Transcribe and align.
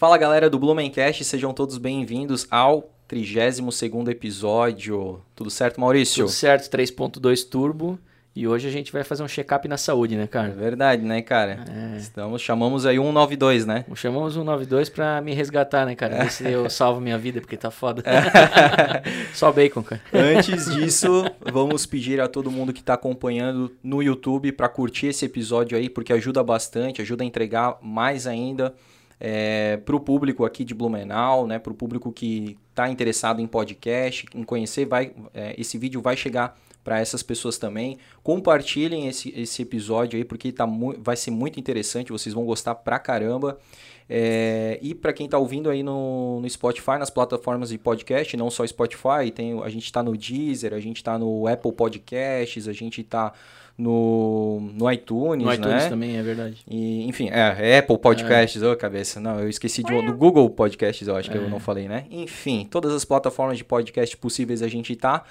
Fala 0.00 0.16
galera 0.16 0.48
do 0.48 0.60
Blumencast, 0.60 1.24
sejam 1.24 1.52
todos 1.52 1.76
bem-vindos 1.76 2.46
ao 2.52 2.88
32º 3.10 4.08
episódio. 4.08 5.20
Tudo 5.34 5.50
certo, 5.50 5.80
Maurício? 5.80 6.24
Tudo 6.26 6.32
certo, 6.32 6.70
3.2 6.70 7.48
Turbo. 7.48 7.98
E 8.32 8.46
hoje 8.46 8.68
a 8.68 8.70
gente 8.70 8.92
vai 8.92 9.02
fazer 9.02 9.24
um 9.24 9.26
check-up 9.26 9.66
na 9.66 9.76
saúde, 9.76 10.14
né, 10.14 10.22
É 10.22 10.26
cara? 10.28 10.50
verdade, 10.50 11.02
né, 11.04 11.20
cara? 11.20 11.64
É. 11.68 11.96
Estamos, 11.96 12.40
chamamos 12.40 12.86
aí 12.86 12.94
192, 12.96 13.66
né? 13.66 13.84
Chamamos 13.96 14.36
o 14.36 14.44
92 14.44 14.88
pra 14.88 15.20
me 15.20 15.34
resgatar, 15.34 15.84
né, 15.84 15.96
cara? 15.96 16.22
Ver 16.22 16.30
se 16.30 16.48
eu 16.48 16.70
salvo 16.70 17.00
minha 17.00 17.18
vida, 17.18 17.40
porque 17.40 17.56
tá 17.56 17.72
foda. 17.72 18.04
Só 19.34 19.50
bacon, 19.50 19.82
cara. 19.82 20.00
Antes 20.14 20.72
disso, 20.72 21.24
vamos 21.52 21.84
pedir 21.86 22.20
a 22.20 22.28
todo 22.28 22.52
mundo 22.52 22.72
que 22.72 22.78
está 22.78 22.94
acompanhando 22.94 23.72
no 23.82 24.00
YouTube 24.00 24.52
para 24.52 24.68
curtir 24.68 25.08
esse 25.08 25.24
episódio 25.24 25.76
aí, 25.76 25.90
porque 25.90 26.12
ajuda 26.12 26.44
bastante, 26.44 27.02
ajuda 27.02 27.24
a 27.24 27.26
entregar 27.26 27.78
mais 27.82 28.28
ainda 28.28 28.72
para 29.84 29.96
o 29.96 30.00
público 30.00 30.44
aqui 30.44 30.64
de 30.64 30.74
Blumenau, 30.74 31.46
né? 31.46 31.58
Para 31.58 31.72
o 31.72 31.74
público 31.74 32.12
que 32.12 32.56
está 32.70 32.88
interessado 32.88 33.40
em 33.40 33.46
podcast, 33.46 34.26
em 34.34 34.44
conhecer, 34.44 34.86
vai, 34.86 35.12
é, 35.34 35.54
esse 35.58 35.76
vídeo 35.76 36.00
vai 36.00 36.16
chegar 36.16 36.56
para 36.84 37.00
essas 37.00 37.22
pessoas 37.22 37.58
também. 37.58 37.98
Compartilhem 38.22 39.08
esse, 39.08 39.32
esse 39.36 39.62
episódio 39.62 40.16
aí, 40.16 40.24
porque 40.24 40.50
tá 40.52 40.66
vai 40.98 41.16
ser 41.16 41.30
muito 41.30 41.60
interessante, 41.60 42.12
vocês 42.12 42.34
vão 42.34 42.44
gostar 42.44 42.74
pra 42.76 42.98
caramba. 42.98 43.58
É, 44.08 44.78
e 44.80 44.94
para 44.94 45.12
quem 45.12 45.26
está 45.26 45.36
ouvindo 45.36 45.68
aí 45.68 45.82
no, 45.82 46.40
no 46.40 46.48
Spotify, 46.48 46.92
nas 46.98 47.10
plataformas 47.10 47.68
de 47.68 47.76
podcast, 47.76 48.34
não 48.38 48.50
só 48.50 48.66
Spotify, 48.66 49.30
tem, 49.34 49.60
a 49.62 49.68
gente 49.68 49.84
está 49.84 50.02
no 50.02 50.16
Deezer, 50.16 50.72
a 50.72 50.80
gente 50.80 50.96
está 50.96 51.18
no 51.18 51.46
Apple 51.46 51.72
Podcasts, 51.72 52.66
a 52.66 52.72
gente 52.72 53.02
está 53.02 53.34
no, 53.78 54.60
no 54.74 54.90
iTunes, 54.90 55.44
No 55.46 55.52
iTunes 55.52 55.84
né? 55.84 55.88
também, 55.88 56.16
é 56.16 56.22
verdade. 56.22 56.56
E, 56.68 57.08
enfim, 57.08 57.28
é, 57.30 57.56
é 57.74 57.78
Apple 57.78 57.96
Podcasts, 57.98 58.60
ô 58.62 58.74
cabeça. 58.76 59.20
Não, 59.20 59.38
eu 59.38 59.48
esqueci 59.48 59.82
de, 59.84 60.02
do 60.02 60.12
Google 60.12 60.50
Podcasts, 60.50 61.06
eu 61.06 61.14
acho 61.16 61.30
que 61.30 61.38
eu 61.38 61.44
É. 61.44 61.48
não 61.48 61.60
falei, 61.60 61.86
né? 61.88 62.04
Enfim, 62.10 62.66
todas 62.68 62.92
as 62.92 63.04
plataformas 63.04 63.56
de 63.56 63.64
podcast 63.64 64.16
possíveis 64.16 64.62
a 64.62 64.68
gente 64.68 64.94
tá. 64.96 65.22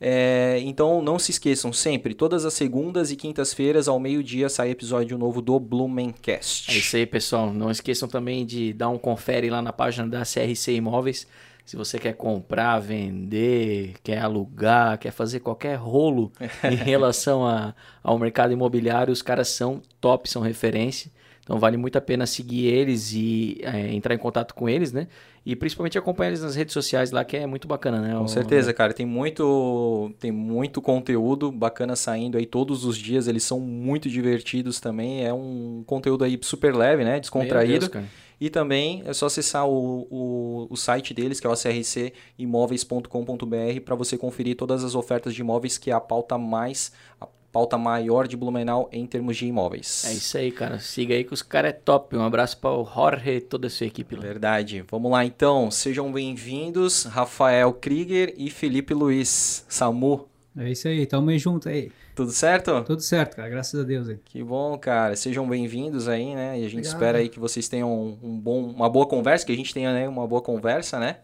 É, 0.00 0.58
então 0.64 1.00
não 1.00 1.18
se 1.18 1.30
esqueçam, 1.30 1.72
sempre, 1.72 2.12
todas 2.14 2.44
as 2.44 2.52
segundas 2.52 3.10
e 3.10 3.16
quintas-feiras, 3.16 3.88
ao 3.88 3.98
meio-dia, 3.98 4.48
sai 4.50 4.70
episódio 4.70 5.16
novo 5.16 5.40
do 5.40 5.58
Blumencast. 5.58 6.70
É 6.70 6.74
isso 6.74 6.96
aí, 6.96 7.06
pessoal. 7.06 7.52
Não 7.54 7.70
esqueçam 7.70 8.06
também 8.08 8.44
de 8.44 8.72
dar 8.74 8.90
um 8.90 8.98
confere 8.98 9.48
lá 9.48 9.62
na 9.62 9.72
página 9.72 10.06
da 10.06 10.22
CRC 10.22 10.72
Imóveis. 10.74 11.26
Se 11.64 11.76
você 11.76 11.98
quer 11.98 12.12
comprar, 12.14 12.78
vender, 12.78 13.94
quer 14.02 14.18
alugar, 14.18 14.98
quer 14.98 15.10
fazer 15.10 15.40
qualquer 15.40 15.76
rolo 15.76 16.30
em 16.70 16.74
relação 16.76 17.46
a- 17.46 17.74
ao 18.02 18.18
mercado 18.18 18.52
imobiliário, 18.52 19.12
os 19.12 19.22
caras 19.22 19.48
são 19.48 19.80
top, 20.00 20.28
são 20.28 20.42
referência. 20.42 21.10
Então 21.42 21.58
vale 21.58 21.76
muito 21.76 21.96
a 21.96 22.00
pena 22.00 22.24
seguir 22.26 22.66
eles 22.66 23.12
e 23.12 23.58
é, 23.62 23.92
entrar 23.92 24.14
em 24.14 24.18
contato 24.18 24.54
com 24.54 24.66
eles, 24.66 24.92
né? 24.92 25.08
E 25.44 25.54
principalmente 25.54 25.98
acompanhar 25.98 26.28
eles 26.30 26.40
nas 26.42 26.54
redes 26.56 26.72
sociais 26.72 27.10
lá, 27.10 27.22
que 27.22 27.36
é 27.36 27.46
muito 27.46 27.68
bacana, 27.68 28.00
né? 28.00 28.14
Com 28.16 28.24
O- 28.24 28.28
certeza, 28.28 28.72
cara. 28.72 28.94
Tem 28.94 29.04
muito, 29.04 30.10
tem 30.18 30.32
muito 30.32 30.80
conteúdo 30.80 31.52
bacana 31.52 31.96
saindo 31.96 32.38
aí 32.38 32.46
todos 32.46 32.86
os 32.86 32.96
dias. 32.96 33.28
Eles 33.28 33.44
são 33.44 33.60
muito 33.60 34.08
divertidos 34.08 34.80
também. 34.80 35.22
É 35.22 35.34
um 35.34 35.82
conteúdo 35.86 36.24
aí 36.24 36.38
super 36.40 36.74
leve, 36.74 37.04
né? 37.04 37.12
Meu 37.12 37.20
Descontraído. 37.20 37.80
Deus, 37.80 37.88
cara. 37.88 38.06
E 38.40 38.50
também 38.50 39.02
é 39.06 39.12
só 39.12 39.26
acessar 39.26 39.68
o, 39.68 40.08
o, 40.10 40.66
o 40.70 40.76
site 40.76 41.14
deles, 41.14 41.38
que 41.40 41.46
é 41.46 41.50
o 41.50 41.54
crcimóveis.com.br, 41.54 43.80
para 43.84 43.94
você 43.94 44.18
conferir 44.18 44.56
todas 44.56 44.84
as 44.84 44.94
ofertas 44.94 45.34
de 45.34 45.40
imóveis, 45.40 45.78
que 45.78 45.90
é 45.90 45.94
a 45.94 46.00
pauta 46.00 46.38
mais, 46.38 46.92
a 47.20 47.26
pauta 47.54 47.78
maior 47.78 48.26
de 48.26 48.36
Blumenau 48.36 48.88
em 48.90 49.06
termos 49.06 49.36
de 49.36 49.46
imóveis. 49.46 50.04
É 50.06 50.12
isso 50.12 50.36
aí, 50.36 50.50
cara. 50.50 50.80
Siga 50.80 51.14
aí 51.14 51.22
que 51.22 51.32
os 51.32 51.40
caras 51.40 51.70
é 51.70 51.72
top. 51.72 52.16
Um 52.16 52.24
abraço 52.24 52.58
para 52.58 52.72
o 52.72 52.84
Jorge 52.84 53.30
e 53.30 53.40
toda 53.40 53.68
a 53.68 53.70
sua 53.70 53.86
equipe 53.86 54.16
lá. 54.16 54.22
Verdade. 54.22 54.84
Vamos 54.90 55.12
lá 55.12 55.24
então. 55.24 55.70
Sejam 55.70 56.10
bem-vindos, 56.10 57.04
Rafael 57.04 57.72
Krieger 57.72 58.34
e 58.36 58.50
Felipe 58.50 58.92
Luiz. 58.92 59.64
Samu, 59.68 60.28
É 60.56 60.70
isso 60.70 60.86
aí, 60.86 61.04
tamo 61.04 61.30
aí 61.30 61.38
junto 61.38 61.68
aí. 61.68 61.90
tudo 62.14 62.30
certo? 62.30 62.80
Tudo 62.84 63.02
certo, 63.02 63.34
cara, 63.34 63.48
graças 63.48 63.78
a 63.78 63.82
Deus 63.82 64.08
aí. 64.08 64.18
Que 64.24 64.40
bom, 64.40 64.78
cara. 64.78 65.16
Sejam 65.16 65.48
bem-vindos 65.48 66.06
aí, 66.08 66.32
né? 66.32 66.60
E 66.60 66.60
a 66.60 66.68
gente 66.68 66.74
Obrigado. 66.78 66.92
espera 66.92 67.18
aí 67.18 67.28
que 67.28 67.40
vocês 67.40 67.68
tenham 67.68 67.92
um, 67.92 68.18
um 68.22 68.38
bom, 68.38 68.62
uma 68.62 68.88
boa 68.88 69.04
conversa, 69.04 69.44
que 69.44 69.50
a 69.50 69.56
gente 69.56 69.74
tenha 69.74 69.92
né, 69.92 70.08
uma 70.08 70.28
boa 70.28 70.40
conversa, 70.40 71.00
né? 71.00 71.18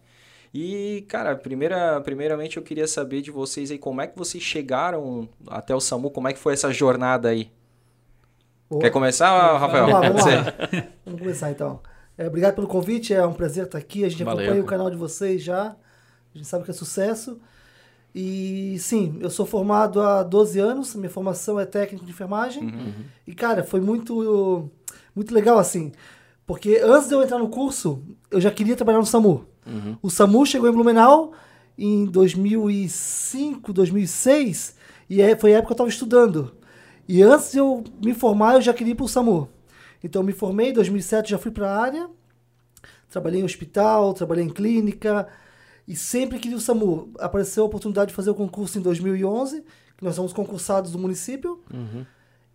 E, 0.53 1.05
cara, 1.09 1.37
primeira, 1.37 2.01
primeiramente 2.01 2.57
eu 2.57 2.63
queria 2.65 2.89
saber 2.89 3.23
de 3.23 3.31
vocês 3.31 3.71
aí 3.71 3.79
como 3.79 4.01
é 4.01 4.09
que 4.09 4.19
vocês 4.19 4.43
chegaram 4.43 5.29
até 5.47 5.73
o 5.73 5.81
SAMU, 5.81 6.11
como 6.11 6.27
é 6.27 6.33
que 6.33 6.39
foi 6.41 6.55
essa 6.55 6.73
jornada 6.73 7.29
aí? 7.29 7.53
Quer 8.81 8.91
começar, 8.91 9.59
Rafael? 9.59 9.87
Vamos 9.87 10.01
lá, 10.01 10.09
vamos 10.09 10.25
lá. 10.27 10.89
Vamos 11.07 11.21
começar 11.21 11.53
então. 11.53 11.81
É, 12.19 12.27
obrigado 12.27 12.57
pelo 12.57 12.67
convite, 12.67 13.15
é 13.15 13.25
um 13.25 13.33
prazer 13.33 13.67
estar 13.67 13.79
aqui. 13.79 14.05
A 14.05 14.09
gente 14.09 14.25
Valeu, 14.25 14.41
acompanha 14.41 14.63
o 14.63 14.67
canal 14.67 14.91
de 14.91 14.97
vocês 14.97 15.41
já. 15.41 15.77
A 16.35 16.37
gente 16.37 16.49
sabe 16.49 16.65
que 16.65 16.71
é 16.73 16.75
sucesso. 16.75 17.41
E 18.15 18.77
sim, 18.79 19.19
eu 19.21 19.31
sou 19.31 19.47
formado 19.47 20.01
há 20.01 20.23
12 20.23 20.59
anos, 20.59 20.95
minha 20.95 21.11
formação 21.11 21.61
é 21.61 21.65
técnico 21.65 22.05
de 22.05 22.11
enfermagem. 22.11 22.65
Uhum. 22.65 22.93
E 23.27 23.35
cara, 23.35 23.63
foi 23.63 23.81
muito 23.81 24.69
muito 25.15 25.35
legal 25.35 25.59
assim, 25.59 25.93
porque 26.47 26.81
antes 26.83 27.09
de 27.09 27.15
eu 27.15 27.23
entrar 27.23 27.39
no 27.39 27.49
curso, 27.49 28.03
eu 28.31 28.41
já 28.41 28.51
queria 28.51 28.75
trabalhar 28.77 28.99
no 28.99 29.07
SAMU. 29.07 29.45
Uhum. 29.67 29.97
O 30.03 30.11
SAMU 30.11 30.45
chegou 30.47 30.69
em 30.69 30.73
Blumenau 30.73 31.33
em 31.79 32.05
2005, 32.07 33.73
2006, 33.73 34.75
e 35.09 35.21
é- 35.23 35.37
foi 35.37 35.55
a 35.55 35.59
época 35.59 35.69
que 35.69 35.73
eu 35.73 35.75
estava 35.75 35.89
estudando. 35.91 36.53
E 37.09 37.23
antes 37.23 37.53
de 37.53 37.59
eu 37.59 37.83
me 38.05 38.15
formar, 38.15 38.55
eu 38.55 38.61
já 38.61 38.73
queria 38.73 38.93
ir 38.93 38.95
para 38.97 39.05
o 39.05 39.09
SAMU. 39.09 39.49
Então, 40.03 40.23
eu 40.23 40.27
me 40.27 40.33
formei 40.33 40.71
em 40.71 40.73
2007, 40.73 41.31
já 41.31 41.39
fui 41.39 41.51
para 41.51 41.71
a 41.71 41.81
área, 41.81 42.09
trabalhei 43.09 43.41
em 43.41 43.45
hospital, 43.45 44.15
trabalhei 44.15 44.45
em 44.45 44.49
clínica, 44.49 45.27
e 45.87 45.97
sempre 45.97 46.39
queria 46.39 46.57
o 46.57 46.61
SAMU. 46.61 47.11
Apareceu 47.19 47.63
a 47.65 47.67
oportunidade 47.67 48.09
de 48.11 48.15
fazer 48.15 48.31
o 48.31 48.35
concurso 48.35 48.79
em 48.79 48.83
2011, 48.83 49.63
que 49.97 50.05
nós 50.05 50.15
somos 50.15 50.33
concursados 50.33 50.93
do 50.93 50.99
município, 50.99 51.61
Uhum. 51.73 52.05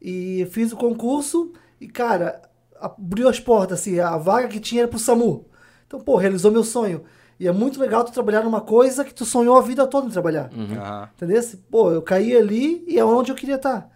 e 0.01 0.47
fiz 0.51 0.71
o 0.71 0.77
concurso, 0.77 1.51
e 1.79 1.87
cara, 1.87 2.41
abriu 2.79 3.27
as 3.29 3.39
portas, 3.39 3.79
assim, 3.79 3.99
a 3.99 4.17
vaga 4.17 4.47
que 4.47 4.59
tinha 4.59 4.81
era 4.81 4.87
pro 4.87 4.99
SAMU. 4.99 5.45
Então, 5.87 5.99
pô, 5.99 6.15
realizou 6.15 6.51
meu 6.51 6.63
sonho. 6.63 7.03
E 7.39 7.47
é 7.47 7.51
muito 7.51 7.79
legal 7.79 8.03
tu 8.05 8.11
trabalhar 8.13 8.43
numa 8.43 8.61
coisa 8.61 9.03
que 9.03 9.13
tu 9.13 9.25
sonhou 9.25 9.57
a 9.57 9.61
vida 9.61 9.85
toda 9.85 10.07
em 10.07 10.09
trabalhar. 10.09 10.49
Ah, 10.79 11.09
Entendeu? 11.15 11.41
Pô, 11.69 11.91
eu 11.91 12.01
caí 12.01 12.35
ali 12.35 12.83
e 12.87 12.97
é 12.97 13.03
onde 13.03 13.29
eu 13.31 13.35
queria 13.35 13.55
estar. 13.55 13.89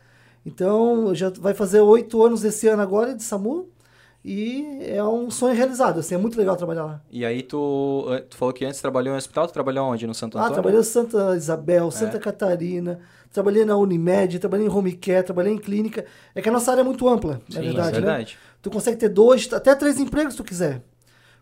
Então, 0.45 1.13
já 1.15 1.29
vai 1.29 1.53
fazer 1.53 1.79
oito 1.81 2.21
anos 2.23 2.43
esse 2.43 2.67
ano 2.67 2.81
agora 2.81 3.15
de 3.15 3.23
SAMU. 3.23 3.69
E 4.23 4.79
é 4.81 5.01
um 5.03 5.31
sonho 5.31 5.55
realizado, 5.55 5.99
assim, 5.99 6.13
é 6.13 6.17
muito 6.17 6.37
legal 6.37 6.55
trabalhar 6.57 6.83
lá. 6.83 7.01
e 7.09 7.23
aí 7.25 7.41
tu, 7.41 8.05
tu 8.29 8.35
falou 8.35 8.53
que 8.53 8.65
antes 8.65 8.81
trabalhou 8.81 9.13
em 9.13 9.17
hospital, 9.17 9.47
tu 9.47 9.53
trabalhou 9.53 9.87
onde? 9.87 10.05
No 10.05 10.13
Santo 10.13 10.37
Ah, 10.37 10.41
Antônio? 10.41 10.53
trabalhei 10.55 10.79
em 10.81 10.83
Santa 10.83 11.35
Isabel, 11.37 11.89
Santa 11.89 12.19
Catarina, 12.19 12.99
trabalhei 13.31 13.63
na 13.63 13.77
Unimed, 13.77 14.37
trabalhei 14.39 14.65
em 14.67 14.69
home 14.69 14.91
care, 14.93 15.23
trabalhei 15.23 15.53
em 15.53 15.57
clínica. 15.57 16.03
É 16.35 16.41
que 16.41 16.49
a 16.49 16.51
nossa 16.51 16.69
área 16.69 16.81
é 16.81 16.83
muito 16.83 17.07
ampla, 17.07 17.39
na 17.49 17.59
Sim, 17.61 17.67
verdade, 17.67 17.89
é 17.97 18.01
né? 18.01 18.05
verdade. 18.07 18.37
Tu 18.61 18.69
consegue 18.69 18.97
ter 18.97 19.07
dois, 19.09 19.51
até 19.53 19.73
três 19.73 19.97
empregos 19.99 20.33
se 20.33 20.37
tu 20.37 20.43
quiser. 20.43 20.81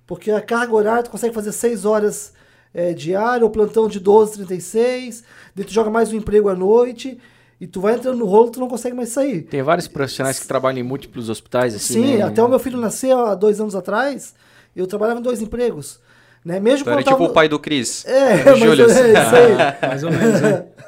Porque 0.06 0.30
a 0.30 0.40
carga 0.40 0.74
horária, 0.74 1.02
tu 1.04 1.10
consegue 1.10 1.34
fazer 1.34 1.52
seis 1.54 1.84
horas 1.84 2.32
é, 2.74 2.94
diária, 2.94 3.44
ou 3.44 3.50
plantão 3.50 3.88
de 3.88 4.00
12, 4.00 4.34
36, 4.34 5.24
daí 5.56 5.66
tu 5.66 5.74
joga 5.74 5.90
mais 5.90 6.14
um 6.14 6.16
emprego 6.16 6.48
à 6.48 6.56
noite, 6.56 7.18
e 7.60 7.66
tu 7.68 7.82
vai 7.82 7.96
entrando 7.96 8.18
no 8.18 8.26
rolo, 8.26 8.50
tu 8.52 8.60
não 8.60 8.68
consegue 8.68 8.96
mais 8.96 9.10
sair. 9.10 9.42
Tem 9.44 9.62
vários 9.64 9.88
profissionais 9.88 10.40
que 10.40 10.48
trabalham 10.48 10.80
em 10.80 10.84
múltiplos 10.84 11.30
hospitais, 11.30 11.74
assim, 11.76 11.94
Sim, 12.04 12.18
né? 12.18 12.24
até 12.24 12.44
o 12.44 12.48
meu 12.48 12.60
filho 12.60 12.80
nasceu 12.80 13.20
há 13.26 13.36
dois 13.36 13.60
anos 13.60 13.76
atrás, 13.76 14.34
eu 14.76 14.86
trabalhava 14.88 15.20
em 15.20 15.24
dois 15.24 15.42
empregos. 15.42 16.00
Né? 16.46 16.60
Mesmo 16.62 16.86
Tu 16.86 16.90
era 16.92 17.04
tipo 17.04 17.24
o 17.26 17.30
pai 17.34 17.50
do 17.50 17.60
Cris. 17.60 18.06
É, 18.06 18.36
o 18.36 18.46
mas 18.52 18.60
Július. 18.60 18.92
é 18.96 19.10
isso 19.10 19.36
aí. 19.36 19.58
Mais 19.90 20.04
ou 20.04 20.12
menos, 20.12 20.42
né? 20.42 20.64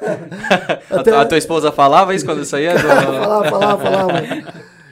A, 0.90 1.00
Até- 1.00 1.10
tua- 1.10 1.20
a 1.20 1.26
tua 1.26 1.36
esposa 1.38 1.70
falava 1.70 2.14
isso 2.14 2.24
quando 2.24 2.42
saía? 2.46 2.72
Do... 2.72 2.80
falava, 2.80 3.44
falava, 3.50 3.82
falava. 3.82 4.12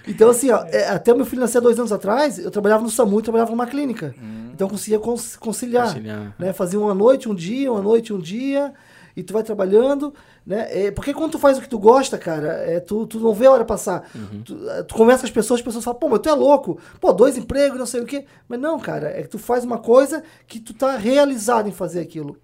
Então, 0.06 0.28
assim, 0.30 0.50
ó, 0.50 0.64
é, 0.66 0.88
até 0.88 1.12
o 1.12 1.16
meu 1.16 1.24
filho 1.24 1.40
nascer 1.40 1.60
dois 1.62 1.78
anos 1.78 1.92
atrás, 1.92 2.38
eu 2.38 2.50
trabalhava 2.50 2.82
no 2.82 2.90
SAMU 2.90 3.20
e 3.20 3.22
trabalhava 3.22 3.50
numa 3.50 3.66
clínica. 3.66 4.14
Então, 4.52 4.66
eu 4.66 4.70
conseguia 4.70 4.98
cons- 4.98 5.36
conciliar. 5.36 5.86
Conciliar. 5.88 6.34
Né? 6.38 6.52
Fazia 6.52 6.78
uma 6.78 6.94
noite, 6.94 7.28
um 7.28 7.34
dia, 7.34 7.70
uma 7.72 7.80
noite, 7.80 8.12
um 8.12 8.18
dia, 8.18 8.72
e 9.18 9.22
tu 9.24 9.32
vai 9.32 9.42
trabalhando. 9.42 10.14
Né? 10.46 10.86
É, 10.86 10.90
porque 10.92 11.12
quando 11.12 11.32
tu 11.32 11.38
faz 11.40 11.58
o 11.58 11.60
que 11.60 11.68
tu 11.68 11.76
gosta, 11.76 12.16
cara, 12.16 12.52
é, 12.52 12.78
tu, 12.78 13.04
tu 13.04 13.18
não 13.18 13.34
vê 13.34 13.46
a 13.46 13.50
hora 13.50 13.64
passar. 13.64 14.08
Tu, 14.44 14.70
é, 14.70 14.84
tu 14.84 14.94
conversa 14.94 15.22
com 15.22 15.26
as 15.26 15.32
pessoas, 15.32 15.58
as 15.58 15.64
pessoas 15.64 15.84
falam, 15.84 15.98
pô, 15.98 16.08
mas 16.08 16.20
tu 16.20 16.28
é 16.28 16.32
louco. 16.32 16.80
Pô, 17.00 17.12
dois 17.12 17.36
empregos, 17.36 17.76
não 17.76 17.84
sei 17.84 18.00
o 18.00 18.06
quê. 18.06 18.26
Mas 18.48 18.60
não, 18.60 18.78
cara, 18.78 19.10
é 19.10 19.22
que 19.22 19.28
tu 19.28 19.38
faz 19.38 19.64
uma 19.64 19.78
coisa 19.78 20.22
que 20.46 20.60
tu 20.60 20.72
tá 20.72 20.96
realizado 20.96 21.68
em 21.68 21.72
fazer 21.72 21.98
aquilo. 21.98 22.36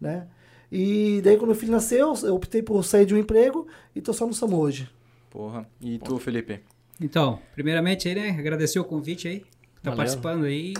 Né? 0.00 0.28
E 0.70 1.20
daí, 1.24 1.36
quando 1.36 1.48
meu 1.48 1.56
filho 1.56 1.72
nasceu, 1.72 2.14
eu 2.22 2.36
optei 2.36 2.62
por 2.62 2.84
sair 2.84 3.04
de 3.04 3.12
um 3.12 3.18
emprego 3.18 3.66
e 3.94 4.00
tô 4.00 4.12
só 4.12 4.24
no 4.24 4.32
SAMU 4.32 4.56
hoje. 4.56 4.88
Porra. 5.30 5.66
E 5.80 5.98
tu, 5.98 6.16
Felipe? 6.18 6.60
Então, 7.00 7.40
primeiramente 7.54 8.08
aí, 8.08 8.14
né, 8.14 8.30
agradecer 8.38 8.78
o 8.78 8.84
convite 8.84 9.26
aí, 9.26 9.40
tá 9.82 9.90
Valeu. 9.90 9.96
participando 9.96 10.44
aí. 10.44 10.74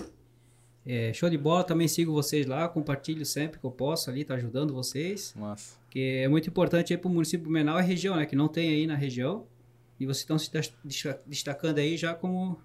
É, 0.87 1.13
show 1.13 1.29
de 1.29 1.37
bola, 1.37 1.63
também 1.63 1.87
sigo 1.87 2.13
vocês 2.13 2.47
lá, 2.47 2.67
compartilho 2.69 3.25
sempre 3.27 3.61
que 3.61 3.67
eu 3.67 3.71
posso 3.71 4.09
ali, 4.11 4.25
tá 4.25 4.35
ajudando 4.35 4.73
vocês. 4.73 5.35
Nossa. 5.37 5.79
Que 5.91 6.19
é 6.23 6.29
muito 6.29 6.49
importante 6.49 6.93
aí 6.93 6.99
pro 6.99 7.11
município 7.11 7.45
Blumenau 7.45 7.79
e 7.79 7.83
região, 7.83 8.17
né, 8.17 8.25
que 8.25 8.35
não 8.35 8.49
tem 8.49 8.71
aí 8.71 8.87
na 8.87 8.95
região. 8.95 9.45
E 9.99 10.07
vocês 10.07 10.21
estão 10.23 10.39
se 10.39 10.51
des- 10.51 10.73
desta- 10.83 11.21
destacando 11.27 11.79
aí 11.79 11.97
já 11.99 12.15
como 12.15 12.59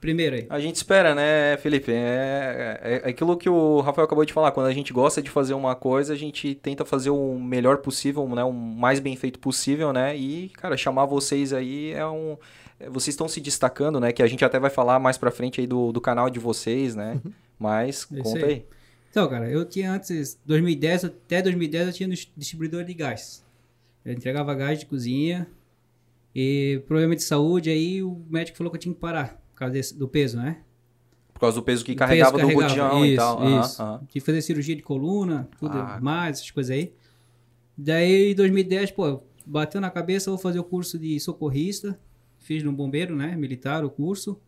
primeiro 0.00 0.36
aí. 0.36 0.46
A 0.48 0.58
gente 0.58 0.76
espera, 0.76 1.14
né, 1.14 1.56
Felipe? 1.58 1.92
É, 1.92 2.80
é, 2.82 3.02
é 3.04 3.08
aquilo 3.10 3.36
que 3.36 3.48
o 3.48 3.80
Rafael 3.80 4.06
acabou 4.06 4.24
de 4.24 4.32
falar. 4.32 4.50
Quando 4.50 4.66
a 4.66 4.72
gente 4.72 4.92
gosta 4.92 5.20
de 5.20 5.28
fazer 5.28 5.52
uma 5.54 5.74
coisa, 5.74 6.14
a 6.14 6.16
gente 6.16 6.54
tenta 6.54 6.84
fazer 6.84 7.10
o 7.10 7.38
melhor 7.38 7.78
possível, 7.78 8.26
né? 8.28 8.42
O 8.44 8.52
mais 8.52 9.00
bem 9.00 9.16
feito 9.16 9.38
possível, 9.38 9.92
né? 9.92 10.16
E, 10.16 10.48
cara, 10.50 10.76
chamar 10.76 11.04
vocês 11.04 11.52
aí 11.52 11.92
é 11.92 12.06
um... 12.06 12.36
é, 12.86 12.90
Vocês 12.90 13.14
estão 13.14 13.28
se 13.28 13.40
destacando, 13.40 13.98
né? 14.00 14.12
Que 14.12 14.22
a 14.22 14.26
gente 14.26 14.44
até 14.44 14.58
vai 14.58 14.70
falar 14.70 14.98
mais 14.98 15.16
pra 15.18 15.30
frente 15.30 15.60
aí 15.60 15.66
do, 15.66 15.92
do 15.92 16.00
canal 16.00 16.28
de 16.30 16.38
vocês, 16.38 16.94
né? 16.94 17.20
Mas, 17.58 18.06
É 18.12 18.20
conta 18.22 18.38
aí. 18.46 18.52
aí. 18.52 18.66
Então, 19.10 19.28
cara, 19.28 19.48
eu 19.48 19.64
tinha 19.64 19.92
antes, 19.92 20.38
2010, 20.44 21.04
até 21.04 21.40
2010 21.40 21.86
eu 21.88 21.92
tinha 21.92 22.08
dis- 22.08 22.30
distribuidor 22.36 22.84
de 22.84 22.94
gás. 22.94 23.44
Eu 24.04 24.12
entregava 24.12 24.52
gás 24.54 24.78
de 24.80 24.86
cozinha 24.86 25.46
e 26.34 26.82
problema 26.86 27.14
de 27.14 27.22
saúde, 27.22 27.70
aí 27.70 28.02
o 28.02 28.20
médico 28.28 28.58
falou 28.58 28.70
que 28.70 28.76
eu 28.76 28.80
tinha 28.80 28.94
que 28.94 29.00
parar, 29.00 29.40
por 29.52 29.58
causa 29.58 29.72
desse- 29.72 29.94
do 29.96 30.08
peso, 30.08 30.36
né? 30.36 30.58
Por 31.32 31.40
causa 31.40 31.56
do 31.56 31.62
peso 31.62 31.84
que 31.84 31.92
O 31.92 31.96
carregava 31.96 32.36
peso 32.38 32.48
do 32.48 32.54
botijão 32.54 33.06
e 33.06 33.16
tal. 33.16 33.38
Aham, 33.40 33.60
Isso. 33.60 33.82
Tive 33.98 34.08
que 34.08 34.20
fazer 34.20 34.42
cirurgia 34.42 34.74
de 34.76 34.82
coluna, 34.82 35.48
tudo 35.58 35.78
Ah. 35.78 35.98
mais, 36.02 36.38
essas 36.38 36.50
coisas 36.50 36.70
aí. 36.74 36.92
Daí, 37.78 38.32
em 38.32 38.34
2010, 38.34 38.90
pô, 38.92 39.20
bateu 39.46 39.80
na 39.80 39.90
cabeça, 39.90 40.30
vou 40.30 40.38
fazer 40.38 40.58
o 40.58 40.64
curso 40.64 40.98
de 40.98 41.18
socorrista. 41.20 41.98
Fiz 42.44 42.62
no 42.62 42.70
bombeiro, 42.72 43.16
né? 43.16 43.34
Militar, 43.36 43.84
o 43.84 43.90
curso 43.90 44.38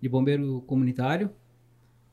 de 0.00 0.08
bombeiro 0.08 0.62
comunitário. 0.66 1.30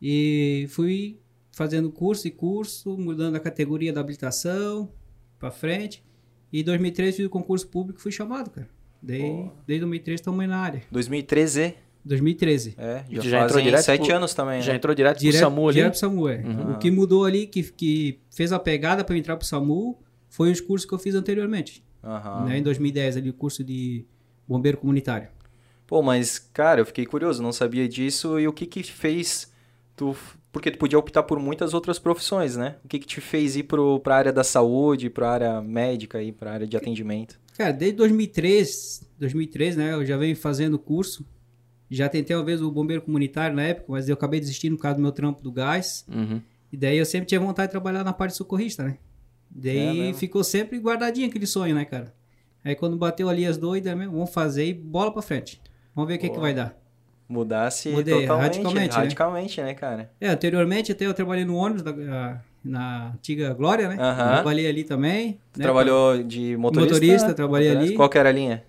E 0.01 0.65
fui 0.69 1.19
fazendo 1.51 1.91
curso 1.91 2.27
e 2.27 2.31
curso, 2.31 2.97
mudando 2.97 3.35
a 3.35 3.39
categoria 3.39 3.93
da 3.93 4.01
habilitação 4.01 4.91
pra 5.39 5.51
frente. 5.51 6.03
E 6.51 6.61
em 6.61 6.63
2013 6.63 7.17
fiz 7.17 7.25
o 7.25 7.29
concurso 7.29 7.67
público 7.67 7.99
e 7.99 8.01
fui 8.01 8.11
chamado, 8.11 8.49
cara. 8.49 8.67
Daí, 9.01 9.49
desde 9.65 9.79
2013 9.81 10.21
estamos 10.21 10.47
na 10.47 10.57
área. 10.57 10.81
2013, 10.91 11.75
2013. 12.03 12.75
é, 12.77 13.03
Já 13.09 13.21
já, 13.21 13.43
entrou 13.45 13.61
direto 13.61 13.83
sete 13.83 14.05
pro- 14.07 14.15
anos 14.15 14.33
também, 14.33 14.61
Já 14.61 14.71
né? 14.73 14.77
entrou 14.77 14.93
direto, 14.93 15.19
Direto, 15.19 15.39
pro 15.39 15.49
SAMU 15.49 15.67
ali? 15.69 15.75
direto 15.75 15.91
pro 15.91 15.99
SAMU, 15.99 16.27
é. 16.29 16.37
Uhum. 16.37 16.71
O 16.73 16.77
que 16.77 16.91
mudou 16.91 17.25
ali, 17.25 17.47
que, 17.47 17.63
que 17.63 18.19
fez 18.29 18.51
a 18.51 18.59
pegada 18.59 19.03
para 19.03 19.15
eu 19.15 19.19
entrar 19.19 19.37
pro 19.37 19.47
SAMU, 19.47 19.97
foi 20.29 20.51
os 20.51 20.59
cursos 20.61 20.87
que 20.87 20.93
eu 20.93 20.99
fiz 20.99 21.15
anteriormente. 21.15 21.83
Aham. 22.03 22.45
Né, 22.45 22.57
em 22.57 22.63
2010, 22.63 23.17
ali, 23.17 23.29
o 23.29 23.33
curso 23.33 23.63
de 23.63 24.05
bombeiro 24.47 24.77
comunitário. 24.77 25.27
Pô, 25.87 26.01
mas, 26.01 26.39
cara, 26.39 26.81
eu 26.81 26.85
fiquei 26.85 27.05
curioso, 27.05 27.43
não 27.43 27.51
sabia 27.51 27.87
disso. 27.87 28.39
E 28.39 28.47
o 28.47 28.53
que 28.53 28.65
que 28.65 28.83
fez 28.83 29.51
tu... 29.95 30.15
Porque 30.51 30.69
tu 30.69 30.77
podia 30.77 30.99
optar 30.99 31.23
por 31.23 31.39
muitas 31.39 31.73
outras 31.73 31.97
profissões, 31.97 32.57
né? 32.57 32.75
O 32.83 32.87
que 32.87 32.99
que 32.99 33.07
te 33.07 33.21
fez 33.21 33.55
ir 33.55 33.63
pro, 33.63 33.99
pra 34.01 34.17
área 34.17 34.33
da 34.33 34.43
saúde, 34.43 35.09
pra 35.09 35.31
área 35.31 35.61
médica 35.61 36.21
e 36.21 36.31
pra 36.31 36.51
área 36.51 36.67
de 36.67 36.75
atendimento? 36.75 37.39
Cara, 37.57 37.71
desde 37.71 37.97
2003, 37.97 39.09
2003, 39.17 39.77
né, 39.77 39.93
eu 39.93 40.05
já 40.05 40.17
venho 40.17 40.35
fazendo 40.35 40.77
curso. 40.77 41.25
Já 41.89 42.09
tentei 42.09 42.35
uma 42.35 42.43
vez 42.43 42.61
o 42.61 42.71
bombeiro 42.71 43.01
comunitário 43.01 43.55
na 43.55 43.63
época, 43.63 43.87
mas 43.89 44.09
eu 44.09 44.13
acabei 44.13 44.39
desistindo 44.39 44.75
por 44.75 44.83
causa 44.83 44.95
do 44.95 45.01
meu 45.01 45.11
trampo 45.11 45.41
do 45.41 45.51
gás. 45.51 46.05
Uhum. 46.09 46.41
E 46.71 46.77
daí 46.77 46.97
eu 46.97 47.05
sempre 47.05 47.27
tinha 47.27 47.39
vontade 47.39 47.67
de 47.67 47.71
trabalhar 47.71 48.03
na 48.03 48.13
parte 48.13 48.35
socorrista, 48.35 48.83
né? 48.83 48.97
É 48.97 49.59
Daí 49.59 49.99
mesmo? 49.99 50.17
ficou 50.17 50.43
sempre 50.43 50.79
guardadinho 50.79 51.27
aquele 51.27 51.45
sonho, 51.45 51.75
né, 51.75 51.83
cara? 51.83 52.13
Aí 52.63 52.75
quando 52.75 52.95
bateu 52.97 53.27
ali 53.29 53.45
as 53.45 53.57
doidas, 53.57 53.95
mesmo, 53.95 54.13
vamos 54.13 54.33
fazer 54.33 54.65
e 54.65 54.73
bola 54.73 55.11
pra 55.11 55.21
frente. 55.21 55.61
Vamos 55.95 56.07
ver 56.09 56.15
o 56.15 56.19
que, 56.19 56.29
que 56.29 56.39
vai 56.39 56.53
dar. 56.53 56.75
Mudasse 57.27 57.89
Mudei, 57.89 58.21
totalmente, 58.21 58.57
radicalmente, 58.57 58.95
né? 58.97 59.03
radicalmente, 59.03 59.61
né, 59.61 59.73
cara? 59.73 60.11
É, 60.19 60.27
anteriormente 60.29 60.91
até 60.91 61.05
eu 61.05 61.13
trabalhei 61.13 61.45
no 61.45 61.55
ônibus 61.55 61.81
da, 61.81 61.91
a- 61.91 62.37
na 62.63 63.11
antiga 63.13 63.53
Glória, 63.53 63.87
né? 63.87 63.95
Aham. 63.97 64.33
Trabalhei 64.33 64.67
ali 64.67 64.83
também. 64.83 65.39
Né, 65.57 65.63
trabalhou 65.63 66.21
de 66.21 66.57
motorista? 66.57 66.93
Motorista, 66.95 67.33
trabalhei 67.33 67.69
Motorista? 67.69 67.89
ali. 67.91 67.97
Qual 67.97 68.09
que 68.09 68.17
era 68.17 68.29
a 68.29 68.31
linha? 68.31 68.63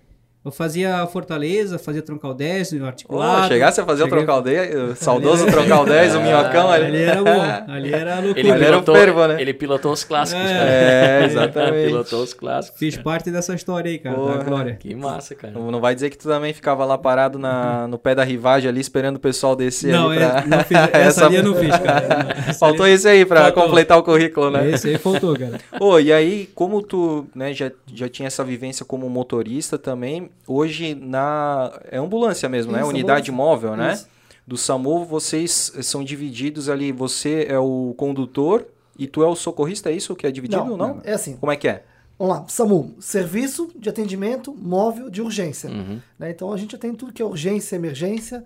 Eu 0.45 0.51
fazia 0.51 1.07
Fortaleza, 1.07 1.79
fazia 1.79 2.01
troncal 2.01 2.33
10, 2.33 2.73
Pô, 2.73 2.85
articulado. 2.85 3.47
chegasse 3.47 3.79
a 3.79 3.85
fazer 3.85 4.03
o 4.03 4.05
Cheguei- 4.07 4.17
Troncal 4.25 4.41
10, 4.41 4.75
o 4.91 4.95
saudoso 4.97 5.45
Troncal 5.45 5.85
10, 5.85 6.15
o 6.15 6.21
minhocão 6.21 6.69
ali. 6.69 6.85
Ali 6.85 7.01
era 7.03 7.23
bom, 7.23 7.41
ali 7.71 7.93
era 7.93 8.15
loucura. 8.19 8.39
Ele 8.39 8.49
era 8.65 8.77
um 8.77 8.83
fervo, 8.83 9.27
né? 9.27 9.41
ele 9.41 9.53
pilotou 9.53 9.93
os 9.93 10.03
clássicos, 10.03 10.43
É. 10.43 10.53
cara. 10.53 10.69
É, 10.69 11.25
exatamente. 11.25 11.85
pilotou 11.87 12.23
os 12.23 12.33
clássicos. 12.33 12.77
Fiz 12.77 12.97
parte 12.97 13.31
dessa 13.31 13.53
história 13.55 13.89
aí, 13.89 13.97
cara, 13.97 14.15
Porra. 14.17 14.37
da 14.39 14.43
Glória. 14.43 14.75
Que 14.75 14.93
massa, 14.93 15.33
cara. 15.33 15.53
Não 15.53 15.71
não 15.71 15.79
vai 15.79 15.95
dizer 15.95 16.09
que 16.09 16.17
tu 16.17 16.27
também 16.27 16.51
ficava 16.53 16.83
lá 16.83 16.97
parado 16.97 17.39
na, 17.39 17.87
no 17.87 17.97
pé 17.97 18.13
da 18.13 18.25
rivagem 18.25 18.67
ali, 18.67 18.81
esperando 18.81 19.15
o 19.15 19.19
pessoal 19.21 19.55
descer 19.55 19.93
Não, 19.93 20.09
ali 20.09 20.19
pra... 20.19 20.39
é, 20.39 20.45
não 20.45 20.59
fiz, 20.65 20.77
essa, 20.91 20.97
Essa- 20.97 21.25
ali 21.27 21.35
eu 21.37 21.43
não 21.43 21.55
fiz, 21.55 21.77
cara. 21.77 22.35
Essa 22.49 22.59
Faltou 22.59 22.85
ali- 22.85 22.95
esse 22.95 23.07
aí 23.07 23.25
pra 23.25 23.43
Faltou. 23.43 23.63
completar 23.63 23.97
o 23.97 24.03
currículo, 24.03 24.51
né? 24.51 24.69
Esse 24.71 24.89
aí 24.89 24.97
faltou, 24.97 25.37
cara. 25.39 25.57
Ô, 25.79 25.97
e 26.01 26.11
aí, 26.11 26.49
como 26.53 26.81
tu 26.81 27.25
né, 27.33 27.53
já, 27.53 27.71
já 27.93 28.09
tinha 28.09 28.27
essa 28.27 28.43
vivência 28.43 28.85
como 28.85 29.09
motorista 29.09 29.77
também, 29.77 30.29
hoje 30.47 30.95
na... 30.95 31.71
É 31.91 31.97
ambulância 31.97 32.47
mesmo, 32.49 32.71
né? 32.71 32.79
Isso, 32.79 32.89
Unidade 32.89 33.31
ambulância. 33.31 33.33
móvel, 33.33 33.77
né? 33.77 33.93
Isso. 33.93 34.07
Do 34.45 34.57
SAMU, 34.57 35.05
vocês 35.05 35.71
são 35.83 36.03
divididos 36.03 36.67
ali, 36.67 36.91
você 36.91 37.45
é 37.49 37.57
o 37.57 37.93
condutor 37.97 38.65
e 38.99 39.07
tu 39.07 39.23
é 39.23 39.27
o 39.27 39.35
socorrista, 39.35 39.89
é 39.89 39.93
isso 39.93 40.15
que 40.15 40.27
é 40.27 40.31
dividido 40.31 40.71
ou 40.71 40.77
não? 40.77 40.99
É 41.03 41.13
assim. 41.13 41.37
Como 41.37 41.51
é 41.51 41.55
que 41.55 41.67
é? 41.67 41.83
Vamos 42.19 42.35
lá. 42.35 42.45
SAMU, 42.47 42.93
Serviço 42.99 43.71
de 43.75 43.87
Atendimento 43.89 44.53
Móvel 44.53 45.09
de 45.09 45.21
Urgência. 45.21 45.69
Uhum. 45.69 45.99
né? 46.19 46.29
Então 46.29 46.51
a 46.51 46.57
gente 46.57 46.75
atende 46.75 46.97
tudo 46.97 47.13
que 47.13 47.21
é 47.21 47.25
urgência, 47.25 47.75
emergência. 47.77 48.43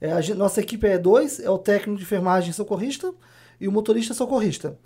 É, 0.00 0.12
a 0.12 0.20
gen- 0.20 0.34
nossa 0.34 0.60
equipe 0.60 0.86
é 0.86 0.96
dois, 0.98 1.38
é 1.38 1.48
o 1.50 1.58
técnico 1.58 1.96
de 1.98 2.04
enfermagem 2.04 2.52
socorrista 2.52 3.12
e 3.60 3.68
o 3.68 3.72
motorista 3.72 4.14
socorrista. 4.14 4.76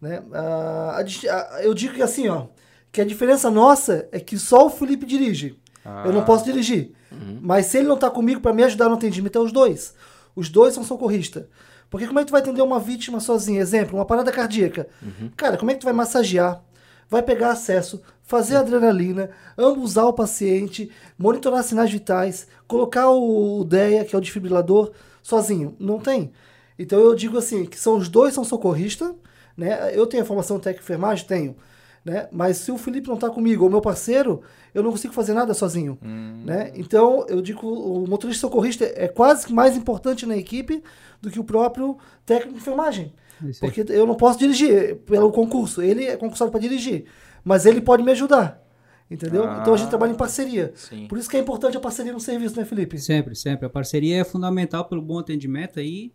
Né? 0.00 0.22
Ah, 0.32 0.98
a 1.00 1.56
a- 1.56 1.62
eu 1.62 1.72
digo 1.74 1.94
que 1.94 2.02
assim, 2.02 2.28
ó, 2.28 2.46
que 2.92 3.00
a 3.00 3.04
diferença 3.04 3.50
nossa 3.50 4.06
é 4.12 4.20
que 4.20 4.38
só 4.38 4.66
o 4.66 4.70
Felipe 4.70 5.06
dirige. 5.06 5.56
Eu 6.04 6.12
não 6.12 6.24
posso 6.24 6.44
dirigir. 6.44 6.92
Mas 7.40 7.66
se 7.66 7.78
ele 7.78 7.88
não 7.88 7.96
tá 7.96 8.10
comigo 8.10 8.40
para 8.40 8.52
me 8.52 8.62
ajudar 8.64 8.88
no 8.88 8.94
atendimento, 8.94 9.38
é 9.38 9.40
os 9.40 9.52
dois. 9.52 9.94
Os 10.34 10.48
dois 10.48 10.74
são 10.74 10.84
socorristas. 10.84 11.44
Porque 11.90 12.06
como 12.06 12.18
é 12.18 12.22
que 12.22 12.28
tu 12.28 12.32
vai 12.32 12.40
atender 12.40 12.62
uma 12.62 12.80
vítima 12.80 13.20
sozinha? 13.20 13.60
Exemplo, 13.60 13.98
uma 13.98 14.06
parada 14.06 14.32
cardíaca. 14.32 14.88
Cara, 15.36 15.58
como 15.58 15.70
é 15.70 15.74
que 15.74 15.80
tu 15.80 15.84
vai 15.84 15.92
massagear? 15.92 16.62
Vai 17.10 17.22
pegar 17.22 17.50
acesso, 17.50 18.00
fazer 18.22 18.56
adrenalina, 18.56 19.28
ambusar 19.58 20.06
o 20.06 20.14
paciente, 20.14 20.90
monitorar 21.18 21.62
sinais 21.62 21.90
vitais, 21.90 22.46
colocar 22.66 23.10
o, 23.10 23.62
DEA, 23.64 24.06
que 24.06 24.14
é 24.14 24.18
o 24.18 24.22
desfibrilador, 24.22 24.92
sozinho. 25.22 25.76
Não 25.78 25.98
tem. 25.98 26.32
Então 26.78 26.98
eu 26.98 27.14
digo 27.14 27.36
assim, 27.36 27.66
que 27.66 27.78
são 27.78 27.98
os 27.98 28.08
dois 28.08 28.32
são 28.32 28.44
socorristas, 28.44 29.12
né? 29.54 29.94
Eu 29.94 30.06
tenho 30.06 30.22
a 30.22 30.26
formação 30.26 30.58
técnica 30.58 30.82
enfermagem? 30.82 31.26
Tenho. 31.26 31.56
Né? 32.04 32.28
Mas 32.32 32.56
se 32.56 32.72
o 32.72 32.76
Felipe 32.76 33.06
não 33.06 33.14
está 33.14 33.30
comigo 33.30 33.64
ou 33.64 33.70
meu 33.70 33.80
parceiro, 33.80 34.42
eu 34.74 34.82
não 34.82 34.90
consigo 34.90 35.14
fazer 35.14 35.34
nada 35.34 35.54
sozinho. 35.54 35.98
Né? 36.44 36.72
Então, 36.74 37.24
eu 37.28 37.40
digo 37.40 37.66
o 37.66 38.08
motorista 38.08 38.40
socorrista 38.40 38.84
é 38.96 39.06
quase 39.06 39.46
que 39.46 39.52
mais 39.52 39.76
importante 39.76 40.26
na 40.26 40.36
equipe 40.36 40.82
do 41.20 41.30
que 41.30 41.38
o 41.38 41.44
próprio 41.44 41.96
técnico 42.26 42.54
de 42.54 42.58
enfermagem. 42.60 43.12
Porque 43.60 43.84
eu 43.88 44.06
não 44.06 44.14
posso 44.14 44.38
dirigir 44.38 44.96
pelo 45.06 45.30
concurso. 45.30 45.82
Ele 45.82 46.04
é 46.04 46.16
concursado 46.16 46.50
para 46.50 46.60
dirigir. 46.60 47.04
Mas 47.44 47.66
ele 47.66 47.80
pode 47.80 48.02
me 48.02 48.12
ajudar. 48.12 48.62
Entendeu? 49.10 49.44
Ah. 49.44 49.58
Então 49.60 49.74
a 49.74 49.76
gente 49.76 49.88
trabalha 49.88 50.12
em 50.12 50.16
parceria. 50.16 50.72
Sim. 50.74 51.06
Por 51.06 51.18
isso 51.18 51.28
que 51.28 51.36
é 51.36 51.40
importante 51.40 51.76
a 51.76 51.80
parceria 51.80 52.12
no 52.12 52.20
serviço, 52.20 52.56
né, 52.56 52.64
Felipe? 52.64 52.98
Sempre, 52.98 53.34
sempre. 53.34 53.66
A 53.66 53.70
parceria 53.70 54.20
é 54.20 54.24
fundamental 54.24 54.86
pelo 54.86 55.02
bom 55.02 55.18
atendimento 55.18 55.78
aí, 55.78 56.12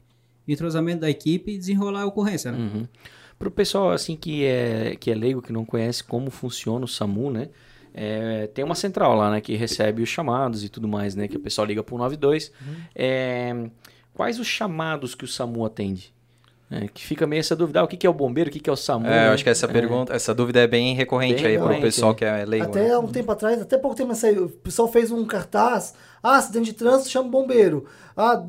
entrosamento 0.48 1.02
da 1.02 1.10
equipe 1.10 1.52
e 1.52 1.58
desenrolar 1.58 2.02
a 2.02 2.06
ocorrência, 2.08 2.52
né? 2.52 2.58
Uhum. 2.58 2.88
Para 3.38 3.48
o 3.48 3.52
pessoal 3.52 3.92
assim 3.92 4.16
que 4.16 4.46
é, 4.46 4.96
que 5.00 5.12
é 5.12 5.16
leigo, 5.16 5.42
que 5.42 5.54
não 5.54 5.66
conhece 5.66 6.04
como 6.04 6.32
funciona 6.32 6.86
o 6.86 6.88
SAMU, 6.88 7.30
né? 7.30 7.50
é, 8.00 8.46
tem 8.54 8.64
uma 8.64 8.76
central 8.76 9.16
lá, 9.16 9.32
né? 9.32 9.42
Que 9.42 9.56
recebe 9.56 10.04
os 10.04 10.10
chamados 10.10 10.64
e 10.64 10.70
tudo 10.70 10.88
mais, 10.88 11.16
né? 11.16 11.28
Que 11.28 11.36
o 11.36 11.40
pessoal 11.40 11.66
liga 11.66 11.82
para 11.84 11.96
o 11.96 11.98
92. 11.98 12.52
É, 12.96 13.56
quais 14.14 14.40
os 14.40 14.46
chamados 14.46 15.16
que 15.16 15.26
o 15.26 15.28
SAMU 15.28 15.66
atende? 15.66 16.14
É, 16.70 16.88
que 16.88 17.04
fica 17.04 17.26
meio 17.26 17.40
essa 17.40 17.56
dúvida, 17.56 17.80
ah, 17.80 17.84
o 17.84 17.88
que, 17.88 17.98
que 17.98 18.06
é 18.06 18.10
o 18.10 18.14
bombeiro, 18.14 18.50
o 18.50 18.54
que, 18.54 18.60
que 18.60 18.70
é 18.70 18.74
o 18.74 18.76
SAMU? 18.76 19.08
É, 19.08 19.10
né? 19.10 19.28
eu 19.30 19.32
acho 19.32 19.44
que 19.44 19.50
essa 19.50 19.68
pergunta, 19.68 20.14
essa 20.14 20.36
dúvida 20.36 20.60
é 20.60 20.68
bem 20.68 20.94
recorrente 20.94 21.42
Bem 21.42 21.54
aí 21.54 21.58
para 21.58 21.78
o 21.78 21.82
pessoal 21.82 22.12
é. 22.12 22.16
que 22.16 22.26
é 22.26 22.46
leigo. 22.46 22.66
Até 22.66 22.84
né? 22.84 22.94
há 22.94 23.00
um 23.00 23.08
tempo 23.08 23.32
atrás, 23.32 23.60
até 23.60 23.78
pouco 23.78 23.96
tempo 23.98 24.14
aí, 24.22 24.38
o 24.38 24.50
pessoal 24.50 24.88
fez 24.92 25.10
um 25.10 25.26
cartaz. 25.26 25.96
Ah, 26.22 26.36
acidente 26.36 26.66
de 26.66 26.74
trânsito, 26.74 27.10
chama 27.10 27.30
o 27.30 27.32
bombeiro. 27.32 27.86
Ah, 28.16 28.44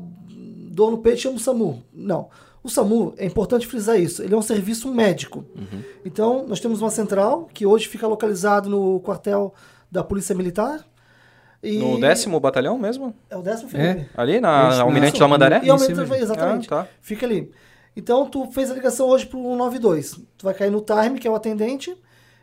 dor 0.69 0.91
no 0.91 0.99
peito, 0.99 1.21
chama 1.21 1.37
o 1.37 1.39
SAMU. 1.39 1.81
Não. 1.91 2.29
O 2.63 2.69
SAMU, 2.69 3.13
é 3.17 3.25
importante 3.25 3.65
frisar 3.65 3.99
isso, 3.99 4.21
ele 4.21 4.33
é 4.33 4.37
um 4.37 4.41
serviço 4.41 4.93
médico. 4.93 5.45
Então, 6.03 6.45
nós 6.47 6.59
temos 6.59 6.81
uma 6.81 6.89
central, 6.89 7.47
que 7.53 7.65
hoje 7.65 7.87
fica 7.87 8.07
localizado 8.07 8.69
no 8.69 8.99
quartel 8.99 9.53
da 9.89 10.03
Polícia 10.03 10.35
Militar. 10.35 10.85
E 11.63 11.77
No 11.79 11.99
décimo 11.99 12.39
batalhão 12.39 12.77
mesmo? 12.77 13.13
É 13.29 13.37
o 13.37 13.41
décimo, 13.41 13.69
Felipe? 13.69 14.09
Ali 14.15 14.39
na 14.39 14.69
Isso, 14.69 14.81
Almirante 14.81 15.13
Isso. 15.13 15.19
Tamandaré? 15.19 15.61
E 15.63 15.71
mesmo. 15.71 16.15
exatamente. 16.15 16.67
Ah, 16.67 16.83
tá. 16.83 16.87
Fica 17.01 17.25
ali. 17.25 17.51
Então, 17.95 18.25
tu 18.29 18.45
fez 18.51 18.71
a 18.71 18.73
ligação 18.73 19.07
hoje 19.07 19.25
pro 19.25 19.39
192. 19.39 20.21
Tu 20.37 20.43
vai 20.43 20.53
cair 20.53 20.71
no 20.71 20.81
Time, 20.81 21.19
que 21.19 21.27
é 21.27 21.31
o 21.31 21.35
atendente. 21.35 21.95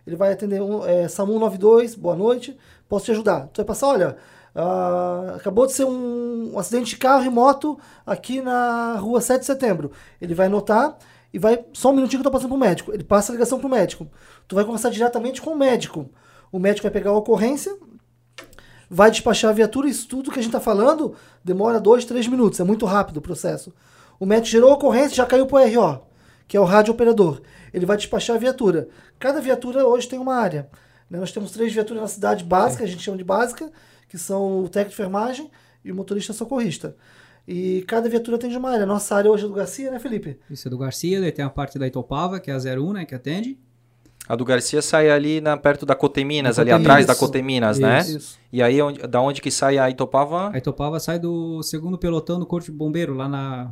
Ele 0.07 0.17
vai 0.17 0.33
atender 0.33 0.61
um, 0.63 0.87
é, 0.87 1.09
SAMU 1.09 1.39
92, 1.39 1.95
boa 1.97 2.15
noite, 2.15 2.57
posso 2.89 3.07
te 3.07 3.11
ajudar. 3.11 3.49
Tu 3.49 3.57
vai 3.57 3.65
passar, 3.65 3.89
olha, 3.89 4.17
ah, 4.57 5.35
acabou 5.37 5.67
de 5.67 5.73
ser 5.73 5.85
um, 5.85 6.55
um 6.55 6.59
acidente 6.59 6.91
de 6.91 6.97
carro 6.97 7.25
e 7.25 7.29
moto 7.29 7.79
aqui 8.07 8.41
na 8.41 8.97
rua 8.97 9.21
7 9.21 9.41
de 9.41 9.47
setembro. 9.47 9.93
Ele 10.21 10.35
vai 10.35 10.47
anotar 10.47 10.97
e 11.33 11.39
vai, 11.39 11.63
só 11.75 11.91
um 11.91 11.95
minutinho 11.95 12.23
que 12.23 12.27
eu 12.27 12.31
tô 12.31 12.35
passando 12.35 12.49
pro 12.49 12.59
médico. 12.59 12.93
Ele 12.93 13.05
passa 13.05 13.31
a 13.31 13.35
ligação 13.35 13.61
pro 13.61 13.69
médico. 13.69 14.09
Tu 14.49 14.55
vai 14.55 14.65
conversar 14.65 14.89
diretamente 14.89 15.43
com 15.43 15.51
o 15.51 15.57
médico. 15.57 16.09
O 16.51 16.59
médico 16.59 16.85
vai 16.85 16.91
pegar 16.91 17.11
a 17.11 17.17
ocorrência, 17.17 17.77
vai 18.89 19.11
despachar 19.11 19.51
a 19.51 19.55
viatura, 19.55 19.89
isso 19.89 20.09
tudo 20.09 20.31
que 20.31 20.39
a 20.39 20.43
gente 20.43 20.49
está 20.49 20.61
falando 20.61 21.15
demora 21.45 21.79
dois, 21.79 22.05
três 22.07 22.27
minutos, 22.27 22.59
é 22.59 22.65
muito 22.65 22.87
rápido 22.87 23.19
o 23.19 23.23
processo. 23.23 23.75
O 24.19 24.25
médico 24.25 24.47
gerou 24.47 24.71
a 24.71 24.75
ocorrência, 24.75 25.17
já 25.17 25.27
caiu 25.27 25.47
para 25.47 25.67
o 25.67 25.75
RO, 25.75 26.07
que 26.49 26.57
é 26.57 26.61
o 26.61 26.65
rádio 26.65 26.95
operador. 26.95 27.43
Ele 27.75 27.85
vai 27.85 27.99
despachar 27.99 28.37
a 28.37 28.39
viatura. 28.39 28.89
Cada 29.19 29.41
viatura 29.41 29.87
hoje 29.87 30.09
tem 30.09 30.19
uma 30.19 30.37
área. 30.37 30.71
né? 31.11 31.19
Nós 31.19 31.33
temos 31.33 31.51
três 31.51 31.75
viaturas 31.75 32.01
na 32.01 32.09
cidade 32.09 32.43
básica, 32.43 32.85
a 32.85 32.87
gente 32.87 33.03
chama 33.03 33.19
de 33.19 33.25
básica, 33.25 33.71
que 34.17 34.23
são 34.23 34.65
o 34.65 34.69
técnico 34.69 34.97
de 34.97 35.03
enfermagem 35.03 35.51
e 35.85 35.93
o 35.93 35.95
motorista 35.95 36.33
socorrista. 36.33 36.97
E 37.47 37.85
cada 37.87 38.09
viatura 38.09 38.37
atende 38.37 38.57
uma 38.57 38.71
área. 38.71 38.85
Nossa 38.87 39.15
área 39.15 39.31
hoje 39.31 39.45
é 39.45 39.49
do 39.49 39.55
Garcia, 39.55 39.91
né, 39.91 39.99
Felipe? 39.99 40.39
Isso 40.51 40.67
é 40.67 40.71
do 40.71 40.79
Garcia, 40.79 41.21
daí 41.21 41.31
tem 41.31 41.45
a 41.45 41.51
parte 41.51 41.79
da 41.79 41.87
Itopava, 41.87 42.41
que 42.41 42.51
é 42.51 42.55
a 42.55 42.59
01, 42.59 42.93
né, 42.93 43.05
que 43.05 43.15
atende. 43.15 43.57
A 44.29 44.35
do 44.35 44.45
Garcia 44.45 44.83
sai 44.83 45.09
ali 45.09 45.41
na, 45.41 45.57
perto 45.57 45.87
da 45.87 45.95
Coteminas, 45.95 46.57
Da 46.57 46.63
ali 46.63 46.71
Coteminas. 46.73 46.91
atrás 46.93 47.07
da 47.07 47.13
Isso. 47.13 47.21
Coteminas, 47.21 47.79
né? 47.79 48.01
Isso. 48.01 48.39
E 48.53 48.61
aí, 48.61 48.83
onde- 48.83 49.07
da 49.07 49.21
onde 49.21 49.41
que 49.41 49.53
sai 49.53 49.79
a 49.79 49.89
Itopava? 49.89 50.51
A 50.53 50.59
Itopava 50.59 50.99
sai 50.99 51.21
do 51.21 51.63
segundo 51.63 51.97
pelotão 51.97 52.41
do 52.41 52.47
Corpo 52.47 52.67
de 52.67 52.73
Bombeiro, 52.73 53.15
lá 53.15 53.29
na... 53.29 53.71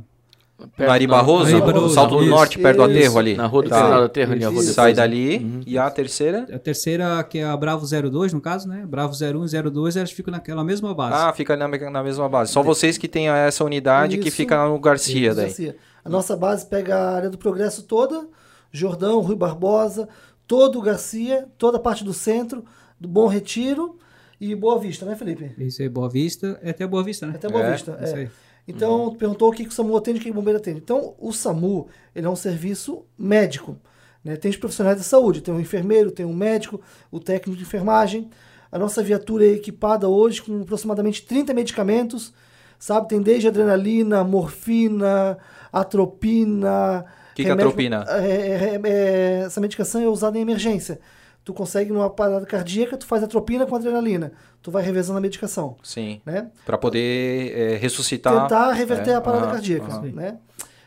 Perto 0.57 0.89
Nari 0.89 1.07
Barroso? 1.07 1.51
Nari 1.53 1.73
Barroso, 1.73 1.95
Salto 1.95 2.17
do 2.17 2.21
isso. 2.23 2.31
Norte, 2.31 2.59
perto 2.59 2.77
do 2.79 2.91
Isso. 2.91 2.99
aterro 2.99 3.19
ali. 3.19 3.35
Na 3.35 3.47
rua 3.47 3.63
do 3.65 3.69
Tá. 3.69 3.85
final 3.85 3.99
do 3.99 4.05
aterro, 4.07 4.33
ali, 4.33 4.45
a 4.45 4.49
rua 4.49 4.59
Isso. 4.61 4.69
depois. 4.69 4.75
Sai 4.77 4.95
dali. 4.95 5.37
Uhum. 5.39 5.61
E 5.67 5.77
a 5.77 5.91
terceira? 5.91 6.47
A 6.53 6.59
terceira, 6.59 7.25
que 7.25 7.39
é 7.39 7.45
a 7.45 7.57
Bravo 7.57 7.85
02, 7.87 8.33
no 8.33 8.41
caso, 8.41 8.69
né? 8.69 8.85
Bravo 8.87 9.15
01 9.15 9.45
e 9.45 9.49
02, 9.49 9.97
elas 9.97 10.13
ficam 10.13 10.31
naquela 10.33 10.63
mesma 10.63 10.95
base. 10.95 11.17
Ah, 11.17 11.33
fica 11.33 11.57
na, 11.57 11.67
na 11.69 12.03
mesma 12.05 12.29
base. 12.29 12.53
Só 12.53 12.63
vocês 12.63 12.97
que 12.97 13.09
têm 13.09 13.29
essa 13.29 13.65
unidade 13.65 14.17
que 14.19 14.29
Isso. 14.29 14.37
fica 14.37 14.65
no 14.67 14.79
Garcia 14.79 15.29
Isso, 15.29 15.37
daí. 15.37 15.47
Garcia. 15.47 15.77
A 16.05 16.09
nossa 16.09 16.37
base 16.37 16.65
pega 16.67 16.95
a 16.97 17.17
área 17.17 17.31
do 17.31 17.37
Progresso 17.37 17.83
toda, 17.83 18.27
Jordão, 18.73 19.21
Rui 19.21 19.35
Barbosa, 19.37 20.09
todo 20.47 20.79
o 20.79 20.83
Garcia, 20.83 21.47
toda 21.59 21.79
a 21.79 21.81
parte 21.81 22.05
do 22.05 22.13
centro, 22.15 22.65
do 23.01 23.09
Bom 23.09 23.27
Retiro 23.27 23.99
e 24.41 24.55
Boa 24.55 24.79
Vista, 24.79 25.05
né, 25.05 25.17
Felipe? 25.17 25.53
Isso 25.59 25.83
aí, 25.83 25.89
Boa 25.89 26.09
Vista. 26.09 26.59
É 26.63 26.71
até 26.71 26.87
Boa 26.87 27.03
Vista, 27.03 27.27
né? 27.27 27.33
Até 27.37 27.49
Boa 27.49 27.65
É, 27.65 27.73
Vista. 27.73 27.99
Isso 28.03 28.17
é. 28.17 28.31
Então, 28.67 29.11
tu 29.11 29.19
perguntou 29.19 29.49
o 29.49 29.53
que 29.53 29.65
que 29.65 29.71
o 29.71 29.73
SAMU 29.73 29.97
atende 29.97 30.19
o 30.19 30.23
que 30.23 30.31
o 30.31 30.35
bombeiro 30.35 30.59
atende. 30.59 30.79
Então, 30.79 31.15
o 31.19 31.33
SAMU, 31.33 31.87
ele 32.15 32.27
é 32.27 32.31
um 32.31 32.37
serviço 32.37 33.05
médico. 33.19 33.77
Né? 34.25 34.37
Tem 34.37 34.51
os 34.51 34.57
profissionais 34.57 34.97
de 34.97 35.05
saúde, 35.05 35.43
tem 35.43 35.53
um 35.53 35.61
enfermeiro, 35.61 36.11
tem 36.11 36.25
um 36.25 36.33
médico, 36.33 36.81
o 37.11 37.21
técnico 37.21 37.59
de 37.59 37.65
enfermagem. 37.65 38.31
A 38.73 38.79
nossa 38.79 39.03
viatura 39.03 39.45
é 39.45 39.51
equipada 39.51 40.09
hoje 40.09 40.43
com 40.43 40.63
aproximadamente 40.63 41.23
30 41.27 41.53
medicamentos, 41.53 42.33
sabe? 42.79 43.09
Tem 43.09 43.21
desde 43.21 43.49
adrenalina, 43.49 44.25
morfina, 44.25 45.39
atropina. 45.73 47.05
Que 47.35 47.45
que 47.45 47.51
é 47.51 47.53
atropina? 47.53 48.05
É, 48.09 48.27
é, 48.27 48.81
é, 48.83 49.43
essa 49.47 49.61
medicação 49.61 50.01
é 50.01 50.09
usada 50.09 50.39
em 50.39 50.41
emergência. 50.41 50.99
Tu 51.45 51.53
consegue 51.53 51.93
numa 51.93 52.09
parada 52.09 52.47
cardíaca, 52.47 52.97
tu 52.97 53.05
faz 53.07 53.23
atropina 53.23 53.67
com 53.67 53.77
adrenalina. 53.77 54.33
Tu 54.63 54.71
vai 54.71 54.83
revezando 54.83 55.19
a 55.19 55.21
medicação, 55.21 55.77
Sim. 55.83 56.23
né? 56.25 56.51
Pra 56.65 56.79
poder 56.79 57.53
é, 57.55 57.77
ressuscitar. 57.77 58.43
tentar 58.43 58.73
reverter 58.73 59.11
É, 59.11 59.15
a 59.15 59.21
parada 59.21 59.45
aham, 59.45 59.53
cardíaca. 59.53 59.87
aham. 59.93 60.03
Né? 60.13 60.39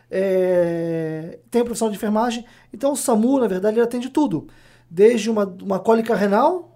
É, 0.09 1.39
tem 1.51 1.61
o 1.61 1.65
profissional 1.65 1.91
de 1.91 1.97
enfermagem. 1.97 2.43
Então 2.73 2.91
o 2.93 2.95
SAMU, 2.95 3.39
na 3.39 3.47
verdade, 3.47 3.75
ele 3.77 3.83
atende 3.85 4.09
tudo. 4.09 4.47
Desde 4.89 5.29
uma, 5.29 5.45
uma 5.61 5.79
cólica 5.79 6.15
renal 6.15 6.75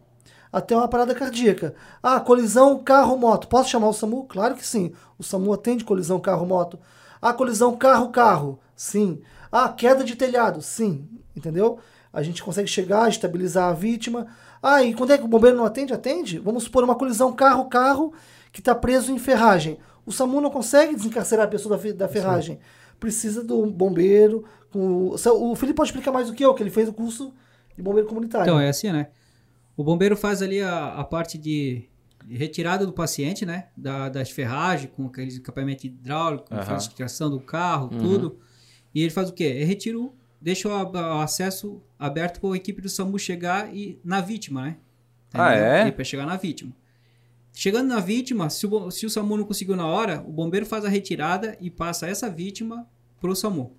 até 0.53 0.75
uma 0.75 0.87
parada 0.87 1.15
cardíaca. 1.15 1.73
Ah, 2.03 2.19
colisão 2.19 2.77
carro-moto. 2.83 3.47
Posso 3.47 3.69
chamar 3.69 3.87
o 3.87 3.93
SAMU? 3.93 4.25
Claro 4.25 4.55
que 4.55 4.65
sim. 4.67 4.91
O 5.17 5.23
SAMU 5.23 5.53
atende 5.53 5.83
colisão 5.83 6.19
carro-moto. 6.19 6.77
Ah, 7.21 7.33
colisão 7.33 7.75
carro-carro. 7.77 8.59
Sim. 8.75 9.21
Ah, 9.51 9.69
queda 9.69 10.03
de 10.03 10.15
telhado. 10.15 10.61
Sim. 10.61 11.07
Entendeu? 11.35 11.79
A 12.13 12.21
gente 12.21 12.43
consegue 12.43 12.67
chegar, 12.67 13.09
estabilizar 13.09 13.69
a 13.69 13.73
vítima. 13.73 14.27
Ah, 14.61 14.83
e 14.83 14.93
quando 14.93 15.11
é 15.11 15.17
que 15.17 15.23
o 15.23 15.27
bombeiro 15.27 15.55
não 15.55 15.65
atende? 15.65 15.93
Atende. 15.93 16.39
Vamos 16.39 16.63
supor 16.63 16.83
uma 16.83 16.95
colisão 16.95 17.33
carro-carro 17.33 18.13
que 18.51 18.59
está 18.59 18.75
preso 18.75 19.11
em 19.11 19.17
ferragem. 19.17 19.77
O 20.05 20.11
SAMU 20.11 20.41
não 20.41 20.49
consegue 20.49 20.95
desencarcerar 20.95 21.45
a 21.45 21.49
pessoa 21.49 21.77
da, 21.77 21.91
da 21.93 22.07
ferragem. 22.07 22.59
Precisa 22.99 23.43
do 23.43 23.65
bombeiro. 23.67 24.43
Com... 24.71 25.09
O 25.09 25.55
Felipe 25.55 25.77
pode 25.77 25.89
explicar 25.89 26.11
mais 26.11 26.27
do 26.27 26.33
que 26.33 26.43
eu, 26.43 26.53
que 26.53 26.61
ele 26.61 26.69
fez 26.69 26.89
o 26.89 26.93
curso 26.93 27.33
de 27.75 27.81
bombeiro 27.81 28.07
comunitário. 28.07 28.45
Então, 28.45 28.59
é 28.59 28.69
assim, 28.69 28.91
né? 28.91 29.07
O 29.77 29.83
bombeiro 29.83 30.17
faz 30.17 30.41
ali 30.41 30.61
a, 30.61 30.95
a 30.95 31.03
parte 31.03 31.37
de 31.37 31.89
retirada 32.29 32.85
do 32.85 32.93
paciente, 32.93 33.45
né? 33.45 33.69
Da, 33.75 34.09
das 34.09 34.29
ferragens, 34.29 34.91
com 34.95 35.07
aqueles 35.07 35.37
equipamento 35.37 35.87
hidráulico, 35.87 36.45
Aham. 36.51 36.63
faz 36.63 36.83
extração 36.83 37.29
do 37.29 37.39
carro, 37.39 37.89
tudo. 37.89 38.39
E 38.93 39.01
ele 39.01 39.09
faz 39.09 39.29
o 39.29 39.33
quê? 39.33 39.45
Ele 39.45 39.65
retira 39.65 39.97
o, 39.97 40.13
deixa 40.41 40.67
o, 40.67 40.91
o 40.91 41.21
acesso 41.21 41.81
aberto 41.99 42.41
para 42.41 42.53
a 42.53 42.57
equipe 42.57 42.81
do 42.81 42.89
SAMU 42.89 43.19
chegar 43.19 43.73
e 43.73 43.99
na 44.03 44.19
vítima, 44.19 44.63
né? 44.63 44.77
Ah, 45.33 45.53
é? 45.53 45.91
Para 45.91 46.03
chegar 46.03 46.25
na 46.25 46.35
vítima. 46.35 46.73
Chegando 47.53 47.89
na 47.89 47.99
vítima, 47.99 48.49
se 48.49 48.65
o, 48.65 48.89
se 48.91 49.05
o 49.05 49.09
SAMU 49.09 49.37
não 49.37 49.45
conseguiu 49.45 49.75
na 49.75 49.85
hora, 49.85 50.23
o 50.25 50.31
bombeiro 50.31 50.65
faz 50.65 50.83
a 50.85 50.89
retirada 50.89 51.57
e 51.59 51.69
passa 51.69 52.07
essa 52.07 52.29
vítima 52.29 52.87
pro 53.19 53.35
SAMU. 53.35 53.77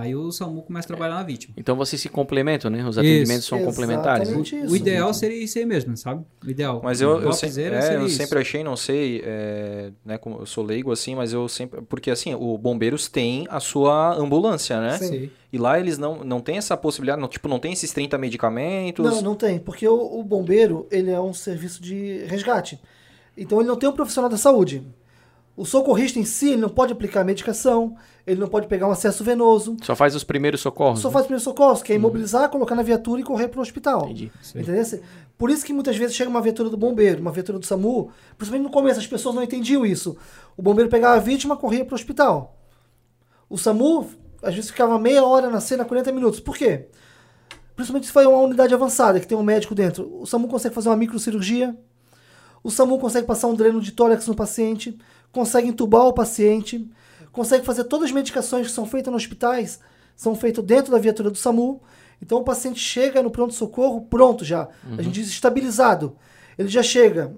Aí 0.00 0.14
o 0.16 0.30
SAMU 0.32 0.62
começa 0.62 0.86
a 0.86 0.88
trabalhar 0.88 1.14
na 1.14 1.22
vítima. 1.22 1.54
Então 1.56 1.76
vocês 1.76 2.00
se 2.00 2.08
complementam, 2.08 2.70
né? 2.70 2.80
Os 2.82 2.90
Isso. 2.96 3.00
atendimentos 3.00 3.44
são 3.46 3.58
Exatamente 3.58 3.76
complementares. 3.76 4.28
isso. 4.28 4.72
O 4.72 4.76
ideal 4.76 5.12
seria 5.12 5.42
isso 5.44 5.58
aí 5.58 5.66
mesmo, 5.66 5.96
sabe? 5.96 6.24
O 6.44 6.50
ideal. 6.50 6.80
Mas 6.82 7.00
eu, 7.00 7.20
eu, 7.20 7.32
se- 7.32 7.46
é, 7.46 7.50
seria 7.50 7.92
eu 7.98 8.06
isso. 8.06 8.16
sempre 8.16 8.38
achei, 8.38 8.64
não 8.64 8.76
sei, 8.76 9.22
é, 9.24 9.90
né, 10.04 10.18
como 10.18 10.38
eu 10.40 10.46
sou 10.46 10.64
leigo 10.64 10.90
assim, 10.92 11.14
mas 11.14 11.32
eu 11.32 11.48
sempre. 11.48 11.82
Porque 11.82 12.10
assim, 12.10 12.34
o 12.34 12.56
bombeiros 12.56 13.08
tem 13.08 13.46
a 13.50 13.60
sua 13.60 14.14
ambulância, 14.14 14.80
né? 14.80 14.98
Sim. 14.98 15.08
Sim. 15.08 15.30
E 15.52 15.58
lá 15.58 15.80
eles 15.80 15.98
não, 15.98 16.22
não 16.24 16.40
tem 16.40 16.56
essa 16.58 16.76
possibilidade, 16.76 17.20
não, 17.20 17.26
tipo, 17.28 17.48
não 17.48 17.58
tem 17.58 17.72
esses 17.72 17.92
30 17.92 18.16
medicamentos. 18.16 19.04
Não, 19.04 19.20
não 19.20 19.34
tem, 19.34 19.58
porque 19.58 19.86
o, 19.86 20.20
o 20.20 20.22
bombeiro 20.22 20.86
ele 20.90 21.10
é 21.10 21.20
um 21.20 21.32
serviço 21.34 21.82
de 21.82 22.24
resgate. 22.26 22.80
Então 23.36 23.58
ele 23.60 23.68
não 23.68 23.76
tem 23.76 23.88
um 23.88 23.92
profissional 23.92 24.30
da 24.30 24.36
saúde. 24.36 24.82
O 25.60 25.66
socorrista 25.66 26.18
em 26.18 26.24
si 26.24 26.52
ele 26.52 26.62
não 26.62 26.70
pode 26.70 26.90
aplicar 26.90 27.22
medicação, 27.22 27.94
ele 28.26 28.40
não 28.40 28.48
pode 28.48 28.66
pegar 28.66 28.88
um 28.88 28.92
acesso 28.92 29.22
venoso, 29.22 29.76
Só 29.82 29.94
faz 29.94 30.14
os 30.14 30.24
primeiros 30.24 30.62
socorros. 30.62 31.00
só 31.00 31.08
né? 31.08 31.12
faz 31.12 31.26
primeiro 31.26 31.44
socorro, 31.44 31.82
que 31.82 31.92
é 31.92 31.96
imobilizar, 31.96 32.48
colocar 32.48 32.74
na 32.74 32.82
viatura 32.82 33.20
e 33.20 33.24
correr 33.24 33.48
para 33.48 33.58
o 33.58 33.62
hospital. 33.62 34.04
Entendi. 34.04 34.32
Entendeu? 34.54 35.02
Por 35.36 35.50
isso 35.50 35.62
que 35.62 35.74
muitas 35.74 35.98
vezes 35.98 36.16
chega 36.16 36.30
uma 36.30 36.40
viatura 36.40 36.70
do 36.70 36.78
bombeiro, 36.78 37.20
uma 37.20 37.30
viatura 37.30 37.58
do 37.58 37.66
SAMU, 37.66 38.10
principalmente 38.38 38.68
no 38.68 38.72
começo, 38.72 39.00
as 39.00 39.06
pessoas 39.06 39.34
não 39.34 39.42
entendiam 39.42 39.84
isso. 39.84 40.16
O 40.56 40.62
bombeiro 40.62 40.88
pegava 40.88 41.16
a 41.16 41.20
vítima 41.20 41.54
e 41.54 41.58
corria 41.58 41.84
para 41.84 41.92
o 41.92 41.94
hospital. 41.94 42.56
O 43.46 43.58
SAMU, 43.58 44.08
às 44.42 44.54
vezes, 44.54 44.70
ficava 44.70 44.98
meia 44.98 45.22
hora 45.22 45.50
na 45.50 45.60
cena, 45.60 45.84
40 45.84 46.10
minutos. 46.10 46.40
Por 46.40 46.56
quê? 46.56 46.86
Principalmente 47.76 48.06
se 48.06 48.12
for 48.14 48.26
uma 48.26 48.38
unidade 48.38 48.72
avançada, 48.72 49.20
que 49.20 49.26
tem 49.26 49.36
um 49.36 49.42
médico 49.42 49.74
dentro. 49.74 50.10
O 50.22 50.24
SAMU 50.24 50.48
consegue 50.48 50.74
fazer 50.74 50.88
uma 50.88 50.96
microcirurgia, 50.96 51.76
o 52.62 52.70
SAMU 52.70 52.98
consegue 52.98 53.26
passar 53.26 53.46
um 53.46 53.54
dreno 53.54 53.80
de 53.80 53.92
tórax 53.92 54.26
no 54.26 54.34
paciente, 54.34 54.98
consegue 55.32 55.68
entubar 55.68 56.06
o 56.06 56.12
paciente, 56.12 56.88
consegue 57.32 57.64
fazer 57.64 57.84
todas 57.84 58.06
as 58.06 58.12
medicações 58.12 58.66
que 58.66 58.72
são 58.72 58.86
feitas 58.86 59.12
nos 59.12 59.22
hospitais, 59.22 59.80
são 60.16 60.34
feitas 60.34 60.64
dentro 60.64 60.92
da 60.92 60.98
viatura 60.98 61.30
do 61.30 61.38
SAMU. 61.38 61.80
Então 62.22 62.38
o 62.38 62.44
paciente 62.44 62.78
chega 62.78 63.22
no 63.22 63.30
pronto-socorro 63.30 64.02
pronto 64.02 64.44
já. 64.44 64.68
A 64.98 65.02
gente 65.02 65.14
diz 65.14 65.28
estabilizado. 65.28 66.16
Ele 66.58 66.68
já 66.68 66.82
chega. 66.82 67.34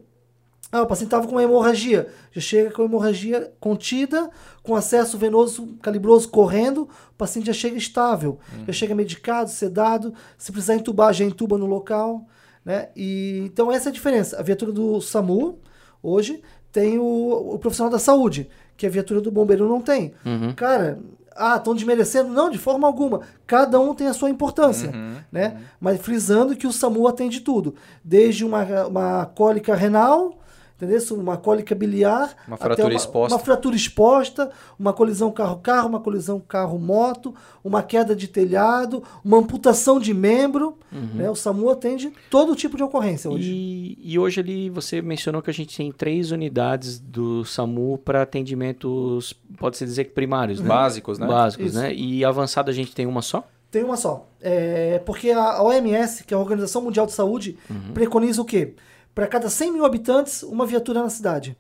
Ah, 0.72 0.82
o 0.82 0.86
paciente 0.86 1.08
estava 1.08 1.26
com 1.26 1.34
uma 1.34 1.42
hemorragia. 1.42 2.08
Já 2.32 2.40
chega 2.40 2.70
com 2.70 2.82
a 2.82 2.84
hemorragia 2.86 3.52
contida, 3.60 4.30
com 4.62 4.74
acesso 4.74 5.18
venoso 5.18 5.76
calibroso 5.82 6.28
correndo, 6.30 6.88
o 7.10 7.14
paciente 7.16 7.46
já 7.46 7.52
chega 7.52 7.76
estável. 7.76 8.38
Já 8.66 8.72
chega 8.72 8.94
medicado, 8.94 9.50
sedado. 9.50 10.14
Se 10.36 10.50
precisar 10.50 10.74
entubar, 10.74 11.12
já 11.12 11.24
entuba 11.24 11.58
no 11.58 11.66
local. 11.66 12.26
Né? 12.64 12.88
E, 12.96 13.42
então 13.44 13.70
essa 13.70 13.88
é 13.88 13.90
a 13.90 13.92
diferença. 13.92 14.40
A 14.40 14.42
viatura 14.42 14.72
do 14.72 15.00
SAMU, 15.00 15.60
hoje, 16.02 16.42
tem 16.72 16.98
o, 16.98 17.52
o 17.54 17.58
profissional 17.58 17.92
da 17.92 17.98
saúde, 17.98 18.48
que 18.76 18.86
a 18.86 18.90
viatura 18.90 19.20
do 19.20 19.30
bombeiro 19.30 19.68
não 19.68 19.80
tem. 19.80 20.14
Cara, 20.56 20.98
ah, 21.36 21.56
estão 21.56 21.74
desmerecendo? 21.74 22.30
Não, 22.32 22.50
de 22.50 22.58
forma 22.58 22.86
alguma. 22.86 23.20
Cada 23.46 23.78
um 23.78 23.94
tem 23.94 24.06
a 24.06 24.14
sua 24.14 24.30
importância. 24.30 24.90
Né? 25.30 25.58
Mas 25.80 26.00
frisando 26.00 26.56
que 26.56 26.66
o 26.66 26.72
SAMU 26.72 27.06
atende 27.06 27.40
tudo. 27.40 27.74
Desde 28.02 28.44
uma, 28.44 28.64
uma 28.86 29.26
cólica 29.26 29.74
renal, 29.74 30.38
entendeu? 30.84 31.16
Uma 31.16 31.36
cólica 31.36 31.74
biliar. 31.74 32.34
Uma 32.46 32.56
fratura 32.56 32.94
exposta. 32.94 33.34
Uma 33.34 33.44
fratura 33.44 33.76
exposta, 33.76 34.50
uma 34.78 34.92
colisão 34.92 35.30
carro-carro, 35.30 35.88
uma 35.88 36.00
colisão 36.00 36.40
carro-moto, 36.40 37.34
uma 37.62 37.82
queda 37.82 38.14
de 38.16 38.26
telhado, 38.26 39.02
uma 39.24 39.38
amputação 39.38 40.00
de 40.00 40.12
membro. 40.12 40.76
Né? 40.90 41.30
O 41.30 41.34
SAMU 41.34 41.70
atende 41.70 42.12
todo 42.28 42.54
tipo 42.56 42.76
de 42.76 42.82
ocorrência 42.82 43.30
hoje. 43.30 43.50
E, 43.50 43.98
e 44.02 44.18
hoje 44.18 44.40
ali 44.40 44.68
você 44.68 45.00
mencionou 45.00 45.40
que 45.40 45.50
a 45.50 45.54
gente 45.54 45.76
tem 45.76 45.90
três 45.92 46.30
unidades 46.30 46.98
do 46.98 47.44
SAMU 47.44 47.98
para 47.98 48.22
atendimentos, 48.22 49.34
pode-se 49.58 49.84
dizer 49.84 50.04
que 50.04 50.10
primários, 50.10 50.60
né? 50.60 50.68
Básicos, 50.68 51.18
né? 51.18 51.26
Básicos, 51.26 51.66
Isso. 51.66 51.78
né? 51.78 51.94
E 51.94 52.24
avançado 52.24 52.70
a 52.70 52.74
gente 52.74 52.94
tem 52.94 53.06
uma 53.06 53.22
só? 53.22 53.46
Tem 53.70 53.82
uma 53.82 53.96
só. 53.96 54.28
É, 54.38 54.98
porque 55.06 55.30
a 55.30 55.62
OMS, 55.62 56.24
que 56.24 56.34
é 56.34 56.36
a 56.36 56.40
Organização 56.40 56.82
Mundial 56.82 57.06
de 57.06 57.12
Saúde, 57.12 57.56
preconiza 57.94 58.42
o 58.42 58.44
quê? 58.44 58.74
Para 59.14 59.26
cada 59.26 59.48
100 59.50 59.72
mil 59.72 59.84
habitantes, 59.84 60.42
uma 60.42 60.64
viatura 60.66 61.02
na 61.02 61.10
cidade. 61.10 61.56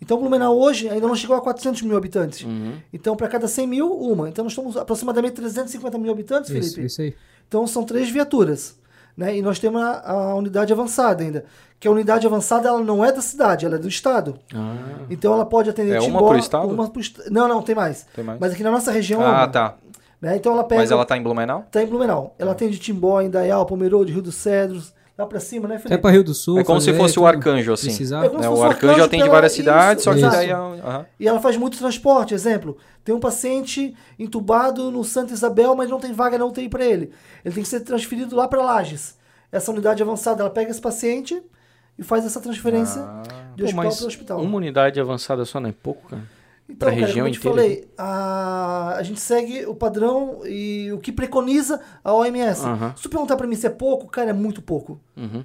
Então, 0.00 0.18
Blumenau 0.18 0.56
hoje 0.58 0.88
ainda 0.88 1.06
não 1.08 1.14
chegou 1.16 1.36
a 1.36 1.40
400 1.40 1.82
mil 1.82 1.96
habitantes. 1.96 2.46
Então, 2.92 3.16
para 3.16 3.26
cada 3.28 3.48
100 3.48 3.66
mil, 3.66 3.92
uma. 3.92 4.28
Então, 4.28 4.44
nós 4.44 4.52
estamos 4.52 4.76
aproximadamente 4.76 5.34
350 5.34 5.98
mil 5.98 6.12
habitantes, 6.12 6.50
Isso, 6.50 6.70
Felipe. 6.74 6.86
isso 6.86 7.02
aí. 7.02 7.14
Então, 7.48 7.66
são 7.66 7.82
três 7.84 8.08
viaturas. 8.10 8.78
Né? 9.16 9.38
E 9.38 9.42
nós 9.42 9.58
temos 9.58 9.82
a, 9.82 10.10
a 10.12 10.34
unidade 10.36 10.72
avançada 10.72 11.24
ainda. 11.24 11.44
Que 11.80 11.88
a 11.88 11.90
unidade 11.90 12.24
avançada 12.26 12.68
ela 12.68 12.80
não 12.80 13.04
é 13.04 13.10
da 13.10 13.20
cidade, 13.20 13.66
ela 13.66 13.74
é 13.74 13.78
do 13.78 13.88
estado. 13.88 14.38
Ah, 14.54 14.76
Então 15.10 15.32
ela 15.32 15.44
pode 15.44 15.68
atender 15.70 15.94
É 15.94 16.00
uma 16.00 16.06
Timbó, 16.20 16.34
estado? 16.36 16.68
uma 16.68 16.88
pro 16.88 17.00
est- 17.00 17.28
Não, 17.28 17.48
não, 17.48 17.60
tem 17.60 17.74
mais. 17.74 18.06
Tem 18.14 18.24
mais. 18.24 18.38
Mas 18.38 18.52
aqui 18.52 18.62
na 18.62 18.70
nossa 18.70 18.92
região. 18.92 19.20
é 19.20 19.24
ah, 19.26 19.30
uma, 19.30 19.48
tá. 19.48 19.74
Né? 20.22 20.36
Então 20.36 20.52
ela 20.52 20.62
pega. 20.62 20.80
Mas 20.82 20.90
ela 20.92 21.04
tá 21.04 21.16
em 21.16 21.22
Blumenau? 21.22 21.64
tá 21.70 21.82
em 21.82 21.86
Blumenau. 21.86 22.34
Ela 22.38 22.52
atende 22.52 22.78
Timbó, 22.78 23.20
Indaial, 23.20 23.66
Pomerode, 23.66 24.12
Rio 24.12 24.22
dos 24.22 24.36
Cedros, 24.36 24.92
lá 25.18 25.26
pra 25.26 25.40
cima, 25.40 25.66
né, 25.66 25.76
Felipe? 25.78 25.94
Até 25.94 26.00
para 26.00 26.10
Rio 26.12 26.22
do 26.22 26.32
Sul. 26.32 26.60
É 26.60 26.64
como 26.64 26.80
se 26.80 26.92
fosse 26.94 27.18
o 27.18 27.26
arcanjo, 27.26 27.72
assim. 27.72 27.86
Precisar. 27.88 28.24
É 28.24 28.28
como 28.28 28.40
Né, 28.40 28.44
se 28.46 28.48
o 28.48 28.52
fosse 28.52 28.62
o 28.62 28.66
arcanjo 28.66 28.86
arcanjo 28.92 29.04
atende 29.06 29.22
pela- 29.24 29.34
várias 29.34 29.52
cidades, 29.52 30.02
isso, 30.02 30.04
só 30.04 30.12
que 30.12 30.18
exato. 30.20 30.36
daí 30.36 30.48
é. 30.50 30.52
aham. 30.52 31.06
E 31.18 31.26
ela 31.28 31.40
faz 31.40 31.56
muito 31.56 31.76
transporte. 31.76 32.32
Exemplo, 32.34 32.76
tem 33.04 33.14
um 33.14 33.18
paciente 33.20 33.94
entubado 34.18 34.90
no 34.90 35.02
Santa 35.02 35.32
Isabel, 35.34 35.74
mas 35.74 35.90
não 35.90 35.98
tem 35.98 36.12
vaga 36.12 36.38
na 36.38 36.44
UTI 36.44 36.68
para 36.68 36.84
ele. 36.84 37.10
Ele 37.44 37.54
tem 37.54 37.62
que 37.64 37.68
ser 37.68 37.80
transferido 37.80 38.36
lá 38.36 38.46
para 38.46 38.62
Lages. 38.62 39.16
Essa 39.50 39.72
unidade 39.72 40.02
avançada, 40.02 40.42
ela 40.42 40.50
pega 40.50 40.70
esse 40.70 40.80
paciente 40.80 41.42
e 41.98 42.02
faz 42.04 42.24
essa 42.24 42.40
transferência 42.40 43.02
Ah. 43.02 43.22
de 43.56 43.64
hospital 43.64 43.90
para 43.96 44.06
hospital. 44.06 44.40
uma 44.40 44.56
unidade 44.56 45.00
avançada 45.00 45.44
só 45.44 45.58
não 45.58 45.70
é 45.70 45.72
pouco, 45.72 46.08
cara. 46.10 46.22
Então, 46.68 46.88
pra 46.88 46.90
cara, 46.90 47.06
região 47.06 47.24
como 47.24 47.28
eu 47.28 47.32
te 47.32 47.38
inteira. 47.38 47.56
falei, 47.56 47.88
a, 47.96 48.94
a 48.98 49.02
gente 49.02 49.20
segue 49.20 49.64
o 49.66 49.74
padrão 49.74 50.40
e 50.44 50.90
o 50.92 50.98
que 50.98 51.10
preconiza 51.10 51.80
a 52.04 52.12
OMS. 52.12 52.64
Aham. 52.64 52.94
Se 52.94 53.02
tu 53.02 53.08
perguntar 53.08 53.36
para 53.36 53.46
mim 53.46 53.56
se 53.56 53.66
é 53.66 53.70
pouco, 53.70 54.06
cara, 54.06 54.30
é 54.30 54.34
muito 54.34 54.60
pouco. 54.60 55.00
Uhum. 55.16 55.44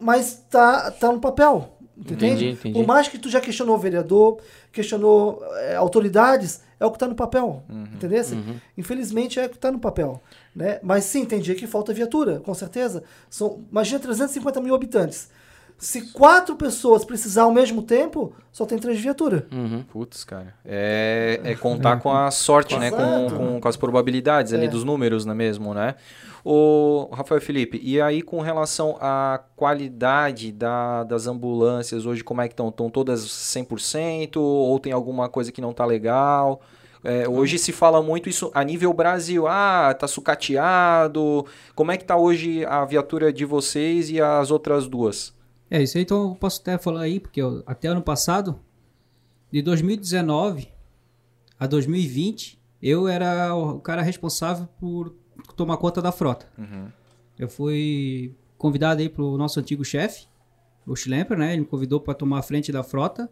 mas 0.00 0.44
tá, 0.50 0.90
tá 0.90 1.12
no 1.12 1.20
papel. 1.20 1.74
Entende? 1.96 2.26
Entendi, 2.26 2.48
entendi. 2.50 2.72
Por 2.78 2.86
mais 2.86 3.08
que 3.08 3.18
tu 3.18 3.28
já 3.28 3.40
questionou 3.40 3.74
o 3.74 3.78
vereador, 3.78 4.38
questionou 4.72 5.42
é, 5.56 5.74
autoridades, 5.74 6.62
é 6.78 6.86
o 6.86 6.92
que 6.92 6.98
tá 6.98 7.08
no 7.08 7.14
papel. 7.16 7.64
Entendeu? 7.92 8.22
Uhum. 8.32 8.54
Infelizmente 8.76 9.40
é 9.40 9.46
o 9.46 9.48
que 9.48 9.58
tá 9.58 9.72
no 9.72 9.80
papel. 9.80 10.22
Né? 10.54 10.78
Mas 10.80 11.04
sim, 11.04 11.24
tem 11.24 11.40
dia 11.40 11.56
que 11.56 11.66
falta 11.66 11.92
viatura, 11.92 12.38
com 12.38 12.54
certeza. 12.54 13.02
São, 13.28 13.64
imagina 13.70 13.98
350 13.98 14.60
mil 14.60 14.74
habitantes. 14.76 15.28
Se 15.78 16.12
quatro 16.12 16.56
pessoas 16.56 17.04
precisar 17.04 17.42
ao 17.42 17.52
mesmo 17.52 17.82
tempo, 17.82 18.32
só 18.50 18.66
tem 18.66 18.78
três 18.78 18.98
viaturas. 19.00 19.44
Uhum. 19.52 19.84
Putz, 19.84 20.24
cara. 20.24 20.52
É, 20.64 21.40
é 21.44 21.54
contar 21.54 22.00
com 22.00 22.12
a 22.12 22.30
sorte, 22.32 22.76
né? 22.76 22.90
Com, 22.90 23.28
com, 23.30 23.60
com 23.60 23.68
as 23.68 23.76
probabilidades 23.76 24.52
ali 24.52 24.66
É. 24.66 24.68
dos 24.68 24.82
números, 24.82 25.24
não 25.24 25.32
é 25.32 25.36
mesmo, 25.36 25.72
né? 25.72 25.94
O 26.44 27.08
Rafael 27.12 27.40
Felipe, 27.40 27.80
e 27.82 28.00
aí 28.00 28.22
com 28.22 28.40
relação 28.40 28.96
à 29.00 29.40
qualidade 29.54 30.50
da, 30.50 31.04
das 31.04 31.26
ambulâncias 31.26 32.06
hoje, 32.06 32.24
como 32.24 32.40
é 32.40 32.48
que 32.48 32.54
estão? 32.54 32.68
Estão 32.70 32.88
todas 32.90 33.20
100% 33.20 34.36
ou 34.36 34.78
tem 34.78 34.92
alguma 34.92 35.28
coisa 35.28 35.52
que 35.52 35.60
não 35.60 35.72
tá 35.72 35.84
legal? 35.84 36.60
É, 37.04 37.28
hoje 37.28 37.58
se 37.58 37.70
fala 37.70 38.02
muito 38.02 38.28
isso 38.28 38.50
a 38.54 38.64
nível 38.64 38.92
Brasil. 38.92 39.46
Ah, 39.46 39.94
tá 39.98 40.08
sucateado. 40.08 41.46
Como 41.74 41.92
é 41.92 41.96
que 41.96 42.04
tá 42.04 42.16
hoje 42.16 42.64
a 42.64 42.84
viatura 42.84 43.32
de 43.32 43.44
vocês 43.44 44.10
e 44.10 44.20
as 44.20 44.50
outras 44.50 44.86
duas? 44.88 45.32
É, 45.70 45.82
isso 45.82 45.96
aí 45.98 46.02
então 46.04 46.30
eu 46.30 46.34
posso 46.34 46.60
até 46.60 46.78
falar 46.78 47.02
aí, 47.02 47.20
porque 47.20 47.40
eu- 47.40 47.62
até 47.66 47.88
ano 47.88 48.02
passado, 48.02 48.58
de 49.50 49.60
2019 49.62 50.68
a 51.58 51.66
2020, 51.66 52.58
eu 52.82 53.08
era 53.08 53.54
o 53.54 53.80
cara 53.80 54.02
responsável 54.02 54.66
por 54.78 55.14
tomar 55.56 55.76
conta 55.76 56.00
da 56.00 56.12
frota. 56.12 56.46
Uhum. 56.56 56.88
Eu 57.38 57.48
fui 57.48 58.34
convidado 58.56 59.00
aí 59.00 59.08
pro 59.08 59.36
nosso 59.36 59.60
antigo 59.60 59.84
chefe, 59.84 60.26
o 60.86 60.96
Schlemper, 60.96 61.36
né? 61.38 61.52
Ele 61.52 61.60
me 61.62 61.66
convidou 61.66 62.00
para 62.00 62.14
tomar 62.14 62.38
a 62.38 62.42
frente 62.42 62.72
da 62.72 62.82
frota. 62.82 63.30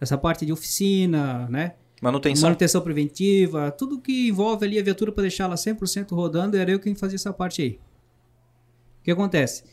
Essa 0.00 0.16
parte 0.18 0.44
de 0.46 0.52
oficina, 0.52 1.46
né? 1.48 1.74
Manutenção? 2.02 2.48
Manutenção 2.48 2.80
preventiva, 2.80 3.70
tudo 3.70 4.00
que 4.00 4.28
envolve 4.28 4.64
ali 4.64 4.78
a 4.78 4.82
viatura 4.82 5.12
para 5.12 5.22
deixar 5.22 5.44
ela 5.44 5.56
100% 5.56 6.14
rodando, 6.14 6.56
era 6.56 6.70
eu 6.70 6.80
quem 6.80 6.94
fazia 6.94 7.16
essa 7.16 7.32
parte 7.32 7.60
aí. 7.60 7.78
O 9.00 9.04
que 9.04 9.10
acontece? 9.10 9.64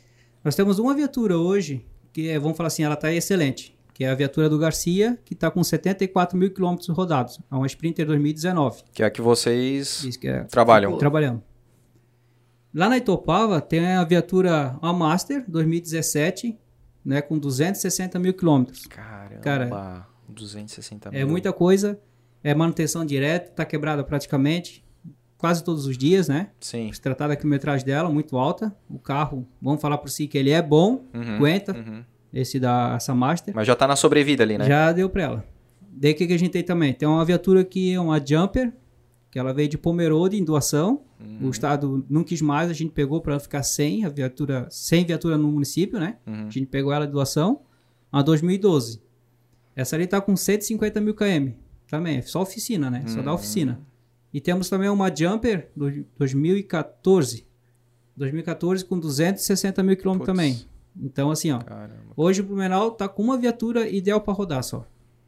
Nós 0.47 0.55
temos 0.55 0.79
uma 0.79 0.95
viatura 0.95 1.37
hoje, 1.37 1.85
que 2.13 2.29
é, 2.29 2.39
vamos 2.39 2.55
falar 2.55 2.67
assim, 2.67 2.81
ela 2.81 2.93
está 2.93 3.11
excelente, 3.11 3.77
que 3.93 4.05
é 4.05 4.09
a 4.09 4.15
viatura 4.15 4.47
do 4.47 4.57
Garcia, 4.57 5.19
que 5.25 5.33
está 5.33 5.51
com 5.51 5.61
74 5.61 6.37
mil 6.37 6.49
quilômetros 6.53 6.87
rodados. 6.87 7.37
É 7.51 7.53
uma 7.53 7.67
Sprinter 7.67 8.05
2019. 8.05 8.83
Que 8.93 9.03
é 9.03 9.07
a 9.07 9.09
que 9.11 9.21
vocês 9.21 10.15
que 10.15 10.25
é 10.25 10.45
trabalham. 10.45 10.97
trabalhando. 10.97 11.43
Lá 12.73 12.87
na 12.87 12.95
Itopava 12.95 13.59
tem 13.59 13.85
a 13.87 14.05
viatura 14.05 14.79
a 14.81 14.93
Master 14.93 15.43
2017, 15.49 16.57
né, 17.03 17.21
com 17.21 17.37
260 17.37 18.17
mil 18.17 18.33
quilômetros. 18.33 18.85
Caramba, 18.87 19.41
Cara, 19.41 20.07
260 20.29 21.09
É 21.09 21.17
mil. 21.17 21.27
muita 21.27 21.51
coisa, 21.51 21.99
é 22.41 22.55
manutenção 22.55 23.05
direta, 23.05 23.51
tá 23.51 23.65
quebrada 23.65 24.01
praticamente, 24.01 24.81
quase 25.37 25.63
todos 25.63 25.85
os 25.85 25.97
dias, 25.97 26.27
né? 26.27 26.49
Sim. 26.59 26.91
Se 26.91 26.99
tratar 27.01 27.27
da 27.27 27.35
quilometragem 27.35 27.85
dela, 27.85 28.09
muito 28.09 28.37
alta. 28.37 28.75
O 28.89 28.97
carro, 28.99 29.47
vamos 29.61 29.81
falar 29.81 29.97
por 29.97 30.09
si 30.09 30.27
que 30.27 30.37
ele 30.37 30.49
é 30.51 30.61
bom, 30.61 31.03
Uhum, 31.13 31.35
aguenta, 31.35 31.73
uhum. 31.75 32.03
esse 32.33 32.59
da 32.59 32.93
essa 32.95 33.13
Master. 33.13 33.55
Mas 33.55 33.67
já 33.67 33.75
tá 33.75 33.87
na 33.87 33.95
sobrevida 33.95 34.43
ali, 34.43 34.57
né? 34.57 34.65
Já 34.65 34.91
deu 34.91 35.09
pra 35.09 35.23
ela. 35.23 35.45
Daí 35.91 36.11
o 36.11 36.15
que, 36.15 36.27
que 36.27 36.33
a 36.33 36.37
gente 36.39 36.51
tem 36.51 36.63
também? 36.63 36.93
Tem 36.93 37.07
uma 37.07 37.23
viatura 37.25 37.63
que 37.63 37.93
é 37.93 37.99
uma 37.99 38.19
Jumper, 38.23 38.71
que 39.31 39.37
ela 39.39 39.53
veio 39.53 39.67
de 39.69 39.77
Pomerode 39.77 40.37
em 40.37 40.43
doação. 40.43 41.01
Uhum. 41.19 41.47
O 41.47 41.49
estado 41.49 42.05
não 42.09 42.23
quis 42.23 42.41
mais, 42.41 42.69
a 42.69 42.73
gente 42.73 42.91
pegou 42.91 43.19
para 43.21 43.39
ficar 43.39 43.63
sem 43.63 44.05
a 44.05 44.09
viatura, 44.09 44.67
sem 44.69 45.03
viatura 45.05 45.37
no 45.37 45.47
município, 45.51 45.99
né? 45.99 46.17
Uhum. 46.27 46.47
A 46.47 46.49
gente 46.51 46.67
pegou 46.67 46.93
ela 46.93 47.05
de 47.05 47.11
doação. 47.11 47.61
A 48.11 48.21
2012. 48.21 49.01
Essa 49.75 49.95
ali 49.95 50.07
tá 50.07 50.21
com 50.21 50.35
150 50.35 51.01
mil 51.01 51.13
km. 51.13 51.49
Também, 51.89 52.17
é 52.17 52.21
só 52.21 52.41
oficina, 52.41 52.89
né? 52.89 53.03
Só 53.07 53.21
da 53.21 53.29
Uhum. 53.31 53.35
oficina. 53.35 53.79
E 54.37 54.39
temos 54.39 54.69
também 54.69 54.87
uma 54.87 55.09
Jumper 55.09 55.67
do 55.75 55.89
2014. 56.15 57.47
2014 58.15 58.85
com 58.85 58.99
260 58.99 59.81
mil 59.81 59.97
Putz. 59.97 60.25
também. 60.27 60.61
Então, 60.95 61.31
assim, 61.31 61.51
ó. 61.51 61.57
Caramba. 61.57 62.11
Hoje 62.15 62.41
o 62.41 62.43
Blumenau 62.43 62.91
tá 62.91 63.07
com 63.07 63.23
uma 63.23 63.35
viatura 63.35 63.89
ideal 63.89 64.21
para 64.21 64.33
rodar 64.35 64.61
só. 64.61 64.85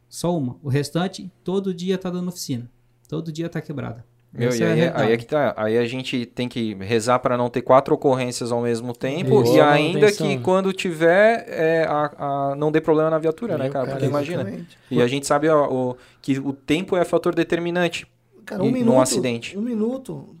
Só 0.08 0.36
uma. 0.38 0.56
O 0.62 0.68
restante, 0.68 1.28
todo 1.42 1.74
dia 1.74 1.98
tá 1.98 2.08
dando 2.08 2.28
oficina. 2.28 2.70
Todo 3.08 3.32
dia 3.32 3.48
tá 3.48 3.60
quebrada. 3.60 4.04
Meu, 4.32 4.54
e 4.54 4.62
é 4.62 4.66
aí, 4.72 4.80
é- 4.82 4.92
aí 4.94 5.12
é 5.12 5.16
que 5.16 5.26
tá. 5.26 5.54
Aí 5.56 5.76
a 5.76 5.84
gente 5.86 6.24
tem 6.24 6.48
que 6.48 6.74
rezar 6.74 7.18
para 7.18 7.36
não 7.36 7.50
ter 7.50 7.62
quatro 7.62 7.92
ocorrências 7.92 8.52
ao 8.52 8.62
mesmo 8.62 8.92
tempo 8.92 9.42
Isso. 9.42 9.54
e 9.54 9.56
Boa 9.56 9.70
ainda 9.72 9.98
manutenção. 9.98 10.28
que 10.28 10.38
quando 10.38 10.72
tiver 10.72 11.46
é, 11.48 11.82
a, 11.84 12.50
a- 12.52 12.54
não 12.54 12.70
dê 12.70 12.80
problema 12.80 13.10
na 13.10 13.18
viatura, 13.18 13.58
né, 13.58 13.64
Meu, 13.64 13.72
cara? 13.72 13.86
cara, 13.86 13.96
Porque 13.98 14.08
imagina. 14.08 14.42
Exatamente. 14.42 14.78
E 14.88 15.02
a 15.02 15.06
gente 15.08 15.26
sabe 15.26 15.48
ó, 15.48 15.66
o, 15.68 15.96
que 16.22 16.38
o 16.38 16.52
tempo 16.52 16.96
é 16.96 17.04
fator 17.04 17.34
determinante. 17.34 18.06
Cara, 18.50 18.62
um 18.62 18.66
E 18.66 18.70
num 18.72 18.78
minuto. 18.78 19.00
acidente. 19.00 19.56
Um 19.56 19.60
minuto, 19.62 20.34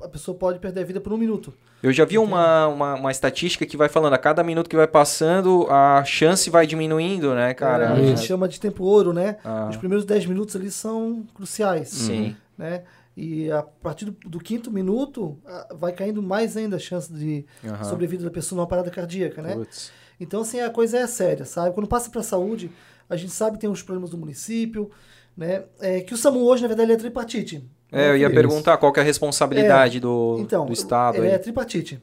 a 0.00 0.08
pessoa 0.08 0.36
pode 0.36 0.58
perder 0.60 0.80
a 0.82 0.84
vida 0.84 1.00
por 1.00 1.12
um 1.12 1.16
minuto. 1.16 1.52
Eu 1.82 1.92
já 1.92 2.04
vi 2.04 2.16
uma, 2.18 2.66
uma, 2.68 2.94
uma 2.94 3.10
estatística 3.10 3.66
que 3.66 3.76
vai 3.76 3.88
falando, 3.88 4.12
a 4.12 4.18
cada 4.18 4.42
minuto 4.44 4.68
que 4.70 4.76
vai 4.76 4.86
passando, 4.86 5.66
a 5.70 6.04
chance 6.04 6.48
vai 6.50 6.66
diminuindo, 6.66 7.34
né, 7.34 7.50
É, 7.50 7.54
cara? 7.54 7.92
a 7.92 7.96
gente 8.02 8.20
chama 8.22 8.48
de 8.48 8.58
tempo 8.60 8.84
ouro, 8.84 9.12
né? 9.12 9.36
Ah. 9.44 9.68
Os 9.70 9.76
primeiros 9.76 10.04
10 10.04 10.26
minutos 10.26 10.54
ali 10.56 10.70
são 10.70 11.24
cruciais. 11.34 11.88
Sim. 11.88 12.36
Né? 12.56 12.82
E 13.16 13.50
a 13.50 13.62
partir 13.62 14.04
do, 14.06 14.16
do 14.28 14.38
quinto 14.38 14.70
minuto, 14.70 15.36
vai 15.74 15.92
caindo 15.92 16.22
mais 16.22 16.56
ainda 16.56 16.76
a 16.76 16.78
chance 16.80 17.12
de 17.12 17.44
Aham. 17.64 17.82
sobrevida 17.84 18.24
da 18.24 18.30
pessoa 18.30 18.56
numa 18.56 18.66
parada 18.68 18.90
cardíaca, 18.90 19.42
né? 19.42 19.54
Putz. 19.54 19.90
Então, 20.20 20.40
assim, 20.42 20.60
a 20.60 20.70
coisa 20.70 20.98
é 20.98 21.06
séria, 21.06 21.44
sabe? 21.44 21.74
Quando 21.74 21.88
passa 21.88 22.10
para 22.10 22.20
a 22.20 22.24
saúde, 22.24 22.70
a 23.08 23.16
gente 23.16 23.32
sabe 23.32 23.56
que 23.56 23.60
tem 23.60 23.70
os 23.70 23.82
problemas 23.82 24.10
do 24.10 24.18
município, 24.18 24.90
né? 25.38 25.62
É, 25.80 26.00
que 26.00 26.12
o 26.12 26.16
SAMU 26.16 26.40
hoje, 26.44 26.62
na 26.62 26.68
verdade, 26.68 26.88
ele 26.90 26.94
é 26.94 27.00
tripartite. 27.00 27.64
É, 27.92 28.10
eu 28.10 28.16
ia 28.18 28.26
Isso. 28.26 28.34
perguntar 28.34 28.76
qual 28.76 28.92
que 28.92 28.98
é 29.00 29.02
a 29.02 29.06
responsabilidade 29.06 30.00
do, 30.00 30.36
Então, 30.40 30.66
do 30.66 30.72
Estado. 30.72 31.16
ele 31.16 31.28
aí. 31.28 31.32
é 31.32 31.38
tripartite. 31.38 32.02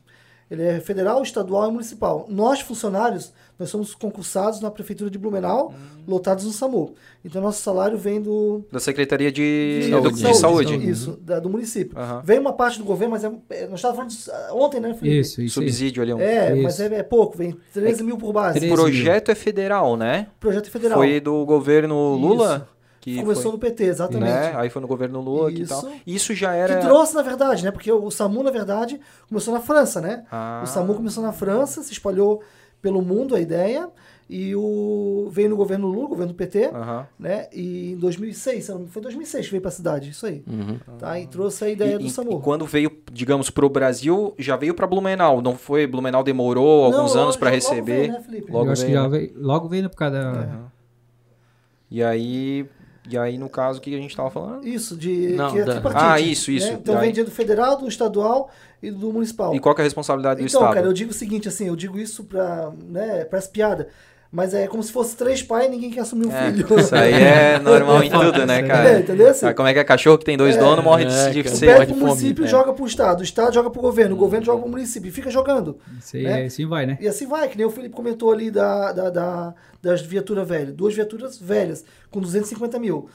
Ele 0.49 0.61
é 0.63 0.79
federal, 0.79 1.23
estadual 1.23 1.69
e 1.69 1.71
municipal. 1.73 2.27
Nós, 2.29 2.59
funcionários, 2.61 3.33
nós 3.57 3.67
somos 3.69 3.95
concursados 3.95 4.61
na 4.61 4.69
Prefeitura 4.69 5.09
de 5.09 5.17
Blumenau, 5.17 5.73
Hum. 5.73 6.03
lotados 6.07 6.45
no 6.45 6.51
SAMU. 6.51 6.93
Então, 7.23 7.41
nosso 7.41 7.63
salário 7.63 7.97
vem 7.97 8.21
do... 8.21 8.63
Da 8.71 8.79
Secretaria 8.79 9.31
de, 9.31 9.87
de 9.87 9.91
Edu- 9.95 10.11
de 10.11 10.35
Saúde. 10.35 10.75
Isso, 10.87 11.17
da- 11.19 11.39
do 11.39 11.49
município. 11.49 11.97
Aham. 11.97 12.21
Vem 12.23 12.37
uma 12.37 12.53
parte 12.53 12.77
do 12.77 12.85
governo, 12.85 13.13
mas 13.13 13.23
é, 13.23 13.31
é- 13.49 13.67
nós 13.67 13.79
estávamos 13.79 13.95
falando 13.95 14.09
disso, 14.11 14.31
ah, 14.31 14.49
ontem, 14.53 14.79
né, 14.79 14.93
Felipe? 14.93 15.19
Isso, 15.19 15.41
isso. 15.41 15.55
Subsídio 15.55 16.03
ali. 16.03 16.13
Um 16.13 16.19
É, 16.19 16.53
Isso. 16.53 16.61
mas 16.63 16.79
é, 16.79 16.95
é 16.95 17.03
pouco, 17.03 17.35
vem 17.35 17.57
13 17.73 18.03
mil 18.03 18.17
por 18.17 18.31
base. 18.31 18.57
O 18.59 18.61
13 18.61 18.75
projeto 18.75 19.31
é 19.31 19.35
federal, 19.35 19.97
né? 19.97 20.27
Projeto 20.39 20.69
federal. 20.69 20.99
Foi 20.99 21.19
do 21.19 21.43
governo 21.43 22.13
Lula? 22.15 22.69
Que 23.05 23.19
Começou 23.19 23.43
foi, 23.43 23.51
no 23.51 23.59
PT, 23.59 23.83
exatamente. 23.83 24.31
né? 24.31 24.53
Aí 24.55 24.67
foi 24.67 24.81
no 24.81 24.87
governo 24.87 25.21
Lula 25.21 25.51
que 25.51 25.61
Isso. 25.61 25.79
tal. 25.79 25.91
Isso 26.07 26.33
já 26.33 26.53
Que 26.53 26.57
era. 26.57 26.77
trouxe, 26.79 27.13
na 27.13 27.21
verdade, 27.21 27.63
né? 27.63 27.69
Porque 27.69 27.91
o 27.91 28.09
SAMU, 28.09 28.41
na 28.41 28.49
verdade, 28.49 28.99
começou 29.29 29.53
na 29.53 29.59
França, 29.61 30.01
né? 30.01 30.23
Ah. 30.31 30.61
O 30.63 30.67
SAMU 30.67 30.95
começou 30.95 31.21
na 31.21 31.31
França, 31.31 31.83
se 31.83 31.93
espalhou 31.93 32.41
pelo 32.81 33.03
mundo 33.03 33.35
a 33.35 33.39
ideia, 33.39 33.87
e 34.27 34.55
o 34.55 35.27
veio 35.31 35.49
no 35.51 35.55
governo 35.55 35.85
Lula, 35.85 36.07
governo 36.07 36.33
PT, 36.33 36.71
Aham. 36.73 37.05
né? 37.19 37.47
E 37.53 37.91
em 37.91 37.95
2006, 37.97 38.63
se 38.65 38.69
não 38.71 38.77
me 38.77 38.81
engano, 38.85 38.91
foi 38.93 39.03
2006 39.03 39.45
que 39.45 39.51
veio 39.51 39.61
pra 39.61 39.69
cidade, 39.69 40.09
isso 40.09 40.25
aí. 40.25 40.43
Uhum. 40.47 40.79
Tá? 40.97 41.19
E 41.19 41.27
trouxe 41.27 41.63
a 41.63 41.69
ideia 41.69 41.93
E, 41.93 41.97
do 41.99 42.05
e- 42.07 42.09
SAMU. 42.09 42.39
e 42.39 42.41
quando 42.41 42.65
veio, 42.65 42.89
digamos, 43.13 43.51
pro 43.51 43.69
Brasil, 43.69 44.33
já 44.39 44.55
veio 44.57 44.73
para 44.73 44.87
Blumenau. 44.87 45.43
Não 45.43 45.55
foi? 45.55 45.85
Blumenau 45.85 46.23
demorou 46.23 46.85
alguns 46.85 47.13
Não, 47.13 47.21
anos 47.21 47.35
para 47.35 47.49
logo 47.51 47.55
receber. 47.55 47.81
veio, 48.01 48.13
né, 48.13 48.19
Felipe? 48.19 48.51
Logo 48.51 48.65
eu 48.65 48.71
acho 48.71 48.81
que 48.81 48.87
veio, 48.91 48.97
já 49.03 49.07
né? 49.07 49.09
veio, 49.19 49.31
logo 49.35 49.67
veio 49.69 49.83
né, 49.83 49.89
por 49.89 49.97
causa 49.97 50.19
da... 50.19 50.29
Aham. 50.31 50.71
E 51.91 52.03
aí 52.03 52.65
E 53.09 53.17
aí, 53.17 53.37
no 53.37 53.47
caso, 53.49 53.79
o 53.79 53.81
que 53.81 53.93
a 53.93 53.97
gente 53.97 54.15
tava 54.15 54.29
falando? 54.31 54.67
Isso, 54.67 54.95
de 54.97 55.29
Não, 55.35 55.51
que 55.51 55.59
é 55.59 55.63
tripartite, 55.65 56.03
Ah, 56.05 56.19
isso, 56.19 56.49
isso. 56.51 56.67
né? 56.67 56.73
Então 56.81 56.95
Daí- 56.95 57.03
vem 57.03 57.11
dinheiro 57.13 57.29
do 57.29 57.35
federal, 57.35 57.77
do 57.77 57.87
estadual 57.87 58.49
e 58.81 58.89
do 58.91 59.11
municipal. 59.13 59.53
E 59.55 59.59
qual 59.59 59.75
que 59.75 59.81
é 59.81 59.83
a 59.83 59.85
responsabilidade 59.85 60.41
do 60.41 60.47
Então, 60.47 60.61
Estado? 60.61 60.73
cara, 60.73 60.85
eu 60.87 60.93
digo 60.93 61.11
o 61.11 61.13
seguinte, 61.13 61.47
assim, 61.47 61.67
eu 61.67 61.75
digo 61.75 61.99
isso 61.99 62.23
pra, 62.23 62.71
né, 62.89 63.25
parece 63.25 63.49
piada, 63.49 63.89
mas 64.35 64.53
é 64.53 64.67
como 64.67 64.83
se 64.83 64.91
fosse 64.91 65.15
três 65.15 65.41
pais 65.41 65.67
e 65.67 65.69
ninguém 65.69 65.89
quer 65.89 66.01
assumir 66.01 66.27
um 66.27 66.31
É, 66.31 66.51
filho. 66.51 66.79
isso 66.79 66.93
aí 66.93 67.13
é 67.13 67.57
normal 67.63 68.03
em 68.03 68.09
tudo, 68.09 68.45
né, 68.45 68.59
É, 68.59 68.63
cara? 68.63 68.89
É, 68.89 68.99
entendeu? 68.99 69.29
Assim, 69.29 69.39
Sabe 69.39 69.53
como 69.55 69.69
é 69.69 69.73
que 69.73 69.79
é 69.79 69.83
cachorro 69.85 70.17
que 70.17 70.25
tem 70.25 70.35
dois 70.35 70.57
donos, 70.57 70.83
morre 70.83 71.05
de, 71.05 71.13
é, 71.13 71.29
de 71.29 71.49
ser. 71.49 71.79
de 71.79 71.85
pro 71.85 71.95
fome, 71.95 71.99
município 72.01 72.43
e 72.43 72.47
é. 72.47 72.49
joga 72.49 72.73
pro 72.73 72.85
estado, 72.85 73.21
o 73.21 73.23
estado 73.23 73.53
joga 73.53 73.69
pro 73.69 73.81
governo, 73.81 74.13
o 74.13 74.17
governo 74.17 74.45
joga 74.45 74.61
pro 74.61 74.69
município 74.69 75.07
e 75.07 75.11
fica 75.11 75.31
jogando. 75.31 75.77
Isso 75.97 76.17
aí, 76.17 76.23
né? 76.23 76.43
é, 76.43 76.45
assim 76.47 76.65
vai, 76.65 76.85
né? 76.85 76.97
E 76.99 77.07
assim 77.07 77.25
vai, 77.25 77.47
que 77.47 77.55
nem 77.57 77.65
o 77.65 77.69
Felipe 77.69 77.95
comentou 77.95 78.29
ali 78.33 78.51
da, 78.51 78.91
da, 78.91 79.09
da- 79.09 79.53
das 79.81 80.01
viaturas 80.01 80.45
velhas. 80.45 80.73
Duas 80.75 80.93
viaturas 80.93 81.39
velhas, 81.39 81.85
com 82.11 82.19
250 82.19 82.77
mil. 82.77 83.07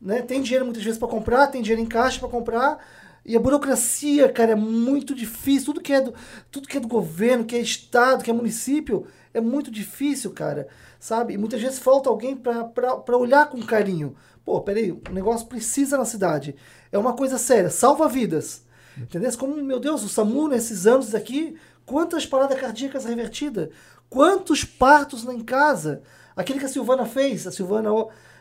Né? 0.00 0.22
Tem 0.22 0.40
dinheiro 0.40 0.64
muitas 0.64 0.84
vezes 0.84 0.98
para 1.00 1.08
comprar, 1.08 1.48
tem 1.48 1.62
dinheiro 1.62 1.82
em 1.82 1.86
caixa 1.86 2.20
para 2.20 2.28
comprar. 2.28 2.78
E 3.26 3.36
a 3.36 3.40
burocracia, 3.40 4.28
cara, 4.28 4.52
é 4.52 4.54
muito 4.54 5.14
difícil. 5.16 5.66
Tudo 5.66 5.80
que 5.80 5.92
é 5.92 6.00
do, 6.00 6.14
tudo 6.50 6.68
que 6.68 6.76
é 6.76 6.80
do 6.80 6.88
governo, 6.88 7.44
que 7.44 7.56
é 7.56 7.60
estado, 7.60 8.22
que 8.24 8.30
é 8.30 8.32
município, 8.32 9.06
é 9.32 9.40
muito 9.40 9.70
difícil, 9.70 10.32
cara. 10.32 10.68
Sabe? 10.98 11.34
E 11.34 11.38
muitas 11.38 11.60
vezes 11.60 11.78
falta 11.78 12.08
alguém 12.08 12.36
para 12.36 13.16
olhar 13.16 13.48
com 13.48 13.60
carinho. 13.62 14.16
Pô, 14.44 14.60
peraí, 14.60 14.90
o 14.90 15.02
negócio 15.12 15.46
precisa 15.46 15.96
na 15.96 16.04
cidade. 16.04 16.56
É 16.90 16.98
uma 16.98 17.12
coisa 17.12 17.38
séria, 17.38 17.70
salva 17.70 18.08
vidas. 18.08 18.64
Entendeu? 18.96 19.30
Como, 19.38 19.56
meu 19.56 19.78
Deus, 19.78 20.02
o 20.02 20.08
SAMU 20.08 20.48
nesses 20.48 20.86
anos 20.86 21.14
aqui, 21.14 21.56
quantas 21.86 22.26
paradas 22.26 22.58
cardíacas 22.58 23.04
revertidas? 23.04 23.68
Quantos 24.08 24.64
partos 24.64 25.22
lá 25.24 25.32
em 25.32 25.44
casa? 25.44 26.02
Aquele 26.34 26.58
que 26.58 26.64
a 26.64 26.68
Silvana 26.68 27.06
fez, 27.06 27.46
a 27.46 27.52
Silvana 27.52 27.90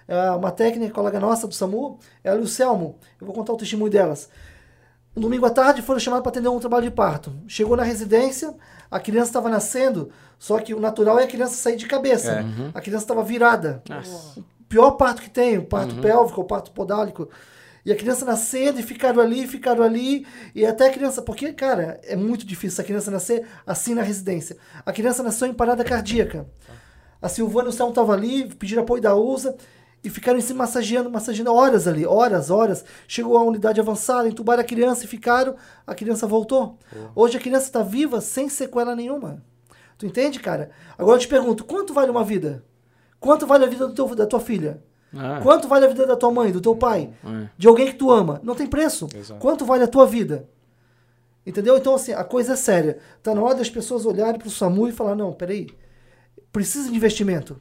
é 0.08 0.32
uma 0.32 0.52
técnica, 0.52 0.93
colega 0.93 1.19
nossa 1.19 1.47
do 1.47 1.54
SAMU, 1.54 1.99
ela 2.23 2.39
e 2.39 2.43
o 2.43 2.47
Selmo. 2.47 2.97
Eu 3.21 3.28
vou 3.28 3.36
contar 3.36 3.54
o 3.54 3.58
testemunho 3.58 3.91
delas. 3.91 4.30
Um 5.15 5.22
domingo 5.22 5.45
à 5.45 5.50
tarde 5.50 5.82
foram 5.82 6.00
chamados 6.00 6.24
para 6.24 6.32
atender 6.32 6.50
um 6.50 6.60
trabalho 6.60 6.84
de 6.84 6.91
parto. 6.91 7.34
Chegou 7.48 7.76
na 7.76 7.84
residência, 7.84 8.54
a 8.89 9.00
criança 9.00 9.30
estava 9.30 9.50
nascendo, 9.50 10.10
só 10.38 10.60
que 10.60 10.74
o 10.74 10.80
natural 10.80 11.19
é 11.19 11.24
a 11.24 11.28
criança 11.28 11.56
sair 11.56 11.76
de 11.76 11.88
cabeça. 11.88 12.32
É. 12.32 12.45
A 12.74 12.82
criança 12.82 13.04
estava 13.04 13.24
virada. 13.24 13.84
Nossa. 13.89 14.43
Pior 14.67 14.91
parto 14.91 15.22
que 15.22 15.30
tem, 15.30 15.58
o 15.58 15.65
parto 15.65 15.95
pélvico, 15.95 16.41
o 16.41 16.45
parto 16.45 16.72
podálico. 16.72 17.28
E 17.86 17.91
a 17.91 17.95
criança 17.95 18.24
nascendo 18.24 18.80
e 18.80 18.84
ficaram 18.84 19.19
ali, 19.19 19.48
ficaram 19.48 19.84
ali. 19.84 20.28
E 20.54 20.65
até 20.65 20.88
a 20.88 20.91
criança. 20.91 21.22
Porque, 21.22 21.52
cara, 21.54 22.00
é 22.04 22.15
muito 22.15 22.45
difícil 22.45 22.82
a 22.82 22.86
criança 22.86 23.10
nascer 23.10 23.48
assim 23.65 23.95
na 23.95 24.04
residência. 24.04 24.58
A 24.86 24.93
criança 24.93 25.24
nasceu 25.24 25.48
em 25.48 25.54
parada 25.54 25.84
cardíaca. 25.84 26.45
A 27.22 27.28
Silvana 27.28 27.67
e 27.67 27.72
o 27.72 27.74
Selmo 27.74 27.91
estavam 27.91 28.13
ali, 28.13 28.45
pediram 28.56 28.84
apoio 28.84 29.02
da 29.02 29.15
USA 29.15 29.56
e 30.04 30.10
ficaram 30.10 30.38
em 30.40 30.42
cima 30.42 30.60
massageando, 30.60 31.10
massageando 31.10 31.54
horas 31.54 31.88
ali, 31.88 32.06
horas, 32.06 32.50
horas. 32.50 32.86
Chegou 33.08 33.38
a 33.38 33.44
unidade 33.44 33.80
avançada, 33.80 34.28
entubaram 34.30 34.62
a 34.62 34.66
criança 34.66 35.04
e 35.04 35.08
ficaram. 35.08 35.56
A 35.86 35.94
criança 35.94 36.26
voltou. 36.26 36.78
Hoje 37.16 37.38
a 37.38 37.40
criança 37.40 37.66
está 37.66 37.84
viva 37.84 38.22
sem 38.22 38.48
sequela 38.50 38.96
nenhuma. 38.96 39.44
Tu 39.98 40.06
entende, 40.06 40.40
cara? 40.40 40.72
Agora 40.98 41.18
eu 41.18 41.22
te 41.22 41.28
pergunto: 41.28 41.66
quanto 41.66 41.94
vale 41.94 42.10
uma 42.10 42.24
vida? 42.24 42.64
Quanto 43.20 43.46
vale 43.46 43.66
a 43.66 43.68
vida 43.68 43.86
do 43.88 43.94
teu, 43.94 44.16
da 44.16 44.26
tua 44.26 44.40
filha? 44.40 44.82
Ah, 45.14 45.40
Quanto 45.44 45.68
vale 45.68 45.86
a 45.86 45.88
vida 45.90 46.06
da 46.06 46.16
tua 46.16 46.32
mãe, 46.32 46.52
do 46.52 46.62
teu 46.62 46.76
pai? 46.76 47.12
é. 47.26 47.50
De 47.58 47.68
alguém 47.68 47.88
que 47.88 47.96
tu 47.96 48.10
ama? 48.12 48.40
Não 48.44 48.56
tem 48.56 48.68
preço. 48.68 49.08
Exato. 49.14 49.40
Quanto 49.42 49.66
vale 49.66 49.84
a 49.84 49.88
tua 49.88 50.06
vida? 50.06 50.48
Entendeu? 51.46 51.76
Então, 51.78 51.96
assim, 51.96 52.14
a 52.14 52.24
coisa 52.24 52.54
é 52.54 52.56
séria. 52.56 53.00
Tá 53.24 53.34
na 53.34 53.42
hora 53.42 53.56
das 53.56 53.70
pessoas 53.70 54.06
olharem 54.06 54.40
pro 54.40 54.50
SAMU 54.50 54.88
e 54.88 54.92
falar: 54.92 55.16
não, 55.16 55.34
peraí, 55.34 55.68
precisa 56.52 56.90
de 56.90 56.96
investimento. 56.96 57.60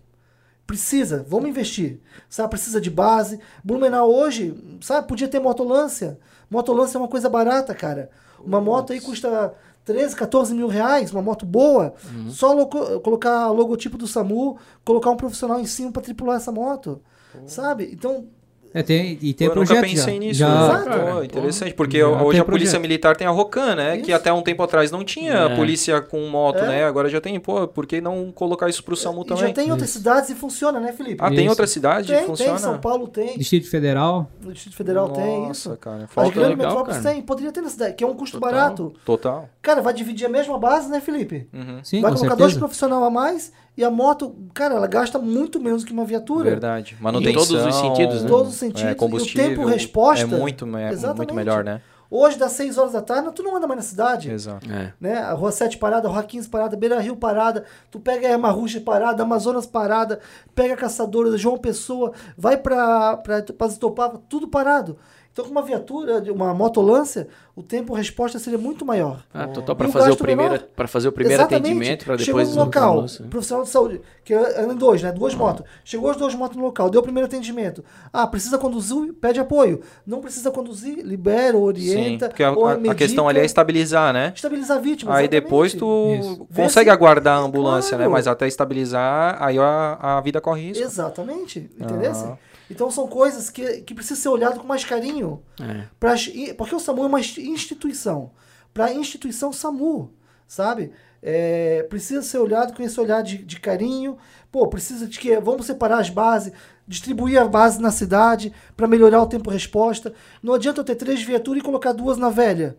Precisa, 0.69 1.25
vamos 1.27 1.49
investir. 1.49 1.99
Sabe, 2.29 2.51
precisa 2.51 2.79
de 2.79 2.91
base. 2.91 3.41
Blumenau 3.65 4.13
hoje, 4.15 4.55
sabe, 4.83 5.09
podia 5.09 5.27
ter 5.27 5.41
motolância. 5.41 6.21
Motolância 6.51 6.99
é 6.99 7.01
uma 7.01 7.09
coisa 7.09 7.27
barata, 7.29 7.75
cara. 7.75 8.11
Uma 8.39 8.61
moto 8.61 8.93
aí 8.93 9.01
custa 9.01 9.55
13, 9.87 10.15
14 10.15 10.55
mil 10.55 10.69
reais, 10.69 11.11
uma 11.11 11.23
moto 11.23 11.47
boa. 11.47 11.95
Só 12.29 12.53
loco- 12.53 13.01
colocar 13.01 13.51
logotipo 13.51 13.97
do 13.97 14.07
SAMU, 14.07 14.59
colocar 14.85 15.11
um 15.11 15.17
profissional 15.17 15.59
em 15.59 15.65
cima 15.67 15.91
para 15.91 16.03
tripular 16.03 16.37
essa 16.37 16.53
moto. 16.53 17.01
Sabe? 17.47 17.89
Então, 17.91 18.27
É, 18.75 18.83
tem, 18.83 19.19
e 19.23 19.33
tem 19.35 19.47
eu 19.47 19.53
projeto 19.53 19.77
nunca 19.77 19.89
pensei 19.89 20.15
já. 20.15 20.21
nisso. 20.21 20.39
já, 20.41 20.49
né? 20.49 20.65
Exato. 20.65 20.85
Pô, 20.85 20.91
Cara, 20.91 21.25
interessante, 21.25 21.71
pô. 21.71 21.77
porque 21.79 21.99
Já 22.01 22.07
hoje 22.09 22.31
tem 22.33 22.41
a 22.41 22.45
Polícia 22.45 22.45
projeto. 22.73 22.81
Militar 22.83 23.17
tem 23.17 23.27
a 23.27 23.31
Rocan, 23.31 23.75
né? 23.75 23.97
Que 23.99 24.09
Isso. 24.09 24.15
até 24.15 24.33
um 24.33 24.43
tempo 24.43 24.63
atrás 24.63 24.91
não 24.91 25.05
tinha 25.05 25.33
É. 25.33 25.57
polícia 25.57 26.01
com 26.01 26.21
moto, 26.29 26.59
É. 26.59 26.67
né? 26.69 26.85
Agora 26.85 27.09
já 27.09 27.21
tem. 27.21 27.39
Pô, 27.41 27.67
por 27.67 27.87
que 27.87 28.01
não 28.01 28.31
colocar 28.33 28.69
isso 28.69 28.83
pro 28.85 28.95
SAMU 28.97 29.23
e 29.23 29.27
também? 29.27 29.47
já 29.49 29.53
tem 29.55 29.69
em 29.69 29.71
outras 29.71 29.91
cidades 29.91 30.31
e 30.31 30.35
funciona, 30.35 30.79
né, 30.81 30.93
Felipe? 30.93 31.17
Ah, 31.21 31.29
tem 31.31 31.41
Isso. 31.41 31.49
outra 31.51 31.67
cidade? 31.67 32.09
tem, 32.13 32.25
Funciona? 32.27 32.53
tem, 32.53 32.59
São 32.61 32.79
Paulo 32.79 33.09
tem, 33.09 33.39
Distrito 33.39 33.69
Federal. 33.71 34.31
no 34.43 34.53
Distrito 34.53 34.77
Federal 34.77 35.09
tem 35.11 35.41
Nossa, 35.49 35.71
isso. 35.71 35.77
cara. 35.79 36.05
As 36.05 36.11
Falta 36.13 36.31
grandes 36.33 36.51
legal, 36.51 36.67
metrópoles 36.71 37.03
cara. 37.03 37.15
tem, 37.15 37.23
poderia 37.23 37.53
ter 37.53 37.61
na 37.63 37.69
cidade, 37.71 37.95
que 37.95 38.05
é 38.05 38.07
um 38.07 38.15
custo 38.15 38.39
Total. 38.39 38.53
barato. 38.53 38.93
Total. 39.05 39.49
Cara, 39.63 39.81
vai 39.81 39.95
dividir 39.95 40.27
a 40.27 40.29
mesma 40.29 40.59
base, 40.59 40.91
né, 40.91 41.01
Felipe? 41.01 41.49
Uhum. 41.53 41.81
Sim, 41.83 42.01
vai 42.01 42.11
com 42.11 42.17
colocar 42.19 42.35
dois 42.35 42.53
certeza. 42.53 42.59
profissionais 42.61 43.03
a 43.03 43.11
mais 43.11 43.53
e 43.79 43.85
a 43.85 43.91
moto, 43.91 44.35
cara, 44.53 44.75
ela 44.75 44.89
gasta 44.89 45.21
muito 45.21 45.61
menos 45.61 45.85
que 45.85 45.93
uma 45.93 46.05
viatura. 46.05 46.51
Verdade. 46.51 46.97
Manutenção. 47.01 47.47
todos 47.47 47.65
os 47.65 47.75
sentidos, 47.77 48.17
Em 48.19 48.23
né? 48.25 48.29
todos 48.29 48.53
os 48.53 48.59
sentidos. 48.59 48.83
É, 48.83 48.91
e 48.91 48.93
o 48.93 48.97
combustível. 48.97 49.49
tempo 49.51 49.65
resposta. 49.65 50.25
É 50.25 50.27
muito, 50.27 50.67
muito 50.67 50.93
Exatamente. 50.93 51.33
melhor, 51.33 51.63
né? 51.63 51.81
Hoje, 52.11 52.37
das 52.39 52.53
6 52.53 52.77
horas 52.77 52.93
da 52.93 53.03
tarde, 53.03 53.31
tu 53.33 53.43
não 53.43 53.55
anda 53.55 53.69
mais 53.69 53.79
na 53.79 53.83
cidade. 53.85 54.31
Exato. 54.31 54.67
É. 54.69 54.95
Né? 55.01 55.19
A 55.19 55.33
Rua 55.33 55.53
7 55.53 55.77
parada, 55.77 56.09
a 56.09 56.11
Rua 56.11 56.25
15 56.25 56.49
parada, 56.49 56.77
Beira 56.77 56.99
Rio 56.99 57.15
parada, 57.15 57.65
tu 57.91 58.01
pega 58.01 58.35
a 58.35 58.51
Ruxa 58.51 58.81
parada, 58.81 59.23
Amazonas 59.23 59.67
parada, 59.67 60.19
pega 60.55 60.75
a 60.75 60.77
Caçadora, 60.77 61.37
João 61.39 61.57
Pessoa, 61.57 62.13
vai 62.37 62.57
pra, 62.57 63.17
pra, 63.19 63.43
pra 63.43 64.09
tudo 64.29 64.49
parado. 64.49 64.97
Então, 65.39 65.47
com 65.47 65.53
uma 65.53 65.63
viatura, 65.63 66.21
de 66.21 66.33
uma 66.33 66.53
motolância, 66.53 67.29
o 67.55 67.63
tempo 67.63 67.95
resposta 67.95 68.41
seria 68.41 68.59
muito 68.59 68.85
maior. 68.85 69.23
Ah, 69.33 69.47
total, 69.47 69.77
E 69.77 69.79
para 69.79 69.89
fazer, 69.89 70.11
o 70.11 70.17
primeiro, 70.17 70.61
fazer 70.89 71.07
o 71.07 71.13
primeiro 71.13 71.41
Exatamente. 71.41 71.65
atendimento, 71.69 72.05
para 72.05 72.19
Chegou 72.19 72.41
depois... 72.41 72.57
no 72.57 72.65
local, 72.65 73.07
profissional 73.31 73.63
de 73.65 73.71
saúde, 73.71 74.01
que 74.25 74.35
anda 74.35 74.73
em 74.75 74.77
dois, 74.77 75.01
né? 75.01 75.13
Duas 75.13 75.37
motos. 75.37 75.65
Chegou 75.85 76.11
as 76.11 76.17
duas 76.17 76.35
motos 76.35 76.57
no 76.57 76.65
local, 76.65 76.91
deu 76.91 77.01
o 77.01 77.05
primeiro 77.05 77.27
atendimento. 77.29 77.85
Ah, 78.13 78.27
precisa 78.27 78.59
conduzir, 78.59 79.13
pede 79.13 79.39
apoio. 79.39 79.81
Não 80.05 80.21
precisa 80.21 80.51
conduzir, 80.51 81.05
libera, 81.07 81.53
Sim. 81.53 81.63
orienta. 81.63 82.29
Porque 82.29 82.43
a, 82.43 82.51
ou 82.51 82.67
a- 82.67 82.73
a 82.73 82.95
questão 82.97 83.29
ali 83.29 83.39
é 83.39 83.45
estabilizar, 83.45 84.13
né? 84.13 84.33
estabilizar 84.35 84.79
a 84.79 84.81
vítima. 84.81 85.13
Aí 85.15 85.27
exatamente. 85.27 85.45
depois 85.45 85.73
tu 85.73 86.17
Isso. 86.19 86.47
Consegue 86.53 86.91
se- 86.91 86.95
aguardar 86.97 87.39
a 87.39 87.43
ambulância, 87.43 87.91
Claro. 87.97 88.03
né? 88.03 88.09
Mas 88.09 88.27
até 88.27 88.49
estabilizar, 88.49 89.37
aí 89.41 89.57
a, 89.57 89.99
a 90.01 90.21
vida 90.21 90.41
corre 90.41 90.63
risco. 90.67 90.83
Exatamente, 90.83 91.71
entendeu? 91.79 92.11
Ah. 92.13 92.37
Então 92.71 92.91
são 92.91 93.07
coisas 93.07 93.51
que, 93.51 93.83
que 93.83 93.95
precisam 93.95 94.23
ser 94.23 94.29
olhado 94.29 94.61
com 94.61 94.67
mais 94.67 94.85
carinho. 94.85 95.43
É. 95.61 95.85
Pra, 95.99 96.15
porque 96.57 96.75
o 96.75 96.81
SAMU 96.81 97.05
é 97.05 97.07
uma 97.07 97.21
instituição. 97.21 98.31
Para 98.75 98.87
a 98.87 98.95
instituição 98.95 99.53
SAMU, 99.53 100.13
sabe? 100.47 100.93
É, 101.23 101.83
precisa 101.85 102.23
ser 102.23 102.39
olhado 102.39 102.75
com 102.75 102.83
esse 102.83 103.01
olhar 103.01 103.23
de, 103.23 103.39
de 103.39 103.59
carinho. 103.59 104.19
Pô, 104.53 104.67
precisa 104.67 105.07
de 105.07 105.19
que 105.19 105.39
vamos 105.41 105.67
separar 105.67 105.99
as 105.99 106.11
bases, 106.11 106.53
distribuir 106.87 107.41
a 107.41 107.49
base 107.49 107.81
na 107.81 107.91
cidade 107.91 108.53
para 108.77 108.87
melhorar 108.87 109.23
o 109.23 109.27
tempo-resposta. 109.27 110.13
Não 110.43 110.55
adianta 110.55 110.81
eu 110.81 110.85
ter 110.85 110.95
três 110.95 111.23
viaturas 111.23 111.61
e 111.61 111.65
colocar 111.65 111.93
duas 111.93 112.19
na 112.19 112.31
velha. 112.31 112.77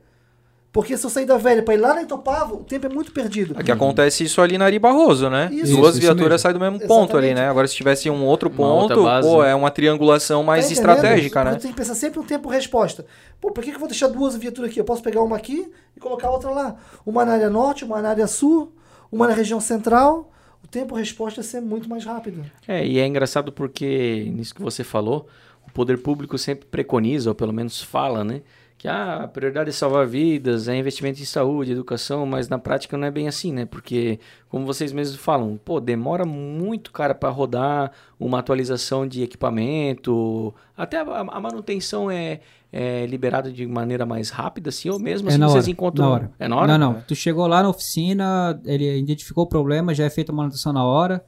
Porque 0.72 0.96
se 0.96 1.04
eu 1.04 1.10
sair 1.10 1.26
da 1.26 1.36
velha 1.36 1.64
para 1.64 1.74
ir 1.74 1.78
lá 1.78 1.96
na 1.96 2.04
Itopava, 2.04 2.54
o 2.54 2.64
tempo 2.64 2.86
é 2.86 2.90
muito 2.90 3.12
perdido. 3.12 3.56
É 3.60 3.64
que 3.64 3.72
acontece 3.72 4.24
isso 4.24 4.40
ali 4.40 4.56
na 4.56 4.66
Ari 4.66 4.78
Barroso, 4.78 5.28
né? 5.28 5.50
Isso. 5.52 5.76
Duas 5.76 5.96
Isso, 5.96 6.02
viaturas 6.02 6.30
mesmo. 6.30 6.40
saem 6.40 6.54
do 6.54 6.60
mesmo 6.60 6.80
ponto 6.82 7.18
ali, 7.18 7.28
Exatamente. 7.28 7.36
né? 7.46 7.50
Agora 7.50 7.68
se 7.68 7.76
tivesse 7.76 8.08
um 8.08 8.24
outro 8.24 8.52
ponto, 8.52 9.04
base. 9.04 9.28
pô, 9.28 9.44
é 9.44 9.56
uma 9.56 9.72
triangulação 9.72 10.44
mais 10.44 10.68
Tá 10.68 10.74
estratégica, 10.74 11.44
né? 11.44 11.54
Eu 11.54 11.58
tenho 11.58 11.74
que 11.74 11.80
pensar 11.80 11.96
sempre 11.96 12.20
um 12.20 12.24
tempo-resposta. 12.24 13.04
Pô, 13.42 13.52
por 13.52 13.64
que, 13.64 13.72
que 13.72 13.78
eu 13.78 13.80
vou 13.80 13.90
deixar 13.90 14.10
duas 14.10 14.36
viaturas 14.36 14.70
aqui? 14.70 14.80
Eu 14.80 14.86
posso 14.86 15.02
pegar 15.02 15.24
uma 15.24 15.36
aqui 15.36 15.72
e 15.98 16.00
colocar 16.00 16.30
outra 16.30 16.52
lá. 16.52 16.76
Uma 17.04 17.26
na 17.26 17.34
área 17.34 17.50
norte, 17.50 17.84
uma 17.84 18.00
na 18.00 18.10
área 18.10 18.28
sul, 18.28 18.72
uma 19.12 19.28
na 19.28 19.34
região 19.34 19.60
central. 19.60 20.32
O 20.64 20.68
tempo-resposta 20.68 21.40
é 21.42 21.44
ser 21.44 21.62
muito 21.62 21.90
mais 21.90 22.06
rápido. 22.06 22.46
É, 22.68 22.86
e 22.86 23.00
é 23.00 23.08
engraçado 23.08 23.52
porque, 23.52 24.30
nisso 24.36 24.54
que 24.54 24.62
você 24.62 24.84
falou, 24.84 25.26
o 25.68 25.72
poder 25.72 25.98
público 25.98 26.38
sempre 26.38 26.68
preconiza, 26.68 27.32
ou 27.32 27.36
pelo 27.36 27.52
menos 27.52 27.82
fala, 27.82 28.24
né? 28.24 28.42
Que 28.80 28.88
ah, 28.88 29.24
a 29.24 29.28
prioridade 29.28 29.70
é 29.70 29.74
salvar 29.74 30.08
vidas, 30.08 30.70
é 30.70 30.76
investimento 30.78 31.22
em 31.22 31.26
saúde, 31.26 31.74
educação, 31.74 32.26
mas 32.26 32.48
na 32.48 32.58
prática 32.58 32.96
não 32.96 33.06
é 33.06 33.12
bem 33.12 33.28
assim, 33.28 33.52
né? 33.52 33.66
Porque, 33.66 34.22
como 34.48 34.66
vocês 34.66 34.94
mesmos 34.94 35.20
falam, 35.20 35.60
pô, 35.66 35.82
demora 35.82 36.26
muito, 36.26 36.90
cara, 36.90 37.14
para 37.14 37.28
rodar 37.28 37.92
uma 38.18 38.40
atualização 38.40 39.06
de 39.06 39.22
equipamento, 39.22 40.54
até 40.78 40.96
a, 40.96 41.02
a 41.02 41.40
manutenção 41.42 42.10
é, 42.10 42.40
é 42.72 43.06
liberada 43.06 43.52
de 43.52 43.68
maneira 43.68 44.06
mais 44.06 44.30
rápida, 44.30 44.70
assim, 44.70 44.90
ou 44.90 44.98
mesmo 44.98 45.28
É 45.28 45.34
assim 45.34 45.44
vocês 45.44 45.66
hora, 45.66 45.72
encontram... 45.72 46.06
na 46.06 46.12
hora. 46.14 46.32
É 46.40 46.48
na 46.48 46.56
hora? 46.56 46.78
Não, 46.78 46.94
não. 46.94 47.02
Tu 47.02 47.16
chegou 47.16 47.46
lá 47.48 47.62
na 47.62 47.68
oficina, 47.68 48.58
ele 48.64 48.98
identificou 48.98 49.44
o 49.44 49.48
problema, 49.48 49.94
já 49.94 50.06
é 50.06 50.10
feita 50.10 50.32
a 50.32 50.36
manutenção 50.36 50.72
na 50.72 50.86
hora 50.86 51.22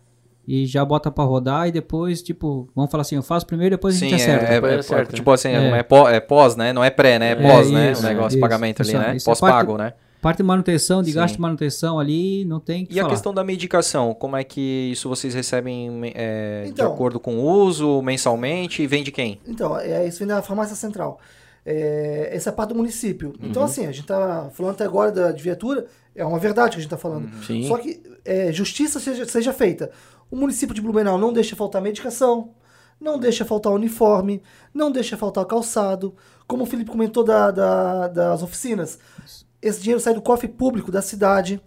e 0.53 0.65
já 0.65 0.83
bota 0.83 1.09
pra 1.09 1.23
rodar 1.23 1.67
e 1.67 1.71
depois, 1.71 2.21
tipo, 2.21 2.67
vamos 2.75 2.91
falar 2.91 3.03
assim, 3.03 3.15
eu 3.15 3.23
faço 3.23 3.47
primeiro, 3.47 3.75
depois 3.77 3.95
a 3.95 3.99
Sim, 3.99 4.09
gente 4.09 4.21
acerta. 4.21 4.45
é, 4.45 4.71
é, 4.71 4.75
é, 4.75 4.79
acerta. 4.79 5.13
tipo 5.13 5.31
assim, 5.31 5.47
É. 5.47 5.77
é, 5.79 5.83
pó- 5.83 6.09
é 6.09 6.19
pós, 6.19 6.55
né? 6.57 6.73
Não 6.73 6.83
é 6.83 6.89
pré, 6.89 7.17
né? 7.17 7.31
É 7.31 7.35
pós, 7.35 7.71
né? 7.71 7.91
isso, 7.93 8.01
o 8.01 8.05
negócio, 8.05 8.35
isso. 8.35 8.39
pagamento 8.41 8.81
ali, 8.81 8.93
né? 8.93 9.15
é 9.15 9.23
Pós-pago, 9.23 9.77
né? 9.77 9.93
Parte 10.21 10.37
de 10.37 10.43
manutenção, 10.43 11.01
de 11.01 11.09
Sim. 11.11 11.15
gasto 11.15 11.35
de 11.35 11.41
manutenção 11.41 11.99
ali, 11.99 12.43
não 12.45 12.59
tem 12.59 12.85
que 12.85 12.93
E 12.93 12.99
a 12.99 13.03
falar. 13.03 13.13
questão 13.13 13.33
da 13.33 13.43
medicação, 13.43 14.13
como 14.13 14.35
é 14.37 14.43
que 14.43 14.89
isso 14.91 15.07
vocês 15.09 15.33
recebem 15.33 16.11
é, 16.13 16.63
de 16.65 16.69
Então. 16.71 16.93
acordo 16.93 17.19
com 17.19 17.37
o 17.39 17.43
uso, 17.43 18.01
mensalmente, 18.03 18.83
e 18.83 18.87
vem 18.87 19.03
de 19.03 19.11
quem? 19.11 19.39
Então, 19.47 19.79
é, 19.79 20.05
isso 20.05 20.19
vem 20.19 20.27
da 20.27 20.41
farmácia 20.41 20.75
central. 20.75 21.17
É, 21.65 22.29
essa 22.33 22.49
é 22.49 22.51
a 22.51 22.53
parte 22.53 22.69
do 22.69 22.75
município. 22.75 23.33
Então, 23.41 23.63
assim, 23.63 23.85
a 23.85 23.91
gente 23.91 24.05
tá 24.05 24.49
falando 24.53 24.73
até 24.73 24.83
agora 24.83 25.11
da, 25.11 25.31
de 25.31 25.41
viatura, 25.41 25.85
é 26.15 26.25
uma 26.25 26.39
verdade 26.39 26.71
que 26.71 26.77
a 26.77 26.81
gente 26.81 26.89
tá 26.89 26.97
falando. 26.97 27.29
Sim. 27.45 27.67
Só 27.67 27.77
que 27.77 28.01
é, 28.25 28.51
justiça 28.51 28.99
seja, 28.99 29.25
seja 29.25 29.53
feita. 29.53 29.91
O 30.31 30.35
município 30.35 30.73
de 30.73 30.81
Blumenau 30.81 31.17
não 31.17 31.31
deixa 31.33 31.55
faltar 31.55 31.81
medicação, 31.81 32.51
não 32.99 33.19
deixa 33.19 33.43
faltar 33.45 33.73
uniforme, 33.73 34.41
não 34.73 34.89
deixa 34.91 35.17
faltar 35.17 35.45
calçado. 35.45 36.15
Como 36.47 36.63
o 36.63 36.65
Felipe 36.65 36.89
comentou 36.91 37.23
da- 37.23 37.51
da- 37.51 38.07
das 38.07 38.41
oficinas, 38.41 38.97
esse 39.61 39.81
dinheiro 39.81 39.99
sai 40.01 40.13
do 40.13 40.21
cofre 40.21 40.47
público 40.47 40.91
da 40.91 41.01
cidade. 41.01 41.61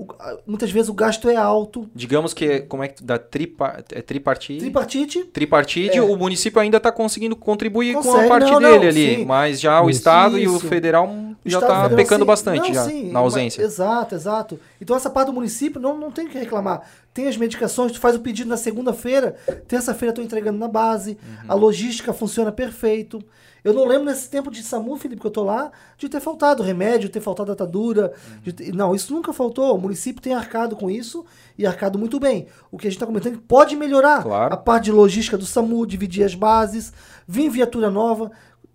O- 0.00 0.06
muitas 0.46 0.70
vezes 0.70 0.88
o 0.88 0.94
gasto 0.94 1.28
é 1.28 1.36
alto. 1.36 1.86
Digamos 1.94 2.32
que, 2.32 2.60
como 2.60 2.82
é 2.82 2.88
que 2.88 3.02
da 3.04 3.18
tripa, 3.18 3.84
é 3.92 4.00
tripartite? 4.00 4.58
Tripartite, 4.60 5.24
Tripartite, 5.24 5.98
É. 5.98 6.02
o 6.02 6.16
município 6.16 6.58
ainda 6.58 6.78
está 6.78 6.90
conseguindo 6.90 7.36
contribuir 7.36 7.92
com 7.92 8.00
a 8.00 8.02
Consegue, 8.02 8.28
parte 8.28 8.50
não, 8.50 8.60
não, 8.60 8.70
dele 8.70 8.86
ali, 8.88 9.16
sim. 9.16 9.24
mas 9.26 9.60
já 9.60 9.82
o 9.82 9.90
Isso. 9.90 9.98
Estado 9.98 10.38
e 10.38 10.48
o 10.48 10.56
Isso. 10.56 10.66
federal 10.68 11.06
O 11.06 11.36
já 11.44 11.58
está 11.58 11.82
federal, 11.82 11.96
pecando 11.96 12.24
sim. 12.24 12.26
bastante 12.26 12.68
Não, 12.68 12.74
já, 12.74 12.84
sim, 12.86 13.10
na 13.12 13.18
ausência. 13.20 13.62
mas- 13.62 13.72
exato, 13.72 14.14
exato. 14.14 14.60
Então 14.80 14.96
essa 14.96 15.10
parte 15.10 15.26
do 15.26 15.34
município 15.34 15.78
não, 15.80 15.98
não 15.98 16.10
tem 16.10 16.26
o 16.26 16.30
que 16.30 16.38
reclamar. 16.38 16.80
Tem 17.12 17.26
as 17.28 17.36
medicações, 17.36 17.92
tu 17.92 18.00
faz 18.00 18.16
o 18.16 18.20
pedido 18.20 18.48
na 18.48 18.56
segunda-feira, 18.56 19.36
terça-feira 19.68 20.12
estou 20.12 20.24
entregando 20.24 20.58
na 20.58 20.68
base, 20.68 21.18
Uhum. 21.22 21.44
a 21.48 21.54
logística 21.54 22.12
funciona 22.14 22.50
perfeito. 22.50 23.22
Eu 23.64 23.72
não 23.74 23.84
lembro 23.84 24.06
nesse 24.06 24.28
tempo 24.28 24.50
de 24.50 24.62
SAMU, 24.62 24.96
Felipe, 24.96 25.20
que 25.20 25.26
eu 25.26 25.30
tô 25.30 25.42
lá, 25.44 25.70
de 25.98 26.08
ter 26.08 26.20
faltado 26.20 26.62
remédio, 26.62 27.08
ter 27.08 27.20
faltado 27.20 27.52
atadura. 27.52 28.12
Uhum. 28.46 28.52
ter- 28.52 28.72
Não, 28.74 28.94
isso 28.94 29.12
nunca 29.12 29.32
faltou. 29.32 29.74
O 29.76 29.80
município 29.80 30.22
tem 30.22 30.34
arcado 30.34 30.74
com 30.76 30.90
isso 30.90 31.24
e 31.58 31.66
arcado 31.66 31.98
muito 31.98 32.18
bem. 32.18 32.46
O 32.70 32.78
que 32.78 32.86
a 32.86 32.90
gente 32.90 32.96
está 32.96 33.06
comentando 33.06 33.34
é 33.34 33.36
que 33.36 33.42
pode 33.42 33.76
melhorar. 33.76 34.22
Claro. 34.22 34.54
A 34.54 34.56
parte 34.56 34.84
de 34.84 34.92
logística 34.92 35.36
do 35.36 35.44
SAMU, 35.46 35.86
dividir 35.86 36.24
as 36.24 36.34
bases, 36.34 36.92
vir 37.26 37.48
viatura 37.50 37.90
nova. 37.90 38.30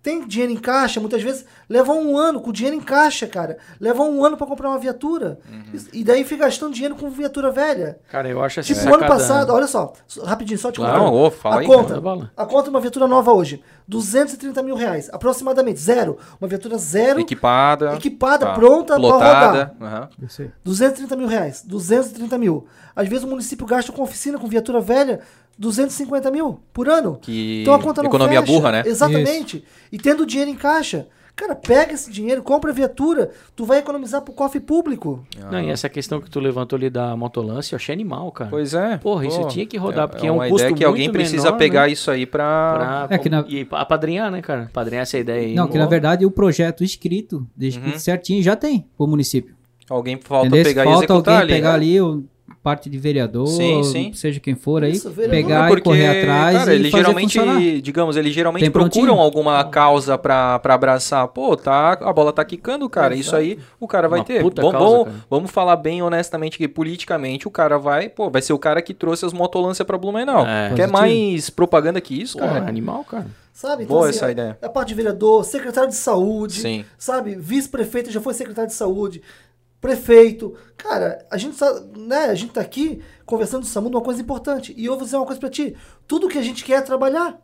Tem 0.06 0.24
dinheiro 0.24 0.52
em 0.52 0.56
caixa, 0.56 1.00
muitas 1.00 1.20
vezes 1.20 1.44
leva 1.68 1.92
um 1.92 2.16
ano 2.16 2.40
com 2.40 2.52
dinheiro 2.52 2.76
em 2.76 2.80
caixa, 2.80 3.26
cara. 3.26 3.58
Leva 3.80 4.04
um 4.04 4.24
ano 4.24 4.36
para 4.36 4.46
comprar 4.46 4.68
uma 4.68 4.78
viatura. 4.78 5.40
Uhum. 5.50 5.80
E 5.92 6.04
daí 6.04 6.22
fica 6.22 6.44
gastando 6.44 6.72
dinheiro 6.72 6.94
com 6.94 7.10
viatura 7.10 7.50
velha. 7.50 7.98
Cara, 8.08 8.28
eu 8.28 8.40
acho 8.40 8.60
essa 8.60 8.68
Tipo, 8.68 8.78
o 8.78 8.84
sacada- 8.84 9.04
ano 9.04 9.12
passado, 9.12 9.52
olha 9.52 9.66
só, 9.66 9.92
rapidinho, 10.24 10.60
só 10.60 10.70
te 10.70 10.78
contar. 10.78 11.00
ô, 11.02 11.28
fala 11.28 11.56
a 11.56 11.58
aí, 11.58 11.66
conta, 11.66 12.00
a 12.36 12.46
conta 12.46 12.62
de 12.62 12.70
uma 12.70 12.80
viatura 12.80 13.08
nova 13.08 13.32
hoje, 13.32 13.60
230 13.88 14.62
mil 14.62 14.76
reais, 14.76 15.10
aproximadamente, 15.12 15.80
zero. 15.80 16.16
Uma 16.40 16.46
viatura 16.46 16.78
zero, 16.78 17.18
Equipada. 17.18 17.94
equipada, 17.94 18.46
tá, 18.46 18.52
pronta 18.54 18.94
pra 18.94 19.00
Plotada. 19.00 19.74
aham. 19.80 20.08
Isso 20.22 20.42
aí. 20.42 20.50
230 20.62 21.16
mil 21.16 21.26
reais, 21.26 21.64
230 21.66 22.38
mil. 22.38 22.64
Às 22.94 23.08
vezes 23.08 23.24
o 23.24 23.28
município 23.28 23.66
gasta 23.66 23.90
com 23.90 24.02
oficina, 24.02 24.38
com 24.38 24.46
viatura 24.46 24.80
velha, 24.80 25.18
250 25.58 26.30
mil 26.30 26.60
por 26.72 26.88
ano. 26.88 27.18
Que 27.20 27.62
Então 27.62 27.74
a 27.74 27.78
conta 27.80 28.02
não 28.02 28.08
economia 28.08 28.40
fecha. 28.40 28.52
burra, 28.52 28.72
né? 28.72 28.82
Exatamente. 28.86 29.64
E 29.90 29.98
tendo 29.98 30.26
dinheiro 30.26 30.50
em 30.50 30.54
caixa. 30.56 31.06
Cara, 31.34 31.54
pega 31.54 31.92
esse 31.92 32.10
dinheiro, 32.10 32.42
compra 32.42 32.70
a 32.70 32.74
viatura, 32.74 33.30
tu 33.54 33.66
vai 33.66 33.80
economizar 33.80 34.22
pro 34.22 34.32
cofre 34.32 34.58
público. 34.58 35.22
Não, 35.52 35.60
e 35.60 35.68
essa 35.68 35.86
questão 35.86 36.18
que 36.18 36.30
tu 36.30 36.40
levantou 36.40 36.78
ali 36.78 36.88
da 36.88 37.14
motolância, 37.14 37.74
eu 37.74 37.76
achei 37.76 37.92
animal, 37.92 38.32
cara. 38.32 38.48
Pois 38.48 38.72
é. 38.72 38.96
Porra, 38.96 39.26
isso 39.26 39.42
Pô, 39.42 39.48
tinha 39.48 39.66
que 39.66 39.76
rodar, 39.76 40.08
porque 40.08 40.26
é 40.26 40.32
um 40.32 40.36
uma 40.36 40.48
custo 40.48 40.62
ideia 40.62 40.74
que 40.74 40.82
alguém 40.82 41.08
muito 41.08 41.12
precisa 41.18 41.44
menor, 41.44 41.58
pegar 41.58 41.82
né? 41.88 41.92
isso 41.92 42.10
aí 42.10 42.24
pra... 42.24 43.06
Pra, 43.06 43.16
É 43.16 43.18
que 43.18 43.28
na- 43.28 43.44
E 43.46 43.68
apadrinhar, 43.70 44.30
né, 44.30 44.40
cara? 44.40 44.62
Apadrinhar 44.62 45.02
essa 45.02 45.18
ideia 45.18 45.46
aí. 45.48 45.54
Não, 45.54 45.68
que 45.68 45.76
na 45.76 45.84
verdade 45.84 46.24
o 46.24 46.30
projeto 46.30 46.82
escrito, 46.82 47.46
descrito 47.54 47.92
Uhum. 47.92 47.98
certinho, 47.98 48.42
já 48.42 48.56
tem 48.56 48.86
pro 48.96 49.06
município. 49.06 49.54
Alguém 49.90 50.18
falta 50.18 50.46
Entendeu? 50.46 50.64
pegar 50.64 50.82
e 50.82 50.84
Falta 50.86 51.04
executar 51.04 51.34
alguém 51.34 51.36
ali. 51.42 51.52
pegar 51.52 51.68
né? 51.68 51.74
ali 51.74 52.00
o 52.00 52.24
parte 52.66 52.90
de 52.90 52.98
vereador, 52.98 53.46
Sim, 53.46 53.84
sim. 53.84 54.12
seja 54.12 54.40
quem 54.40 54.56
for 54.56 54.82
aí, 54.82 54.90
Isso, 54.90 55.08
vereador. 55.08 55.36
pegar 55.36 55.66
Porque, 55.68 55.80
e 55.80 55.84
correr 55.84 56.06
atrás 56.18 56.58
cara, 56.58 56.72
e 56.72 56.74
ele 56.74 56.90
fazer 56.90 57.04
geralmente, 57.04 57.38
funcionar. 57.38 57.80
digamos, 57.80 58.16
eles 58.16 58.32
geralmente 58.34 58.62
Tem 58.62 58.70
procuram 58.72 58.90
prontinho. 59.14 59.20
alguma 59.22 59.62
causa 59.62 60.18
pra, 60.18 60.58
pra 60.58 60.74
abraçar. 60.74 61.28
Pô, 61.28 61.56
tá, 61.56 61.92
a 61.92 62.12
bola 62.12 62.32
tá 62.32 62.44
quicando, 62.44 62.90
cara. 62.90 63.14
Isso 63.14 63.36
aí 63.36 63.56
o 63.78 63.86
cara 63.86 64.08
vai 64.08 64.18
Uma 64.18 64.24
ter. 64.24 64.42
puta 64.42 64.62
Vamos, 64.62 64.76
causa, 64.78 64.90
vamos, 64.96 65.04
cara. 65.12 65.24
vamos 65.30 65.50
falar 65.52 65.76
bem 65.76 66.02
honestamente 66.02 66.58
que 66.58 66.66
politicamente 66.66 67.46
o 67.46 67.50
cara 67.52 67.78
vai, 67.78 68.08
pô, 68.08 68.28
vai 68.28 68.42
ser 68.42 68.52
o 68.52 68.58
cara 68.58 68.82
que 68.82 68.92
trouxe 68.92 69.24
as 69.24 69.32
motolância 69.32 69.84
pra 69.84 69.96
Blumenau. 69.96 70.44
É. 70.44 70.70
Quer 70.74 70.88
Positivo. 70.88 70.92
mais 70.92 71.48
propaganda 71.50 72.00
que 72.00 72.20
isso, 72.20 72.36
Porra, 72.36 72.54
cara? 72.54 72.68
animal, 72.68 73.04
cara. 73.04 73.26
Sabe? 73.52 73.84
Então, 73.84 73.96
Boa 73.96 74.08
assim, 74.10 74.18
essa 74.18 74.26
a- 74.26 74.30
ideia. 74.32 74.58
A 74.60 74.68
parte 74.68 74.88
de 74.88 74.94
vereador, 74.94 75.42
secretário 75.42 75.88
de 75.88 75.94
saúde, 75.96 76.60
Sim. 76.60 76.84
sabe? 76.98 77.34
Vice-prefeito 77.36 78.10
já 78.10 78.20
foi 78.20 78.34
secretário 78.34 78.68
de 78.68 78.74
saúde, 78.76 79.22
prefeito. 79.86 80.56
Cara, 80.76 81.24
a 81.30 81.38
gente, 81.38 81.56
né, 81.96 82.24
a 82.24 82.34
gente 82.34 82.52
tá 82.52 82.60
aqui 82.60 83.00
conversando 83.24 83.60
do 83.60 83.66
SAMU 83.66 83.88
de 83.88 83.96
uma 83.96 84.02
coisa 84.02 84.20
importante. 84.20 84.74
E 84.76 84.84
eu 84.84 84.96
vou 84.96 85.04
dizer 85.04 85.16
uma 85.16 85.24
coisa 85.24 85.38
pra 85.38 85.48
ti. 85.48 85.76
Tudo 86.08 86.28
que 86.28 86.38
a 86.38 86.42
gente 86.42 86.64
quer 86.64 86.78
é 86.78 86.82
trabalhar. 86.82 87.38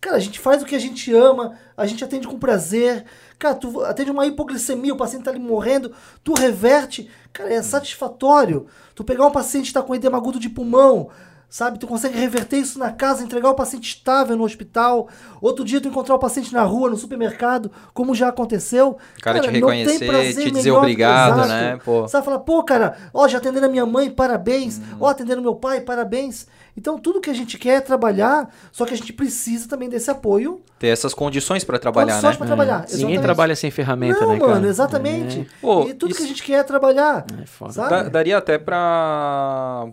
Cara, 0.00 0.16
a 0.16 0.20
gente 0.20 0.40
faz 0.40 0.62
o 0.62 0.66
que 0.66 0.74
a 0.74 0.78
gente 0.78 1.14
ama, 1.14 1.58
a 1.76 1.86
gente 1.86 2.02
atende 2.02 2.26
com 2.26 2.38
prazer. 2.38 3.04
Cara, 3.38 3.54
tu 3.54 3.82
atende 3.84 4.10
uma 4.10 4.26
hipoglicemia, 4.26 4.94
o 4.94 4.96
paciente 4.96 5.24
tá 5.24 5.30
ali 5.30 5.40
morrendo, 5.40 5.92
tu 6.22 6.32
reverte. 6.34 7.10
Cara, 7.32 7.52
é 7.52 7.62
satisfatório. 7.62 8.66
Tu 8.94 9.04
pegar 9.04 9.26
um 9.26 9.30
paciente 9.30 9.66
que 9.66 9.74
tá 9.74 9.82
com 9.82 9.94
edema 9.94 10.16
agudo 10.16 10.40
de 10.40 10.48
pulmão, 10.48 11.10
sabe? 11.54 11.78
Tu 11.78 11.86
consegue 11.86 12.18
reverter 12.18 12.56
isso 12.56 12.80
na 12.80 12.90
casa, 12.90 13.22
entregar 13.22 13.48
o 13.48 13.54
paciente 13.54 13.84
estável 13.88 14.36
no 14.36 14.42
hospital. 14.42 15.08
Outro 15.40 15.64
dia 15.64 15.80
tu 15.80 15.86
encontrar 15.86 16.16
o 16.16 16.18
paciente 16.18 16.52
na 16.52 16.64
rua, 16.64 16.90
no 16.90 16.96
supermercado, 16.96 17.70
como 17.92 18.12
já 18.12 18.26
aconteceu. 18.26 18.98
O 19.16 19.22
cara 19.22 19.38
te 19.38 19.46
não 19.46 19.52
tem 19.52 19.60
reconhecer, 19.60 20.04
prazer 20.08 20.34
te 20.46 20.50
dizer 20.50 20.72
obrigado, 20.72 21.34
Exato. 21.38 21.48
né? 21.48 21.78
Pô. 21.84 22.08
Sabe, 22.08 22.24
falar, 22.24 22.40
pô, 22.40 22.60
cara, 22.64 22.96
ó, 23.14 23.28
já 23.28 23.38
atenderam 23.38 23.68
a 23.68 23.70
minha 23.70 23.86
mãe, 23.86 24.10
parabéns. 24.10 24.78
Uhum. 24.78 24.96
Ó, 25.02 25.06
atenderam 25.06 25.40
meu 25.42 25.54
pai, 25.54 25.80
parabéns. 25.80 26.48
Então, 26.76 26.98
tudo 26.98 27.20
que 27.20 27.30
a 27.30 27.34
gente 27.34 27.56
quer 27.56 27.76
é 27.76 27.80
trabalhar, 27.80 28.52
só 28.72 28.84
que 28.84 28.92
a 28.92 28.96
gente 28.96 29.12
precisa 29.12 29.68
também 29.68 29.88
desse 29.88 30.10
apoio. 30.10 30.60
Ter 30.76 30.88
essas 30.88 31.14
condições 31.14 31.62
pra 31.62 31.78
trabalhar, 31.78 32.14
condições 32.14 32.32
né? 32.32 32.36
pra 32.38 32.46
trabalhar. 32.48 32.78
Ninguém 32.80 32.94
exatamente. 32.96 33.22
trabalha 33.22 33.54
sem 33.54 33.70
ferramenta, 33.70 34.22
Não, 34.22 34.32
né, 34.32 34.40
cara? 34.40 34.52
mano, 34.54 34.66
exatamente. 34.66 35.40
É, 35.42 35.46
Pô, 35.60 35.82
e 35.88 35.94
tudo 35.94 36.10
isso- 36.10 36.18
que 36.18 36.24
a 36.24 36.28
gente 36.28 36.42
quer 36.42 36.54
é 36.54 36.62
trabalhar. 36.64 37.24
é 37.40 37.46
foda. 37.46 37.72
Sabe? 37.74 37.90
Da- 37.90 38.02
daria 38.08 38.38
até 38.38 38.58
pra, 38.58 39.86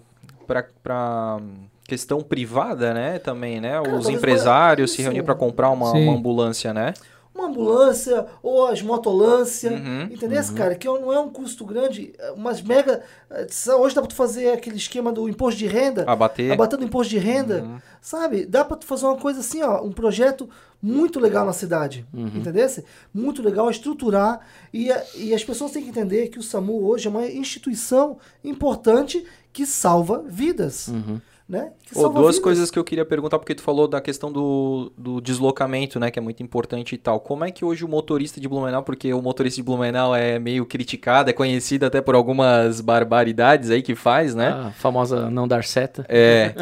pra 0.83 1.39
questão 1.87 2.21
privada, 2.21 2.93
né? 2.93 3.19
Também, 3.19 3.59
né? 3.61 3.79
Os 3.79 3.87
talvez 3.87 4.09
empresários 4.09 4.91
se 4.91 4.95
isso. 5.01 5.03
reunir 5.03 5.23
pra 5.23 5.35
comprar 5.35 5.69
uma, 5.69 5.91
uma 5.93 6.13
ambulância, 6.13 6.73
né? 6.73 6.93
Uma 7.33 7.47
ambulância 7.47 8.25
ou 8.43 8.67
as 8.67 8.81
motolância, 8.81 9.71
Uhum, 9.71 10.03
entendeu, 10.11 10.43
cara? 10.53 10.75
Que 10.75 10.85
não 10.87 11.13
é 11.13 11.19
um 11.19 11.29
custo 11.29 11.63
grande, 11.65 12.13
é 12.19 12.31
umas 12.31 12.61
mega... 12.61 13.01
eh, 13.29 13.47
Hoje 13.79 13.95
dá 13.95 14.01
pra 14.01 14.09
tu 14.09 14.15
fazer 14.15 14.51
aquele 14.51 14.75
esquema 14.75 15.13
do 15.13 15.29
imposto 15.29 15.57
de 15.57 15.65
renda, 15.65 16.03
Abater. 16.05 16.51
abatendo 16.51 16.83
imposto 16.83 17.09
de 17.09 17.17
renda, 17.17 17.63
Uhum. 17.63 17.77
sabe? 18.01 18.45
Dá 18.45 18.65
pra 18.65 18.75
tu 18.75 18.85
fazer 18.85 19.05
uma 19.05 19.15
coisa 19.15 19.39
assim, 19.39 19.63
ó, 19.63 19.81
um 19.81 19.93
projeto 19.93 20.49
muito 20.83 21.19
legal 21.21 21.45
na 21.45 21.53
cidade, 21.53 22.05
Uhum. 22.13 22.31
entendeu? 22.35 22.67
Muito 23.13 23.41
legal, 23.41 23.69
estruturar 23.71 24.41
e, 24.73 24.89
e 25.15 25.33
as 25.33 25.43
pessoas 25.43 25.71
têm 25.71 25.83
que 25.83 25.89
entender 25.89 26.27
que 26.27 26.37
o 26.39 26.43
SAMU 26.43 26.85
hoje 26.85 27.07
é 27.07 27.09
uma 27.09 27.25
instituição 27.27 28.17
importante 28.43 29.25
que 29.53 29.65
salva 29.65 30.23
vidas, 30.27 30.87
Uhum. 30.87 31.19
né? 31.47 31.71
Pô, 31.93 32.01
salva 32.01 32.19
duas 32.21 32.39
coisas 32.39 32.69
que 32.71 32.77
eu 32.79 32.83
queria 32.83 33.05
perguntar, 33.05 33.37
porque 33.39 33.53
tu 33.55 33.61
falou 33.61 33.87
da 33.87 33.99
questão 34.01 34.31
do, 34.31 34.91
do 34.97 35.19
deslocamento, 35.21 35.99
né? 35.99 36.09
Que 36.11 36.19
é 36.19 36.21
muito 36.21 36.41
importante 36.43 36.95
e 36.95 36.97
tal. 36.97 37.19
Como 37.19 37.43
é 37.43 37.51
que 37.51 37.63
hoje 37.65 37.83
o 37.83 37.87
motorista 37.87 38.39
de 38.39 38.47
Blumenau, 38.47 38.83
porque 38.83 39.13
o 39.13 39.21
motorista 39.21 39.57
de 39.57 39.63
Blumenau 39.63 40.15
é 40.15 40.39
meio 40.39 40.65
criticado, 40.65 41.29
é 41.29 41.33
conhecido 41.33 41.85
até 41.85 42.01
por 42.01 42.15
algumas 42.15 42.81
barbaridades 42.81 43.69
aí 43.69 43.81
que 43.81 43.95
faz, 43.95 44.33
né? 44.35 44.49
A 44.49 44.71
famosa 44.71 45.29
não 45.29 45.47
dar 45.47 45.63
seta. 45.63 46.05
É. 46.07 46.53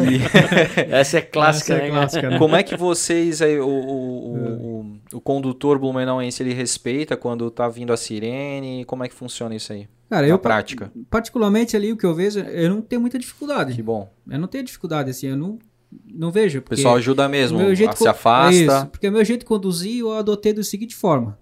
E- 0.00 0.90
Essa 0.94 1.18
é 1.18 1.20
clássica, 1.20 1.74
Essa 1.74 1.82
é 1.82 1.86
né? 1.86 1.90
clássica, 1.90 2.30
né? 2.30 2.38
Como 2.38 2.56
é 2.56 2.62
que 2.62 2.76
vocês, 2.76 3.42
aí, 3.42 3.58
o, 3.58 3.66
o, 3.66 4.80
o, 5.12 5.16
o 5.16 5.20
condutor 5.20 5.78
blumenauense, 5.78 6.42
ele 6.42 6.52
respeita 6.54 7.16
quando 7.16 7.50
tá 7.50 7.68
vindo 7.68 7.92
a 7.92 7.96
sirene? 7.96 8.84
Como 8.84 9.04
é 9.04 9.08
que 9.08 9.14
funciona 9.14 9.54
isso 9.54 9.72
aí? 9.72 9.88
Cara, 10.08 10.22
na 10.26 10.28
eu 10.32 10.38
prática. 10.40 10.90
particularmente 11.08 11.76
ali 11.76 11.92
o 11.92 11.96
que 11.96 12.04
eu 12.04 12.12
vejo, 12.12 12.40
eu 12.40 12.68
não 12.68 12.80
tenho 12.82 13.00
muita 13.00 13.16
dificuldade. 13.18 13.74
Que 13.74 13.82
bom. 13.82 14.10
Eu 14.30 14.38
não 14.38 14.48
tenho 14.48 14.64
dificuldade 14.64 15.10
assim, 15.10 15.26
eu 15.26 15.36
não 15.36 15.58
não 16.06 16.30
vejo, 16.30 16.60
O 16.60 16.62
pessoal 16.62 16.94
ajuda 16.94 17.28
mesmo, 17.28 17.58
meu 17.58 17.74
jeito 17.74 17.96
se 17.98 18.06
afasta. 18.06 18.56
É 18.56 18.62
isso, 18.62 18.86
porque 18.86 19.08
o 19.08 19.12
meu 19.12 19.24
jeito 19.24 19.40
de 19.40 19.46
conduzir 19.46 19.98
eu 19.98 20.12
adotei 20.12 20.52
da 20.52 20.62
seguinte 20.62 20.94
forma. 20.94 21.36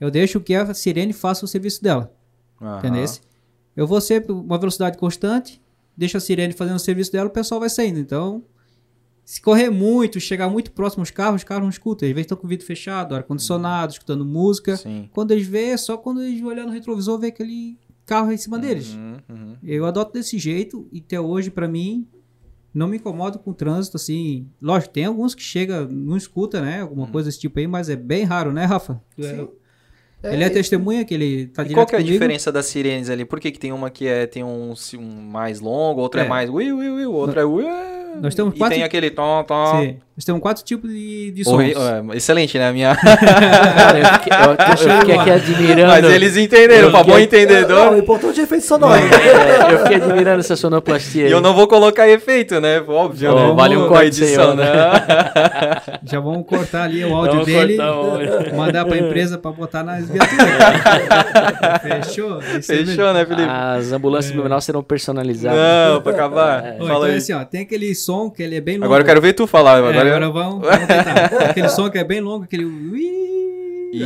Eu 0.00 0.10
deixo 0.10 0.40
que 0.40 0.54
a 0.54 0.74
sirene 0.74 1.12
faça 1.12 1.44
o 1.44 1.48
serviço 1.48 1.82
dela, 1.82 2.12
Aham. 2.60 2.78
entendeu? 2.78 3.04
Eu 3.76 3.86
vou 3.86 4.00
sempre 4.00 4.32
uma 4.32 4.58
velocidade 4.58 4.98
constante, 4.98 5.62
deixo 5.96 6.16
a 6.16 6.20
sirene 6.20 6.52
fazendo 6.52 6.76
o 6.76 6.80
serviço 6.80 7.12
dela, 7.12 7.28
o 7.28 7.32
pessoal 7.32 7.60
vai 7.60 7.70
saindo. 7.70 8.00
Então, 8.00 8.42
se 9.24 9.40
correr 9.40 9.70
muito, 9.70 10.18
chegar 10.18 10.48
muito 10.48 10.72
próximo 10.72 11.02
aos 11.02 11.10
carros, 11.10 11.42
os 11.42 11.44
carros 11.44 11.62
não 11.62 11.70
escutam. 11.70 12.08
Às 12.08 12.14
vezes 12.14 12.26
estão 12.26 12.36
com 12.36 12.46
o 12.46 12.50
vidro 12.50 12.66
fechado, 12.66 13.14
ar-condicionado, 13.14 13.92
escutando 13.92 14.24
música. 14.24 14.76
Sim. 14.76 15.08
Quando 15.12 15.30
eles 15.30 15.46
vê, 15.46 15.70
é 15.70 15.76
só 15.76 15.96
quando 15.96 16.22
eles 16.22 16.42
olhar 16.42 16.66
no 16.66 16.72
retrovisor, 16.72 17.18
ver 17.18 17.28
aquele 17.28 17.78
carro 18.04 18.30
em 18.32 18.36
cima 18.36 18.58
deles. 18.58 18.94
Uhum, 18.94 19.16
uhum. 19.28 19.56
Eu 19.62 19.84
adoto 19.84 20.12
desse 20.12 20.38
jeito 20.38 20.88
e 20.92 21.00
até 21.00 21.20
hoje, 21.20 21.50
pra 21.50 21.66
mim, 21.66 22.06
não 22.76 22.86
me 22.88 22.96
incomodo 22.98 23.38
com 23.38 23.50
o 23.50 23.54
trânsito, 23.54 23.96
assim. 23.96 24.46
Lógico, 24.60 24.92
tem 24.92 25.06
alguns 25.06 25.34
que 25.34 25.42
chega, 25.42 25.86
não 25.86 26.16
escuta, 26.16 26.60
né? 26.60 26.82
Alguma 26.82 27.06
coisa 27.06 27.28
desse 27.28 27.40
tipo 27.40 27.58
aí, 27.58 27.66
mas 27.66 27.88
é 27.88 27.96
bem 27.96 28.24
raro, 28.24 28.52
né, 28.52 28.64
Rafa? 28.64 29.00
Tu 29.16 29.22
é- 29.24 29.48
Sim. 30.24 30.32
Ele 30.32 30.44
é 30.44 30.48
testemunha 30.48 31.04
que 31.04 31.14
ele 31.14 31.46
tá 31.48 31.62
E 31.62 31.66
direto 31.66 31.76
qual 31.76 31.86
que 31.86 31.94
é 31.94 31.98
a 31.98 32.00
comigo. 32.00 32.12
diferença 32.12 32.50
das 32.50 32.66
sirenes 32.66 33.08
ali? 33.10 33.24
Por 33.24 33.38
que, 33.38 33.50
que 33.50 33.58
tem 33.58 33.70
uma 33.72 33.90
que 33.90 34.06
é, 34.08 34.26
tem 34.26 34.42
um, 34.42 34.74
um 34.98 35.02
mais 35.30 35.60
longo, 35.60 36.00
outra 36.00 36.22
é, 36.22 36.24
É. 36.24 36.28
mais 36.28 36.48
ui, 36.50 36.72
ui, 36.72 36.88
ui, 36.88 37.06
outra 37.06 37.42
é 37.42 37.44
ui. 37.44 37.64
Nós 38.20 38.34
temos 38.34 38.54
e 38.54 38.58
quatro- 38.58 38.74
tem 38.76 38.82
aquele 38.82 39.10
tom, 39.10 39.44
tom. 39.46 39.80
Sim. 39.82 39.96
Nós 40.16 40.24
temos 40.24 40.40
quatro 40.40 40.64
tipos 40.64 40.90
de, 40.90 41.30
de 41.32 41.44
sons. 41.44 41.52
Horri- 41.54 41.74
é, 42.12 42.16
excelente, 42.16 42.56
né? 42.58 42.68
A 42.70 42.72
minha... 42.72 42.96
Cara, 42.96 43.98
eu 43.98 44.04
fiquei, 44.06 44.32
eu- 44.32 44.94
eu 44.94 45.00
fiquei 45.00 45.14
aqui 45.18 45.30
admirando. 45.30 45.88
Mas 45.88 46.04
eles 46.14 46.36
entenderam, 46.38 46.90
pra 46.90 47.02
bom 47.04 47.18
entendedor. 47.18 47.92
O 47.92 47.98
importante 47.98 48.40
é 48.40 48.44
efeito 48.44 48.64
sonoro. 48.64 48.94
É, 48.94 49.74
eu 49.74 49.78
fiquei 49.80 49.96
admirando 49.96 50.40
essa 50.40 50.56
sonoplastia. 50.56 51.24
E 51.24 51.26
aí. 51.26 51.30
eu 51.32 51.42
não 51.42 51.52
vou 51.54 51.68
colocar 51.68 52.08
efeito, 52.08 52.58
né? 52.58 52.82
Óbvio, 52.88 53.32
Ó, 53.34 53.48
né? 53.48 53.54
vale 53.54 53.76
um 53.76 53.80
Com 53.80 53.84
a 53.84 53.88
corte 53.88 54.06
edição, 54.06 54.44
seu, 54.46 54.54
né? 54.56 54.64
Já 56.04 56.18
vamos 56.18 56.46
cortar 56.46 56.84
ali 56.84 57.04
o 57.04 57.14
áudio 57.14 57.32
Vamos 57.44 57.46
dele, 57.46 57.76
mandar 58.56 58.86
pra 58.86 58.96
empresa 58.96 59.36
pra 59.36 59.50
botar 59.52 59.82
nas 59.84 60.05
Fechou? 61.82 62.40
Isso 62.40 62.72
né, 63.12 63.24
Felipe? 63.26 63.48
As 63.48 63.92
ambulâncias 63.92 64.32
do 64.32 64.36
Blumenau 64.36 64.60
serão 64.60 64.82
personalizadas. 64.82 65.58
Não, 65.94 66.02
pra 66.02 66.12
acabar. 66.12 66.62
Ô, 66.64 66.68
então 66.74 66.86
Fala 66.86 67.08
é 67.08 67.12
aí. 67.12 67.16
assim, 67.18 67.32
ó, 67.32 67.44
tem 67.44 67.62
aquele 67.62 67.94
som 67.94 68.30
que 68.30 68.42
ele 68.42 68.56
é 68.56 68.60
bem 68.60 68.76
longo. 68.76 68.86
Agora 68.86 69.02
eu 69.02 69.06
quero 69.06 69.20
ver 69.20 69.32
tu 69.32 69.46
falar. 69.46 69.76
É, 69.76 69.78
Agora, 69.78 70.00
agora 70.00 70.30
vamos, 70.30 70.60
vamos 70.62 70.86
tentar. 70.86 71.24
aquele 71.50 71.68
som 71.68 71.90
que 71.90 71.98
é 71.98 72.04
bem 72.04 72.20
longo, 72.20 72.44
aquele... 72.44 72.64
ui. 72.64 73.26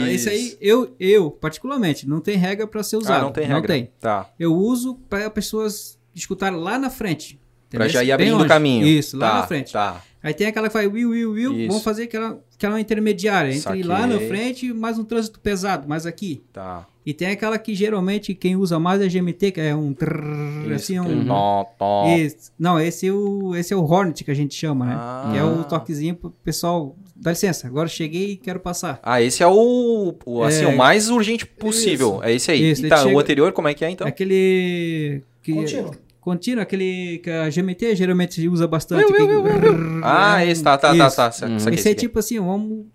Esse 0.08 0.28
aí, 0.28 0.46
Isso. 0.48 0.58
eu, 0.60 0.94
eu, 1.00 1.30
particularmente, 1.30 2.08
não 2.08 2.20
tem 2.20 2.36
regra 2.36 2.66
pra 2.66 2.82
ser 2.82 2.96
usado. 2.96 3.20
Ah, 3.20 3.22
não 3.24 3.32
tem 3.32 3.44
regra. 3.46 3.88
Tá. 3.98 4.26
Eu 4.38 4.54
uso 4.54 4.94
pra 5.08 5.28
pessoas 5.30 5.98
escutarem 6.14 6.58
lá 6.58 6.78
na 6.78 6.90
frente. 6.90 7.40
Pra 7.70 7.86
entendeu? 7.86 7.92
já 7.94 8.04
ir 8.04 8.12
abrindo 8.12 8.42
o 8.42 8.46
caminho. 8.46 8.86
Isso, 8.86 9.16
lá 9.16 9.30
Tá, 9.30 9.36
na 9.38 9.46
frente. 9.46 9.72
Tá. 9.72 10.00
Aí 10.22 10.34
tem 10.34 10.46
aquela 10.46 10.68
que 10.68 10.74
vai 10.74 10.86
will, 10.86 11.10
will, 11.10 11.32
will. 11.32 11.52
Isso. 11.58 11.68
Vamos 11.68 11.82
fazer 11.82 12.02
aquela, 12.04 12.38
aquela 12.54 12.80
intermediária. 12.80 13.48
Entre 13.50 13.60
Saquei. 13.62 13.82
lá 13.82 14.06
na 14.06 14.18
frente, 14.18 14.72
mais 14.72 14.98
um 14.98 15.04
trânsito 15.04 15.40
pesado, 15.40 15.88
mais 15.88 16.04
aqui. 16.04 16.42
Tá. 16.52 16.86
E 17.06 17.14
tem 17.14 17.28
aquela 17.28 17.58
que 17.58 17.74
geralmente 17.74 18.34
quem 18.34 18.54
usa 18.56 18.78
mais 18.78 19.00
é 19.00 19.08
GMT, 19.08 19.52
que 19.52 19.60
é 19.60 19.74
um 19.74 19.94
trrr, 19.94 20.74
assim, 20.74 20.94
Isso, 21.00 21.02
um... 21.08 21.26
Tom, 21.26 21.66
tom. 21.78 22.16
Esse- 22.18 22.50
não, 22.58 22.78
esse 22.78 23.06
é, 23.08 23.12
o, 23.12 23.56
esse 23.56 23.72
é 23.72 23.76
o 23.76 23.82
Hornet 23.82 24.22
que 24.22 24.30
a 24.30 24.34
gente 24.34 24.54
chama, 24.54 24.84
né? 24.84 24.94
Ah. 24.94 25.30
Que 25.32 25.38
é 25.38 25.42
o 25.42 25.64
toquezinho 25.64 26.14
pro 26.14 26.30
pessoal. 26.44 26.94
Dá 27.16 27.30
licença, 27.30 27.66
agora 27.66 27.88
cheguei 27.88 28.32
e 28.32 28.36
quero 28.36 28.60
passar. 28.60 29.00
Ah, 29.02 29.20
esse 29.22 29.42
é 29.42 29.46
o, 29.46 30.14
o, 30.26 30.42
assim, 30.42 30.64
É. 30.64 30.68
o 30.68 30.76
mais 30.76 31.08
urgente 31.08 31.46
possível. 31.46 32.20
É 32.22 32.32
esse 32.34 32.50
aí. 32.50 32.70
Isso, 32.70 32.84
e 32.84 32.88
tá, 32.90 32.98
chega- 32.98 33.14
o 33.14 33.18
anterior, 33.18 33.52
como 33.52 33.68
é 33.68 33.72
que 33.74 33.84
é 33.84 33.90
então? 33.90 34.06
Aquele. 34.06 35.22
Que, 35.42 35.54
Contínuo. 35.54 35.94
Contínuo, 36.20 36.62
aquele 36.62 37.18
que 37.24 37.30
a 37.30 37.48
GMT 37.48 37.96
geralmente 37.96 38.46
usa 38.48 38.66
bastante. 38.66 39.10
Will, 39.10 39.26
will, 39.26 39.42
will. 39.42 40.00
Ah, 40.04 40.44
esse, 40.44 40.62
tá, 40.62 40.76
tá, 40.76 40.94
tá, 40.94 41.06
Isso. 41.06 41.16
tá. 41.16 41.28
Isso 41.30 41.44
aqui, 41.44 41.54
Esse 41.56 41.68
esse 41.70 41.88
é 41.88 41.92
aqui. 41.92 42.00
tipo 42.00 42.18
assim, 42.18 42.38
vamos. 42.38 42.86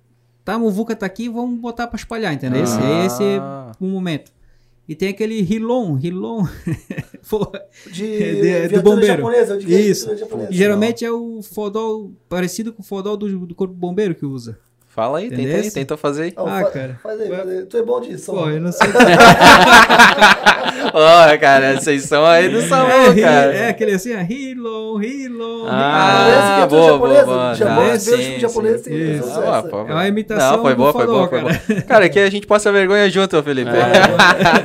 Tá, 0.44 0.54
a 0.54 0.60
muvuca 0.60 0.96
tá 0.96 1.08
aqui, 1.08 1.28
vamos 1.28 1.60
botar 1.60 1.88
pra 1.88 1.98
espalhar, 1.98 2.32
entendeu? 2.34 2.64
Esse, 2.64 2.78
Ah. 2.80 3.06
esse 3.06 3.24
é 3.24 3.42
o 3.80 3.86
momento. 3.88 4.32
E 4.88 4.94
tem 4.94 5.10
aquele 5.10 5.42
Rilon, 5.42 5.96
Rilon. 5.96 6.46
Porra. 7.28 7.60
De, 7.92 8.48
É, 8.48 8.68
de- 8.68 8.76
do 8.76 8.84
bombeiro. 8.84 9.08
japonesa, 9.18 9.58
de 9.58 9.74
Isso. 9.90 10.16
japonesa. 10.16 10.52
Geralmente 10.52 11.04
é 11.04 11.12
o 11.12 11.42
fodol 11.42 12.12
parecido 12.30 12.72
com 12.72 12.84
o 12.84 12.86
fodol 12.86 13.18
do, 13.18 13.48
do 13.48 13.56
corpo 13.56 13.74
bombeiro 13.74 14.14
que 14.14 14.26
usa. 14.28 14.60
Fala 14.95 15.17
aí, 15.19 15.29
tenta 15.29 15.58
aí, 15.58 15.71
tenta 15.71 15.97
fazer 15.97 16.23
aí. 16.23 16.34
Ó, 16.38 16.47
Ah, 16.47 16.62
fa- 16.62 16.71
cara. 16.71 16.99
Faz 17.03 17.19
aí, 17.19 17.27
faz 17.29 17.49
aí. 17.49 17.65
Tu 17.65 17.77
é 17.77 17.84
bom 17.84 17.99
disso. 17.99 18.31
Pô, 18.31 18.38
ó. 18.43 18.49
eu 18.49 18.62
não 18.62 18.71
sei. 18.71 18.88
Ó, 20.93 21.38
cara, 21.38 21.79
vocês 21.79 22.03
são 22.03 22.25
aí 22.25 22.47
do 22.47 22.62
Samu, 22.62 22.89
é, 22.89 23.21
cara. 23.21 23.53
é 23.53 23.69
aquele 23.69 23.91
assim, 23.93 24.15
ó, 24.15 24.19
Rilon, 24.21 24.95
Rilon. 24.97 25.65
Ah, 25.67 26.25
viatura 26.60 26.67
boa, 26.67 26.91
japonesa. 26.93 27.25
boa, 27.25 27.36
boa. 27.36 27.51
Ah, 27.51 27.97
vejo 27.97 27.99
sim, 28.23 28.39
japonês 28.39 28.81
sim. 28.81 28.89
tem 28.89 29.12
Isso. 29.17 29.39
Ah, 29.41 29.63
pô, 29.63 29.79
É 29.81 29.93
uma 29.93 30.08
imitação 30.08 30.58
Não, 30.58 30.63
foi 30.63 30.75
boa, 30.75 30.93
foi 30.93 31.05
boa, 31.05 31.27
foi 31.27 31.41
cara. 31.41 31.60
boa. 31.67 31.81
Cara, 31.81 32.05
aqui 32.05 32.19
a 32.19 32.29
gente 32.29 32.47
passa 32.47 32.71
vergonha 32.71 33.10
junto, 33.10 33.41
Felipe. 33.43 33.71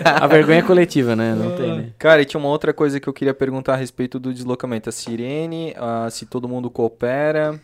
A 0.04 0.26
vergonha 0.26 0.58
é 0.58 0.62
coletiva, 0.62 1.16
né? 1.16 1.34
Não 1.36 1.56
tem, 1.56 1.76
né? 1.76 1.84
Cara, 1.98 2.22
e 2.22 2.24
tinha 2.24 2.38
uma 2.38 2.48
outra 2.50 2.72
coisa 2.72 3.00
que 3.00 3.08
eu 3.08 3.12
queria 3.12 3.34
perguntar 3.34 3.72
a 3.74 3.76
respeito 3.76 4.18
do 4.20 4.32
deslocamento. 4.32 4.88
A 4.88 4.92
sirene, 4.92 5.74
ah, 5.76 6.06
se 6.10 6.26
todo 6.26 6.48
mundo 6.48 6.70
coopera. 6.70 7.58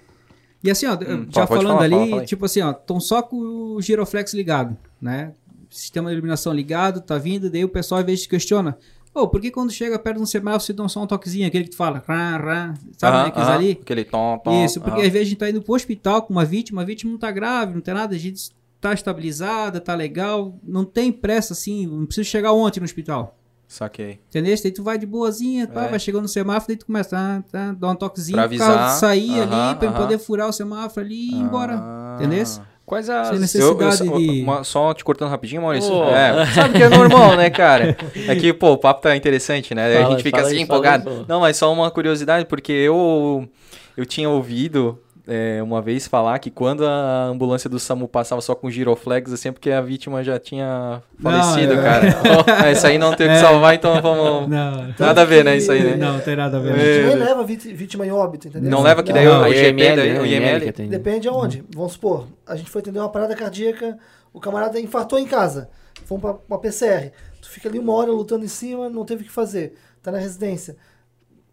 E 0.67 0.71
assim, 0.71 0.87
ó, 0.87 0.95
Hum, 0.95 1.27
já 1.31 1.47
falando 1.47 1.69
falar, 1.69 1.83
ali, 1.83 1.95
fala, 1.95 2.11
fala 2.11 2.25
tipo 2.25 2.45
assim, 2.45 2.61
ó, 2.61 2.71
estão 2.73 2.99
só 3.01 3.23
com 3.23 3.37
o 3.37 3.81
giroflex 3.81 4.35
ligado, 4.35 4.77
né? 5.01 5.33
Sistema 5.71 6.09
de 6.11 6.15
iluminação 6.15 6.53
ligado, 6.53 7.01
tá 7.01 7.19
vindo, 7.19 7.51
daí 7.51 7.65
o 7.65 7.69
pessoal 7.69 8.01
às 8.01 8.07
vezes 8.07 8.27
questiona. 8.27 8.77
Pô, 9.13 9.27
por 9.29 9.41
que 9.41 9.51
quando 9.51 9.73
chega 9.73 9.99
perto 9.99 10.19
de 10.19 10.23
um 10.23 10.27
semáforo 10.27 10.63
você 10.63 10.73
dá 10.75 10.87
só 10.89 11.03
um 11.03 11.07
toquezinho, 11.07 11.47
aquele 11.47 11.65
que 11.65 11.71
tu 11.71 11.77
fala, 11.77 12.03
rá, 12.07 12.37
rá, 12.37 12.75
sabe, 12.99 13.17
Aham, 13.17 13.23
né, 13.23 13.29
aqueles 13.29 13.49
aham, 13.49 13.57
ali? 13.57 13.71
Aquele 13.73 14.05
tom, 14.05 14.39
tom. 14.45 14.65
Isso, 14.65 14.81
porque 14.81 14.99
aham. 14.99 15.07
às 15.07 15.13
vezes 15.13 15.27
a 15.27 15.31
gente 15.31 15.39
tá 15.39 15.49
indo 15.49 15.63
pro 15.63 15.75
hospital 15.75 16.23
com 16.23 16.33
uma 16.35 16.45
vítima, 16.45 16.83
a 16.83 16.85
vítima 16.85 17.13
não 17.13 17.19
tá 17.19 17.31
grave, 17.31 17.73
não 17.75 17.81
tem 17.81 17.95
nada, 17.95 18.15
a 18.15 18.19
gente 18.19 18.51
tá 18.81 18.93
estabilizada, 18.93 19.81
tá 19.81 19.95
legal, 19.95 20.59
não 20.63 20.85
tem 20.85 21.11
pressa 21.11 21.55
assim, 21.55 21.87
não 21.87 22.05
precisa 22.05 22.29
chegar 22.29 22.53
ontem 22.53 22.81
no 22.81 22.85
hospital. 22.85 23.37
Saquei. 23.69 24.21
Entendeu? 24.29 24.55
Daí 24.63 24.71
tu 24.73 24.83
vai 24.83 24.97
de 24.99 25.07
boazinha, 25.07 25.67
pá, 25.67 25.85
É. 25.85 25.89
vai 25.89 25.99
chegando 25.99 26.23
no 26.23 26.29
semáforo, 26.29 26.69
daí 26.69 26.77
tu 26.77 26.87
começa 26.87 27.11
tá, 27.11 27.43
tá, 27.51 27.73
dar 27.73 27.89
um 27.91 27.95
toquezinho 27.97 28.37
Pra 28.39 28.49
pro 28.49 28.59
carro 28.59 28.73
avisar, 28.75 28.91
sair 28.99 29.41
aham, 29.41 29.43
ali, 29.43 29.77
pra 29.79 29.89
ele 29.89 29.97
aham. 29.97 30.05
poder 30.05 30.19
furar 30.19 30.49
o 30.49 30.53
semáforo 30.53 31.05
ali 31.05 31.15
e 31.15 31.33
ir 31.33 31.41
embora. 31.41 31.79
Ah. 31.83 32.17
Entendeu? 32.19 32.45
Quais 32.87 33.07
Sem 33.07 33.15
as. 33.17 33.29
Eu- 33.29 33.35
eu- 33.35 33.41
necessidade 33.41 33.99
de. 33.99 34.43
uma- 34.45 34.63
só 34.63 34.95
te 34.95 35.03
cortando 35.05 35.29
rapidinho, 35.31 35.63
Maurício. 35.63 35.93
Ô. 35.93 36.05
É, 36.11 36.47
sabe 36.55 36.75
que 36.79 36.83
é 36.85 36.89
normal, 36.89 37.37
né, 37.37 37.51
cara? 37.51 37.97
É 38.29 38.37
que, 38.37 38.53
pô, 38.53 38.75
o 38.75 38.79
papo 38.79 39.03
tá 39.03 39.17
interessante, 39.17 39.75
né? 39.75 39.97
a 39.97 40.03
Fala, 40.03 40.11
gente 40.13 40.23
fica 40.23 40.37
fala 40.39 40.49
assim 40.49 40.59
aí, 40.59 40.63
empolgado. 40.63 41.11
aí. 41.11 41.25
Não, 41.27 41.41
mas 41.41 41.57
só 41.57 41.73
uma 41.73 41.91
curiosidade, 41.91 42.45
porque 42.47 42.71
eu, 42.71 43.49
eu 43.97 44.07
tinha 44.07 44.31
ouvido 44.31 44.97
é, 45.27 45.61
uma 45.63 45.83
vez 45.83 46.07
falar 46.07 46.39
que 46.39 46.51
quando 46.51 46.87
a 46.87 47.25
ambulância 47.25 47.69
do 47.69 47.79
SAMU 47.81 48.07
passava 48.07 48.41
só 48.41 48.55
com 48.55 48.71
giroflex, 48.71 49.33
assim, 49.33 49.49
é 49.49 49.53
porque 49.53 49.71
a 49.71 49.81
vítima 49.81 50.23
já 50.23 50.39
tinha 50.39 51.03
falecido, 51.21 51.73
é- 51.75 51.83
cara. 51.83 52.07
Ó, 52.47 52.65
Essa 52.67 52.89
aí 52.89 52.99
não 52.99 53.15
tem 53.15 53.27
o 53.27 53.31
que 53.31 53.37
É. 53.37 53.41
salvar, 53.41 53.75
então 53.75 54.01
vamos. 54.01 54.49
Não, 54.49 54.95
Nada 54.99 55.23
a 55.23 55.25
ver, 55.25 55.45
né? 55.45 55.57
Isso 55.57 55.73
aí, 55.73 55.83
né? 55.83 55.97
não, 55.97 56.21
tem 56.21 56.37
nada 56.37 56.57
a 56.57 56.61
ver. 56.61 56.73
A 56.73 56.77
né? 56.77 56.85
gente 56.85 57.01
É. 57.01 57.07
nem 57.17 57.17
leva 57.27 57.45
vítima 57.45 58.07
em 58.07 58.11
óbito, 58.13 58.49
entendeu? 58.49 58.71
Não 58.71 58.83
leva 58.83 59.03
que 59.03 59.13
daí 59.13 59.25
Não, 59.25 59.43
o 59.43 59.47
IML, 59.53 59.97
daí 59.97 60.13
né? 60.13 60.21
o 60.21 60.27
IML 60.27 60.73
tem. 60.73 60.89
Depende 60.89 61.27
aonde. 61.29 61.65
Vamos 61.75 61.93
supor, 61.95 62.27
a 62.47 62.55
gente 62.55 62.71
foi 62.71 62.81
atender 62.81 62.99
uma 63.01 63.09
parada 63.11 63.35
cardíaca, 63.35 63.99
o 64.33 64.39
camarada 64.41 64.79
infartou 64.81 65.19
em 65.19 65.27
casa. 65.27 65.69
Fomos 66.05 66.21
pra 66.23 66.37
uma 66.49 66.59
PCR. 66.59 67.11
Tu 67.43 67.49
fica 67.51 67.69
ali 67.69 67.79
uma 67.79 67.93
hora 67.95 68.13
lutando 68.13 68.45
em 68.45 68.49
cima, 68.49 68.89
não 68.89 69.05
teve 69.05 69.23
o 69.23 69.27
que 69.27 69.33
fazer. 69.33 69.75
Tá 70.03 70.13
na 70.13 70.19
residência. 70.19 70.77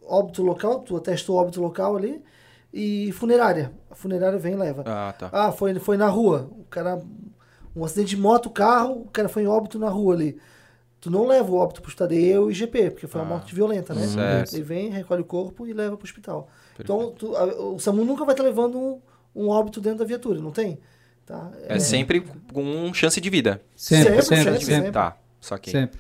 Óbito 0.06 0.44
local, 0.44 0.80
tu 0.82 0.96
atesta 0.98 1.32
o 1.32 1.36
óbito 1.36 1.62
local 1.62 1.96
ali. 1.96 2.22
E 2.74 3.12
funerária. 3.12 3.72
A 3.92 3.96
funerária 3.96 4.40
vem 4.40 4.54
e 4.54 4.58
leva. 4.58 4.84
Ah, 4.88 5.14
tá. 5.18 5.30
Ah, 5.32 5.52
foi, 5.52 5.74
foi 5.80 5.96
na 5.98 6.08
rua. 6.08 6.50
O 6.58 6.64
cara. 6.66 7.02
Um 7.76 7.84
acidente 7.86 8.10
de 8.16 8.18
moto, 8.22 8.50
carro, 8.52 9.02
o 9.02 9.10
cara 9.10 9.28
foi 9.28 9.44
em 9.44 9.48
óbito 9.48 9.80
na 9.80 9.90
rua 9.90 10.14
ali. 10.14 10.38
Tu 11.02 11.10
não 11.12 11.26
leva 11.28 11.52
o 11.52 11.56
óbito 11.56 11.82
pro 11.82 11.90
estado, 11.90 12.14
eu 12.14 12.50
e 12.50 12.54
GP, 12.54 12.92
porque 12.92 13.08
foi 13.08 13.20
uma 13.20 13.28
Ah, 13.28 13.30
morte 13.38 13.54
violenta, 13.54 13.94
né? 13.94 14.06
certo. 14.08 14.54
Ele 14.54 14.64
vem, 14.64 14.90
recolhe 14.90 15.22
o 15.22 15.26
corpo 15.26 15.66
e 15.68 15.74
leva 15.74 15.98
pro 15.98 16.06
hospital. 16.06 16.48
Então, 16.80 17.12
tu- 17.12 17.36
a- 17.36 17.46
o 17.46 17.80
SAMU 17.80 18.06
nunca 18.06 18.24
vai 18.26 18.34
estar 18.34 18.44
levando 18.44 18.78
um, 18.78 19.02
um 19.36 19.50
óbito 19.50 19.82
dentro 19.82 20.00
da 20.00 20.06
viatura, 20.06 20.40
não 20.40 20.52
tem? 20.52 20.80
Tá? 21.26 21.52
É 21.68 21.80
sempre 21.80 22.22
com 22.54 22.94
chance 22.94 23.20
de 23.20 23.30
vida. 23.30 23.60
Sempre, 23.76 24.04
Sempre, 24.04 24.22
sempre, 24.22 24.36
sempre, 24.44 24.60
sempre. 24.60 24.76
sempre. 24.76 24.92
Tá, 24.92 25.18
saquei. 25.42 25.74
sempre. 25.74 26.00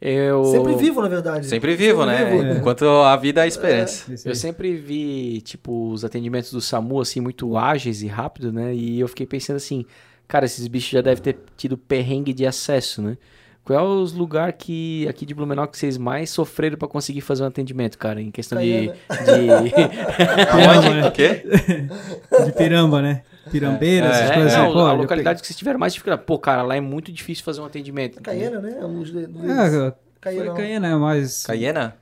Eu. 0.00 0.44
Sempre 0.46 0.74
vivo, 0.76 1.02
na 1.02 1.08
verdade. 1.08 1.46
Sempre 1.46 1.76
vivo, 1.76 2.06
né? 2.06 2.24
vivo. 2.24 2.58
Enquanto 2.58 2.84
a 2.84 3.14
vida 3.16 3.42
é 3.42 3.44
a 3.44 3.46
esperança. 3.46 4.12
Isso 4.12 4.26
Eu 4.26 4.34
sempre 4.34 4.74
vi, 4.76 5.42
tipo, 5.42 5.90
os 5.90 6.04
atendimentos 6.04 6.50
do 6.50 6.60
SAMU, 6.60 7.00
assim, 7.00 7.20
muito 7.20 7.56
ágeis 7.56 8.02
e 8.02 8.06
rápidos, 8.06 8.52
né? 8.52 8.74
E 8.74 8.98
eu 8.98 9.08
fiquei 9.08 9.26
pensando 9.26 9.56
assim, 9.56 9.84
cara, 10.26 10.46
esses 10.46 10.66
bichos 10.66 10.90
já 10.90 11.02
devem 11.02 11.22
ter 11.22 11.38
tido 11.56 11.76
perrengue 11.76 12.32
de 12.32 12.46
acesso, 12.46 13.02
né? 13.02 13.18
Qual 13.62 13.78
é 13.78 13.82
os 13.82 14.14
lugares 14.14 14.54
que 14.58 15.06
aqui 15.06 15.26
de 15.26 15.34
Blumenau 15.34 15.68
que 15.68 15.76
vocês 15.76 15.98
mais 15.98 16.30
sofreram 16.30 16.78
pra 16.78 16.88
conseguir 16.88 17.20
fazer 17.20 17.42
um 17.42 17.46
atendimento, 17.46 17.98
cara? 17.98 18.20
Em 18.20 18.30
questão 18.30 18.58
de, 18.58 18.88
de... 18.88 18.90
Aonde? 20.50 21.06
O 21.06 21.12
quê? 21.12 21.44
De 22.46 22.52
piramba, 22.52 23.02
né? 23.02 23.22
Pirambeira, 23.50 24.06
É, 24.06 24.10
essas 24.10 24.30
É, 24.30 24.34
coisas 24.34 24.52
não, 24.54 24.64
assim. 24.64 24.72
Pô, 24.72 24.86
a 24.86 24.90
eu 24.92 24.96
localidade 24.96 25.40
que 25.40 25.46
vocês 25.46 25.56
tiveram 25.56 25.78
mais 25.78 25.92
dificuldade. 25.92 26.22
Pô, 26.26 26.38
cara, 26.38 26.62
lá 26.62 26.76
é 26.76 26.80
muito 26.80 27.10
difícil 27.12 27.44
fazer 27.44 27.60
um 27.60 27.64
atendimento. 27.64 28.20
Caiena, 28.22 28.60
né? 28.60 28.76
Peguei- 28.80 29.50
É, 29.50 29.92
Caiena, 30.20 30.44
foi. 30.46 30.54
Caiena, 30.56 30.98
mas 30.98 31.42
Caiena? 31.44 31.96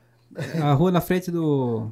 a 0.62 0.72
rua 0.72 0.90
na 0.90 1.00
frente 1.00 1.30
do 1.30 1.90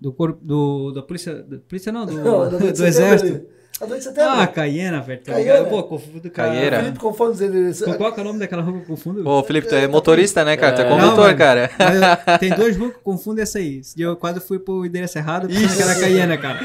do 0.00 0.12
corpo 0.12 0.38
do 0.42 0.90
da 0.92 1.02
polícia, 1.02 1.34
da 1.42 1.58
polícia 1.58 1.92
não, 1.92 2.04
do, 2.06 2.12
Não, 2.22 2.50
da 2.50 2.58
2 2.58 2.78
do 2.78 2.86
exército. 2.86 3.46
A 3.80 3.86
2 3.86 3.98
de 4.00 4.08
setembro. 4.10 4.30
Ah, 4.40 4.46
Caiena, 4.46 5.00
velho. 5.00 5.20
Tá 5.22 5.32
Caiena. 5.32 5.54
ligado? 5.54 5.70
Pô, 5.70 5.82
confundo 5.84 6.20
com 6.20 6.28
a- 6.28 6.30
Caieira. 6.30 6.78
Felipe 6.80 6.98
confunde 7.00 7.30
os 7.32 7.40
endereços. 7.40 7.96
Qual 7.96 8.12
que 8.12 8.20
é 8.20 8.22
o 8.22 8.26
nome 8.26 8.38
daquela 8.38 8.62
rua 8.62 8.74
que 8.74 8.78
eu 8.80 8.86
confundo? 8.86 9.28
Ô, 9.28 9.42
Felipe, 9.42 9.66
tu 9.68 9.74
é 9.74 9.88
motorista, 9.88 10.44
né, 10.44 10.56
cara? 10.56 10.74
Tu 10.76 10.82
é 10.82 10.84
É. 10.84 10.88
condutor, 10.88 11.30
Não, 11.30 11.36
cara. 11.36 11.70
Eu- 12.32 12.38
tem 12.38 12.50
duas 12.54 12.76
ruas 12.76 12.92
que 12.92 12.98
eu 12.98 13.02
confundo 13.02 13.40
essa 13.40 13.58
aí. 13.58 13.78
Esse 13.78 13.96
dia 13.96 14.06
eu 14.06 14.16
quase 14.16 14.38
fui 14.40 14.58
pro 14.58 14.84
endereço 14.86 15.18
errado, 15.18 15.48
pensando 15.48 15.76
que 15.76 15.82
era 15.82 15.94
Caiena, 15.98 16.38
cara. 16.38 16.60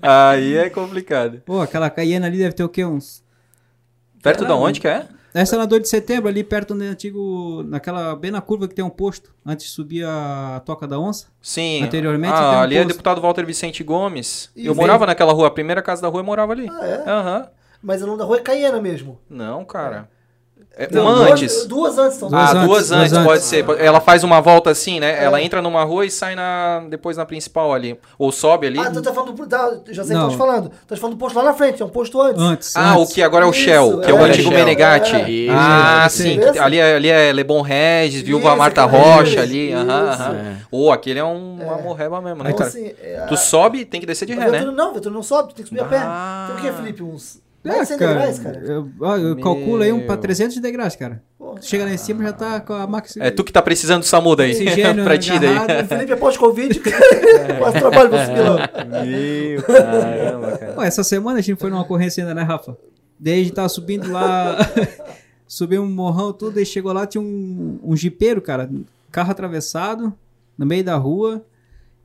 Aí 0.00 0.56
é 0.56 0.70
complicado. 0.70 1.42
Pô, 1.44 1.60
aquela 1.60 1.90
Caiena 1.90 2.26
ali 2.26 2.38
deve 2.38 2.52
ter 2.54 2.64
o 2.64 2.68
quê? 2.68 2.84
Uns. 2.84 3.22
Perto 4.22 4.44
de 4.44 4.52
onde 4.52 4.80
que 4.80 4.88
é? 4.88 5.06
Essa 5.34 5.56
é 5.56 5.58
na 5.58 5.66
2 5.66 5.82
de 5.82 5.88
setembro, 5.88 6.28
ali 6.28 6.42
perto 6.42 6.74
do 6.74 6.82
antigo. 6.82 7.62
Naquela. 7.64 8.16
Bem 8.16 8.30
na 8.30 8.40
curva 8.40 8.66
que 8.66 8.74
tem 8.74 8.84
um 8.84 8.90
posto, 8.90 9.32
antes 9.44 9.66
de 9.66 9.72
subir 9.72 10.04
a 10.04 10.60
Toca 10.64 10.86
da 10.86 10.98
Onça. 10.98 11.26
Sim. 11.40 11.82
Anteriormente 11.84 12.32
Ah, 12.34 12.52
um 12.52 12.60
ali 12.60 12.76
é 12.76 12.78
posto. 12.78 12.88
deputado 12.94 13.20
Walter 13.20 13.44
Vicente 13.44 13.84
Gomes. 13.84 14.50
E 14.56 14.66
eu 14.66 14.72
vem- 14.74 14.80
morava 14.82 15.06
naquela 15.06 15.32
rua, 15.32 15.48
a 15.48 15.50
primeira 15.50 15.82
casa 15.82 16.00
da 16.02 16.08
rua 16.08 16.20
eu 16.20 16.24
morava 16.24 16.52
ali. 16.52 16.66
Ah, 16.70 16.86
é? 16.86 17.08
Aham. 17.08 17.48
Mas 17.82 18.02
o 18.02 18.06
nome 18.06 18.18
da 18.18 18.24
rua 18.24 18.38
é 18.38 18.40
Caiena 18.40 18.80
mesmo. 18.80 19.20
Não, 19.30 19.64
cara. 19.64 20.08
É, 20.10 20.17
Não, 20.92 21.02
uma 21.02 21.14
duas- 21.14 21.30
antes. 21.30 21.66
Duas 21.66 21.98
antes, 21.98 22.16
então. 22.16 22.28
Duas 22.28 22.40
ah, 22.40 22.44
antes, 22.52 22.66
duas 22.66 22.88
duas 22.88 22.92
antes, 22.92 23.12
antes. 23.12 23.26
pode 23.26 23.42
ser. 23.42 23.64
Ela 23.80 24.00
faz 24.00 24.22
uma 24.22 24.40
volta 24.40 24.70
assim, 24.70 25.00
né? 25.00 25.18
É. 25.20 25.24
Ela 25.24 25.42
entra 25.42 25.60
numa 25.60 25.82
rua 25.82 26.06
e 26.06 26.10
sai 26.10 26.34
na, 26.36 26.84
depois 26.88 27.16
na 27.16 27.26
principal 27.26 27.72
ali. 27.72 27.98
Ou 28.18 28.30
sobe 28.30 28.68
ali. 28.68 28.78
Ah, 28.78 28.90
tu 28.90 29.02
tá 29.02 29.12
falando 29.12 29.32
do. 29.32 29.46
Da, 29.46 29.78
já 29.90 30.04
sei 30.04 30.16
o 30.16 30.20
que 30.20 30.26
tu 30.26 30.30
tá 30.32 30.38
falando. 30.38 30.68
Tu 30.68 30.86
tá 30.86 30.96
falando 30.96 31.16
do 31.16 31.18
posto 31.18 31.36
lá 31.36 31.44
na 31.44 31.54
frente, 31.54 31.82
é 31.82 31.84
um 31.84 31.88
posto 31.88 32.20
antes. 32.20 32.40
Antes. 32.42 32.76
Ah, 32.76 32.94
antes. 32.94 33.10
o 33.10 33.14
que 33.14 33.22
agora 33.22 33.44
é 33.44 33.48
o 33.48 33.50
Isso, 33.50 33.60
Shell, 33.60 34.00
que 34.00 34.10
é, 34.10 34.14
o 34.14 34.18
é, 34.18 34.24
antigo 34.24 34.48
Shell. 34.50 34.58
Menegatti. 34.58 35.16
É, 35.16 35.48
ah, 35.50 36.04
isso, 36.06 36.22
sim. 36.22 36.38
isso. 36.38 36.62
Ali 36.62 36.78
é, 36.78 36.94
ali 36.94 37.08
é 37.08 37.32
Lebon 37.32 37.60
Regis, 37.60 38.22
Viúva 38.22 38.54
Marta 38.54 38.84
Rocha 38.84 39.40
é, 39.40 39.42
ali. 39.42 39.72
Aham, 39.72 40.10
aham. 40.10 40.34
É. 40.34 40.56
Ô, 40.70 40.92
aquele 40.92 41.18
é 41.18 41.24
um, 41.24 41.58
uma 41.60 41.78
morreba 41.78 42.20
mesmo, 42.20 42.44
né, 42.44 42.50
Então, 42.50 42.58
cara? 42.58 42.68
assim, 42.70 42.92
é, 43.02 43.26
Tu 43.28 43.36
sobe 43.36 43.78
e 43.80 43.84
tem 43.84 44.00
que 44.00 44.06
descer 44.06 44.26
de 44.26 44.34
ré, 44.34 44.48
né? 44.50 44.60
não, 44.64 44.90
a 44.90 44.92
viatura 44.92 45.14
não 45.14 45.22
sobe, 45.22 45.48
tu 45.48 45.54
tem 45.56 45.64
que 45.64 45.68
subir 45.68 45.80
a 45.80 45.86
pé. 45.86 45.98
Ah. 45.98 46.46
Tem 46.48 46.56
o 46.56 46.60
que, 46.60 46.76
Felipe? 46.78 47.02
Uns. 47.02 47.40
É, 47.64 47.68
Mais 47.68 47.80
de 47.80 47.86
100 47.88 47.98
cara, 47.98 48.14
degraus, 48.14 48.38
cara. 48.38 48.58
Eu, 48.60 48.92
eu 49.18 49.36
calculo 49.36 49.82
aí 49.82 49.92
um 49.92 50.06
pra 50.06 50.14
Meu. 50.14 50.22
300 50.22 50.58
degraus, 50.58 50.96
cara. 50.96 51.22
Porra. 51.36 51.60
Chega 51.60 51.84
lá 51.84 51.92
em 51.92 51.96
cima 51.96 52.22
já 52.22 52.32
tá 52.32 52.60
com 52.60 52.72
a 52.72 52.86
máxima. 52.86 53.24
É 53.24 53.30
tu 53.30 53.42
que 53.42 53.52
tá 53.52 53.60
precisando 53.60 54.02
do 54.02 54.06
SAMU 54.06 54.36
daí. 54.36 54.52
Oxigênio 54.52 55.02
pra 55.04 55.18
ti 55.18 55.32
daí. 55.38 55.82
O 55.82 55.86
Felipe 55.88 56.12
é 56.12 56.16
pós-Covid, 56.16 56.80
faz 56.80 57.74
trabalho 57.74 58.10
pra 58.10 58.26
subir 58.26 58.40
lá. 58.40 58.70
Meu 59.04 59.62
caramba, 59.62 60.58
cara. 60.58 60.72
Pô, 60.72 60.82
essa 60.82 61.02
semana 61.02 61.38
a 61.38 61.42
gente 61.42 61.58
foi 61.58 61.68
numa 61.70 61.82
ocorrência 61.82 62.22
ainda, 62.22 62.34
né, 62.34 62.42
Rafa? 62.42 62.76
Daí 63.18 63.40
a 63.40 63.42
gente 63.42 63.52
tava 63.52 63.68
subindo 63.68 64.12
lá, 64.12 64.56
subiu 65.46 65.82
um 65.82 65.90
morrão 65.90 66.32
tudo, 66.32 66.60
e 66.60 66.64
chegou 66.64 66.92
lá, 66.92 67.04
tinha 67.04 67.20
um, 67.20 67.80
um 67.82 67.96
jipeiro, 67.96 68.40
cara, 68.40 68.70
carro 69.10 69.32
atravessado, 69.32 70.14
no 70.56 70.64
meio 70.64 70.84
da 70.84 70.94
rua, 70.94 71.44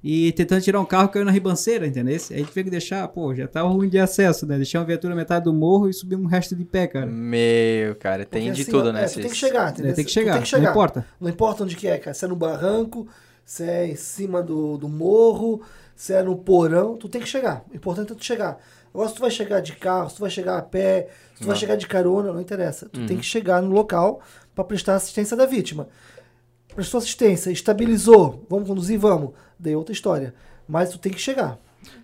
e 0.03 0.31
tentando 0.33 0.61
tirar 0.61 0.81
um 0.81 0.85
carro, 0.85 1.07
caiu 1.09 1.23
na 1.23 1.31
ribanceira, 1.31 1.87
entendeu? 1.87 2.13
Aí 2.29 2.35
a 2.35 2.39
gente 2.39 2.51
teve 2.51 2.65
que 2.65 2.69
deixar, 2.69 3.07
pô, 3.07 3.33
já 3.33 3.47
tava 3.47 3.69
ruim 3.69 3.87
de 3.87 3.97
acesso, 3.97 4.45
né? 4.45 4.57
Deixar 4.57 4.79
uma 4.79 4.85
viatura 4.85 5.15
metade 5.15 5.45
do 5.45 5.53
morro 5.53 5.87
e 5.89 5.93
subir 5.93 6.15
um 6.17 6.25
resto 6.25 6.55
de 6.55 6.65
pé, 6.65 6.87
cara. 6.87 7.05
Meu, 7.05 7.95
cara, 7.95 8.25
tem 8.25 8.43
Porque 8.43 8.55
de 8.55 8.61
assim, 8.63 8.71
tudo, 8.71 8.91
né? 8.91 9.03
é, 9.03 9.07
tu 9.07 9.21
tem 9.21 9.29
que 9.29 9.35
chegar, 9.37 9.67
É, 9.67 9.71
entendeu? 9.71 9.95
tem 9.95 10.03
que 10.05 10.11
chegar, 10.11 10.33
tem 10.33 10.41
que 10.41 10.47
chegar. 10.49 10.63
não 10.63 10.69
importa. 10.71 11.05
Não 11.21 11.29
importa 11.29 11.63
onde 11.63 11.75
que 11.77 11.87
é, 11.87 11.97
cara. 11.97 12.13
Se 12.13 12.25
é 12.25 12.27
no 12.27 12.35
barranco, 12.35 13.07
se 13.45 13.63
é 13.63 13.87
em 13.87 13.95
cima 13.95 14.43
do, 14.43 14.77
do 14.77 14.89
morro, 14.89 15.61
se 15.95 16.11
é 16.13 16.21
no 16.21 16.35
porão, 16.35 16.97
tu 16.97 17.07
tem 17.07 17.21
que 17.21 17.27
chegar. 17.29 17.63
O 17.71 17.75
importante 17.75 18.11
é 18.11 18.15
tu 18.15 18.23
chegar. 18.25 18.57
Agora, 18.93 19.07
se 19.09 19.15
tu 19.15 19.21
vai 19.21 19.31
chegar 19.31 19.59
de 19.61 19.73
carro, 19.75 20.09
se 20.09 20.17
tu 20.17 20.19
vai 20.21 20.29
chegar 20.29 20.57
a 20.57 20.61
pé, 20.61 21.07
se 21.33 21.41
tu 21.41 21.47
vai 21.47 21.55
chegar 21.55 21.75
de 21.75 21.87
carona, 21.87 22.31
não 22.31 22.41
interessa. 22.41 22.87
Tu 22.89 22.99
Uhum. 22.99 23.05
tem 23.07 23.17
que 23.17 23.23
chegar 23.25 23.61
no 23.61 23.71
local 23.71 24.21
para 24.53 24.63
prestar 24.63 24.95
assistência 24.95 25.35
da 25.35 25.45
vítima. 25.47 25.87
Prestou 26.75 26.97
assistência, 26.97 27.51
estabilizou, 27.51 28.45
vamos 28.49 28.67
conduzir, 28.67 28.99
vamos. 28.99 29.31
Daí 29.59 29.73
é 29.73 29.77
outra 29.77 29.93
história. 29.93 30.33
Mas 30.67 30.89
tu 30.89 30.97
tem 30.97 31.11
que 31.11 31.19
chegar. 31.19 31.59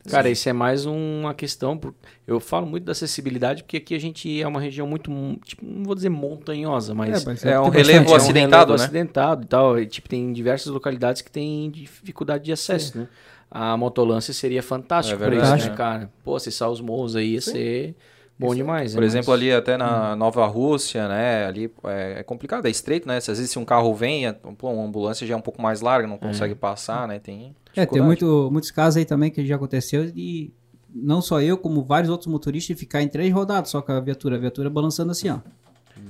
Cara, 0.09 0.29
isso 0.29 0.47
é 0.49 0.53
mais 0.53 0.85
uma 0.85 1.33
questão. 1.33 1.79
Eu 2.27 2.39
falo 2.39 2.65
muito 2.65 2.83
da 2.83 2.91
acessibilidade 2.91 3.63
porque 3.63 3.77
aqui 3.77 3.95
a 3.95 3.99
gente 3.99 4.41
é 4.41 4.47
uma 4.47 4.59
região 4.59 4.87
muito, 4.87 5.11
tipo, 5.45 5.65
não 5.65 5.83
vou 5.83 5.95
dizer 5.95 6.09
montanhosa, 6.09 6.93
mas 6.93 7.23
mas 7.23 7.45
é 7.45 7.59
um 7.59 7.71
tem 7.71 7.81
relevo 7.81 7.99
bastante, 7.99 8.09
é 8.09 8.11
um 8.11 8.15
acidentado, 8.15 8.71
relevo 8.71 8.77
né? 8.77 8.83
acidentado 8.83 9.43
e 9.43 9.47
tal. 9.47 9.79
E, 9.79 9.85
tipo, 9.85 10.09
tem 10.09 10.33
diversas 10.33 10.67
localidades 10.67 11.21
que 11.21 11.31
têm 11.31 11.69
dificuldade 11.69 12.43
de 12.43 12.51
acesso, 12.51 12.97
né? 12.97 13.07
A 13.51 13.75
motolância 13.75 14.33
seria 14.33 14.61
fantástico 14.61 15.21
É 15.23 15.25
pra 15.25 15.35
isso, 15.35 15.55
né, 15.55 15.71
né? 15.71 15.75
cara? 15.75 16.11
Pô, 16.23 16.35
acessar 16.35 16.69
os 16.69 16.81
morros 16.81 17.15
aí 17.15 17.33
ia 17.33 17.41
ser 17.41 17.95
bom 18.39 18.55
demais. 18.55 18.93
Por 18.93 19.01
né? 19.01 19.05
exemplo, 19.07 19.31
Mas- 19.31 19.39
ali 19.41 19.51
até 19.51 19.77
na 19.77 20.15
Nova 20.15 20.45
Rússia, 20.47 21.07
né? 21.07 21.45
Ali 21.45 21.71
é, 21.85 22.19
é 22.19 22.23
complicado, 22.23 22.65
é 22.65 22.69
estreito, 22.69 23.07
né? 23.07 23.19
Se 23.19 23.29
às 23.29 23.37
vezes 23.37 23.51
se 23.51 23.59
um 23.59 23.65
carro 23.65 23.93
vem, 23.93 24.25
é- 24.27 24.33
pô, 24.33 24.69
uma 24.71 24.85
ambulância 24.85 25.27
já 25.27 25.33
é 25.33 25.37
um 25.37 25.41
pouco 25.41 25.61
mais 25.61 25.81
larga, 25.81 26.07
não 26.07 26.17
consegue 26.17 26.55
passar, 26.55 27.07
né? 27.07 27.19
Tem. 27.19 27.55
É, 27.75 27.85
tem 27.85 28.01
muito, 28.01 28.49
muitos 28.51 28.71
casos 28.71 28.97
aí 28.97 29.05
também 29.05 29.29
que 29.29 29.45
já 29.45 29.55
aconteceu 29.55 30.09
de 30.11 30.51
não 30.93 31.21
só 31.21 31.39
eu, 31.41 31.57
como 31.57 31.83
vários 31.83 32.09
outros 32.09 32.27
motoristas 32.27 32.79
ficar 32.79 33.01
em 33.03 33.07
três 33.07 33.31
rodadas 33.31 33.69
só 33.69 33.81
com 33.81 33.91
a 33.91 33.99
viatura, 33.99 34.37
a 34.37 34.39
viatura 34.39 34.69
balançando 34.69 35.11
assim, 35.11 35.29
ó. 35.29 35.37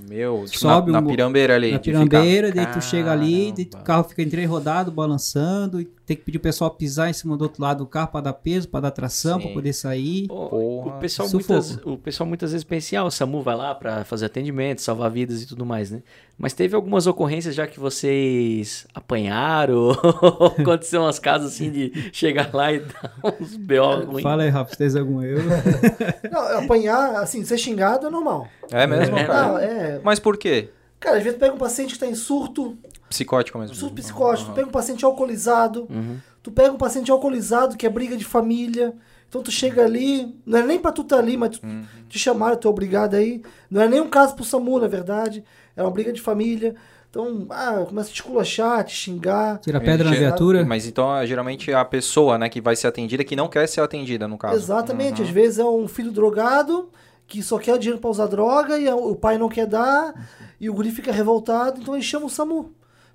Meu, 0.08 0.46
tipo, 0.46 0.60
Sobe 0.60 0.92
na, 0.92 1.00
um 1.00 1.02
na 1.02 1.08
pirambeira 1.08 1.56
ali. 1.56 1.72
Na 1.72 1.78
de 1.78 1.84
pirambeira, 1.84 2.48
ficar- 2.50 2.64
daí 2.66 2.74
tu 2.74 2.82
chega 2.82 3.12
ali, 3.12 3.52
daí 3.52 3.70
o 3.74 3.84
carro 3.84 4.04
fica 4.04 4.22
em 4.22 4.30
três 4.30 4.48
rodadas, 4.50 4.94
balançando, 4.94 5.82
e 5.82 5.88
tem 6.10 6.18
que 6.18 6.24
pedir 6.24 6.40
o 6.40 6.42
pessoal 6.42 6.72
pisar 6.72 7.08
em 7.08 7.14
cima 7.14 7.38
do 7.38 7.44
outro 7.44 7.62
lado 7.62 7.78
do 7.78 7.86
carro 7.86 8.08
para 8.08 8.22
dar 8.22 8.34
peso, 8.34 8.68
para 8.68 8.80
dar 8.80 8.92
tração, 8.92 9.40
para 9.40 9.52
poder 9.52 9.74
sair. 9.74 10.28
Porra. 10.28 10.96
o, 10.96 11.00
pessoal 11.00 11.30
Sufoco. 11.30 11.54
muitas, 11.54 11.86
o 11.86 11.98
pessoal 12.00 12.28
muitas 12.28 12.52
vezes 12.52 12.64
pensa, 12.64 12.98
ah, 12.98 13.04
o 13.04 13.12
SAMU 13.12 13.44
vai 13.44 13.56
lá 13.56 13.76
pra 13.76 14.04
fazer 14.04 14.26
atendimento, 14.26 14.82
salvar 14.82 15.12
vidas 15.12 15.44
e 15.44 15.46
tudo 15.46 15.64
mais, 15.68 15.92
né? 15.92 16.02
Mas 16.36 16.54
teve 16.54 16.76
algumas 16.76 17.06
ocorrências 17.06 17.54
já 17.54 17.68
que 17.68 17.80
vocês 17.80 18.88
apanharam, 18.92 19.76
ou 19.76 20.48
aconteceu 20.58 21.02
umas 21.02 21.20
casos 21.20 21.54
assim 21.54 21.70
de 21.70 22.10
chegar 22.12 22.50
lá 22.56 22.74
e 22.74 22.80
dar 22.80 23.14
uns 23.40 23.56
B.O. 23.56 24.20
Fala 24.20 24.42
aí, 24.42 24.50
Rafa, 24.50 24.72
se 24.72 24.78
tens 24.80 24.96
algum 24.96 25.22
eu. 25.22 25.38
Não, 26.32 26.58
apanhar, 26.58 27.18
assim, 27.22 27.46
ser 27.46 27.60
xingado 27.60 28.08
é 28.08 28.10
normal. 28.10 28.48
É 28.72 28.88
mesmo, 28.88 29.16
É, 29.16 29.26
cara? 29.26 29.48
Não, 29.48 29.58
é. 29.60 30.02
Mas 30.04 30.20
por 30.20 30.38
quê? 30.38 30.70
Cara, 31.00 31.18
às 31.18 31.24
vezes 31.24 31.38
pega 31.38 31.54
um 31.54 31.58
paciente 31.60 31.94
que 31.94 32.00
tá 32.00 32.08
em 32.08 32.16
surto, 32.16 32.76
Psicótico 33.10 33.58
mesmo. 33.60 33.76
surto 33.76 33.96
psicótico, 33.96 34.52
tu 34.52 34.56
pega 34.56 34.68
um 34.68 34.72
paciente 34.72 35.04
alcoolizado, 35.06 35.88
Uhum. 35.90 36.18
tu 36.44 36.52
pega 36.52 36.72
um 36.72 36.78
paciente 36.78 37.12
alcoolizado 37.12 37.76
que 37.76 37.86
é 37.86 37.90
briga 37.90 38.16
de 38.16 38.24
família, 38.26 38.94
então 39.28 39.42
tu 39.44 39.52
chega 39.52 39.84
ali, 39.84 40.36
não 40.46 40.60
é 40.60 40.64
nem 40.64 40.80
pra 40.80 40.92
tu 40.92 41.02
estar 41.02 41.18
ali, 41.18 41.36
mas 41.38 41.58
tu, 41.58 41.66
Uhum. 41.66 41.84
te 42.08 42.18
chamaram, 42.20 42.56
tu 42.56 42.68
é 42.68 42.72
obrigado 42.72 43.16
aí. 43.16 43.42
Não 43.70 43.82
é 43.82 43.88
nem 43.88 44.00
um 44.02 44.10
caso 44.10 44.36
pro 44.36 44.44
SAMU, 44.46 44.80
na 44.80 44.88
verdade, 44.88 45.44
é 45.76 45.82
uma 45.84 45.92
briga 45.92 46.12
de 46.14 46.22
família. 46.22 46.76
Então, 47.12 47.48
ah, 47.50 47.84
começa 47.88 48.10
a 48.10 48.12
te 48.14 48.18
esculachar, 48.18 48.84
te 48.84 48.94
xingar. 48.96 49.58
Tira 49.60 49.80
pedra 49.82 50.08
na 50.08 50.16
viatura. 50.16 50.64
Mas 50.64 50.86
então, 50.86 51.16
é, 51.18 51.26
geralmente, 51.26 51.72
é 51.72 51.74
a 51.74 51.84
pessoa, 51.84 52.38
né, 52.38 52.48
que 52.50 52.62
vai 52.62 52.76
ser 52.76 52.86
atendida 52.86 53.24
que 53.24 53.36
não 53.36 53.48
quer 53.48 53.68
ser 53.68 53.82
atendida, 53.82 54.28
no 54.28 54.38
caso. 54.38 54.56
Exatamente, 54.56 55.24
às 55.24 55.30
vezes 55.30 55.58
é 55.58 55.66
um 55.66 55.88
filho 55.88 56.12
drogado 56.12 56.90
que 57.26 57.42
só 57.44 57.58
quer 57.58 57.74
o 57.74 57.80
dinheiro 57.80 58.00
pra 58.00 58.10
usar 58.12 58.28
droga 58.28 58.78
e 58.80 58.88
o 58.92 59.16
pai 59.16 59.38
não 59.40 59.50
quer 59.50 59.66
dar 59.68 60.14
e 60.60 60.70
o 60.70 60.74
guri 60.74 60.92
fica 60.92 61.12
revoltado, 61.12 61.80
então 61.82 61.96
ele 61.96 62.04
chama 62.04 62.26
o 62.28 62.30
SAMU. 62.30 62.72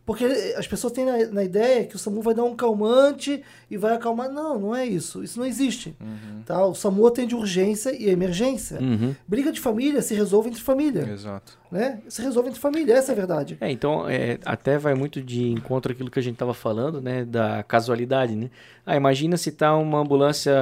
Porque 0.07 0.25
as 0.57 0.67
pessoas 0.67 0.93
têm 0.93 1.07
na, 1.07 1.17
na 1.29 1.45
ideia 1.45 1.85
que 1.85 1.97
o 1.97 1.99
SAMU 1.99 2.21
vai 2.21 2.35
dar 2.35 2.45
um 2.45 2.55
calmante 2.55 3.43
e 3.71 3.77
vai 3.79 3.95
acalmar. 3.95 4.31
Não, 4.31 4.59
não 4.59 4.77
é 4.77 4.85
isso. 4.85 5.25
Isso 5.25 5.39
não 5.39 5.47
existe. 5.47 5.97
Tá? 6.45 6.65
O 6.67 6.75
SAMU 6.75 7.07
atende 7.07 7.35
urgência 7.35 7.91
e 7.91 8.11
emergência. 8.11 8.79
Uhum. 8.81 9.15
Briga 9.27 9.51
de 9.51 9.61
família 9.61 10.03
se 10.03 10.15
resolve 10.15 10.51
entre 10.51 10.61
família. 10.61 11.09
Exato. 11.11 11.59
Né? 11.71 12.01
Se 12.07 12.23
resolve 12.23 12.51
entre 12.51 12.61
família, 12.61 12.95
essa 12.95 13.13
é 13.13 13.15
a 13.15 13.17
verdade. 13.17 13.57
É, 13.61 13.71
então, 13.71 14.09
é, 14.09 14.39
até 14.45 14.77
vai 14.79 14.95
muito 14.95 15.23
de 15.23 15.51
encontro 15.51 15.91
àquilo 15.91 16.11
que 16.11 16.19
a 16.19 16.23
gente 16.23 16.37
tava 16.37 16.55
falando, 16.55 17.01
né, 17.01 17.25
da 17.25 17.65
casualidade, 17.65 18.37
né? 18.37 18.49
Ah, 18.87 18.95
imagina 18.97 19.37
se 19.37 19.51
tá 19.51 19.75
uma 19.75 19.99
ambulância, 19.99 20.53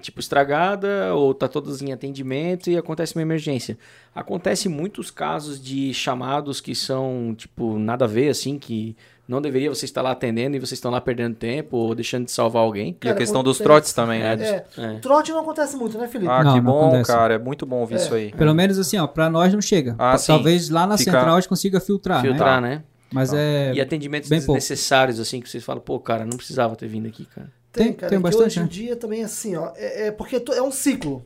tipo, 0.00 0.20
estragada 0.20 1.12
ou 1.14 1.34
tá 1.34 1.48
todas 1.48 1.82
em 1.82 1.92
atendimento 1.92 2.70
e 2.70 2.78
acontece 2.78 3.14
uma 3.14 3.22
emergência. 3.22 3.76
Acontece 4.14 4.68
muitos 4.68 5.10
casos 5.10 5.60
de 5.60 5.92
chamados 5.92 6.60
que 6.60 6.74
são, 6.74 7.34
tipo, 7.36 7.76
nada 7.78 8.04
a 8.04 8.08
ver, 8.08 8.28
assim, 8.28 8.58
que 8.58 8.83
não 9.26 9.40
deveria 9.40 9.68
você 9.70 9.84
estar 9.84 10.02
lá 10.02 10.10
atendendo 10.10 10.56
e 10.56 10.58
vocês 10.60 10.72
estão 10.72 10.90
lá 10.90 11.00
perdendo 11.00 11.34
tempo 11.34 11.76
ou 11.76 11.94
deixando 11.94 12.24
de 12.26 12.30
salvar 12.32 12.62
alguém. 12.62 12.88
E 12.90 12.96
a 12.96 13.00
Cara, 13.10 13.16
questão 13.16 13.42
dos 13.42 13.56
acontece- 13.56 13.64
trotes 13.64 13.92
também, 13.92 14.20
né? 14.20 14.34
É, 14.42 14.64
É. 14.76 14.98
Trote 15.00 15.30
não 15.32 15.40
acontece 15.40 15.76
muito, 15.76 15.96
né, 15.98 16.06
Felipe? 16.08 16.30
Ah, 16.30 16.44
Não, 16.44 16.54
que 16.54 16.60
não 16.60 16.72
bom, 16.72 16.88
acontece. 16.88 17.10
cara. 17.12 17.34
É 17.34 17.38
muito 17.38 17.64
bom 17.64 17.76
ouvir 17.80 17.96
isso 17.96 18.14
aí. 18.14 18.32
Pelo 18.32 18.54
menos 18.54 18.78
assim, 18.78 18.98
ó, 18.98 19.06
pra 19.06 19.30
nós 19.30 19.52
não 19.52 19.60
chega. 19.62 19.94
Ah. 19.98 20.16
Talvez 20.18 20.68
lá 20.68 20.86
na 20.86 20.98
Fica- 20.98 21.12
central 21.12 21.36
a 21.36 21.40
gente 21.40 21.48
consiga 21.48 21.80
filtrar, 21.80 22.20
Filtrar, 22.20 22.60
né? 22.60 22.68
né? 22.76 22.82
Mas 23.12 23.32
é... 23.32 23.72
E 23.74 23.80
atendimentos 23.80 24.28
bem 24.28 24.40
pouco. 24.40 24.58
desnecessários, 24.58 25.20
assim, 25.20 25.40
que 25.40 25.48
vocês 25.48 25.62
falam, 25.64 25.80
pô, 25.80 26.00
cara, 26.00 26.24
não 26.26 26.36
precisava 26.36 26.74
ter 26.74 26.88
vindo 26.88 27.06
aqui, 27.06 27.24
cara. 27.26 27.50
Tem, 27.72 27.86
Tem- 27.86 27.92
cara. 27.94 28.10
tem 28.10 28.20
bastante, 28.20 28.46
hoje 28.46 28.58
em 28.60 28.62
né? 28.62 28.68
dia 28.68 28.96
também 28.96 29.22
é 29.22 29.24
assim, 29.24 29.56
ó. 29.56 29.72
É, 29.76 30.08
é 30.08 30.10
porque 30.10 30.42
é 30.52 30.62
um 30.62 30.70
ciclo. 30.72 31.24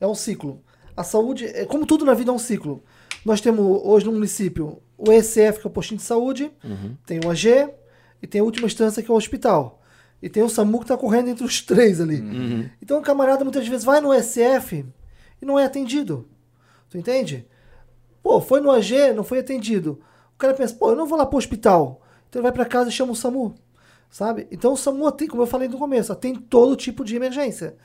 É 0.00 0.06
um 0.06 0.14
ciclo. 0.14 0.62
A 0.96 1.04
saúde, 1.04 1.46
é, 1.46 1.64
como 1.64 1.86
tudo 1.86 2.04
na 2.04 2.14
vida 2.14 2.30
é 2.30 2.34
um 2.34 2.38
ciclo. 2.38 2.82
Nós 3.24 3.40
temos 3.40 3.80
hoje 3.84 4.04
no 4.06 4.12
município 4.12 4.80
o 4.98 5.12
ECF, 5.12 5.60
que 5.60 5.66
é 5.66 5.70
o 5.70 5.70
postinho 5.70 5.98
de 5.98 6.04
saúde, 6.04 6.50
Uhum. 6.64 6.96
tem 7.06 7.20
o 7.24 7.30
AG 7.30 7.70
e 8.20 8.26
tem 8.26 8.40
a 8.40 8.44
última 8.44 8.66
instância, 8.66 9.02
que 9.02 9.10
é 9.10 9.14
o 9.14 9.16
hospital. 9.16 9.80
E 10.20 10.28
tem 10.28 10.42
o 10.42 10.48
SAMU 10.48 10.78
que 10.78 10.84
está 10.84 10.96
correndo 10.96 11.28
entre 11.28 11.44
os 11.44 11.62
três 11.62 12.00
ali. 12.00 12.20
Uhum. 12.20 12.68
Então 12.82 12.98
o 12.98 13.02
camarada 13.02 13.44
muitas 13.44 13.66
vezes 13.68 13.84
vai 13.84 14.00
no 14.00 14.12
SF 14.12 14.84
e 15.40 15.46
não 15.46 15.56
é 15.58 15.64
atendido. 15.64 16.28
Tu 16.90 16.98
entende? 16.98 17.46
Pô, 18.22 18.40
foi 18.40 18.60
no 18.60 18.70
AG, 18.70 19.12
não 19.14 19.22
foi 19.22 19.38
atendido. 19.38 20.00
O 20.34 20.38
cara 20.38 20.54
pensa, 20.54 20.74
pô, 20.74 20.90
eu 20.90 20.96
não 20.96 21.06
vou 21.06 21.16
lá 21.16 21.24
pro 21.24 21.38
hospital. 21.38 22.02
Então 22.28 22.40
ele 22.40 22.44
vai 22.44 22.52
para 22.52 22.64
casa 22.64 22.88
e 22.88 22.92
chama 22.92 23.12
o 23.12 23.16
SAMU. 23.16 23.54
Sabe? 24.10 24.48
Então 24.50 24.72
o 24.72 24.76
SAMU 24.76 25.06
atende, 25.06 25.30
como 25.30 25.42
eu 25.42 25.46
falei 25.46 25.68
no 25.68 25.78
começo, 25.78 26.12
atende 26.12 26.40
todo 26.40 26.74
tipo 26.74 27.04
de 27.04 27.14
emergência. 27.14 27.76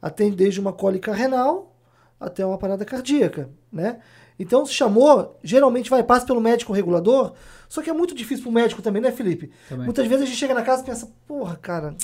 Atende 0.00 0.36
desde 0.36 0.60
uma 0.60 0.72
cólica 0.72 1.12
renal 1.12 1.74
até 2.20 2.44
uma 2.46 2.58
parada 2.58 2.84
cardíaca, 2.84 3.48
né? 3.72 3.98
Então 4.42 4.64
se 4.64 4.72
chamou, 4.72 5.38
geralmente 5.44 5.90
vai, 5.90 6.02
passa 6.02 6.24
pelo 6.26 6.40
médico 6.40 6.72
regulador, 6.72 7.34
só 7.68 7.82
que 7.82 7.90
é 7.90 7.92
muito 7.92 8.14
difícil 8.14 8.42
pro 8.42 8.50
médico 8.52 8.80
também, 8.82 9.02
né, 9.02 9.12
Felipe? 9.12 9.50
Também. 9.68 9.84
Muitas 9.84 10.06
vezes 10.06 10.22
a 10.24 10.26
gente 10.26 10.38
chega 10.38 10.54
na 10.54 10.62
casa 10.62 10.82
e 10.82 10.86
pensa, 10.86 11.08
porra, 11.28 11.56
cara, 11.56 11.94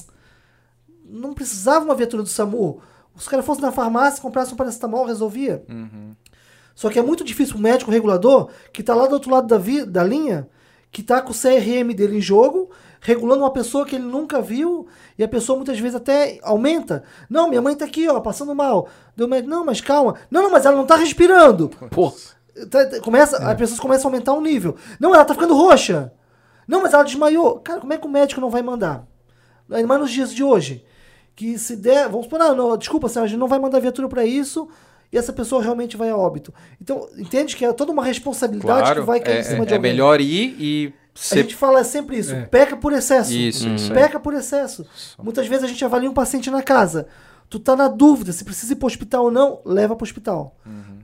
não 1.05 1.32
precisava 1.34 1.84
uma 1.84 1.95
viatura 1.95 2.22
do 2.22 2.28
SAMU. 2.28 2.80
Os 3.14 3.26
caras 3.26 3.45
fossem 3.47 3.62
na 3.62 3.72
farmácia, 3.72 4.20
comprassem 4.20 4.55
um 4.55 4.57
paracetamol, 4.57 5.07
resolvia. 5.07 5.64
Só 6.74 6.91
que 6.91 6.99
é 6.99 7.03
muito 7.03 7.24
difícil 7.24 7.57
o 7.57 7.59
médico 7.59 7.91
regulador, 7.91 8.51
que 8.72 8.82
está 8.82 8.95
lá 8.95 9.07
do 9.07 9.14
outro 9.14 9.30
lado 9.30 9.47
da, 9.47 9.57
vi- 9.57 9.87
da 9.87 10.05
linha, 10.05 10.47
que 10.93 11.01
está 11.01 11.22
com 11.22 11.30
o 11.30 11.34
CRM 11.34 11.95
dele 11.95 12.18
em 12.18 12.20
jogo, 12.20 12.66
regulando 13.07 13.43
uma 13.43 13.53
pessoa 13.53 13.87
que 13.87 13.95
ele 13.95 14.05
nunca 14.05 14.43
viu, 14.43 14.87
e 15.17 15.23
a 15.23 15.29
pessoa 15.29 15.57
muitas 15.57 15.79
vezes 15.79 15.95
até 15.95 16.39
aumenta. 16.43 17.05
Não, 17.31 17.49
minha 17.49 17.63
mãe 17.63 17.73
está 17.75 17.85
aqui, 17.85 18.09
ó, 18.09 18.19
passando 18.21 18.55
mal. 18.55 18.89
Deu 19.17 19.29
médico, 19.29 19.49
não, 19.49 19.65
mas 19.65 19.81
calma. 19.81 20.17
Não, 20.31 20.43
não, 20.43 20.51
mas 20.51 20.67
ela 20.67 20.75
não 20.75 20.83
está 20.83 20.97
respirando. 20.97 21.69
Pô, 21.91 22.13
Tá- 22.71 22.87
tá- 22.87 23.01
Começa, 23.01 23.37
As 23.37 23.57
pessoas 23.57 23.79
começam 23.79 24.09
a 24.09 24.13
aumentar 24.13 24.33
o 24.33 24.41
nível. 24.41 24.77
Não, 24.99 25.15
ela 25.15 25.25
tá 25.27 25.35
ficando 25.35 25.55
roxa. 25.55 26.11
Não, 26.67 26.83
mas 26.83 26.93
ela 26.95 27.03
desmaiou. 27.05 27.61
Cara, 27.61 27.81
como 27.81 27.93
é 27.93 27.99
que 27.99 28.07
o 28.07 28.11
médico 28.11 28.41
não 28.41 28.49
vai 28.51 28.63
mandar? 28.63 29.07
Ainda 29.71 29.87
mais 29.87 30.01
nos 30.01 30.11
dias 30.11 30.33
de 30.35 30.43
hoje. 30.43 30.83
Que 31.37 31.59
se 31.59 31.77
der. 31.77 32.09
Vamos 32.09 32.25
supor, 32.25 32.39
não, 32.39 32.55
não, 32.57 32.77
desculpa, 32.79 33.09
senhora, 33.11 33.27
a 33.27 33.29
gente 33.29 33.39
não 33.39 33.47
vai 33.47 33.59
mandar 33.59 33.79
viatura 33.79 34.09
pra 34.09 34.25
isso. 34.25 34.67
E 35.13 35.19
essa 35.19 35.33
pessoa 35.35 35.63
realmente 35.63 35.97
vai 35.99 36.09
a 36.09 36.17
óbito. 36.17 36.53
Então, 36.81 37.07
entende 37.19 37.55
que 37.55 37.65
é 37.65 37.73
toda 37.75 37.93
uma 37.93 38.03
responsabilidade 38.03 38.81
Claro, 38.81 39.01
que 39.03 39.07
vai 39.07 39.21
cair 39.21 39.37
é, 39.37 39.41
em 39.41 39.45
cima 39.45 39.67
de 39.67 39.75
é 39.75 39.77
alguém. 39.77 39.93
melhor 39.93 40.21
ir 40.21 40.57
e 40.59 40.95
A 41.33 41.37
gente 41.37 41.55
fala 41.55 41.83
sempre 41.83 42.19
isso. 42.19 42.35
É. 42.35 42.43
Peca 42.43 42.77
por 42.77 42.93
excesso. 42.93 43.33
Isso, 43.33 43.69
isso 43.69 43.93
aí. 43.93 43.99
Peca 43.99 44.21
por 44.21 44.35
excesso. 44.35 44.87
Muitas 45.23 45.47
vezes 45.47 45.64
a 45.64 45.69
gente 45.69 45.85
avalia 45.85 46.11
um 46.11 46.14
paciente 46.14 46.51
na 46.51 46.62
casa. 46.62 47.07
Tu 47.49 47.59
tá 47.59 47.77
na 47.77 47.89
dúvida 47.89 48.33
se 48.33 48.45
precisa 48.45 48.73
ir 48.73 48.77
pro 48.77 48.87
hospital 48.87 49.25
ou 49.25 49.31
não, 49.31 49.61
leva 49.64 49.95
pro 49.95 50.05
hospital. 50.05 50.57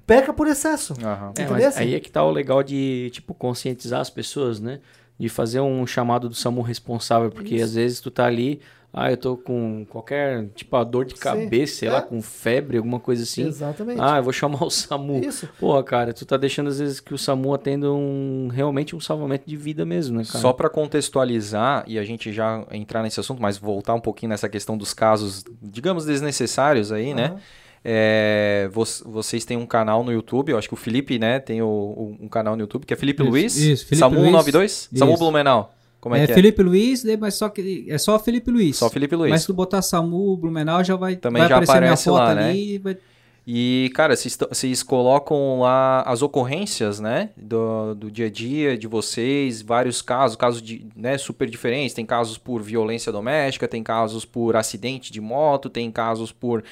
Peca 0.07 0.33
por 0.33 0.47
excesso. 0.49 0.95
Aham. 1.03 1.33
É, 1.39 1.79
aí 1.79 1.95
é 1.95 2.01
que 2.01 2.11
tá 2.11 2.25
o 2.25 2.31
legal 2.31 2.63
de, 2.63 3.11
tipo, 3.13 3.33
conscientizar 3.33 4.01
as 4.01 4.11
pessoas, 4.11 4.61
né? 4.61 4.81
De 5.19 5.29
fazer 5.29 5.61
um 5.61 5.87
chamado 5.87 6.29
do 6.29 6.35
SAMU 6.35 6.61
responsável, 6.63 7.31
porque 7.31 7.57
às 7.63 7.75
vezes 7.75 8.01
tu 8.01 8.11
tá 8.11 8.27
ali, 8.27 8.61
ah, 8.93 9.11
eu 9.11 9.16
tô 9.16 9.36
com 9.36 9.86
qualquer, 9.88 10.47
tipo, 10.55 10.76
a 10.76 10.84
dor 10.84 11.05
de 11.07 11.14
Sim, 11.14 11.18
cabeça, 11.20 11.74
sei 11.76 11.88
é. 11.88 11.93
lá, 11.93 12.03
com 12.03 12.20
febre, 12.20 12.76
alguma 12.76 13.01
coisa 13.01 13.22
assim. 13.22 13.47
Exatamente. 13.47 13.99
Ah, 14.01 14.18
eu 14.18 14.22
vou 14.22 14.32
chamar 14.32 14.62
o 14.64 14.70
SAMU. 14.70 15.18
Isso. 15.24 15.49
Porra, 15.59 15.82
cara, 15.82 16.12
tu 16.12 16.26
tá 16.26 16.36
deixando 16.36 16.68
às 16.68 16.78
vezes 16.78 17.01
que 17.01 17.14
o 17.14 17.18
SAMU 17.18 17.55
atenda 17.55 17.90
um, 17.90 18.49
realmente 18.53 18.95
um 18.95 19.01
salvamento 19.01 19.49
de 19.49 19.57
vida 19.57 19.84
mesmo, 19.86 20.18
né, 20.18 20.24
cara? 20.24 20.38
Só 20.40 20.53
para 20.53 20.68
contextualizar 20.68 21.84
e 21.86 21.99
a 21.99 22.05
gente 22.05 22.32
já 22.32 22.64
entrar 22.70 23.03
nesse 23.03 23.18
assunto, 23.20 23.40
mas 23.40 23.57
voltar 23.59 23.95
um 23.95 24.01
pouquinho 24.01 24.30
nessa 24.30 24.49
questão 24.49 24.76
dos 24.76 24.93
casos, 24.93 25.45
digamos, 25.62 26.05
desnecessários 26.05 26.93
aí, 26.93 27.14
né? 27.14 27.26
Aham. 27.26 27.36
É, 27.84 28.68
vo- 28.72 28.84
vocês 29.07 29.45
têm 29.45 29.57
um 29.57 29.66
canal 29.66 30.05
no 30.05 30.12
YouTube, 30.12 30.51
eu 30.53 30.59
acho 30.59 30.68
que 30.68 30.74
o 30.74 30.76
Felipe, 30.76 31.18
né, 31.18 31.40
tem 31.40 31.61
o- 31.62 31.66
o- 31.66 32.16
um 32.20 32.28
canal 32.28 32.55
no 32.55 32.62
YouTube, 32.62 32.86
que 32.86 32.95
é 32.95 32.97
Felipe 32.97 33.22
Isso, 33.24 33.30
Luiz, 33.30 33.57
isso, 33.57 33.86
Felipe 33.86 33.97
Samu 33.99 34.20
Luiz. 34.20 34.30
92, 34.32 34.88
Samu. 34.95 35.16
Blumenau. 35.18 35.74
Como 36.03 36.17
é, 36.17 36.25
É, 36.25 36.27
que 36.27 36.33
é? 36.33 36.35
Felipe 36.35 36.61
Luiz, 36.65 37.05
né, 37.05 37.17
mas 37.17 37.35
só 37.35 37.49
que 37.49 37.87
é 37.89 37.97
só 37.97 38.19
Felipe 38.19 38.51
Luiz. 38.51 38.77
Só 38.77 38.91
Felipe 38.91 39.15
Luiz. 39.15 39.31
Mas 39.31 39.43
se 39.43 39.47
tu 39.47 39.55
botar 39.55 39.81
Samu, 39.81 40.37
Blumenau, 40.37 40.83
já 40.83 40.97
vai, 40.97 41.15
Também 41.15 41.43
vai 41.43 41.49
já 41.49 41.55
aparecer 41.55 41.73
minha 41.75 41.93
aparece 41.93 42.05
foto 42.05 42.19
lá, 42.19 42.35
né? 42.35 42.51
ali. 42.51 42.75
e 42.75 42.79
Vai... 42.79 42.99
E, 43.47 43.91
cara, 43.95 44.15
vocês 44.17 44.83
colocam 44.83 45.61
lá 45.61 46.03
as 46.03 46.21
ocorrências, 46.21 46.99
né? 46.99 47.31
Do, 47.37 47.95
do 47.95 48.11
dia 48.11 48.27
a 48.27 48.31
dia 48.31 48.77
de 48.77 48.89
vocês, 48.89 49.63
vários 49.63 50.03
casos, 50.03 50.37
casos 50.37 50.61
de, 50.61 50.87
né, 50.97 51.17
super 51.19 51.49
diferentes. 51.49 51.95
Tem 51.95 52.05
casos 52.05 52.37
por 52.37 52.63
violência 52.63 53.13
doméstica, 53.13 53.69
tem 53.69 53.83
casos 53.83 54.25
por 54.25 54.57
acidente 54.57 55.13
de 55.13 55.21
moto, 55.21 55.71
tem 55.71 55.89
casos 55.91 56.33
por. 56.33 56.65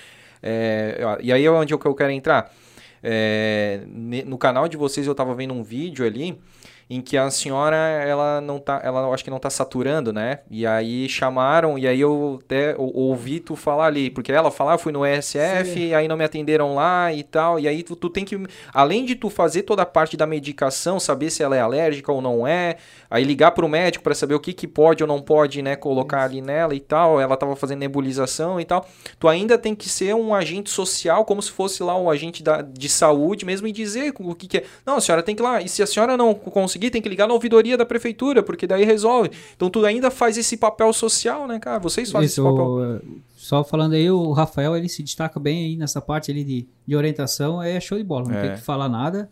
é, 0.43 1.19
e 1.23 1.33
aí 1.33 1.45
é 1.45 1.51
onde 1.51 1.73
eu 1.73 1.81
eu 1.85 1.95
quero 1.95 2.11
entrar. 2.11 2.53
É, 3.03 3.81
no 4.27 4.37
canal 4.37 4.69
de 4.69 4.77
vocês 4.77 5.07
eu 5.07 5.15
tava 5.15 5.35
vendo 5.35 5.55
um 5.55 5.63
vídeo 5.63 6.05
ali 6.05 6.37
em 6.91 7.01
que 7.01 7.17
a 7.17 7.31
senhora 7.31 7.77
ela 7.77 8.41
não 8.41 8.59
tá 8.59 8.81
ela 8.83 9.03
eu 9.03 9.15
acho 9.15 9.23
que 9.23 9.31
não 9.31 9.39
tá 9.39 9.49
saturando 9.49 10.13
né? 10.13 10.41
E 10.51 10.67
aí 10.67 11.09
chamaram 11.09 11.79
e 11.79 11.87
aí 11.87 12.01
eu 12.01 12.41
até 12.45 12.75
ou- 12.77 12.95
ouvi 12.97 13.39
tu 13.39 13.55
falar 13.55 13.87
ali 13.87 14.11
porque 14.11 14.33
ela 14.33 14.51
falar 14.51 14.77
fui 14.77 14.91
no 14.93 15.07
ESF 15.07 15.79
e 15.79 15.95
aí 15.95 16.09
não 16.09 16.17
me 16.17 16.25
atenderam 16.25 16.75
lá 16.75 17.13
e 17.13 17.23
tal. 17.23 17.61
E 17.61 17.69
aí 17.69 17.85
tu, 17.85 17.95
tu 17.95 18.11
tem 18.11 18.25
que 18.25 18.37
além 18.75 19.05
de 19.05 19.15
tu 19.15 19.31
fazer 19.31 19.63
toda 19.63 19.83
a 19.83 19.87
parte 19.87 20.17
da 20.17 20.27
medicação 20.27 20.99
saber 20.99 21.31
se 21.31 21.43
ela 21.45 21.57
é 21.57 21.61
alérgica 21.61 22.11
ou 22.11 22.21
não 22.21 22.45
é 22.45 22.77
aí 23.09 23.23
ligar 23.23 23.53
pro 23.53 23.69
médico 23.69 24.03
para 24.03 24.15
saber 24.15 24.35
o 24.35 24.41
que 24.41 24.53
que 24.53 24.67
pode 24.67 25.03
ou 25.05 25.07
não 25.07 25.23
pode 25.23 25.63
né 25.63 25.77
colocar 25.77 26.25
ali 26.25 26.41
nela 26.43 26.75
e 26.75 26.81
tal 26.81 27.21
ela 27.21 27.37
tava 27.37 27.55
fazendo 27.55 27.79
nebulização 27.79 28.61
e 28.61 28.65
tal. 28.65 28.85
Tu 29.19 29.29
ainda 29.29 29.57
tem 29.57 29.77
que 29.77 29.89
ser 29.89 30.13
um 30.15 30.35
agente 30.35 30.71
social 30.71 31.25
como 31.25 31.41
se 31.41 31.53
fosse 31.53 31.83
lá 31.85 31.97
um 31.97 32.11
agente 32.11 32.43
da, 32.43 32.63
de 32.63 32.89
saúde 32.89 33.45
mesmo 33.45 33.69
e 33.69 33.73
dizer 33.73 34.13
o 34.19 34.35
que, 34.35 34.49
que 34.49 34.59
é. 34.59 34.65
Não 34.85 34.97
a 34.97 35.01
senhora 35.01 35.23
tem 35.23 35.37
que 35.37 35.41
ir 35.43 35.45
lá 35.45 35.61
e 35.63 35.69
se 35.69 35.83
a 35.85 35.87
senhora 35.87 36.17
não 36.17 36.35
conseguir 36.35 36.80
tem 36.89 37.03
que 37.03 37.09
ligar 37.09 37.27
na 37.27 37.35
ouvidoria 37.35 37.77
da 37.77 37.85
prefeitura 37.85 38.43
porque 38.43 38.67
daí 38.67 38.85
resolve 38.85 39.31
então 39.57 39.69
tu 39.69 39.85
ainda 39.85 40.11
faz 40.11 40.39
esse 40.39 40.57
papel 40.57 40.93
social 40.93 41.47
né 41.49 41.59
cara 41.59 41.79
vocês 41.81 42.11
fazem 42.11 42.27
Isso, 42.27 42.41
esse 42.41 42.49
papel 42.51 42.65
o, 42.67 42.95
eh, 42.95 43.01
só 43.37 43.65
falando 43.65 43.95
aí, 43.95 44.09
o 44.11 44.31
Rafael 44.33 44.77
ele 44.77 44.89
se 44.89 45.03
destaca 45.03 45.41
bem 45.41 45.65
aí 45.65 45.77
nessa 45.77 46.01
parte 46.01 46.31
ali 46.31 46.45
de, 46.45 46.69
de 46.87 46.95
orientação, 46.95 47.61
é 47.61 47.81
show 47.81 47.99
de 47.99 48.05
bola, 48.05 48.29
não 48.29 48.37
É. 48.39 48.43
tem 48.43 48.53
que 48.55 48.61
falar 48.63 48.89
nada. 48.89 49.29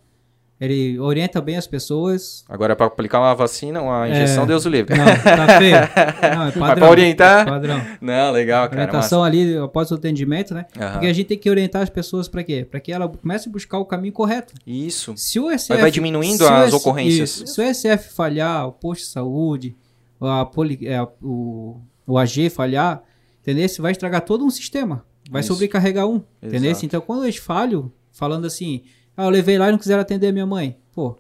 Ele 0.61 0.99
orienta 0.99 1.41
bem 1.41 1.57
as 1.57 1.69
pessoas. 1.69 2.45
agora 2.49 2.75
para 2.75 2.87
aplicar 2.87 3.21
uma 3.21 3.33
vacina 3.35 3.81
uma 3.81 4.09
injeção 4.09 4.43
É. 4.43 4.47
Deus 4.47 4.67
o 4.67 4.69
livre 4.69 4.97
Não, 4.97 5.05
tá 5.07 5.59
feio. 5.59 5.77
Não, 6.37 6.47
é 6.49 6.51
padrão. 6.51 6.77
pra 6.77 6.91
orientar? 6.91 7.47
Padrão. 7.47 7.81
não 8.01 8.33
legal 8.33 8.69
cara 8.69 8.83
Orientação 8.83 9.23
ali 9.23 9.57
após 9.57 9.91
o 9.93 9.95
atendimento, 9.95 10.55
né? 10.55 10.67
Aham. 10.77 10.93
Porque 10.93 11.07
a 11.07 11.13
gente 11.13 11.27
tem 11.27 11.39
que 11.39 11.49
orientar 11.49 11.83
as 11.83 11.89
pessoas 11.91 12.27
para 12.27 12.43
quê? 12.43 12.67
Para 12.69 12.81
que 12.81 12.91
ela 12.93 13.09
comece 13.09 13.49
a 13.49 13.53
buscar 13.53 13.79
o 13.79 13.85
caminho 13.85 14.13
correto. 14.13 14.53
isso 14.67 15.15
Se 15.17 15.39
o 15.39 15.49
SF, 15.57 15.81
vai 15.81 15.91
diminuindo 15.93 16.45
se 16.45 16.51
o 16.51 16.53
as 16.53 16.73
ocorrências. 16.73 17.31
isso, 17.31 17.47
se 17.47 17.61
o 17.61 17.75
SF 17.75 18.13
falhar, 18.15 18.67
o 18.67 18.73
posto 18.73 19.03
de 19.03 19.11
saúde, 19.11 19.77
a 20.21 20.45
poli, 20.45 20.81
é, 20.83 21.01
o, 21.23 21.81
o 22.05 22.19
AG 22.19 22.51
falhar, 22.51 23.01
entendeu? 23.41 23.69
Você 23.69 23.81
vai 23.81 23.93
estragar 23.93 24.23
todo 24.23 24.45
um 24.45 24.51
sistema. 24.51 25.05
Vai 25.31 25.41
Isso. 25.41 25.53
sobrecarregar 25.53 26.07
um, 26.07 26.23
entendeu? 26.43 26.73
Então, 26.83 27.01
quando 27.01 27.25
eles 27.25 27.37
falham, 27.37 27.93
falando 28.11 28.47
assim, 28.47 28.83
ah, 29.19 29.25
eu 29.27 29.31
levei 29.31 29.59
lá 29.59 29.69
e 29.69 29.73
não 29.73 29.79
quiseram 29.79 30.01
atender 30.01 30.29
a 30.29 30.33
minha 30.33 30.47
mãe. 30.47 30.77
Pô, 30.95 31.17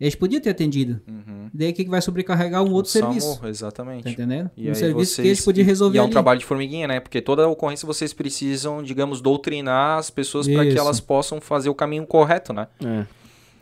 eles 0.00 0.14
podiam 0.14 0.40
ter 0.40 0.50
atendido. 0.50 1.00
Uhum. 1.08 1.48
Daí 1.54 1.70
o 1.70 1.74
que, 1.74 1.84
que 1.84 1.90
vai 1.90 2.00
sobrecarregar 2.02 2.62
um 2.62 2.70
outro 2.72 2.90
serviço? 2.90 3.40
exatamente 3.46 4.04
Tá 4.04 4.10
entendendo? 4.10 4.50
E 4.56 4.66
um 4.66 4.68
aí 4.68 4.74
serviço 4.74 5.10
que 5.12 5.16
vocês- 5.16 5.26
eles 5.26 5.44
podiam 5.44 5.64
resolver 5.66 5.96
E 5.96 5.98
é 5.98 6.02
um 6.02 6.04
ali. 6.04 6.12
trabalho 6.12 6.38
de 6.38 6.44
formiguinha, 6.44 6.86
né? 6.86 7.00
Porque 7.00 7.20
toda 7.20 7.48
ocorrência 7.48 7.86
vocês 7.86 8.12
precisam, 8.12 8.82
digamos, 8.82 9.20
doutrinar 9.20 9.98
as 9.98 10.10
pessoas 10.10 10.46
para 10.46 10.64
que 10.66 10.78
elas 10.78 11.00
possam 11.00 11.40
fazer 11.40 11.68
o 11.68 11.74
caminho 11.74 12.06
correto, 12.06 12.52
né? 12.52 12.68
É. 12.84 13.06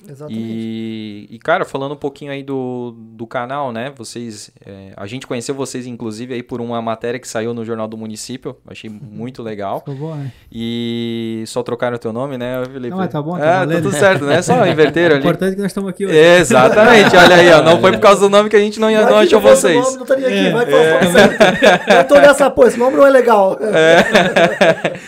Exatamente. 0.09 0.41
E, 0.41 1.29
e, 1.31 1.39
cara, 1.39 1.65
falando 1.65 1.93
um 1.93 1.97
pouquinho 1.97 2.31
aí 2.31 2.43
do, 2.43 2.95
do 2.97 3.27
canal, 3.27 3.73
né? 3.73 3.93
Vocês. 3.97 4.51
é, 4.65 4.93
a 4.97 5.07
gente 5.07 5.27
conheceu 5.27 5.55
vocês, 5.55 5.87
inclusive, 5.87 6.35
aí 6.35 6.43
por 6.43 6.61
uma 6.61 6.81
matéria 6.81 7.19
que 7.19 7.27
saiu 7.29 7.53
no 7.53 7.65
Jornal 7.65 7.89
do 7.89 7.97
Município. 7.97 8.57
Achei 8.67 8.89
muito 8.91 9.43
legal. 9.43 9.81
Ficou 9.81 9.95
bom, 9.95 10.15
né? 10.15 10.33
E 10.53 11.43
só 11.47 11.63
trocaram 11.63 11.97
o 11.97 11.99
teu 11.99 12.13
nome, 12.13 12.39
né, 12.39 12.63
Felipe? 12.67 12.91
Não, 12.91 12.99
mas 12.99 13.11
tá 13.11 13.21
bom, 13.21 13.37
tá 13.37 13.45
é, 13.45 13.51
tá 13.51 13.59
valendo. 13.61 13.83
tudo 13.83 13.95
certo, 13.95 14.25
né? 14.25 14.43
Só 14.43 14.65
inverter 14.67 15.11
O 15.11 15.15
ali. 15.15 15.21
importante 15.25 15.53
é 15.53 15.55
que 15.55 15.63
nós 15.63 15.71
estamos 15.71 15.91
aqui 15.91 16.07
hoje. 16.07 16.17
Exatamente, 16.17 17.17
olha 17.17 17.37
aí, 17.37 17.51
ó. 17.53 17.63
Não 17.63 17.81
foi 17.81 17.93
por 17.93 18.01
causa 18.01 18.21
do 18.21 18.29
nome 18.29 18.49
que 18.49 18.57
a 18.57 18.61
gente 18.61 18.79
não, 18.79 18.91
não 18.91 19.19
achou 19.19 19.41
vocês. 19.41 19.77
Nome, 19.83 19.97
não 19.97 20.03
estaria 20.03 20.27
aqui, 20.27 20.37
É. 20.37 20.53
vai 20.53 20.67
é. 20.67 22.01
Eu 22.01 22.05
tô 22.09 22.15
nessa, 22.17 22.51
pô, 22.51 22.67
esse 22.67 22.79
nome 22.79 22.97
não 22.97 23.07
é 23.07 23.11
legal. 23.11 23.59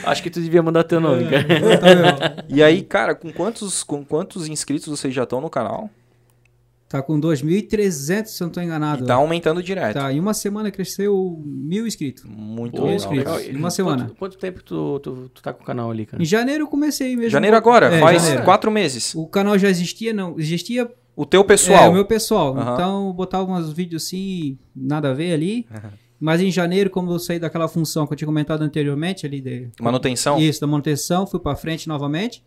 Acho 0.04 0.22
que 0.22 0.30
tu 0.30 0.40
devia 0.40 0.62
mandar 0.62 0.84
teu 0.84 1.00
nome, 1.00 1.24
cara. 1.24 1.44
Tá? 1.44 2.44
E 2.48 2.62
aí, 2.62 2.82
cara, 2.82 3.14
com 3.14 3.32
quantos, 3.32 3.82
com 3.82 4.04
quantos 4.04 4.48
inscritos 4.48 4.77
vocês 4.86 5.12
já 5.14 5.22
estão 5.24 5.40
no 5.40 5.48
canal? 5.50 5.88
Tá 6.88 7.02
com 7.02 7.20
2.300, 7.20 8.26
se 8.26 8.42
eu 8.42 8.46
não 8.46 8.52
tô 8.52 8.60
enganado. 8.62 9.04
E 9.04 9.06
tá 9.06 9.14
aumentando 9.16 9.62
direto. 9.62 9.94
Tá, 9.94 10.10
em 10.10 10.18
uma 10.18 10.32
semana 10.32 10.70
cresceu 10.70 11.38
mil 11.44 11.86
inscritos. 11.86 12.24
Muito 12.24 12.76
Pô, 12.76 12.82
legal. 12.84 12.96
inscritos. 12.96 13.32
cara. 13.32 13.44
Em 13.46 13.56
uma 13.56 13.70
semana. 13.70 14.04
Quanto, 14.04 14.16
quanto 14.16 14.38
tempo 14.38 14.62
tu, 14.62 14.98
tu, 15.00 15.28
tu 15.34 15.42
tá 15.42 15.52
com 15.52 15.62
o 15.62 15.66
canal 15.66 15.90
ali, 15.90 16.06
cara? 16.06 16.22
Em 16.22 16.24
janeiro 16.24 16.64
eu 16.64 16.68
comecei 16.68 17.14
mesmo. 17.14 17.28
Janeiro 17.30 17.56
agora, 17.56 17.94
É, 17.94 18.00
faz 18.00 18.22
janeiro. 18.22 18.44
quatro 18.44 18.70
meses. 18.70 19.14
O 19.14 19.26
canal 19.26 19.58
já 19.58 19.68
existia, 19.68 20.14
não. 20.14 20.34
Existia 20.38 20.90
O 21.14 21.26
teu 21.26 21.42
é, 21.42 21.44
pessoal. 21.44 21.90
o 21.90 21.92
meu 21.92 22.06
pessoal. 22.06 22.56
Aham. 22.56 22.72
Então 22.74 23.06
eu 23.08 23.12
botava 23.12 23.52
uns 23.52 23.70
vídeos 23.70 24.04
assim, 24.06 24.56
nada 24.74 25.10
a 25.10 25.14
ver 25.14 25.34
ali. 25.34 25.66
Mas 26.18 26.40
em 26.40 26.50
janeiro, 26.50 26.88
como 26.88 27.12
eu 27.12 27.18
saí 27.18 27.38
daquela 27.38 27.68
função 27.68 28.06
que 28.06 28.14
eu 28.14 28.16
tinha 28.16 28.26
comentado 28.26 28.62
anteriormente 28.62 29.26
ali 29.26 29.42
de 29.42 29.68
Manutenção. 29.78 30.38
Isso, 30.40 30.58
da 30.60 30.66
manutenção, 30.66 31.26
fui 31.26 31.38
pra 31.38 31.54
frente 31.54 31.86
novamente. 31.86 32.42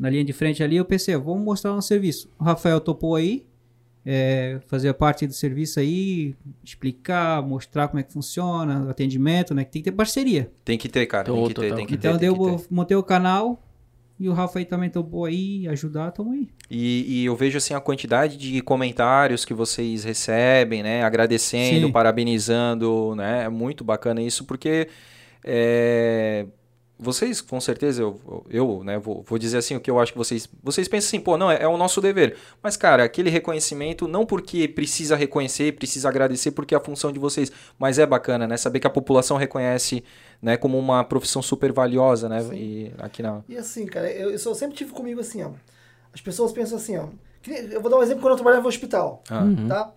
Na 0.00 0.08
linha 0.08 0.24
de 0.24 0.32
frente 0.32 0.62
ali, 0.62 0.76
eu 0.76 0.84
pensei, 0.86 1.14
vamos 1.16 1.44
mostrar 1.44 1.74
um 1.74 1.80
serviço. 1.82 2.30
O 2.38 2.44
Rafael 2.44 2.80
topou 2.80 3.16
aí, 3.16 3.46
é, 4.04 4.58
fazer 4.66 4.94
parte 4.94 5.26
do 5.26 5.34
serviço 5.34 5.78
aí, 5.78 6.34
explicar, 6.64 7.42
mostrar 7.46 7.86
como 7.88 8.00
é 8.00 8.02
que 8.02 8.10
funciona, 8.10 8.90
atendimento, 8.90 9.54
né? 9.54 9.62
Que 9.62 9.72
tem 9.72 9.82
que 9.82 9.90
ter 9.90 9.96
parceria. 9.96 10.50
Tem 10.64 10.78
que 10.78 10.88
ter, 10.88 11.04
cara. 11.04 11.24
Tem 11.30 11.46
que 11.48 11.54
ter, 11.54 11.74
tem 11.74 11.86
que 11.86 11.94
Então 11.96 12.12
ter. 12.14 12.18
tem 12.20 12.28
eu 12.28 12.56
ter. 12.58 12.66
montei 12.70 12.96
o 12.96 13.02
canal 13.02 13.62
e 14.18 14.26
o 14.26 14.32
Rafa 14.32 14.58
aí 14.58 14.64
também 14.64 14.88
topou 14.88 15.26
aí, 15.26 15.68
ajudar, 15.68 16.10
tamo 16.12 16.32
aí. 16.32 16.48
E, 16.70 17.20
e 17.22 17.24
eu 17.26 17.36
vejo 17.36 17.58
assim 17.58 17.74
a 17.74 17.80
quantidade 17.80 18.38
de 18.38 18.62
comentários 18.62 19.44
que 19.44 19.52
vocês 19.52 20.04
recebem, 20.04 20.82
né? 20.82 21.02
Agradecendo, 21.02 21.86
Sim. 21.88 21.92
parabenizando, 21.92 23.14
né? 23.16 23.44
É 23.44 23.48
muito 23.50 23.84
bacana 23.84 24.22
isso, 24.22 24.46
porque 24.46 24.88
é, 25.44 26.46
vocês, 27.00 27.40
com 27.40 27.60
certeza, 27.60 28.02
eu, 28.02 28.44
eu 28.50 28.84
né, 28.84 28.98
vou, 28.98 29.22
vou 29.22 29.38
dizer 29.38 29.58
assim 29.58 29.74
o 29.74 29.80
que 29.80 29.90
eu 29.90 29.98
acho 29.98 30.12
que 30.12 30.18
vocês. 30.18 30.48
Vocês 30.62 30.86
pensam 30.86 31.08
assim, 31.08 31.20
pô, 31.20 31.36
não, 31.36 31.50
é, 31.50 31.62
é 31.62 31.66
o 31.66 31.76
nosso 31.76 32.00
dever. 32.00 32.36
Mas, 32.62 32.76
cara, 32.76 33.02
aquele 33.04 33.30
reconhecimento, 33.30 34.06
não 34.06 34.26
porque 34.26 34.68
precisa 34.68 35.16
reconhecer, 35.16 35.72
precisa 35.72 36.08
agradecer, 36.08 36.50
porque 36.50 36.74
é 36.74 36.78
a 36.78 36.80
função 36.80 37.10
de 37.10 37.18
vocês, 37.18 37.50
mas 37.78 37.98
é 37.98 38.04
bacana, 38.04 38.46
né? 38.46 38.56
Saber 38.56 38.80
que 38.80 38.86
a 38.86 38.90
população 38.90 39.36
reconhece 39.36 40.04
né, 40.42 40.56
como 40.56 40.78
uma 40.78 41.02
profissão 41.02 41.40
super 41.40 41.72
valiosa, 41.72 42.28
né? 42.28 42.42
E 42.52 42.92
aqui 42.98 43.22
na. 43.22 43.40
E 43.48 43.56
assim, 43.56 43.86
cara, 43.86 44.10
eu, 44.10 44.30
eu 44.30 44.38
sempre 44.38 44.76
tive 44.76 44.92
comigo 44.92 45.20
assim, 45.20 45.42
ó. 45.42 45.50
As 46.12 46.20
pessoas 46.20 46.52
pensam 46.52 46.76
assim, 46.76 46.98
ó. 46.98 47.06
Eu 47.70 47.80
vou 47.80 47.90
dar 47.90 47.96
um 47.96 48.02
exemplo 48.02 48.20
quando 48.20 48.32
eu 48.32 48.36
trabalhava 48.36 48.62
no 48.62 48.68
hospital, 48.68 49.22
Ah, 49.30 49.44
tá? 49.66 49.92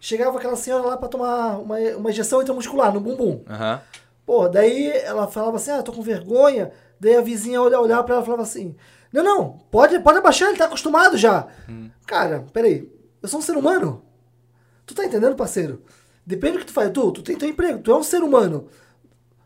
Chegava 0.00 0.36
aquela 0.36 0.56
senhora 0.56 0.84
lá 0.84 0.96
pra 0.96 1.06
tomar 1.06 1.58
uma, 1.60 1.78
uma 1.78 2.10
injeção 2.10 2.42
intramuscular 2.42 2.92
no 2.92 2.98
bumbum. 2.98 3.40
Aham. 3.48 3.80
Pô, 4.24 4.48
daí 4.48 4.88
ela 4.88 5.26
falava 5.26 5.56
assim, 5.56 5.70
ah, 5.72 5.82
tô 5.82 5.92
com 5.92 6.02
vergonha. 6.02 6.70
Daí 7.00 7.16
a 7.16 7.20
vizinha 7.20 7.60
olha- 7.60 7.80
olhava 7.80 8.04
pra 8.04 8.14
ela 8.14 8.22
e 8.22 8.26
falava 8.26 8.42
assim, 8.42 8.74
Não, 9.12 9.22
não, 9.22 9.58
pode, 9.70 9.98
pode 10.00 10.18
abaixar, 10.18 10.48
ele 10.48 10.58
tá 10.58 10.64
acostumado 10.64 11.16
já. 11.18 11.46
Cara, 12.06 12.44
peraí, 12.52 12.90
eu 13.20 13.28
sou 13.28 13.40
um 13.40 13.42
ser 13.42 13.56
humano. 13.56 14.02
Tu 14.86 14.94
tá 14.94 15.04
entendendo, 15.04 15.34
parceiro? 15.36 15.82
Depende 16.24 16.54
do 16.54 16.58
que 16.60 16.66
tu 16.66 16.72
faz. 16.72 16.90
Tu, 16.90 17.12
tu 17.12 17.22
tem 17.22 17.36
teu 17.36 17.48
emprego, 17.48 17.80
tu 17.80 17.90
é 17.92 17.96
um 17.96 18.02
ser 18.02 18.22
humano. 18.22 18.68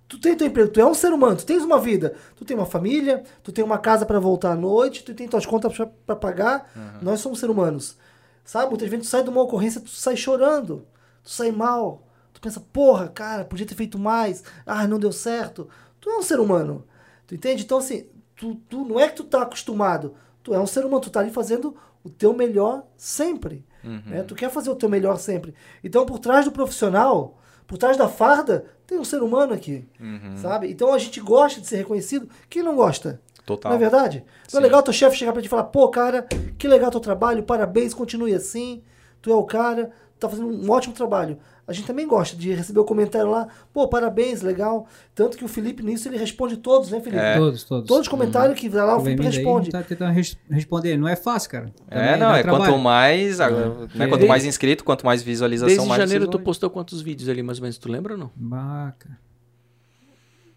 Tu 0.08 0.20
tem 0.20 0.36
teu 0.36 0.46
emprego, 0.46 0.70
tu 0.70 0.80
é 0.80 0.86
um 0.86 0.94
ser 0.94 1.12
humano, 1.12 1.36
tu 1.36 1.44
tens 1.44 1.64
uma 1.64 1.80
vida, 1.80 2.14
tu 2.36 2.44
tem 2.44 2.56
uma 2.56 2.64
família, 2.66 3.24
tu 3.42 3.50
tem 3.50 3.64
uma 3.64 3.76
casa 3.76 4.06
pra 4.06 4.20
voltar 4.20 4.52
à 4.52 4.54
noite, 4.54 5.02
tu 5.02 5.12
tem 5.14 5.26
tuas 5.26 5.44
contas 5.44 5.72
pra 6.06 6.14
pagar. 6.14 6.70
Nós 7.02 7.18
somos 7.20 7.40
seres 7.40 7.52
humanos. 7.52 7.96
Sabe? 8.44 8.68
Muitas 8.68 8.88
vezes 8.88 9.06
tu 9.06 9.10
sai 9.10 9.24
de 9.24 9.30
uma 9.30 9.42
ocorrência, 9.42 9.80
tu 9.80 9.90
sai 9.90 10.16
chorando, 10.16 10.86
tu 11.24 11.30
sai 11.30 11.50
mal. 11.50 12.05
Tu 12.36 12.40
pensa, 12.42 12.60
porra, 12.60 13.08
cara, 13.08 13.46
podia 13.46 13.64
ter 13.64 13.74
feito 13.74 13.98
mais. 13.98 14.44
Ah, 14.66 14.86
não 14.86 14.98
deu 14.98 15.10
certo. 15.10 15.66
Tu 15.98 16.10
é 16.10 16.18
um 16.18 16.22
ser 16.22 16.38
humano. 16.38 16.84
Tu 17.26 17.34
entende? 17.34 17.62
Então, 17.64 17.78
assim, 17.78 18.04
tu, 18.36 18.56
tu 18.68 18.84
não 18.84 19.00
é 19.00 19.08
que 19.08 19.16
tu 19.16 19.24
tá 19.24 19.40
acostumado. 19.40 20.14
Tu 20.42 20.52
é 20.52 20.60
um 20.60 20.66
ser 20.66 20.84
humano, 20.84 21.00
tu 21.00 21.08
tá 21.08 21.20
ali 21.20 21.30
fazendo 21.30 21.74
o 22.04 22.10
teu 22.10 22.34
melhor 22.34 22.84
sempre. 22.94 23.64
né? 24.10 24.22
Tu 24.22 24.34
quer 24.34 24.50
fazer 24.50 24.68
o 24.68 24.76
teu 24.76 24.86
melhor 24.86 25.16
sempre. 25.18 25.54
Então, 25.82 26.04
por 26.04 26.18
trás 26.18 26.44
do 26.44 26.52
profissional, 26.52 27.38
por 27.66 27.78
trás 27.78 27.96
da 27.96 28.06
farda, 28.06 28.66
tem 28.86 28.98
um 28.98 29.04
ser 29.04 29.22
humano 29.22 29.54
aqui. 29.54 29.88
Sabe? 30.36 30.70
Então 30.70 30.92
a 30.92 30.98
gente 30.98 31.18
gosta 31.20 31.58
de 31.58 31.66
ser 31.66 31.76
reconhecido. 31.76 32.28
Quem 32.50 32.62
não 32.62 32.76
gosta? 32.76 33.18
Total. 33.46 33.70
Não 33.70 33.76
é 33.76 33.80
verdade? 33.80 34.24
Não 34.52 34.60
é 34.60 34.62
legal 34.62 34.82
teu 34.82 34.92
chefe 34.92 35.16
chegar 35.16 35.32
pra 35.32 35.40
ti 35.40 35.46
e 35.46 35.48
falar, 35.48 35.64
pô, 35.64 35.88
cara, 35.88 36.26
que 36.58 36.68
legal 36.68 36.90
teu 36.90 37.00
trabalho, 37.00 37.42
parabéns, 37.44 37.94
continue 37.94 38.34
assim, 38.34 38.82
tu 39.22 39.30
é 39.30 39.34
o 39.34 39.44
cara, 39.44 39.90
tá 40.18 40.28
fazendo 40.28 40.48
um 40.48 40.70
ótimo 40.70 40.94
trabalho. 40.94 41.38
A 41.68 41.72
gente 41.72 41.84
também 41.86 42.06
gosta 42.06 42.36
de 42.36 42.52
receber 42.52 42.78
o 42.78 42.84
comentário 42.84 43.28
lá, 43.28 43.48
pô, 43.72 43.88
parabéns, 43.88 44.40
legal. 44.40 44.86
Tanto 45.14 45.36
que 45.36 45.44
o 45.44 45.48
Felipe 45.48 45.82
nisso 45.82 46.08
ele 46.08 46.16
responde 46.16 46.56
todos, 46.58 46.90
né, 46.92 47.00
Felipe? 47.00 47.20
É. 47.20 47.36
Todos, 47.36 47.64
todos. 47.64 47.88
Todos 47.88 48.02
os 48.02 48.08
comentários 48.08 48.58
que 48.58 48.68
vai 48.68 48.86
lá, 48.86 48.94
o 48.96 49.00
Vem 49.00 49.16
Felipe 49.16 49.34
responde. 49.36 49.70
tá 49.72 49.82
tentando 49.82 50.12
res- 50.12 50.38
responder. 50.48 50.96
Não 50.96 51.08
é 51.08 51.16
fácil, 51.16 51.50
cara. 51.50 51.72
É, 51.90 51.94
Também 51.98 52.20
não, 52.20 52.28
dá 52.32 52.38
é 52.38 52.42
trabalho. 52.42 52.64
quanto 52.72 52.78
mais, 52.78 53.40
a- 53.40 53.50
né, 53.50 53.88
É. 53.98 54.06
quanto 54.06 54.26
mais 54.28 54.44
inscrito, 54.44 54.84
quanto 54.84 55.04
mais 55.04 55.22
visualização, 55.24 55.68
Desde 55.74 55.88
mais 55.88 56.00
janeiro 56.00 56.26
vocês 56.26 56.30
tu 56.30 56.38
postou 56.38 56.70
quantos 56.70 57.02
vídeos 57.02 57.28
ali, 57.28 57.42
mais 57.42 57.58
ou 57.58 57.62
menos? 57.62 57.76
Tu 57.78 57.90
lembra 57.90 58.12
ou 58.14 58.18
não? 58.18 58.30
Baca. 58.36 59.18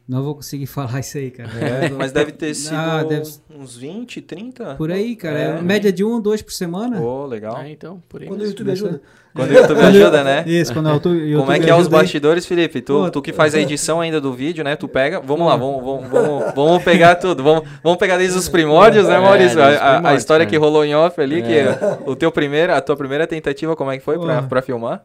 Não 0.08 0.24
vou 0.24 0.36
conseguir 0.36 0.66
falar 0.68 1.00
isso 1.00 1.18
aí, 1.18 1.30
cara. 1.32 1.50
É, 1.60 1.90
mas 1.90 2.12
deve 2.12 2.32
ter 2.32 2.54
sido 2.56 2.76
Ah, 2.76 3.04
deve- 3.04 3.30
uns 3.56 3.76
20, 3.78 4.22
30? 4.22 4.76
Por 4.76 4.92
aí, 4.92 5.16
cara. 5.16 5.40
É. 5.40 5.58
É. 5.58 5.62
média 5.62 5.92
de 5.92 6.04
um, 6.04 6.20
dois 6.20 6.42
por 6.42 6.52
semana. 6.52 6.98
Pô, 7.00 7.26
legal. 7.26 7.56
Ah, 7.58 7.70
então, 7.70 8.02
por 8.10 8.22
aí. 8.22 8.28
Quando 8.28 8.40
o 8.40 8.44
mesmo. 8.44 8.52
YouTube 8.54 8.72
ajuda. 8.72 9.02
Quando 9.34 9.52
o 9.52 9.54
YouTube 9.54 9.80
ajuda, 9.86 10.24
né? 10.24 10.44
Isso, 10.48 10.74
quando 10.74 10.90
eu 10.90 11.00
tô, 11.02 11.10
Como 11.10 11.52
é 11.52 11.60
que 11.60 11.70
é 11.70 11.76
os 11.76 11.88
bastidores, 11.88 12.46
Felipe? 12.46 12.82
Tu, 12.82 13.12
tu 13.12 13.22
que 13.22 13.32
faz 13.32 13.54
a 13.56 13.60
edição 13.62 14.02
ainda 14.02 14.20
do 14.20 14.34
vídeo, 14.34 14.64
né? 14.64 14.76
Tu 14.76 14.88
pega. 14.88 15.20
Vamos 15.20 15.48
lá, 15.48 15.56
vamos, 15.56 15.84
vamos, 15.84 16.10
vamos, 16.10 16.54
vamos 16.56 16.84
pegar 16.84 17.16
tudo. 17.16 17.44
Vamos, 17.44 17.64
vamos 17.84 18.00
pegar 18.00 18.18
desde 18.18 18.38
os 18.38 18.50
primórdios, 18.50 19.08
né, 19.08 19.16
É, 19.16 19.20
Maurício? 19.20 19.62
A- 19.62 19.68
a, 19.68 20.10
a 20.10 20.16
história 20.16 20.46
que 20.46 20.58
rolou 20.58 20.84
em 20.84 20.96
off 20.96 21.20
ali, 21.22 21.42
que 21.42 21.58
É. 21.58 21.78
o 22.06 22.16
teu 22.16 22.32
primeira, 22.32 22.76
a 22.76 22.82
tua 22.82 22.96
primeira 22.98 23.26
tentativa, 23.28 23.76
como 23.76 23.92
é 23.92 23.98
que 23.98 24.04
foi 24.04 24.18
pra, 24.20 24.42
pra 24.42 24.62
filmar? 24.62 25.04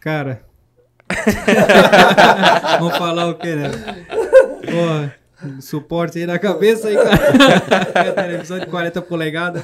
Cara. 0.00 0.40
Vamos 2.78 2.96
falar 2.96 3.28
o 3.28 3.34
quê, 3.34 3.54
né? 3.54 3.70
Pô, 4.64 5.50
suporte 5.60 6.18
aí 6.18 6.26
na 6.26 6.38
cabeça 6.38 6.88
aí, 6.88 6.96
cara. 6.96 8.12
televisão 8.12 8.58
de 8.58 8.66
40 8.66 9.02
polegadas. 9.02 9.62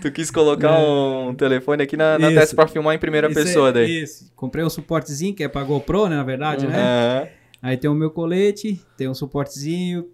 Tu 0.00 0.10
quis 0.10 0.30
colocar 0.30 0.78
um 0.78 1.34
telefone 1.34 1.82
aqui 1.82 1.96
na, 1.96 2.18
na 2.18 2.28
testa 2.30 2.56
pra 2.56 2.66
filmar 2.66 2.94
em 2.94 2.98
primeira 2.98 3.28
Isso 3.30 3.38
é- 3.38 3.42
pessoa 3.44 3.72
daí. 3.72 4.02
Isso. 4.02 4.32
Comprei 4.34 4.64
um 4.64 4.70
suportezinho 4.70 5.34
que 5.34 5.44
é 5.44 5.48
pra 5.48 5.62
GoPro, 5.62 6.08
né? 6.08 6.16
Na 6.16 6.24
verdade, 6.24 6.66
né? 6.66 6.76
Aham. 6.76 7.28
Aí 7.62 7.76
tem 7.76 7.90
o 7.90 7.94
meu 7.94 8.10
colete, 8.10 8.80
tem 8.96 9.08
um 9.08 9.14
suportezinho. 9.14 10.06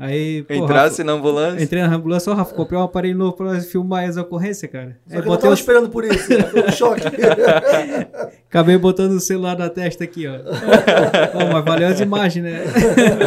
Aí, 0.00 0.44
pô, 0.44 0.54
Entrasse 0.54 1.02
Rafa, 1.02 1.04
na 1.04 1.12
ambulância. 1.12 1.60
entrei 1.64 1.82
na 1.82 1.92
ambulância, 1.92 2.30
ó, 2.30 2.34
Rafa, 2.36 2.54
comprei 2.54 2.78
um 2.78 2.84
aparelho 2.84 3.18
novo 3.18 3.32
pra 3.36 3.58
filmar 3.60 4.08
as 4.08 4.16
ocorrências, 4.16 4.70
cara. 4.70 4.96
Só 5.08 5.16
Aí 5.16 5.22
que 5.22 5.26
eu 5.28 5.32
não 5.32 5.36
tava 5.38 5.50
o- 5.50 5.54
esperando 5.54 5.88
por 5.88 6.04
isso, 6.04 6.28
né? 6.30 6.44
um 6.68 6.70
choque. 6.72 7.02
Acabei 8.48 8.78
botando 8.78 9.12
o 9.12 9.20
celular 9.20 9.58
na 9.58 9.68
testa 9.68 10.04
aqui, 10.04 10.26
ó. 10.28 10.34
Ó, 11.34 11.52
mas 11.52 11.64
valeu 11.64 11.88
as 11.88 12.00
imagens, 12.00 12.44
né? 12.44 12.62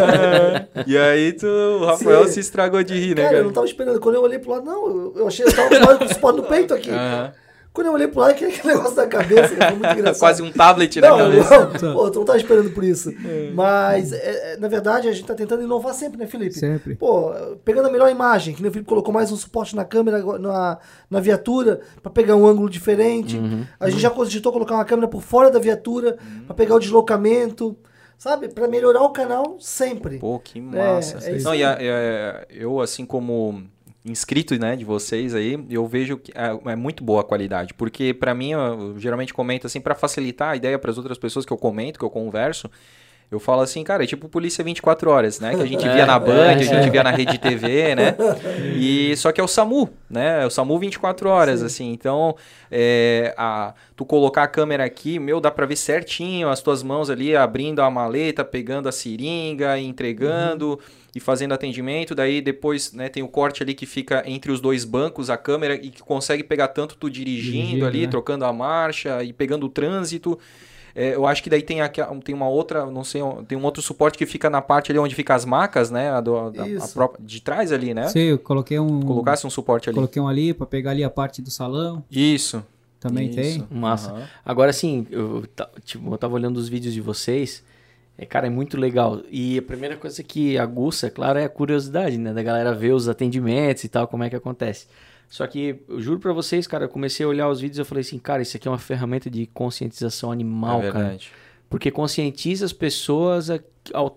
e 0.87 0.97
aí 0.97 1.33
tu, 1.33 1.45
o 1.45 1.85
Rafael 1.85 2.25
Sim. 2.25 2.31
se 2.33 2.39
estragou 2.39 2.81
de 2.83 2.93
rir, 2.93 3.09
né, 3.09 3.15
Cara, 3.15 3.27
cara? 3.27 3.37
eu 3.39 3.43
não 3.43 3.51
tava 3.51 3.65
esperando. 3.65 3.99
Quando 3.99 4.15
eu 4.15 4.21
olhei 4.21 4.39
pro 4.39 4.51
lado, 4.51 4.65
não, 4.65 5.13
eu- 5.15 5.27
achei 5.27 5.45
que 5.45 5.51
eu 5.51 5.55
tava 5.69 5.97
com 5.97 6.05
o 6.05 6.07
suporte 6.07 6.37
no 6.37 6.43
peito 6.43 6.73
aqui. 6.73 6.89
Aham. 6.89 7.31
Quando 7.73 7.87
eu 7.87 7.93
olhei 7.93 8.07
pro 8.07 8.19
lado, 8.19 8.31
aquele 8.35 8.51
negócio 8.65 8.95
da 8.95 9.07
cabeça, 9.07 9.55
foi 9.55 9.69
muito 9.71 9.87
engraçado. 9.97 10.19
Quase 10.19 10.41
um 10.41 10.51
tablet 10.51 10.99
na 10.99 11.09
não, 11.09 11.17
cabeça. 11.17 11.85
não, 11.87 11.93
pô, 11.95 12.11
tu 12.11 12.19
não 12.19 12.25
tava 12.25 12.37
esperando 12.37 12.69
por 12.71 12.83
isso. 12.83 13.13
Mas, 13.53 14.11
é, 14.11 14.53
é, 14.53 14.57
na 14.57 14.67
verdade, 14.67 15.07
a 15.07 15.11
gente 15.11 15.25
tá 15.25 15.33
tentando 15.33 15.63
inovar 15.63 15.93
sempre, 15.93 16.17
né, 16.17 16.27
Felipe? 16.27 16.53
Sempre. 16.53 16.95
Pô, 16.95 17.31
pegando 17.63 17.87
a 17.87 17.91
melhor 17.91 18.09
imagem, 18.11 18.53
que 18.53 18.61
nem 18.61 18.69
o 18.69 18.73
Felipe 18.73 18.89
colocou 18.89 19.13
mais 19.13 19.31
um 19.31 19.35
suporte 19.37 19.75
na 19.75 19.85
câmera, 19.85 20.21
na, 20.39 20.79
na 21.09 21.19
viatura, 21.19 21.79
pra 22.01 22.11
pegar 22.11 22.35
um 22.35 22.45
ângulo 22.45 22.69
diferente. 22.69 23.39
A 23.79 23.89
gente 23.89 24.01
já 24.01 24.09
cogitou 24.09 24.51
colocar 24.51 24.75
uma 24.75 24.85
câmera 24.85 25.07
por 25.07 25.21
fora 25.21 25.49
da 25.49 25.59
viatura, 25.59 26.17
pra 26.45 26.53
pegar 26.55 26.75
o 26.75 26.79
deslocamento, 26.79 27.77
sabe? 28.17 28.49
Pra 28.49 28.67
melhorar 28.67 29.01
o 29.03 29.09
canal 29.11 29.55
sempre. 29.59 30.19
Pô, 30.19 30.37
que 30.39 30.59
massa. 30.59 31.19
é 31.27 31.35
isso 31.37 31.45
Não, 31.45 31.55
e 31.55 31.63
a- 31.63 31.77
é, 31.79 32.45
eu, 32.49 32.79
assim 32.81 33.05
como 33.05 33.63
inscrito 34.03 34.57
né, 34.59 34.75
de 34.75 34.83
vocês 34.83 35.35
aí, 35.35 35.63
eu 35.69 35.85
vejo 35.87 36.17
que 36.17 36.31
é, 36.35 36.71
é 36.71 36.75
muito 36.75 37.03
boa 37.03 37.21
a 37.21 37.23
qualidade. 37.23 37.73
Porque 37.73 38.13
pra 38.13 38.33
mim, 38.33 38.51
eu, 38.51 38.95
geralmente 38.97 39.33
comento 39.33 39.67
assim, 39.67 39.79
pra 39.79 39.95
facilitar 39.95 40.49
a 40.49 40.55
ideia 40.55 40.77
pras 40.79 40.97
outras 40.97 41.17
pessoas 41.17 41.45
que 41.45 41.53
eu 41.53 41.57
comento, 41.57 41.99
que 41.99 42.05
eu 42.05 42.09
converso, 42.09 42.69
eu 43.31 43.39
falo 43.39 43.61
assim, 43.61 43.81
cara, 43.81 44.03
é 44.03 44.07
tipo 44.07 44.27
Polícia 44.27 44.61
24 44.61 45.09
Horas, 45.09 45.39
né? 45.39 45.55
Que 45.55 45.61
a 45.61 45.65
gente 45.65 45.87
É, 45.87 45.93
via 45.93 46.05
na 46.05 46.19
Band, 46.19 46.33
é, 46.33 46.53
a 46.53 46.57
gente 46.57 46.73
é. 46.73 46.89
via 46.91 47.01
na 47.01 47.11
Rede 47.11 47.37
TV, 47.37 47.95
né? 47.95 48.15
E 48.75 49.15
só 49.15 49.31
que 49.31 49.39
é 49.39 49.43
o 49.43 49.47
SAMU, 49.47 49.89
né? 50.09 50.43
É 50.43 50.45
o 50.45 50.49
SAMU 50.49 50.77
24 50.77 51.29
horas, 51.29 51.63
assim. 51.63 51.93
Então, 51.93 52.35
é, 52.69 53.33
a, 53.37 53.73
tu 53.95 54.03
colocar 54.03 54.43
a 54.43 54.47
câmera 54.47 54.83
aqui, 54.83 55.17
meu, 55.17 55.39
dá 55.39 55.49
pra 55.49 55.65
ver 55.65 55.77
certinho 55.77 56.49
as 56.49 56.61
tuas 56.61 56.83
mãos 56.83 57.09
ali 57.09 57.33
abrindo 57.33 57.81
a 57.81 57.89
maleta, 57.89 58.43
pegando 58.43 58.89
a 58.89 58.91
seringa, 58.91 59.77
e 59.77 59.85
entregando 59.85 60.77
e 61.15 61.19
fazendo 61.19 61.53
atendimento. 61.53 62.13
Daí 62.15 62.41
depois, 62.41 62.93
né, 62.93 63.09
tem 63.09 63.21
o 63.23 63.27
corte 63.27 63.61
ali 63.63 63.73
que 63.73 63.85
fica 63.85 64.23
entre 64.25 64.51
os 64.51 64.59
dois 64.59 64.83
bancos, 64.85 65.29
a 65.29 65.37
câmera, 65.37 65.75
e 65.75 65.89
que 65.89 66.01
consegue 66.01 66.43
pegar 66.43 66.69
tanto 66.69 66.95
tu 66.95 67.09
dirigindo, 67.09 67.57
Dirigindo, 67.57 67.85
ali, 67.85 68.01
né? 68.01 68.07
trocando 68.07 68.45
a 68.45 68.53
marcha 68.53 69.23
e 69.23 69.33
pegando 69.33 69.65
o 69.65 69.69
trânsito. 69.69 70.37
É, 70.93 71.15
eu 71.15 71.25
acho 71.25 71.41
que 71.41 71.49
daí 71.49 71.61
tem, 71.61 71.79
aqui, 71.79 72.01
tem 72.23 72.35
uma 72.35 72.49
outra, 72.49 72.85
não 72.85 73.03
sei, 73.03 73.21
tem 73.47 73.57
um 73.57 73.63
outro 73.63 73.81
suporte 73.81 74.17
que 74.17 74.25
fica 74.25 74.49
na 74.49 74.61
parte 74.61 74.91
ali 74.91 74.99
onde 74.99 75.15
fica 75.15 75.33
as 75.33 75.45
macas, 75.45 75.89
né? 75.89 76.09
A 76.11 76.19
do, 76.19 76.49
da- 76.49 76.65
a 76.65 76.87
própria- 76.89 77.25
de 77.25 77.41
trás 77.41 77.71
ali, 77.71 77.93
né? 77.93 78.09
Sim, 78.09 78.19
eu 78.19 78.37
coloquei 78.37 78.77
um. 78.77 78.99
Colocasse 79.01 79.47
um 79.47 79.49
suporte 79.49 79.87
ali. 79.89 79.95
Coloquei 79.95 80.21
um 80.21 80.27
ali 80.27 80.53
pra 80.53 80.65
pegar 80.67 80.91
ali 80.91 81.01
a 81.01 81.09
parte 81.09 81.41
do 81.41 81.49
salão. 81.49 82.03
Isso. 82.11 82.61
Também 82.99 83.29
Isso. 83.29 83.35
tem. 83.35 83.67
Massa. 83.71 84.11
Aham. 84.11 84.27
Agora, 84.45 84.69
assim, 84.69 85.07
eu, 85.09 85.45
tipo, 85.85 86.13
eu 86.13 86.17
tava 86.17 86.33
olhando 86.35 86.57
os 86.57 86.67
vídeos 86.67 86.93
de 86.93 86.99
vocês. 87.01 87.63
É, 88.21 88.25
cara, 88.27 88.45
é 88.45 88.49
muito 88.51 88.77
legal. 88.77 89.19
E 89.31 89.57
a 89.57 89.61
primeira 89.63 89.97
coisa 89.97 90.21
que 90.21 90.55
aguça, 90.55 91.09
claro, 91.09 91.39
é 91.39 91.45
a 91.45 91.49
curiosidade, 91.49 92.19
né? 92.19 92.31
Da 92.31 92.43
galera 92.43 92.71
ver 92.71 92.93
os 92.93 93.09
atendimentos 93.09 93.83
e 93.83 93.89
tal, 93.89 94.07
como 94.07 94.23
é 94.23 94.29
que 94.29 94.35
acontece. 94.35 94.85
Só 95.27 95.47
que, 95.47 95.77
eu 95.89 95.99
juro 95.99 96.19
pra 96.19 96.31
vocês, 96.31 96.67
cara, 96.67 96.85
eu 96.85 96.89
comecei 96.89 97.25
a 97.25 97.29
olhar 97.29 97.49
os 97.49 97.59
vídeos 97.59 97.79
e 97.79 97.81
eu 97.81 97.85
falei 97.85 98.01
assim, 98.01 98.19
cara, 98.19 98.43
isso 98.43 98.55
aqui 98.55 98.67
é 98.67 98.71
uma 98.71 98.77
ferramenta 98.77 99.27
de 99.27 99.47
conscientização 99.47 100.31
animal, 100.31 100.81
é 100.83 100.91
cara. 100.91 100.99
verdade. 101.05 101.31
Porque 101.67 101.89
conscientiza 101.89 102.63
as 102.63 102.73
pessoas 102.73 103.49
a- 103.49 103.59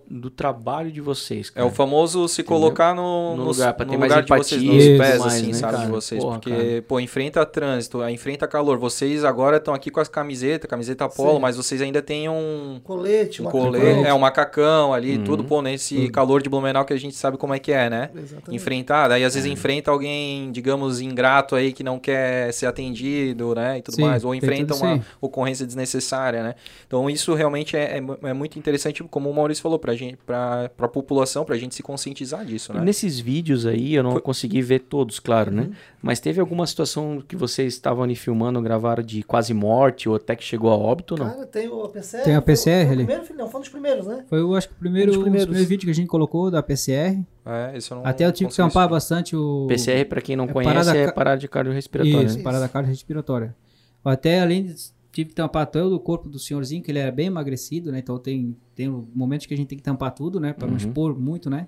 do 0.09 0.29
trabalho 0.29 0.91
de 0.91 1.01
vocês, 1.01 1.49
É 1.49 1.53
cara. 1.55 1.65
o 1.65 1.71
famoso 1.71 2.27
se 2.27 2.43
colocar 2.43 2.93
no, 2.93 3.31
No 3.31 3.37
no- 3.37 3.43
lugar, 3.51 3.73
pra 3.73 3.83
no 3.85 3.91
ter 3.93 3.97
mais 3.97 4.11
lugar 4.11 4.23
de 4.23 4.29
vocês, 4.43 4.61
empatia 4.61 4.89
nos 4.91 4.97
pés, 4.99 5.19
mais, 5.19 5.33
assim, 5.33 5.47
né, 5.47 5.53
sabe, 5.53 5.73
de 5.73 5.79
cara? 5.79 5.89
vocês. 5.91 6.23
Porra, 6.23 6.39
porque, 6.39 6.49
cara. 6.55 6.81
pô, 6.87 6.99
enfrenta 6.99 7.45
trânsito, 7.45 8.07
enfrenta 8.09 8.47
calor. 8.47 8.77
Vocês 8.77 9.23
agora 9.23 9.57
estão 9.57 9.73
aqui 9.73 9.89
com 9.89 9.99
as 9.99 10.07
camisetas, 10.07 10.69
camiseta 10.69 11.09
polo, 11.09 11.35
Sim. 11.35 11.39
mas 11.41 11.57
vocês 11.57 11.81
ainda 11.81 11.99
têm 12.01 12.29
um, 12.29 12.79
Colete, 12.83 13.41
um 13.41 13.45
macacão. 13.45 13.65
colete, 13.65 14.07
é 14.07 14.13
um 14.13 14.19
macacão 14.19 14.93
ali, 14.93 15.17
Uhum. 15.17 15.23
tudo, 15.23 15.43
pô, 15.43 15.61
nesse 15.63 16.09
calor 16.09 16.43
de 16.43 16.49
Blumenau 16.49 16.85
que 16.85 16.93
a 16.93 16.97
gente 16.99 17.15
sabe 17.15 17.35
como 17.37 17.53
é 17.53 17.57
que 17.59 17.71
é, 17.71 17.89
né? 17.89 18.11
Exatamente. 18.15 18.55
Enfrentar, 18.55 19.07
daí 19.07 19.23
às 19.23 19.33
É. 19.33 19.39
vezes 19.39 19.51
enfrenta 19.51 19.89
alguém, 19.89 20.51
digamos, 20.51 21.01
ingrato 21.01 21.55
aí 21.55 21.73
que 21.73 21.83
não 21.83 21.97
quer 21.97 22.53
ser 22.53 22.67
atendido, 22.67 23.55
né, 23.55 23.79
e 23.79 23.81
tudo 23.81 23.95
Sim, 23.95 24.01
mais, 24.03 24.23
ou 24.23 24.35
enfrenta 24.35 24.73
tudo 24.75 24.85
uma 24.85 25.01
ocorrência 25.19 25.65
desnecessária, 25.65 26.43
né? 26.43 26.55
Então 26.85 27.09
isso 27.09 27.33
realmente 27.33 27.75
é, 27.75 27.97
é 27.97 28.29
é 28.29 28.33
muito 28.33 28.59
interessante, 28.59 29.03
como 29.05 29.29
o 29.29 29.33
Maurício 29.33 29.54
falou, 29.61 29.77
pra 29.79 29.95
gente, 29.95 30.17
pra, 30.25 30.69
pra 30.75 30.87
população, 30.87 31.43
pra 31.45 31.55
gente 31.57 31.75
se 31.75 31.81
conscientizar 31.83 32.45
disso, 32.45 32.73
né? 32.73 32.81
Nesses 32.81 33.19
vídeos 33.19 33.65
aí, 33.65 33.93
eu 33.95 34.03
não 34.03 34.11
Foi- 34.13 34.21
consegui 34.21 34.61
ver 34.61 34.79
todos, 34.79 35.19
claro, 35.19 35.49
Uhum. 35.51 35.57
né? 35.57 35.69
Mas 36.01 36.19
teve 36.19 36.39
alguma 36.39 36.65
situação 36.67 37.23
que 37.27 37.35
vocês 37.35 37.73
estavam 37.73 38.03
ali 38.03 38.15
filmando, 38.15 38.61
gravaram 38.61 39.03
de 39.03 39.23
quase 39.23 39.53
morte 39.53 40.07
ou 40.07 40.15
até 40.15 40.35
que 40.35 40.43
chegou 40.43 40.71
a 40.71 40.75
óbito 40.77 41.15
não? 41.17 41.29
Cara, 41.29 41.45
tem 41.47 41.67
o 41.67 41.87
PCR. 41.89 42.23
Tem 42.23 42.33
a 42.35 42.37
foi- 42.41 42.45
PCR 42.45 42.63
foi 42.63 42.85
o 42.85 42.91
ali. 42.91 43.05
Primeiro, 43.05 43.23
filho? 43.25 43.39
não, 43.39 43.49
foi 43.49 43.57
um 43.59 43.61
dos 43.61 43.69
primeiros, 43.69 44.05
né? 44.07 44.25
Foi, 44.29 44.39
eu 44.39 44.55
acho 44.55 44.67
que 44.69 44.73
o 44.73 44.77
primeiro, 44.77 45.19
Um 45.19 45.23
primeiros 45.23 45.57
vídeos 45.59 45.83
que 45.85 45.91
a 45.91 45.95
gente 45.95 46.07
colocou 46.07 46.51
da 46.51 46.61
PCR. 46.61 47.19
É, 47.45 47.77
isso 47.77 47.93
eu 47.93 47.97
não 47.99 48.05
Até 48.05 48.25
eu 48.25 48.31
tive 48.31 48.49
que 48.49 48.55
tampar 48.55 48.87
bastante 48.89 49.35
o. 49.35 49.65
PCR, 49.67 50.05
pra 50.05 50.21
quem 50.21 50.35
não 50.35 50.45
é 50.45 50.47
conhece, 50.47 50.73
parada 50.73 50.97
é 50.97 51.05
ca- 51.05 51.11
parada 51.13 51.37
de 51.39 51.47
cardiorrespiratória. 51.47 52.25
Isso, 52.25 52.37
né? 52.37 52.43
parada 52.43 52.67
cardiorrespiratória. 52.67 53.55
Até 54.03 54.39
além 54.39 54.63
de 54.65 54.75
tive 55.15 55.29
que 55.29 55.35
tampar 55.35 55.65
todo 55.67 55.95
o 55.95 55.99
corpo 55.99 56.27
do 56.29 56.37
senhorzinho, 56.37 56.83
que 56.83 56.91
ele 56.91 56.99
era 56.99 57.11
bem 57.11 57.27
emagrecido, 57.27 57.91
né? 57.91 57.99
Então 57.99 58.17
tem, 58.19 58.55
tem 58.75 58.87
momentos 59.15 59.45
que 59.47 59.53
a 59.53 59.57
gente 59.57 59.67
tem 59.67 59.77
que 59.77 59.83
tampar 59.83 60.11
tudo, 60.13 60.39
né? 60.39 60.51
Pra 60.53 60.67
não 60.67 60.73
Uhum. 60.73 60.77
expor 60.77 61.17
muito, 61.17 61.49
né? 61.49 61.67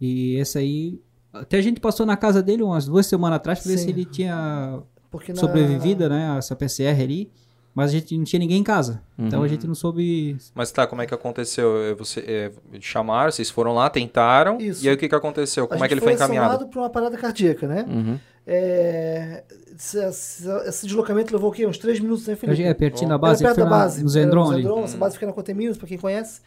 E 0.00 0.34
esse 0.36 0.58
aí 0.58 1.00
Até 1.32 1.56
a 1.58 1.62
gente 1.62 1.80
passou 1.80 2.04
na 2.06 2.16
casa 2.16 2.42
dele 2.42 2.62
umas 2.62 2.86
duas 2.86 3.06
semanas 3.06 3.36
atrás 3.36 3.60
pra 3.60 3.72
ver 3.72 3.78
se 3.78 3.88
ele 3.88 4.04
tinha 4.04 4.80
Porque 5.10 5.32
na- 5.32 5.38
sobrevivido, 5.40 6.08
né? 6.08 6.36
Essa 6.38 6.54
PCR 6.54 7.00
ali. 7.02 7.30
Mas 7.74 7.90
a 7.90 7.94
gente 7.94 8.16
não 8.16 8.22
tinha 8.24 8.38
ninguém 8.38 8.58
em 8.60 8.62
casa. 8.62 9.02
Então 9.18 9.42
a 9.42 9.48
gente 9.48 9.66
não 9.66 9.74
soube. 9.74 10.36
Mas 10.54 10.70
tá, 10.70 10.86
como 10.86 11.02
é 11.02 11.06
que 11.06 11.12
aconteceu? 11.14 11.76
É, 11.82 11.94
Você, 11.94 12.20
é, 12.20 12.52
chamaram, 12.80 13.32
vocês 13.32 13.50
foram 13.50 13.74
lá, 13.74 13.90
tentaram. 13.90 14.58
Isso. 14.58 14.84
E 14.84 14.88
aí 14.88 14.94
o 14.94 14.98
que, 14.98 15.08
que 15.08 15.14
aconteceu? 15.14 15.64
a 15.64 15.66
Como 15.68 15.84
é 15.84 15.88
que 15.88 15.94
ele 15.94 16.00
foi 16.00 16.12
encaminhado? 16.12 16.50
acionado 16.52 16.70
para 16.70 16.80
uma 16.82 16.90
parada 16.90 17.16
cardíaca, 17.16 17.66
né? 17.66 17.84
Uhum. 17.88 18.20
É, 18.46 19.42
esse, 19.74 19.98
esse- 19.98 20.48
esse 20.66 20.86
deslocamento 20.86 21.32
levou 21.34 21.50
o 21.50 21.52
quê? 21.52 21.66
Uns 21.66 21.78
três 21.78 21.98
minutos, 21.98 22.26
né, 22.26 22.36
Felipe? 22.36 22.62
É 22.62 22.74
pertinho 22.74 23.08
da 23.08 23.14
Era 23.14 23.18
base, 23.18 23.42
perto 23.44 23.56
da 23.58 23.66
base. 23.66 23.96
no 24.02 24.04
Era 24.04 24.08
Zendron 24.10 24.44
no 24.44 24.50
ali. 24.52 24.62
Zendron, 24.62 24.84
Essa 24.84 24.96
base 24.98 25.14
fica 25.14 25.26
na 25.26 25.32
Conteminos, 25.32 25.78
pra 25.78 25.86
quem 25.88 25.98
conhece. 25.98 26.40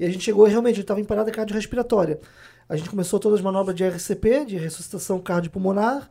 E 0.00 0.04
a 0.04 0.08
gente 0.10 0.24
chegou 0.24 0.46
e 0.46 0.50
realmente, 0.50 0.76
ele 0.76 0.82
estava 0.82 1.00
em 1.00 1.04
parada 1.04 1.30
cardiorrespiratória. 1.30 2.18
A 2.68 2.76
gente 2.76 2.88
começou 2.88 3.20
todas 3.20 3.38
as 3.38 3.44
manobras 3.44 3.76
de 3.76 3.84
RCP, 3.84 4.46
de 4.46 4.56
ressuscitação 4.56 5.20
cardiopulmonar, 5.20 6.10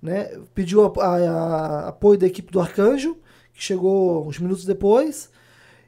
né? 0.00 0.30
Pediu 0.54 0.84
a- 0.86 0.92
a- 1.04 1.16
a- 1.16 1.88
apoio 1.88 2.18
da 2.18 2.26
equipe 2.26 2.50
do 2.50 2.60
Arcanjo, 2.60 3.16
que 3.52 3.62
chegou 3.62 4.26
uns 4.26 4.38
minutos 4.38 4.64
depois. 4.64 5.28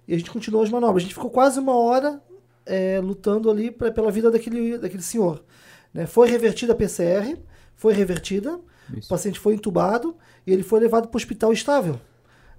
E 0.06 0.14
a 0.14 0.18
gente 0.18 0.30
continuou 0.30 0.62
as 0.62 0.68
manobras. 0.70 0.98
A 1.02 1.06
gente 1.06 1.14
ficou 1.14 1.30
quase 1.30 1.58
uma 1.58 1.74
hora 1.76 2.20
é, 2.66 3.00
lutando 3.00 3.50
ali 3.50 3.70
pra- 3.70 3.90
pela 3.90 4.10
vida 4.12 4.30
daquele, 4.30 4.76
daquele 4.78 5.02
senhor. 5.02 5.42
né? 5.92 6.06
Foi 6.06 6.28
revertida 6.28 6.72
a 6.72 6.76
PCR, 6.76 7.36
foi 7.74 7.92
revertida, 7.94 8.60
o 8.94 8.98
Isso. 8.98 9.08
paciente 9.08 9.38
foi 9.38 9.54
entubado 9.54 10.16
e 10.46 10.52
ele 10.52 10.62
foi 10.62 10.80
levado 10.80 11.08
para 11.08 11.16
o 11.16 11.20
hospital 11.20 11.52
estável. 11.52 12.00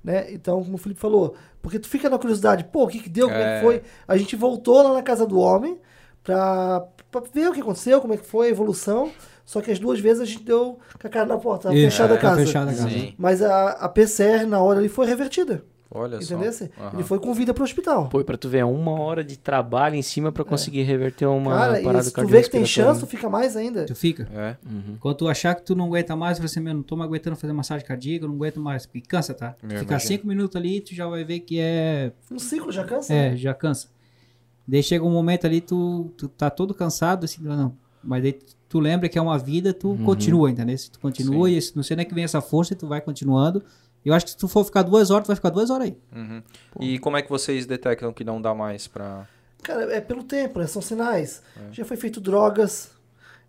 Né? 0.04 0.32
Então, 0.34 0.64
como 0.64 0.76
o 0.76 0.78
Felipe 0.78 1.00
falou, 1.00 1.36
porque 1.62 1.78
tu 1.78 1.88
fica 1.88 2.10
na 2.10 2.18
curiosidade, 2.18 2.64
pô, 2.66 2.84
o 2.86 2.88
que, 2.88 3.00
que 3.00 3.10
deu, 3.10 3.28
como 3.28 3.40
é 3.40 3.58
É. 3.58 3.60
que 3.60 3.66
foi? 3.66 3.82
A 4.08 4.18
gente 4.18 4.36
voltou 4.36 4.82
lá 4.82 4.94
na 4.94 5.04
casa 5.04 5.26
do 5.28 5.40
homem 5.40 5.78
pra, 6.24 6.86
pra 7.12 7.22
ver 7.34 7.50
o 7.50 7.54
que 7.54 7.62
aconteceu, 7.62 8.02
como 8.02 8.14
é 8.14 8.18
que 8.18 8.26
foi 8.26 8.48
a 8.48 8.50
evolução. 8.50 9.12
Só 9.46 9.60
que 9.62 9.70
as 9.72 9.80
duas 9.80 10.00
vezes 10.00 10.22
a 10.22 10.26
gente 10.26 10.44
deu 10.44 10.80
com 11.00 11.08
a 11.08 11.10
cara 11.10 11.26
na 11.26 11.38
porta, 11.38 11.74
Isso, 11.74 11.92
fechada 11.92 12.14
a 12.14 12.18
tá 12.18 12.22
casa. 12.22 12.46
fechada 12.46 12.72
a 12.72 12.74
casa. 12.74 12.90
Sim. 12.90 13.14
Mas 13.18 13.42
a, 13.42 13.70
a 13.72 13.90
PCR 13.90 14.46
na 14.48 14.62
hora 14.62 14.80
ali 14.80 14.88
foi 14.88 15.06
revertida. 15.06 15.64
Olha 15.94 16.22
só. 16.22 16.36
Entendeu? 16.36 16.70
Aham. 16.80 16.92
Ele 16.94 17.04
foi 17.04 17.20
com 17.20 17.34
vida 17.34 17.54
pro 17.54 17.64
hospital. 17.66 18.08
Pô, 18.08 18.24
pra 18.24 18.38
tu 18.38 18.48
ver, 18.48 18.60
é 18.60 18.66
uma 18.66 18.92
hora 19.00 19.24
de 19.24 19.38
trabalho 19.38 19.96
em 19.96 20.02
cima 20.02 20.32
pra 20.32 20.44
conseguir 20.46 20.84
reverter 20.84 21.26
uma 21.26 21.52
Cara, 21.52 21.82
parada 21.82 22.04
se 22.04 22.14
tu 22.14 22.26
vê 22.26 22.42
que 22.42 22.50
tem 22.50 22.66
chance, 22.66 23.02
tu 23.02 23.06
cardiorrespiratória. 23.06 23.08
fica 23.18 23.30
mais 23.30 23.58
ainda. 23.58 23.86
Tu 23.86 23.94
fica. 23.96 24.28
É. 24.34 24.56
Uhum. 24.66 24.96
Quando 25.00 25.18
tu 25.18 25.28
achar 25.28 25.54
que 25.54 25.64
tu 25.64 25.76
não 25.76 25.86
aguenta 25.86 26.16
mais, 26.16 26.40
você 26.40 26.62
mesmo, 26.62 26.78
não 26.78 26.84
tô 26.84 26.96
mais 26.96 27.10
aguentando 27.10 27.36
fazer 27.36 27.52
massagem 27.52 27.86
cardíaca, 27.86 28.24
eu 28.24 28.30
não 28.30 28.36
aguento 28.36 28.60
mais. 28.62 28.86
Porque 28.86 29.02
cansa, 29.02 29.34
tá? 29.34 29.54
Eu 29.62 29.70
Ficar 29.70 29.82
imagino. 29.84 30.08
cinco 30.08 30.28
minutos 30.28 30.56
ali, 30.56 30.80
tu 30.80 30.96
já 30.96 31.06
vai 31.08 31.26
ver 31.26 31.42
que 31.42 31.60
é. 31.60 32.14
Um 32.32 32.40
ciclo 32.40 32.72
já 32.72 32.86
cansa. 32.86 33.14
É, 33.14 33.32
né? 33.32 33.36
já 33.36 33.54
cansa. 33.54 33.90
Daí 34.66 34.82
chega 34.82 35.04
um 35.04 35.12
momento 35.12 35.46
ali, 35.46 35.60
tu, 35.60 36.10
tu 36.18 36.30
tá 36.30 36.50
todo 36.50 36.74
cansado, 36.74 37.26
assim, 37.26 37.44
não. 37.44 37.76
Mas 38.02 38.24
daí 38.24 38.40
tu 38.70 38.80
lembra 38.80 39.10
que 39.10 39.20
é 39.20 39.22
uma 39.22 39.38
vida, 39.38 39.74
tu 39.74 39.98
continua, 40.06 40.50
entendeu? 40.50 40.78
Se 40.78 40.90
tu 40.90 41.00
continua 41.00 41.50
Sim. 41.50 41.58
e 41.58 41.76
não 41.76 41.84
sei 41.84 41.98
nem 41.98 42.06
que 42.06 42.14
vem 42.16 42.24
essa 42.24 42.40
força 42.42 42.74
e 42.74 42.76
tu 42.78 42.88
vai 42.88 43.02
continuando. 43.02 43.62
Eu 44.04 44.14
acho 44.14 44.26
que 44.26 44.32
se 44.32 44.38
tu 44.38 44.48
for 44.48 44.64
ficar 44.64 44.82
duas 44.82 45.12
horas, 45.12 45.26
tu 45.26 45.28
vai 45.28 45.36
ficar 45.36 45.50
duas 45.50 45.70
horas 45.70 45.88
aí. 45.88 45.98
Uhum. 46.16 46.42
E 46.80 47.00
como 47.00 47.18
é 47.18 47.22
que 47.22 47.30
vocês 47.30 47.66
detectam 47.66 48.12
que 48.12 48.24
não 48.24 48.42
dá 48.42 48.54
mais 48.54 48.88
pra. 48.88 49.28
Cara, 49.62 49.94
é 49.94 50.02
pelo 50.02 50.24
tempo, 50.24 50.60
né? 50.60 50.66
São 50.66 50.82
sinais. 50.82 51.44
É. 51.56 51.74
Já 51.74 51.86
foi 51.86 51.98
feito 51.98 52.20
drogas, 52.20 52.92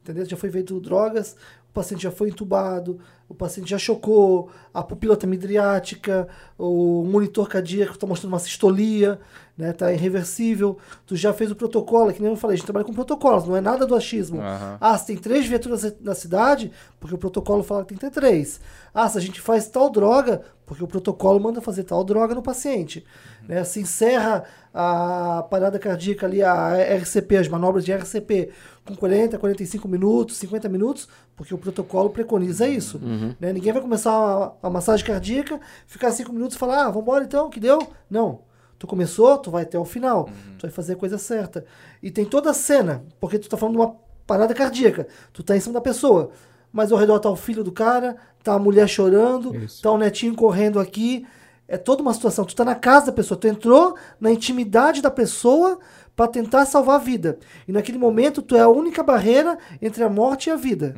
entendeu? 0.03 0.27
Já 0.27 0.37
foi 0.37 0.51
feito 0.51 0.79
drogas, 0.79 1.37
o 1.71 1.73
paciente 1.73 2.03
já 2.03 2.11
foi 2.11 2.29
entubado, 2.29 3.01
o 3.27 3.35
paciente 3.35 3.71
já 3.71 3.79
chocou, 3.79 4.51
a 4.75 4.83
pupila 4.83 5.17
tá 5.17 5.27
midriática, 5.27 6.29
o 6.59 7.03
monitor 7.03 7.49
cardíaco 7.49 7.95
está 7.95 8.07
mostrando 8.07 8.35
uma 8.35 8.39
sistolia, 8.39 9.19
né? 9.63 9.73
Tá 9.73 9.93
irreversível. 9.93 10.77
Tu 11.07 11.15
já 11.15 11.33
fez 11.33 11.53
o 11.53 11.55
protocolo, 11.55 12.13
que 12.13 12.21
nem 12.21 12.33
eu 12.33 12.37
falei, 12.37 12.55
a 12.55 12.57
gente 12.57 12.67
trabalha 12.67 12.85
com 12.85 12.93
protocolos, 12.93 13.47
não 13.47 13.57
é 13.57 13.61
nada 13.61 13.87
do 13.87 13.95
achismo. 13.95 14.41
Aham. 14.41 14.77
Ah, 14.81 14.99
se 14.99 15.07
tem 15.07 15.17
três 15.17 15.47
viaturas 15.47 15.95
na 16.01 16.17
cidade, 16.17 16.73
porque 16.99 17.15
o 17.15 17.19
protocolo 17.19 17.63
fala 17.63 17.83
que 17.83 17.91
tem 17.91 17.99
que 17.99 18.05
ter 18.05 18.11
três. 18.11 18.61
Ah, 18.93 19.09
se 19.09 19.17
a 19.17 19.21
gente 19.21 19.41
faz 19.41 19.69
tal 19.69 19.89
droga, 19.89 20.43
porque 20.67 20.83
o 20.83 20.89
protocolo 20.89 21.39
manda 21.39 21.61
fazer 21.61 21.85
tal 21.85 22.03
droga 22.03 22.35
no 22.35 22.43
paciente. 22.43 23.07
Né? 23.49 23.63
Se 23.63 23.79
encerra 23.81 24.43
a 24.75 25.47
parada 25.49 25.79
cardíaca 25.79 26.27
ali, 26.27 26.43
a 26.43 26.73
RCP, 26.97 27.37
as 27.37 27.47
manobras 27.47 27.85
de 27.85 27.93
RCP, 27.93 28.51
com 28.85 28.97
40, 28.97 29.39
45 29.39 29.87
minutos, 29.87 30.39
50 30.39 30.69
minutos, 30.69 31.09
porque 31.37 31.55
o 31.55 31.59
protocolo 31.59 32.11
preconiza 32.11 32.67
isso. 32.67 32.99
Né? 33.39 33.53
Ninguém 33.53 33.73
vai 33.73 33.81
começar 33.83 34.11
a, 34.11 34.67
a 34.67 34.71
massagem 34.71 35.07
cardíaca, 35.07 35.61
ficar 35.87 36.11
5 36.11 36.33
minutos 36.33 36.57
e 36.57 36.59
falar, 36.59 36.87
ah, 36.87 36.91
vambora 36.91 37.23
então, 37.23 37.49
que 37.49 37.61
deu? 37.61 37.79
Não. 38.11 38.41
Tu 38.83 38.87
começou, 38.89 39.39
tu 39.39 39.49
vai 39.49 39.63
até 39.63 39.79
o 39.79 39.85
final. 39.85 40.29
Tu 40.59 40.63
vai 40.63 40.71
fazer 40.73 40.95
a 40.95 40.97
coisa 40.97 41.17
certa. 41.17 41.65
E 42.03 42.11
tem 42.11 42.25
toda 42.25 42.51
a 42.51 42.53
cena, 42.53 43.05
porque 43.21 43.39
tu 43.39 43.49
tá 43.49 43.57
falando 43.57 43.77
de 43.77 43.81
uma 43.81 43.95
parada 44.27 44.53
cardíaca. 44.53 45.07
Tu 45.33 45.41
tá 45.45 45.57
em 45.57 45.61
cima 45.61 45.75
da 45.75 45.81
pessoa. 45.81 46.31
Mas 46.73 46.91
ao 46.91 46.99
redor 46.99 47.21
tá 47.21 47.31
o 47.31 47.37
filho 47.37 47.63
do 47.63 47.71
cara, 47.71 48.17
tá 48.43 48.55
a 48.55 48.59
mulher 48.59 48.89
chorando, 48.89 49.55
Isso. 49.55 49.81
tá 49.81 49.89
o 49.93 49.97
netinho 49.97 50.35
correndo 50.35 50.81
aqui. 50.81 51.25
É 51.69 51.79
toda 51.79 52.03
uma 52.03 52.13
situação. 52.13 52.45
Tu 52.45 52.57
tá 52.57 52.65
na 52.65 52.75
casa 52.75 53.07
da 53.07 53.13
pessoa, 53.13 53.39
tu 53.39 53.47
entrou 53.47 53.95
na 54.21 54.33
intimidade 54.33 55.01
da 55.01 55.13
pessoa 55.13 55.79
para 56.17 56.27
tentar 56.27 56.67
salvar 56.67 56.97
a 56.97 56.99
vida. 56.99 57.39
E 57.69 57.71
naquele 57.71 57.99
momento 57.99 58.43
tu 58.43 58.57
é 58.57 58.63
a 58.63 58.69
única 58.69 59.05
barreira 59.05 59.59
entre 59.81 60.03
a 60.03 60.09
morte 60.11 60.49
e 60.49 60.51
a 60.51 60.57
vida. 60.57 60.93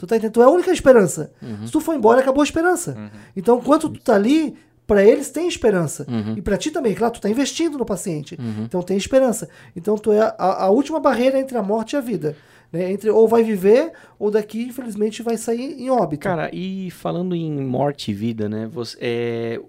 Tu 0.00 0.08
tá 0.08 0.16
entendendo? 0.16 0.32
Tu 0.34 0.42
é 0.42 0.44
a 0.44 0.50
única 0.50 0.72
esperança. 0.72 1.30
Se 1.64 1.70
tu 1.70 1.78
for 1.78 1.94
embora, 1.94 2.20
acabou 2.20 2.40
a 2.40 2.44
esperança. 2.44 3.12
Então, 3.36 3.58
enquanto 3.58 3.88
tu 3.88 4.00
tá 4.00 4.16
ali, 4.16 4.56
para 4.88 5.04
eles 5.04 5.30
tem 5.30 5.46
esperança. 5.46 6.06
E 6.34 6.40
para 6.40 6.56
ti 6.56 6.70
também, 6.70 6.94
claro, 6.94 7.12
tu 7.12 7.20
tá 7.20 7.28
investindo 7.28 7.76
no 7.76 7.84
paciente. 7.84 8.36
Então 8.64 8.82
tem 8.82 8.96
esperança. 8.96 9.48
Então 9.76 9.96
tu 9.96 10.10
é 10.10 10.20
a, 10.38 10.64
a 10.64 10.70
última 10.70 10.98
barreira 10.98 11.38
entre 11.38 11.56
a 11.58 11.62
morte 11.62 11.92
e 11.92 11.96
a 11.96 12.00
vida. 12.00 12.34
Né? 12.72 12.90
Entre 12.90 13.10
ou 13.10 13.28
vai 13.28 13.42
viver, 13.42 13.92
ou 14.18 14.30
daqui, 14.30 14.62
infelizmente, 14.62 15.22
vai 15.22 15.36
sair 15.36 15.78
em 15.78 15.90
óbito. 15.90 16.22
Cara, 16.22 16.50
e 16.52 16.90
falando 16.90 17.34
em 17.36 17.50
morte 17.64 18.10
e 18.10 18.14
vida, 18.14 18.48
né? 18.48 18.66
Você, 18.72 18.96
é, 19.00 19.60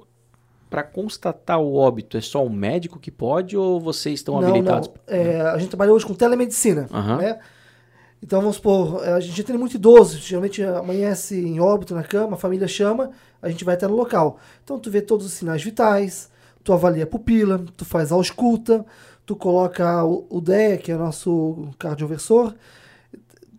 para 0.70 0.84
constatar 0.84 1.60
o 1.60 1.76
óbito, 1.76 2.18
é 2.18 2.22
só 2.22 2.46
o 2.46 2.50
médico 2.50 2.98
que 2.98 3.12
pode 3.12 3.58
ou 3.58 3.80
vocês 3.80 4.20
estão 4.20 4.40
não, 4.40 4.48
habilitados? 4.48 4.90
não. 4.90 4.96
É, 5.16 5.42
a 5.42 5.58
gente 5.58 5.70
trabalha 5.70 5.92
hoje 5.92 6.06
com 6.06 6.14
telemedicina. 6.14 6.88
Aham. 6.92 7.18
Né? 7.18 7.40
Então 8.22 8.42
vamos 8.42 8.58
supor, 8.58 9.02
a 9.02 9.20
gente 9.22 9.44
tem 9.44 9.58
muito 9.58 9.76
idoso, 9.76 10.18
geralmente 10.18 10.62
amanhece 10.62 11.40
em 11.40 11.60
óbito 11.62 11.96
na 11.96 12.04
cama, 12.04 12.34
a 12.34 12.38
família 12.38 12.68
chama, 12.68 13.12
a 13.42 13.50
gente 13.50 13.64
vai 13.64 13.76
até 13.76 13.88
no 13.88 13.96
local. 13.96 14.40
Então 14.64 14.80
tu 14.80 14.90
vê 14.92 15.02
todos 15.02 15.26
os 15.26 15.34
sinais 15.34 15.64
vitais, 15.64 16.30
tu 16.64 16.74
avalia 16.74 17.04
a 17.04 17.08
pupila, 17.08 17.64
tu 17.76 17.86
faz 17.86 18.12
a 18.12 18.16
ausculta, 18.16 18.86
tu 19.26 19.36
coloca 19.36 20.04
o, 20.04 20.42
DEA, 20.42 20.78
que 20.78 20.92
é 20.92 20.96
o 20.96 21.00
nosso 21.00 21.70
cardioversor, 21.78 22.54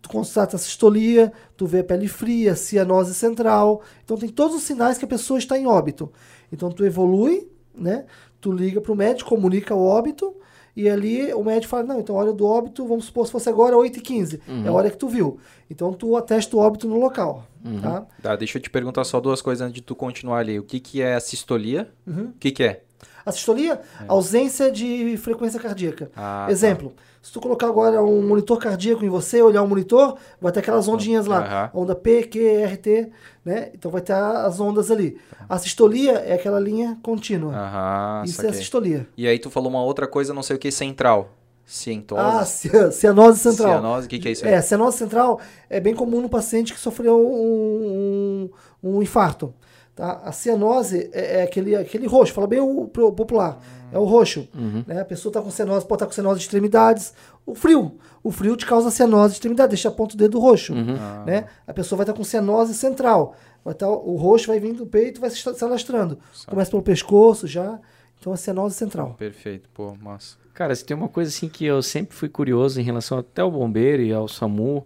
tu 0.01 0.09
constata 0.09 0.55
a 0.55 0.59
sistolia, 0.59 1.31
tu 1.55 1.65
vê 1.65 1.79
a 1.79 1.83
pele 1.83 2.07
fria, 2.07 2.55
cianose 2.55 3.13
central. 3.13 3.81
Então 4.03 4.17
tem 4.17 4.29
todos 4.29 4.55
os 4.55 4.63
sinais 4.63 4.97
que 4.97 5.05
a 5.05 5.07
pessoa 5.07 5.39
está 5.39 5.57
em 5.57 5.65
óbito. 5.65 6.11
Então 6.51 6.69
tu 6.69 6.85
evolui, 6.85 7.47
né? 7.73 8.05
Tu 8.39 8.51
liga 8.51 8.81
para 8.81 8.91
o 8.91 8.95
médico, 8.95 9.29
comunica 9.29 9.73
o 9.73 9.85
óbito, 9.85 10.35
e 10.75 10.89
ali 10.89 11.33
o 11.33 11.43
médico 11.43 11.69
fala, 11.69 11.83
não, 11.83 11.99
então 11.99 12.15
a 12.15 12.19
hora 12.19 12.33
do 12.33 12.45
óbito, 12.45 12.85
vamos 12.87 13.05
supor, 13.05 13.25
se 13.25 13.31
fosse 13.31 13.49
agora 13.49 13.75
8h15, 13.75 14.39
é 14.65 14.67
a 14.67 14.71
hora 14.71 14.89
que 14.89 14.97
tu 14.97 15.07
viu. 15.07 15.39
Então 15.69 15.93
tu 15.93 16.15
atesta 16.15 16.55
o 16.55 16.59
óbito 16.59 16.87
no 16.87 16.99
local, 16.99 17.45
tá? 17.81 18.05
Tá, 18.21 18.35
deixa 18.35 18.57
eu 18.57 18.61
te 18.61 18.69
perguntar 18.69 19.03
só 19.03 19.19
duas 19.19 19.41
coisas 19.41 19.61
antes 19.65 19.75
de 19.75 19.81
tu 19.81 19.95
continuar 19.95 20.39
ali. 20.39 20.59
O 20.59 20.63
que, 20.63 20.79
que 20.79 21.01
é 21.01 21.15
a 21.15 21.19
sistolia? 21.19 21.89
Uhum. 22.05 22.25
O 22.25 22.33
que, 22.39 22.51
que 22.51 22.63
é? 22.63 22.83
A 23.25 23.31
sistolia, 23.31 23.79
ausência 24.07 24.71
de 24.71 25.15
frequência 25.17 25.59
cardíaca. 25.59 26.11
Ah, 26.15 26.47
tá. 26.47 26.95
Se 27.21 27.31
tu 27.31 27.39
colocar 27.39 27.67
agora 27.67 28.01
um 28.03 28.27
monitor 28.27 28.57
cardíaco 28.57 29.05
em 29.05 29.09
você, 29.09 29.41
olhar 29.43 29.61
o 29.61 29.67
monitor, 29.67 30.17
vai 30.41 30.51
ter 30.51 30.59
aquelas 30.61 30.87
ondinhas 30.87 31.27
lá, 31.27 31.39
Aham. 31.45 31.69
onda 31.81 31.93
P, 31.95 32.23
Q, 32.23 32.39
RT, 32.65 33.11
né? 33.45 33.69
Então 33.75 33.91
vai 33.91 34.01
ter 34.01 34.13
as 34.13 34.59
ondas 34.59 34.89
ali. 34.89 35.17
A 35.47 35.57
sistolia 35.59 36.13
é 36.13 36.33
aquela 36.33 36.59
linha 36.59 36.97
contínua. 37.03 37.53
Aham, 37.53 38.23
Isso 38.25 38.41
é 38.41 38.45
a 38.45 38.47
saquei. 38.47 38.59
sistolia. 38.59 39.07
E 39.15 39.27
aí 39.27 39.37
tu 39.37 39.51
falou 39.51 39.69
uma 39.69 39.83
outra 39.83 40.07
coisa, 40.07 40.33
não 40.33 40.41
sei 40.41 40.55
o 40.55 40.59
que, 40.59 40.71
central. 40.71 41.29
Cientose. 41.63 42.21
Ah, 42.21 42.43
ci- 42.43 42.91
cianose 42.91 43.39
central. 43.39 43.69
Cianose, 43.73 44.05
o 44.07 44.09
que, 44.09 44.19
que 44.19 44.27
é 44.27 44.31
isso 44.31 44.45
aí? 44.45 44.53
É, 44.53 44.61
cianose 44.61 44.97
central 44.97 45.39
é 45.69 45.79
bem 45.79 45.93
comum 45.95 46.21
no 46.21 46.27
paciente 46.27 46.73
que 46.73 46.79
sofreu 46.79 47.17
um, 47.17 48.49
um, 48.83 48.89
um 48.97 49.01
infarto. 49.01 49.53
Tá? 49.95 50.21
A 50.23 50.31
cianose 50.31 51.09
é, 51.11 51.39
é 51.39 51.43
aquele, 51.43 51.75
aquele 51.75 52.07
roxo, 52.07 52.33
fala 52.33 52.47
bem 52.47 52.59
o 52.61 52.87
pro- 52.87 53.11
popular, 53.11 53.59
é 53.91 53.99
o 53.99 54.05
roxo. 54.05 54.47
Né? 54.87 55.01
A 55.01 55.05
pessoa 55.05 55.29
está 55.29 55.41
com 55.41 55.51
cianose, 55.51 55.85
pode 55.85 55.97
estar 55.97 56.05
com 56.05 56.13
cianose 56.13 56.39
de 56.39 56.45
extremidades. 56.45 57.13
O 57.45 57.53
frio, 57.53 57.97
o 58.23 58.31
frio 58.31 58.55
te 58.55 58.65
causa 58.65 58.89
cianose 58.89 59.33
de 59.33 59.35
extremidade, 59.35 59.69
deixa 59.71 59.89
a 59.89 59.91
ponta 59.91 60.15
do 60.15 60.19
dedo 60.19 60.39
roxo. 60.39 60.73
Ah. 60.73 61.23
Né? 61.25 61.45
A 61.67 61.73
pessoa 61.73 61.97
vai 61.97 62.03
estar 62.05 62.13
com 62.13 62.23
cianose 62.23 62.73
central, 62.73 63.35
vai 63.65 63.73
estar, 63.73 63.89
o 63.89 64.15
roxo 64.15 64.47
vai 64.47 64.59
vindo 64.59 64.77
do 64.77 64.87
peito 64.87 65.17
e 65.17 65.21
vai 65.21 65.29
se 65.29 65.37
se 65.37 65.63
alastrando. 65.63 66.17
Começa 66.47 66.71
pelo 66.71 66.81
pescoço 66.83 67.45
já, 67.45 67.77
então 68.19 68.33
é 68.33 68.37
cianose 68.37 68.75
central. 68.75 69.15
Perfeito, 69.19 69.67
pô, 69.73 69.93
massa. 70.01 70.37
Cara, 70.53 70.73
se 70.73 70.85
tem 70.85 70.95
uma 70.95 71.09
coisa 71.09 71.29
assim 71.29 71.49
que 71.49 71.65
eu 71.65 71.81
sempre 71.81 72.15
fui 72.15 72.29
curioso 72.29 72.79
em 72.79 72.83
relação 72.83 73.17
até 73.17 73.41
ao 73.41 73.51
bombeiro 73.51 74.01
e 74.03 74.13
ao 74.13 74.27
SAMU, 74.27 74.85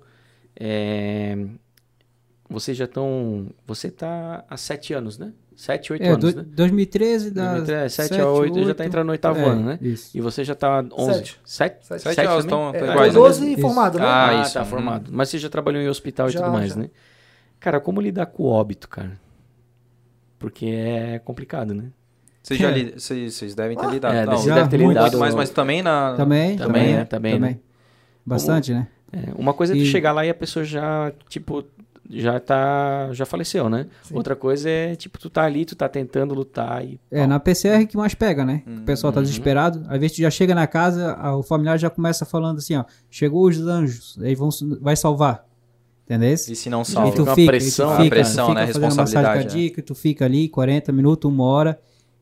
é... 0.59 1.37
vocês 2.49 2.77
já 2.77 2.85
estão. 2.85 3.47
Você 3.65 3.89
tá 3.89 4.43
há 4.49 4.57
sete 4.57 4.93
anos, 4.93 5.17
né? 5.17 5.31
Sete, 5.55 5.93
oito 5.93 6.03
É, 6.03 6.09
anos, 6.09 6.33
do- 6.33 6.41
né? 6.41 6.47
2013 6.53 7.31
dá 7.31 7.53
2013, 7.53 7.95
sete 7.95 8.07
sete, 8.09 8.21
a 8.21 8.29
oito, 8.29 8.55
já 8.59 8.73
tá 8.75 8.83
oito. 8.83 8.89
entrando 8.89 9.05
no 9.07 9.11
oitavo 9.13 9.39
É, 9.39 9.43
ano, 9.45 9.63
né? 9.63 9.79
Isso. 9.81 10.15
E 10.17 10.19
você 10.19 10.43
já 10.43 10.53
tá 10.53 10.83
11. 10.91 11.13
Sete. 11.19 11.39
Sete? 11.45 11.85
Sete. 11.87 12.01
Sete 12.01 12.19
elas 12.21 12.45
também? 12.45 12.67
estão 12.69 12.87
É, 12.87 12.91
iguais, 12.91 13.13
né? 13.13 13.19
12 13.19 13.51
informado, 13.53 13.97
né? 13.97 14.05
Ah, 14.05 14.29
Ah, 14.29 14.41
isso. 14.41 14.53
tá 14.53 14.61
Hum. 14.63 14.65
formado. 14.65 15.09
Mas 15.13 15.29
você 15.29 15.37
já 15.39 15.49
trabalhou 15.49 15.81
em 15.81 15.87
hospital 15.87 16.27
e 16.27 16.31
Já, 16.31 16.41
tudo 16.41 16.51
mais, 16.51 16.71
já. 16.71 16.75
né? 16.75 16.89
Cara, 17.59 17.79
como 17.79 18.01
lidar 18.01 18.25
com 18.25 18.43
o 18.43 18.47
óbito, 18.47 18.89
cara? 18.89 19.13
Porque 20.37 20.65
é 20.65 21.19
complicado, 21.19 21.73
né? 21.73 21.85
Vocês, 22.43 22.59
já 22.59 22.69
É. 22.69 22.71
li- 22.73 22.91
vocês, 22.99 23.33
vocês 23.33 23.55
devem 23.55 23.75
ter 23.77 23.85
Ah, 23.85 23.89
lidado. 23.89 24.13
é, 24.15 24.25
não, 24.25 24.37
você 24.37 24.49
Já, 24.49 24.55
deve 24.55 24.69
ter 24.69 24.77
muito. 24.77 24.89
lidado. 24.97 25.17
mas, 25.17 25.33
mas 25.33 25.49
também 25.49 25.81
na. 25.81 26.13
Também, 26.15 26.57
Também, 26.57 26.57
também, 26.57 26.93
né? 26.95 27.05
Também, 27.05 27.39
né? 27.39 27.57
Bastante, 28.25 28.73
né? 28.73 28.87
É, 29.11 29.31
uma 29.35 29.53
coisa 29.53 29.73
é 29.73 29.75
tu 29.77 29.81
E- 29.81 29.85
chegar 29.85 30.11
lá 30.11 30.25
e 30.25 30.29
a 30.29 30.33
pessoa 30.33 30.65
já, 30.65 31.11
tipo, 31.29 31.63
já 32.09 32.39
tá. 32.39 33.09
já 33.11 33.25
faleceu, 33.25 33.69
né? 33.69 33.87
Sim. 34.03 34.15
Outra 34.15 34.35
coisa 34.35 34.69
é, 34.69 34.95
tipo, 34.95 35.17
tu 35.19 35.29
tá 35.29 35.43
ali, 35.43 35.65
tu 35.65 35.75
tá 35.75 35.89
tentando 35.89 36.33
lutar 36.33 36.83
e. 36.85 36.99
É, 37.11 37.25
na 37.25 37.39
PCR 37.39 37.85
que 37.87 37.97
mais 37.97 38.13
pega, 38.13 38.45
né? 38.45 38.61
O 38.67 38.81
pessoal 38.81 39.11
tá 39.11 39.19
Uhum. 39.19 39.23
desesperado. 39.23 39.83
Às 39.87 39.99
vezes 39.99 40.15
tu 40.17 40.21
já 40.21 40.29
chega 40.29 40.53
na 40.53 40.67
casa, 40.67 41.13
a- 41.13 41.35
o 41.35 41.41
familiar 41.43 41.77
já 41.79 41.89
começa 41.89 42.25
falando 42.25 42.57
assim, 42.59 42.75
ó, 42.75 42.83
chegou 43.09 43.47
os 43.47 43.59
anjos, 43.59 44.17
aí 44.21 44.35
vão, 44.35 44.49
vai 44.81 44.95
salvar. 44.95 45.45
Entendeu? 46.05 46.33
E 46.33 46.37
se 46.37 46.69
não 46.69 46.83
E 46.83 46.85
salva? 46.85 47.11
fica 47.11 47.23
tu 47.23 47.27
uma 47.29 47.35
fica, 47.35 47.51
pressão, 47.51 47.85
e 47.85 47.89
tu 47.89 47.91
a 47.93 47.97
fica, 48.03 48.09
pressão, 48.15 48.45
tu 48.45 48.49
fica 48.49 48.59
né? 48.61 48.67
fazendo 48.67 48.81
massagem 48.83 49.01
Responsabilidade, 49.05 49.37
né? 49.37 49.43
cardíaca, 49.51 49.81
tu 49.81 49.95
fica 49.95 50.25
ali 50.25 50.47
40 50.49 50.91
minutos, 50.91 51.31
uma 51.31 51.43
hora, 51.43 51.79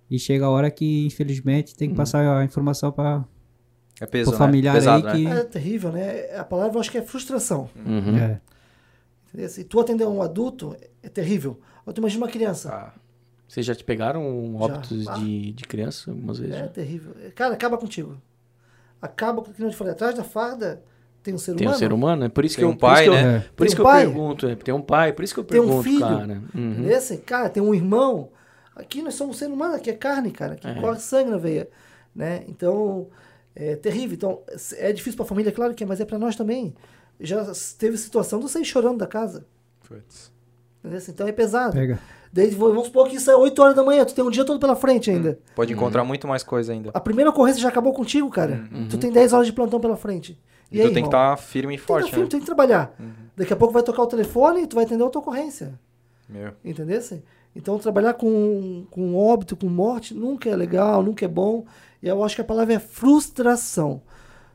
e 0.10 0.18
chega 0.18 0.46
a 0.46 0.50
hora 0.50 0.72
que, 0.72 1.06
infelizmente, 1.06 1.76
tem 1.76 1.90
que 1.90 1.96
passar 1.96 2.38
a 2.40 2.46
informação 2.46 2.94
para 2.94 3.26
É 4.00 4.06
peso, 4.06 4.30
o 4.30 4.32
né? 4.32 4.38
familiar 4.38 4.74
Pesado, 4.76 5.08
aí 5.10 5.18
que... 5.18 5.24
né? 5.30 5.40
É 5.42 5.44
terrível, 5.44 5.92
né? 5.92 6.34
A 6.38 6.46
palavra 6.46 6.78
eu 6.78 6.80
acho 6.80 6.90
que 6.90 6.98
é 6.98 7.02
frustração. 7.02 7.70
Uhum. 7.86 8.16
É. 8.18 8.40
Entendeu? 9.34 9.50
Se 9.50 9.64
tu 9.64 9.80
atender 9.80 10.06
um 10.06 10.22
adulto, 10.22 10.76
é 11.02 11.10
terrível. 11.10 11.60
Agora 11.82 11.94
tu 11.96 11.98
imagina 12.00 12.24
uma 12.26 12.32
criança. 12.32 12.70
Ah, 12.74 12.94
Vocês 13.48 13.66
já 13.66 13.74
te 13.74 13.84
pegaram 13.84 14.56
óbitos 14.56 15.04
Já. 15.06 15.14
de, 15.16 15.52
de 15.54 15.64
criança 15.66 16.12
algumas 16.12 16.38
vezes? 16.38 16.56
É 16.56 16.68
terrível. 16.68 17.14
Cara, 17.36 17.54
acaba 17.56 17.78
contigo. 17.78 18.18
Acaba 19.02 19.42
com 19.42 19.52
o 19.52 19.54
que 19.54 19.62
eu 19.64 19.70
te 19.70 19.76
falei. 19.76 19.94
Atrás 19.94 20.16
da 20.16 20.24
farda 20.24 20.82
tem 21.22 21.34
um 21.34 21.38
ser 21.38 21.56
Tem 21.56 21.66
um 21.68 21.70
humano. 21.72 21.80
ser 21.80 21.94
humano, 21.94 22.26
é 22.26 22.30
por 22.30 22.46
isso 22.46 22.56
Tem 22.56 22.62
que 22.62 22.66
eu, 22.66 22.70
um 22.70 22.76
por 22.78 22.88
isso 22.88 22.96
pai, 22.96 23.04
que 23.04 23.10
eu- 23.10 23.14
né? 23.14 23.36
É. 23.38 23.40
Por 23.56 23.66
isso 23.68 23.74
um 23.74 23.78
que 23.78 23.82
eu 23.82 23.86
pai. 23.86 24.06
pergunto, 24.06 24.48
é, 24.48 24.56
tem 24.56 24.74
um 24.74 24.82
pai, 24.82 25.14
por 25.14 25.24
isso 25.24 25.34
que 25.34 25.40
eu 25.40 25.44
Tem 25.44 25.60
um 25.60 25.64
pergunto, 25.66 25.84
filho. 25.84 26.00
cara. 26.00 26.42
Uhum. 26.56 26.90
Esse, 26.90 27.18
cara, 27.18 27.50
tem 27.50 27.62
um 27.64 27.74
irmão. 27.74 28.30
Aqui 28.76 29.02
nós 29.02 29.16
somos 29.16 29.38
ser 29.38 29.48
humano, 29.48 29.76
aqui 29.76 29.90
é 29.90 29.94
carne, 29.94 30.32
cara. 30.32 30.54
Aqui 30.54 30.68
É. 30.68 30.76
corre 30.80 31.00
sangue 31.00 31.30
na 31.32 31.38
veia. 31.38 31.68
Né? 32.16 32.44
Então, 32.48 33.08
é 33.56 33.76
terrível. 33.76 34.16
Então, 34.16 34.42
é 34.78 34.92
difícil 34.94 35.18
pra 35.18 35.26
família, 35.26 35.52
claro 35.52 35.74
que 35.74 35.84
é, 35.84 35.88
mas 35.88 36.00
é 36.00 36.06
pra 36.06 36.18
nós 36.18 36.36
também. 36.36 36.74
Já 37.20 37.46
teve 37.78 37.98
situação 37.98 38.40
de 38.40 38.46
eu 38.46 38.50
sair 38.50 38.66
chorando 38.66 38.98
da 39.00 39.08
casa. 39.08 39.46
putz. 39.88 40.32
Entendeu? 40.84 41.02
Então 41.10 41.28
é 41.28 41.32
pesado. 41.32 41.74
Pega. 41.74 42.00
Daí 42.32 42.50
vamos 42.50 42.86
supor 42.88 43.08
que 43.08 43.16
isso 43.18 43.30
é 43.30 43.36
8 43.36 43.62
horas 43.62 43.76
da 43.76 43.84
manhã, 43.84 44.04
tu 44.04 44.14
tem 44.16 44.24
um 44.24 44.30
dia 44.32 44.44
todo 44.44 44.60
pela 44.60 44.76
frente 44.76 45.10
ainda. 45.12 45.38
Pode 45.56 45.72
encontrar 45.72 46.04
muito 46.04 46.28
mais 46.28 46.42
coisa 46.44 46.74
ainda. 46.74 46.90
A 46.94 47.00
primeira 47.00 47.30
ocorrência 47.30 47.62
já 47.62 47.70
acabou 47.70 47.94
contigo, 47.94 48.28
cara. 48.30 48.64
Tu 48.90 48.98
tem 48.98 49.12
10 49.12 49.34
horas 49.34 49.46
de 49.48 49.54
plantão 49.54 49.80
pela 49.80 49.96
frente. 49.96 50.38
E, 50.72 50.78
E, 50.78 50.82
tu 50.82 50.88
aí, 50.88 50.94
tem 50.94 51.04
que 51.04 51.10
irmão? 51.10 51.10
estar 51.10 51.38
firme 51.38 51.76
e 51.76 51.78
Tem 51.78 51.82
que 51.82 51.88
forte, 51.88 52.06
tá 52.06 52.10
firme, 52.10 52.24
né? 52.24 52.30
tem 52.32 52.40
que 52.40 52.46
trabalhar. 52.48 52.96
Daqui 53.38 53.54
a 53.54 53.56
pouco 53.56 53.74
vai 53.74 53.84
tocar 53.84 54.02
o 54.02 54.08
telefone 54.08 54.64
e 54.64 54.68
tu 54.68 54.76
vai 54.76 54.84
atender 54.84 55.04
outra 55.04 55.20
ocorrência. 55.20 55.80
Meu. 56.28 56.54
Entendeu? 56.66 57.00
Então, 57.56 57.78
trabalhar 57.78 58.16
com, 58.16 58.88
com 58.90 59.16
óbito, 59.16 59.56
com 59.56 59.68
morte, 59.70 60.16
nunca 60.16 60.50
é 60.50 60.56
legal, 60.56 61.04
nunca 61.04 61.24
é 61.24 61.28
bom. 61.28 61.66
E 62.02 62.08
eu 62.08 62.24
acho 62.24 62.34
que 62.36 62.42
a 62.42 62.46
palavra 62.46 62.74
é 62.74 62.80
frustração. 62.80 64.02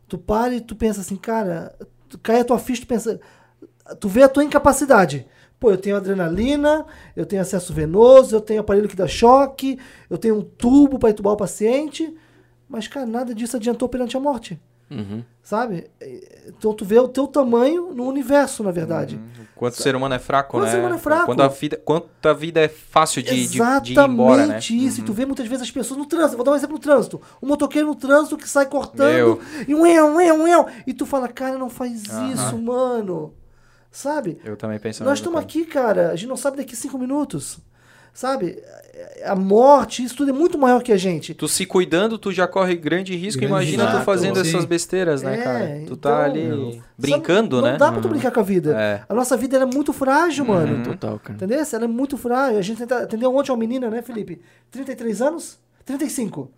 Tu 0.09 0.19
para 0.19 0.55
e 0.57 0.61
tu 0.61 0.75
pensa 0.75 1.01
assim, 1.01 1.15
cara, 1.17 1.73
tu 1.79 1.87
cai 2.17 2.41
a 2.41 2.45
tua 2.45 2.59
ficha, 2.59 2.83
tu 2.83 2.87
pensa, 2.87 3.21
tu 4.01 4.09
vê 4.09 4.23
a 4.23 4.29
tua 4.29 4.45
incapacidade. 4.45 5.27
Pô, 5.61 5.71
eu 5.73 5.77
tenho 5.77 5.97
adrenalina, 5.97 6.87
eu 7.17 7.27
tenho 7.27 7.43
acesso 7.43 7.75
venoso, 7.75 8.37
eu 8.37 8.41
tenho 8.41 8.61
aparelho 8.61 8.89
que 8.89 8.95
dá 8.95 9.09
choque, 9.09 9.77
eu 10.09 10.17
tenho 10.17 10.37
um 10.37 10.43
tubo 10.43 10.99
para 11.01 11.11
entubar 11.11 11.33
o 11.33 11.37
paciente, 11.37 12.17
mas, 12.69 12.87
cara, 12.87 13.05
nada 13.05 13.35
disso 13.35 13.57
adiantou 13.57 13.89
perante 13.89 14.17
a 14.17 14.21
morte, 14.21 14.59
Uhum. 14.91 15.23
sabe? 15.43 15.91
Então, 16.47 16.73
tu 16.73 16.85
vê 16.85 16.99
o 17.01 17.09
teu 17.09 17.27
tamanho 17.27 17.93
no 17.93 18.07
universo, 18.07 18.63
na 18.63 18.71
verdade. 18.71 19.19
Quanto 19.59 19.75
o 19.75 19.83
ser 19.83 19.97
humano 19.97 20.15
é 20.15 20.19
fraco, 20.19 20.53
Quanto 20.53 20.63
né? 20.65 20.69
o 20.69 20.73
ser 20.73 20.79
humano 20.79 20.95
é 20.95 20.99
fraco. 20.99 21.27
Quanto 21.27 21.43
a 21.43 21.49
vida, 21.49 21.77
quanto 21.85 22.27
a 22.29 22.33
vida 22.33 22.61
é 22.61 22.69
fácil 22.69 23.23
de, 23.23 23.31
de, 23.31 23.49
de 23.49 23.57
Exatamente 23.57 23.93
ir 23.93 23.99
embora, 23.99 24.47
né? 24.47 24.59
isso. 24.59 25.01
E 25.01 25.05
tu 25.05 25.13
vê 25.13 25.27
muitas 25.27 25.47
vezes 25.47 25.63
as 25.63 25.71
pessoas 25.71 25.99
no 25.99 26.07
trânsito. 26.07 26.37
Vou 26.37 26.45
dar 26.45 26.53
um 26.53 26.57
exemplo 26.57 26.77
no 26.77 26.81
trânsito. 26.81 27.21
O 27.41 27.47
motoqueiro 27.47 27.89
no 27.89 27.95
trânsito 27.95 28.37
que 28.37 28.49
sai 28.49 28.67
cortando 28.67 29.13
Meu. 29.13 29.41
e 29.67 29.75
um 29.75 29.85
eu, 29.87 30.07
um 30.07 30.21
eu, 30.21 30.35
um 30.37 30.49
eu. 30.49 30.67
E 30.87 30.95
tu 30.95 31.05
fala, 31.05 31.29
cara, 31.29 31.59
não 31.59 31.69
faz 31.69 32.09
Aham. 32.09 32.33
isso, 32.33 32.59
mano. 32.59 33.35
Sabe? 33.91 34.39
Eu 34.45 34.57
também 34.57 34.79
penso 34.79 35.03
Nós 35.03 35.19
estamos 35.19 35.41
aqui, 35.41 35.65
cara. 35.65 36.11
A 36.11 36.17
gente 36.17 36.29
não 36.29 36.37
sabe 36.37 36.59
daqui 36.59 36.77
cinco 36.77 36.99
minutos. 36.99 37.59
Sabe? 38.13 38.63
A 39.25 39.35
morte, 39.37 40.03
isso 40.03 40.17
tudo 40.17 40.31
é 40.31 40.33
muito 40.33 40.57
maior 40.59 40.83
que 40.83 40.91
a 40.93 40.97
gente. 40.97 41.35
Tu 41.35 41.47
se 41.49 41.65
cuidando, 41.67 42.19
tu 42.19 42.33
já 42.33 42.47
corre 42.49 42.75
grande 42.77 43.15
risco. 43.15 43.41
Grande 43.41 43.53
Imagina 43.53 43.99
tu 43.99 44.05
fazendo 44.05 44.43
Sim. 44.43 44.49
essas 44.51 44.65
besteiras, 44.65 45.23
né, 45.23 45.39
É, 45.39 45.43
cara? 45.43 45.67
Tu 45.69 45.83
então, 45.83 45.97
tá 45.97 46.25
ali 46.25 46.49
Sabe? 46.49 46.83
brincando, 46.99 47.57
não 47.57 47.63
né? 47.65 47.71
Não 47.73 47.79
dá 47.79 47.93
pra 47.93 48.01
tu 48.01 48.09
brincar 48.09 48.31
com 48.33 48.41
a 48.41 48.43
vida. 48.43 48.77
É. 48.81 49.03
A 49.09 49.15
nossa 49.15 49.37
vida 49.37 49.57
ela 49.57 49.65
é 49.71 49.73
muito 49.75 49.93
frágil, 49.93 50.45
mano. 50.45 50.77
Uhum. 50.79 50.83
Total, 50.83 51.19
cara. 51.19 51.35
Entendeu? 51.37 51.59
Ela 51.73 51.85
é 51.85 51.89
muito 51.89 52.17
frágil. 52.17 52.59
A 52.59 52.63
gente 52.63 52.79
tenta- 52.79 53.03
atendeu 53.03 53.35
ontem 53.35 53.51
uma 53.53 53.59
menina, 53.59 53.89
né, 53.91 54.03
Felipe? 54.03 54.41
33 54.71 55.21
anos? 55.23 55.59
35. 55.85 56.51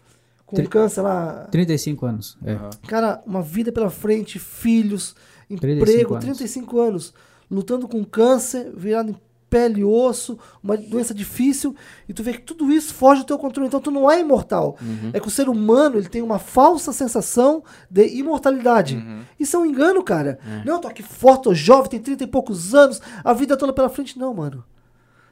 Com 0.46 0.56
Tri- 0.56 0.66
câncer 0.66 1.02
lá. 1.02 1.46
35 1.50 2.06
anos. 2.06 2.36
É. 2.44 2.56
Cara, 2.88 3.22
uma 3.26 3.42
vida 3.42 3.70
pela 3.70 3.90
frente, 3.90 4.38
filhos, 4.38 5.14
35 5.48 5.76
emprego, 5.90 6.14
anos. 6.14 6.24
35 6.24 6.80
anos, 6.80 7.14
lutando 7.50 7.86
com 7.86 8.04
câncer, 8.04 8.72
virado 8.76 9.10
em 9.10 9.16
pele 9.50 9.80
e 9.80 9.84
osso, 9.84 10.38
uma 10.62 10.76
doença 10.76 11.12
difícil, 11.12 11.74
e 12.08 12.14
tu 12.14 12.22
vê 12.22 12.34
que 12.34 12.42
tudo 12.42 12.70
isso 12.72 12.94
foge 12.94 13.22
do 13.22 13.26
teu 13.26 13.36
controle. 13.38 13.66
Então 13.66 13.80
tu 13.80 13.90
não 13.90 14.08
é 14.10 14.20
imortal. 14.20 14.78
Uhum. 14.80 15.10
É 15.12 15.18
que 15.18 15.26
o 15.26 15.30
ser 15.30 15.48
humano 15.48 15.96
ele 15.98 16.08
tem 16.08 16.22
uma 16.22 16.38
falsa 16.38 16.92
sensação 16.92 17.62
de 17.90 18.06
imortalidade. 18.16 18.96
Uhum. 18.96 19.22
Isso 19.38 19.56
é 19.56 19.58
um 19.58 19.66
engano, 19.66 20.02
cara. 20.04 20.38
É. 20.46 20.64
Não, 20.64 20.80
tô 20.80 20.86
aqui 20.88 21.02
forte, 21.02 21.42
tô 21.42 21.54
jovem, 21.54 21.90
tenho 21.90 22.02
30 22.02 22.24
e 22.24 22.26
poucos 22.28 22.74
anos, 22.74 23.02
a 23.24 23.32
vida 23.32 23.56
toda 23.56 23.72
pela 23.72 23.88
frente. 23.88 24.16
Não, 24.18 24.32
mano. 24.32 24.62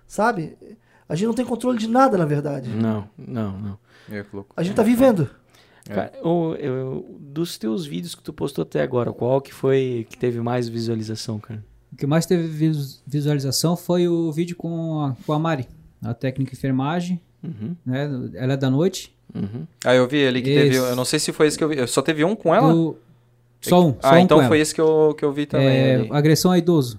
Sabe? 0.06 0.56
A 1.08 1.14
gente 1.14 1.26
não 1.28 1.34
tem 1.34 1.44
controle 1.44 1.78
de 1.78 1.88
nada, 1.88 2.18
na 2.18 2.24
verdade. 2.24 2.68
Não, 2.70 3.08
não, 3.16 3.52
não. 3.58 3.78
Louco. 4.32 4.52
A 4.56 4.62
gente 4.62 4.74
tá 4.74 4.82
vivendo. 4.82 5.30
É. 5.88 5.94
Cara, 5.94 6.12
o- 6.22 6.54
eu- 6.56 7.16
dos 7.18 7.56
teus 7.56 7.86
vídeos 7.86 8.14
que 8.14 8.22
tu 8.22 8.32
postou 8.32 8.62
até 8.62 8.82
agora, 8.82 9.12
qual 9.12 9.40
que 9.40 9.54
foi 9.54 10.06
que 10.10 10.18
teve 10.18 10.40
mais 10.40 10.68
visualização, 10.68 11.38
cara? 11.38 11.64
O 11.98 12.00
que 12.00 12.06
mais 12.06 12.24
teve 12.26 12.46
vis- 12.46 13.02
visualização 13.04 13.76
foi 13.76 14.06
o 14.06 14.30
vídeo 14.30 14.54
com 14.56 15.00
a, 15.02 15.16
com 15.26 15.32
a 15.32 15.38
Mari, 15.38 15.66
a 16.00 16.14
técnica 16.14 16.52
de 16.52 16.56
enfermagem, 16.56 17.20
Uhum, 17.42 17.74
né? 17.84 18.08
Ela 18.34 18.52
é 18.52 18.56
da 18.56 18.70
noite. 18.70 19.12
uhum. 19.34 19.66
Ah, 19.84 19.94
eu 19.96 20.06
vi 20.06 20.18
ele 20.18 20.40
que 20.40 20.52
teve. 20.54 20.76
Esse. 20.76 20.78
Eu 20.90 20.94
não 20.96 21.04
sei 21.04 21.18
se 21.18 21.32
foi 21.32 21.48
esse 21.48 21.58
que 21.58 21.62
eu 21.64 21.68
vi. 21.68 21.84
Só 21.88 22.00
teve 22.02 22.24
um 22.24 22.36
com 22.36 22.54
ela? 22.54 22.72
Do- 22.72 22.96
Só 23.60 23.80
um, 23.84 23.92
só 23.94 23.98
ah, 24.02 24.12
um 24.14 24.18
então 24.18 24.38
com 24.38 24.46
foi 24.46 24.58
ela. 24.58 24.62
esse 24.62 24.72
que 24.74 24.80
eu, 24.80 25.12
que 25.18 25.24
eu 25.24 25.32
vi 25.32 25.44
também. 25.46 25.66
É, 25.68 25.94
ali. 25.96 26.08
agressão 26.12 26.52
a 26.52 26.58
idoso. 26.58 26.98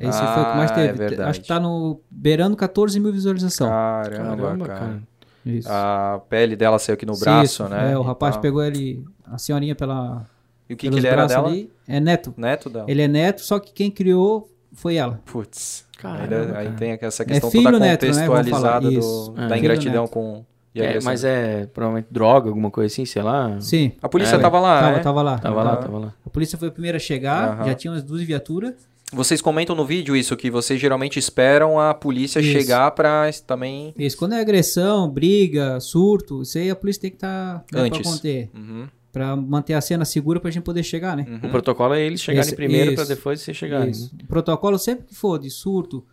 Esse 0.00 0.18
foi 0.18 0.42
o 0.42 0.50
que 0.50 0.56
mais 0.56 0.70
Ah, 0.70 0.74
teve. 0.74 0.88
é 0.88 0.92
verdade. 0.92 1.30
Acho 1.30 1.40
que 1.40 1.46
tá 1.48 1.60
no 1.60 2.00
beirando 2.10 2.56
14 2.56 2.98
mil 2.98 3.12
visualizações. 3.12 3.70
Caramba, 3.70 4.36
Caramba, 4.42 4.66
cara. 4.66 4.78
cara. 4.80 5.02
Isso. 5.44 5.68
A 5.70 6.20
pele 6.28 6.56
dela 6.56 6.78
saiu 6.80 6.94
aqui 6.94 7.06
no 7.06 7.16
braço, 7.16 7.44
Isso, 7.62 7.68
né? 7.68 7.92
É, 7.92 7.98
o 7.98 8.02
rapaz 8.02 8.36
pegou 8.36 8.62
ele, 8.64 9.04
a 9.24 9.38
senhorinha 9.38 9.74
pela, 9.76 10.24
E 10.68 10.74
o 10.74 10.76
que, 10.76 10.88
que 10.90 10.96
ele 10.96 11.06
era 11.06 11.26
dela? 11.26 11.48
ali. 11.48 11.70
É 11.88 12.00
neto. 12.00 12.34
Neto 12.36 12.68
dela. 12.70 12.84
Ele 12.88 13.02
é 13.02 13.08
neto, 13.08 13.40
só 13.42 13.58
que 13.58 13.72
quem 13.72 13.90
criou 13.90 14.50
foi 14.72 14.96
ela. 14.96 15.20
Putz. 15.24 15.84
Caramba, 15.98 16.22
Ainda- 16.22 16.58
aí 16.58 16.64
cara. 16.66 16.76
tem 16.76 16.98
essa 17.00 17.22
É 17.22 17.26
questão 17.26 17.50
filho 17.50 17.64
toda 17.64 17.78
neto, 17.78 18.02
né? 18.06 18.26
Contextualizada 18.26 18.60
falar. 18.60 18.80
do-. 18.80 19.34
É. 19.40 19.48
da 19.48 19.58
ingratidão 19.58 20.02
neto. 20.02 20.12
com. 20.12 20.44
e 20.74 20.80
É, 20.82 20.98
mas 21.02 21.24
é 21.24 21.66
provavelmente 21.66 22.08
droga, 22.10 22.48
alguma 22.50 22.70
coisa 22.70 22.92
assim, 22.92 23.06
sei 23.06 23.22
lá. 23.22 23.58
Sim. 23.60 23.92
A 24.02 24.08
polícia 24.08 24.36
É, 24.36 24.38
tava 24.38 24.60
lá, 24.60 24.80
tava, 24.80 24.96
né? 24.96 25.02
tava 25.02 25.22
lá. 25.22 25.38
Tava 25.38 25.62
lá, 25.62 25.70
Aham. 25.72 25.80
tava 25.82 25.98
lá. 25.98 26.14
A 26.26 26.28
polícia 26.30 26.58
foi 26.58 26.68
a 26.68 26.70
primeira 26.70 26.96
a 26.96 27.00
chegar, 27.00 27.64
já 27.64 27.74
tinha 27.74 27.92
umas 27.92 28.02
duas 28.02 28.22
viaturas. 28.22 28.74
Vocês 29.12 29.40
comentam 29.40 29.74
no 29.76 29.84
vídeo 29.86 30.16
isso, 30.16 30.36
que 30.36 30.50
vocês 30.50 30.80
geralmente 30.80 31.16
esperam 31.16 31.78
a 31.78 31.94
polícia 31.94 32.40
Isso. 32.40 32.50
chegar 32.50 32.90
pra 32.90 33.30
também. 33.46 33.94
Isso, 33.96 34.16
quando 34.18 34.32
é 34.34 34.40
agressão, 34.40 35.08
briga, 35.08 35.78
surto, 35.78 36.42
isso 36.42 36.58
aí 36.58 36.68
a 36.68 36.74
polícia 36.74 37.02
tem 37.02 37.10
que 37.10 37.16
estar 37.16 37.60
tá, 37.60 37.82
né, 37.82 37.88
pra 37.88 37.98
Antes. 37.98 38.02
conter. 38.12 38.50
Uhum, 38.52 38.88
Pra 39.16 39.34
manter 39.34 39.72
a 39.72 39.80
cena 39.80 40.04
segura 40.04 40.38
pra 40.38 40.50
gente 40.50 40.62
poder 40.62 40.82
chegar, 40.82 41.16
né? 41.16 41.24
uhum. 41.26 41.48
O 41.48 41.50
protocolo 41.50 41.94
é 41.94 42.02
eles 42.02 42.20
chegarem 42.20 42.46
Esse- 42.48 42.54
primeiro 42.54 42.92
isso. 42.92 43.06
depois 43.08 43.40
vocês 43.40 43.56
chegarem. 43.56 43.90
Isso. 43.90 44.14
O 44.22 44.26
protocolo 44.26 44.78
sempre 44.78 45.06
que 45.06 45.14
for 45.14 45.38
de 45.38 45.48
surto, 45.48 46.04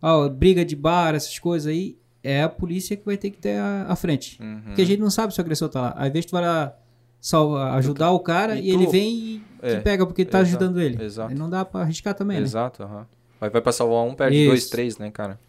ó, 0.00 0.28
briga 0.28 0.64
de 0.64 0.76
bar, 0.76 1.16
essas 1.16 1.36
coisas 1.40 1.66
aí, 1.66 1.96
é 2.22 2.44
a 2.44 2.48
polícia 2.48 2.96
que 2.96 3.04
vai 3.04 3.16
ter 3.16 3.30
que 3.30 3.38
ter 3.38 3.58
a, 3.58 3.86
a 3.88 3.96
frente. 3.96 4.40
Uhum. 4.40 4.62
Porque 4.66 4.82
a 4.82 4.86
gente 4.86 5.00
não 5.00 5.10
sabe 5.10 5.34
se 5.34 5.40
o 5.40 5.42
agressor 5.42 5.68
tá 5.68 5.80
lá. 5.80 5.88
Às 5.96 6.12
vezes 6.12 6.26
tu 6.26 6.30
vai 6.30 6.42
lá 6.42 6.72
salvar, 7.20 7.74
ajudar 7.78 8.12
o 8.12 8.20
cara 8.20 8.54
E 8.54 8.68
e, 8.70 8.72
tu- 8.72 8.78
ele 8.82 8.86
vem 8.86 9.10
e 9.16 9.42
É, 9.60 9.76
te 9.76 9.82
pega 9.82 10.06
porque 10.06 10.24
tá 10.24 10.38
exato, 10.40 10.62
ajudando 10.64 10.80
ele. 10.80 11.02
exato. 11.02 11.32
Aí 11.32 11.34
não 11.36 11.50
dá 11.50 11.64
pra 11.64 11.80
arriscar 11.80 12.14
também, 12.14 12.36
né? 12.38 12.44
Exato, 12.44 12.84
aham. 12.84 13.04
Aí 13.40 13.50
vai 13.50 13.60
pra 13.60 13.72
salvar 13.72 14.04
um, 14.04 14.14
perde 14.14 14.36
Isso. 14.38 14.48
dois, 14.48 14.68
três, 14.68 14.96
né, 14.96 15.10
cara? 15.10 15.40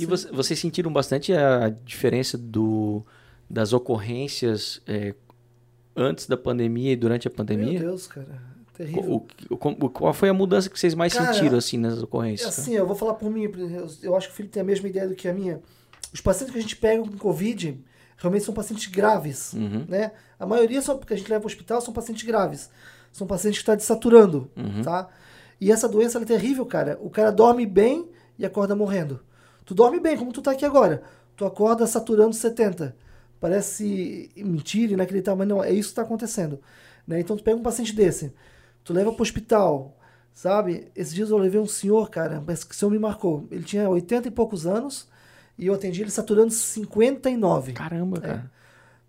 E 0.00 0.04
você- 0.04 0.28
vocês 0.32 0.58
sentiram 0.58 0.92
bastante 0.92 1.32
a 1.32 1.68
diferença 1.84 2.36
do, 2.36 3.02
das 3.48 3.72
ocorrências 3.72 4.82
é, 4.86 5.14
antes 5.98 6.26
da 6.26 6.36
pandemia 6.36 6.92
e 6.92 6.96
durante 6.96 7.26
a 7.26 7.30
Meu 7.30 7.36
pandemia? 7.36 7.78
Deus, 7.80 8.06
cara. 8.06 8.48
terrível. 8.74 9.02
O- 9.50 9.54
o- 9.54 9.86
o- 9.86 9.90
qual 9.90 10.14
foi 10.14 10.28
a 10.28 10.32
mudança 10.34 10.70
que 10.70 10.78
vocês 10.78 10.94
mais 10.94 11.12
Cara, 11.12 11.32
sentiram, 11.34 11.58
assim, 11.58 11.76
nas 11.76 11.98
É 11.98 12.02
ocorrências? 12.04 12.56
assim, 12.58 12.74
eu 12.74 12.86
vou 12.86 12.94
falar 12.94 13.14
por 13.14 13.28
mim, 13.30 13.50
eu, 14.02 14.14
acho 14.16 14.28
que 14.28 14.32
o 14.34 14.36
Felipe 14.36 14.52
tem 14.54 14.60
a 14.62 14.64
mesma 14.64 14.88
ideia 14.88 15.08
do 15.08 15.16
que 15.16 15.26
a 15.26 15.32
minha. 15.34 15.60
Os 16.14 16.20
pacientes 16.20 16.52
que 16.52 16.58
a 16.58 16.62
gente 16.62 16.76
pega 16.76 17.02
com 17.02 17.10
Covid 17.18 17.76
realmente 18.16 18.44
são 18.44 18.54
pacientes 18.54 18.86
graves, 18.86 19.52
Uhum. 19.52 19.84
né? 19.88 20.12
A 20.38 20.46
maioria 20.46 20.80
só 20.80 20.94
porque 20.94 21.12
a 21.12 21.16
gente 21.16 21.28
leva 21.28 21.42
ao 21.42 21.46
hospital 21.46 21.80
são 21.80 21.92
pacientes 21.92 22.22
graves. 22.24 22.70
São 23.12 23.26
pacientes 23.26 23.58
que 23.58 23.62
estão 23.62 23.74
desaturando, 23.76 24.48
Uhum. 24.56 24.82
tá? 24.82 25.08
E 25.60 25.72
essa 25.72 25.88
doença 25.88 26.18
é 26.20 26.24
terrível, 26.24 26.64
cara. 26.64 26.96
O 27.02 27.10
cara 27.10 27.32
dorme 27.32 27.66
bem 27.66 28.08
e 28.38 28.46
acorda 28.46 28.76
morrendo. 28.76 29.18
Tu 29.64 29.74
dorme 29.74 29.98
bem, 29.98 30.16
como 30.16 30.32
tu 30.32 30.40
tá 30.40 30.52
aqui 30.52 30.64
agora. 30.64 31.02
Tu 31.36 31.44
acorda 31.44 31.84
saturando 31.86 32.32
70. 32.34 32.94
Parece 33.40 34.30
mentira, 34.36 34.92
inacreditável, 34.94 35.38
mas 35.38 35.48
não, 35.48 35.62
é 35.62 35.72
isso 35.72 35.90
que 35.90 35.94
tá 35.96 36.02
acontecendo. 36.02 36.60
Né? 37.06 37.20
Então 37.20 37.36
tu 37.36 37.42
pega 37.42 37.56
um 37.56 37.62
paciente 37.62 37.94
desse, 37.94 38.32
tu 38.84 38.92
leva 38.92 39.12
pro 39.12 39.22
hospital, 39.22 39.96
sabe? 40.32 40.88
Esses 40.94 41.14
dias 41.14 41.30
eu 41.30 41.38
levei 41.38 41.60
um 41.60 41.66
senhor, 41.66 42.10
cara, 42.10 42.42
mas 42.46 42.64
que 42.64 42.74
o 42.74 42.76
senhor 42.76 42.90
me 42.90 42.98
marcou. 42.98 43.46
Ele 43.50 43.62
tinha 43.62 43.88
80 43.88 44.28
e 44.28 44.30
poucos 44.30 44.66
anos 44.66 45.08
e 45.56 45.66
eu 45.66 45.74
atendi 45.74 46.02
ele 46.02 46.10
saturando 46.10 46.52
59. 46.52 47.72
Caramba, 47.72 48.20
cara. 48.20 48.50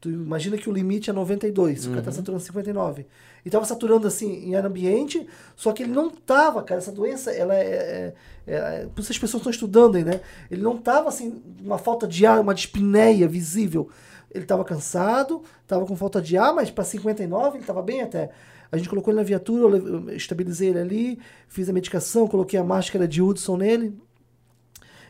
Tu 0.01 0.09
imagina 0.09 0.57
que 0.57 0.69
o 0.69 0.71
limite 0.71 1.09
é 1.09 1.13
92, 1.13 1.87
o 1.87 1.89
cara 1.89 2.01
tá 2.03 2.11
saturando 2.11 2.41
59. 2.41 3.05
E 3.43 3.49
tava 3.49 3.65
saturando 3.65 4.07
assim 4.07 4.45
em 4.45 4.55
ar 4.55 4.65
ambiente, 4.65 5.27
só 5.57 5.73
que 5.73 5.83
ele 5.83 5.91
não 5.91 6.09
tava, 6.09 6.63
cara, 6.63 6.79
essa 6.79 6.91
doença, 6.91 7.31
ela 7.31 7.53
é, 7.53 8.13
é, 8.47 8.53
é- 8.53 8.87
por 8.95 9.01
isso 9.01 9.11
as 9.11 9.17
pessoas 9.17 9.41
estão 9.41 9.51
estudando 9.51 9.95
aí, 9.97 10.05
né? 10.05 10.21
Ele 10.49 10.61
não 10.61 10.77
tava 10.77 11.09
assim, 11.09 11.41
uma 11.61 11.77
falta 11.77 12.07
de 12.07 12.25
ar, 12.25 12.39
uma 12.39 12.55
dispneia 12.55 13.27
visível. 13.27 13.89
Ele 14.31 14.45
tava 14.45 14.63
cansado, 14.63 15.43
tava 15.67 15.85
com 15.85 15.95
falta 15.95 16.21
de 16.21 16.37
ar, 16.37 16.53
mas 16.53 16.69
para 16.69 16.83
59 16.83 17.57
ele 17.57 17.65
tava 17.65 17.81
bem 17.81 18.01
até. 18.01 18.29
A 18.71 18.77
gente 18.77 18.87
colocou 18.89 19.11
ele 19.11 19.19
na 19.19 19.25
viatura, 19.25 19.77
eu 19.77 20.09
estabilizei 20.15 20.69
ele 20.69 20.79
ali, 20.79 21.19
fiz 21.47 21.67
a 21.69 21.73
medicação, 21.73 22.27
coloquei 22.27 22.59
a 22.59 22.63
máscara 22.63 23.07
de 23.07 23.21
Hudson 23.21 23.57
nele. 23.57 23.97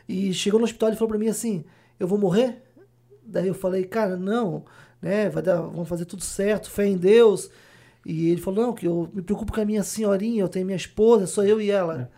E 0.08 0.32
chegou 0.32 0.58
no 0.58 0.64
hospital 0.64 0.90
e 0.90 0.94
falou 0.94 1.08
pra 1.08 1.18
mim 1.18 1.28
assim: 1.28 1.64
Eu 1.98 2.08
vou 2.08 2.18
morrer? 2.18 2.62
Daí 3.22 3.46
eu 3.46 3.54
falei, 3.54 3.84
cara, 3.84 4.16
não, 4.16 4.64
né? 5.00 5.28
Vai 5.28 5.42
dar, 5.42 5.60
vamos 5.60 5.88
fazer 5.88 6.04
tudo 6.04 6.22
certo, 6.22 6.70
fé 6.70 6.86
em 6.86 6.96
Deus. 6.96 7.50
E 8.04 8.30
ele 8.30 8.40
falou, 8.40 8.66
não, 8.66 8.72
que 8.72 8.86
eu 8.86 9.08
me 9.12 9.22
preocupo 9.22 9.52
com 9.52 9.60
a 9.60 9.64
minha 9.64 9.82
senhorinha, 9.82 10.42
eu 10.42 10.48
tenho 10.48 10.66
minha 10.66 10.76
esposa, 10.76 11.26
sou 11.26 11.44
eu 11.44 11.60
e 11.60 11.70
ela. 11.70 12.10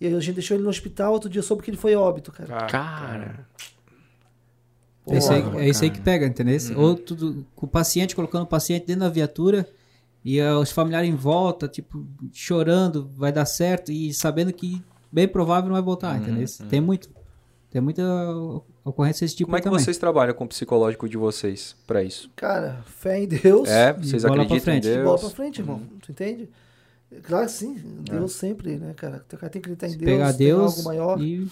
E 0.00 0.06
aí 0.06 0.14
a 0.14 0.20
gente 0.20 0.34
deixou 0.34 0.56
ele 0.56 0.64
no 0.64 0.70
hospital, 0.70 1.12
outro 1.12 1.30
dia 1.30 1.38
eu 1.38 1.44
soube 1.44 1.62
que 1.62 1.70
ele 1.70 1.76
foi 1.76 1.94
óbito, 1.94 2.30
cara. 2.32 2.66
Cara. 2.66 3.46
É 5.10 5.18
isso, 5.18 5.32
aí, 5.32 5.42
Porra, 5.42 5.60
é 5.62 5.68
isso 5.68 5.84
aí 5.84 5.90
que 5.90 6.00
pega, 6.00 6.26
entendeu? 6.26 6.56
Ou 6.76 6.94
tudo, 6.94 7.46
com 7.54 7.66
o 7.66 7.68
paciente, 7.68 8.14
colocando 8.14 8.42
o 8.42 8.46
paciente 8.46 8.86
dentro 8.86 9.00
da 9.00 9.08
viatura 9.08 9.68
e 10.24 10.40
ah, 10.40 10.58
os 10.58 10.70
familiares 10.70 11.08
em 11.08 11.14
volta, 11.14 11.68
tipo, 11.68 12.06
chorando, 12.32 13.10
vai 13.16 13.32
dar 13.32 13.46
certo 13.46 13.90
e 13.90 14.12
sabendo 14.12 14.52
que 14.52 14.82
bem 15.10 15.26
provável 15.26 15.68
não 15.68 15.74
vai 15.74 15.82
voltar, 15.82 16.16
entendeu? 16.20 16.46
Tem 16.68 16.80
muito. 16.80 17.08
Tem 17.70 17.82
muita 17.82 18.02
ocorrência 18.82 19.26
desse 19.26 19.36
tipo 19.36 19.48
Como 19.48 19.58
é 19.58 19.60
que 19.60 19.64
também. 19.64 19.78
vocês 19.78 19.98
trabalham 19.98 20.32
com 20.32 20.44
o 20.44 20.48
psicológico 20.48 21.06
de 21.06 21.18
vocês 21.18 21.76
pra 21.86 22.02
isso? 22.02 22.30
Cara, 22.34 22.82
fé 22.86 23.22
em 23.22 23.28
Deus. 23.28 23.68
É, 23.68 23.92
vocês 23.92 24.22
bola 24.22 24.34
pra 24.36 24.42
acreditam 24.44 24.56
em 24.56 24.60
frente. 24.80 24.88
E 24.88 24.94
Deus? 24.94 25.04
bola 25.04 25.18
pra 25.18 25.28
frente, 25.28 25.60
irmão. 25.60 25.82
Tu 26.00 26.12
entende? 26.12 26.48
Claro 27.22 27.46
que 27.46 27.52
sim, 27.52 27.76
Deus 28.10 28.32
sempre, 28.32 28.76
né, 28.76 28.94
cara? 28.94 29.22
O 29.32 29.36
cara 29.36 29.50
tem 29.50 29.60
que 29.60 29.68
acreditar 29.70 29.86
em 29.86 29.90
Se 29.90 29.96
Deus, 29.98 30.10
pegar 30.10 30.32
tem 30.32 30.46
Deus 30.46 30.72
algo 30.72 30.84
maior 30.84 31.20
e... 31.20 31.46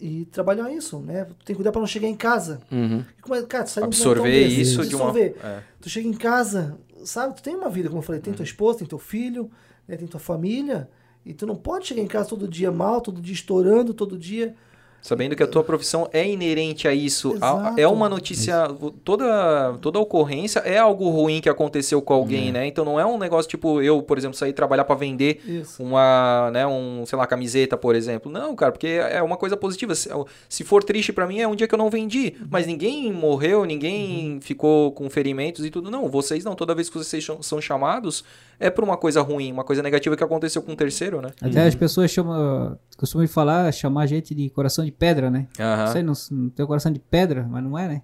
e 0.00 0.24
trabalhar 0.26 0.70
isso, 0.70 0.98
né? 0.98 1.24
Tu 1.24 1.44
tem 1.44 1.54
que 1.54 1.54
cuidar 1.54 1.72
pra 1.72 1.80
não 1.80 1.86
chegar 1.86 2.08
em 2.08 2.16
casa. 2.16 2.60
Uhum. 2.70 3.04
Como 3.20 3.34
é- 3.34 3.42
cara, 3.42 3.64
tu 3.64 3.70
sai 3.70 3.82
um 3.82 3.86
Absorver 3.86 4.30
desse, 4.30 4.60
isso 4.60 4.86
de 4.86 4.94
uma. 4.94 5.18
É. 5.18 5.62
Tu 5.80 5.88
chega 5.88 6.08
em 6.08 6.12
casa, 6.12 6.78
sabe? 7.04 7.34
Tu 7.36 7.42
tem 7.42 7.54
uma 7.56 7.70
vida, 7.70 7.88
como 7.88 8.00
eu 8.00 8.02
falei, 8.04 8.20
tem 8.20 8.32
tua 8.34 8.44
esposa, 8.44 8.78
tem 8.78 8.86
teu 8.86 8.98
filho, 8.98 9.50
né? 9.86 9.96
tem 9.96 10.06
tua 10.06 10.20
família. 10.20 10.88
E 11.24 11.34
tu 11.34 11.46
não 11.46 11.56
pode 11.56 11.86
chegar 11.86 12.02
em 12.02 12.06
casa 12.06 12.28
todo 12.28 12.46
dia 12.46 12.70
mal, 12.70 13.00
todo 13.00 13.20
dia 13.20 13.34
estourando, 13.34 13.92
todo 13.92 14.16
dia. 14.16 14.54
Sabendo 15.02 15.36
que 15.36 15.42
a 15.42 15.46
tua 15.46 15.62
profissão 15.62 16.08
é 16.12 16.28
inerente 16.28 16.88
a 16.88 16.92
isso. 16.94 17.34
Exato. 17.34 17.78
É 17.80 17.86
uma 17.86 18.08
notícia. 18.08 18.68
Toda, 19.04 19.78
toda 19.80 19.98
ocorrência 20.00 20.58
é 20.60 20.78
algo 20.78 21.08
ruim 21.10 21.40
que 21.40 21.48
aconteceu 21.48 22.02
com 22.02 22.12
alguém, 22.12 22.50
né? 22.50 22.66
Então 22.66 22.84
não 22.84 22.98
é 22.98 23.06
um 23.06 23.16
negócio 23.18 23.48
tipo 23.48 23.80
eu, 23.80 24.02
por 24.02 24.18
exemplo, 24.18 24.36
sair 24.36 24.52
trabalhar 24.52 24.84
pra 24.84 24.96
vender 24.96 25.40
Isso. 25.46 25.82
uma, 25.82 26.50
né, 26.52 26.66
um, 26.66 27.04
sei 27.06 27.16
lá, 27.18 27.26
camiseta, 27.26 27.76
por 27.76 27.94
exemplo. 27.94 28.30
Não, 28.32 28.54
cara, 28.56 28.72
porque 28.72 28.86
é 28.88 29.22
uma 29.22 29.36
coisa 29.36 29.56
positiva. 29.56 29.94
Se, 29.94 30.08
se 30.48 30.64
for 30.64 30.82
triste 30.82 31.12
pra 31.12 31.26
mim, 31.26 31.38
é 31.40 31.46
um 31.46 31.54
dia 31.54 31.68
que 31.68 31.74
eu 31.74 31.78
não 31.78 31.90
vendi. 31.90 32.34
Mas 32.50 32.66
ninguém 32.66 33.12
morreu, 33.12 33.64
ninguém 33.64 34.40
ficou 34.40 34.92
com 34.92 35.08
ferimentos 35.10 35.64
e 35.64 35.70
tudo. 35.70 35.90
Não, 35.90 36.08
vocês 36.08 36.44
não. 36.44 36.54
Toda 36.54 36.74
vez 36.74 36.88
que 36.88 36.98
vocês 36.98 37.24
são- 37.24 37.60
chamados, 37.60 38.22
é 38.60 38.70
por 38.70 38.84
uma 38.84 38.96
coisa 38.96 39.20
ruim, 39.22 39.50
uma 39.52 39.64
coisa 39.64 39.82
negativa 39.82 40.16
que 40.16 40.22
aconteceu 40.22 40.62
com 40.62 40.72
um 40.72 40.76
terceiro, 40.76 41.20
né? 41.20 41.30
até 41.40 41.66
as 41.66 41.74
pessoas 41.74 42.10
chamam, 42.10 42.78
costumam 42.96 43.26
falar, 43.26 43.72
chamar 43.72 44.02
a 44.02 44.06
gente 44.06 44.34
de 44.34 44.48
coração 44.50 44.85
de 44.86 44.92
pedra, 44.92 45.30
né? 45.30 45.46
Aham. 45.60 45.92
Sei, 45.92 46.02
não, 46.02 46.12
não 46.30 46.48
tem 46.48 46.64
o 46.64 46.66
coração 46.66 46.90
de 46.90 46.98
pedra, 47.00 47.46
mas 47.48 47.62
não 47.62 47.78
é, 47.78 47.88
né? 47.88 48.02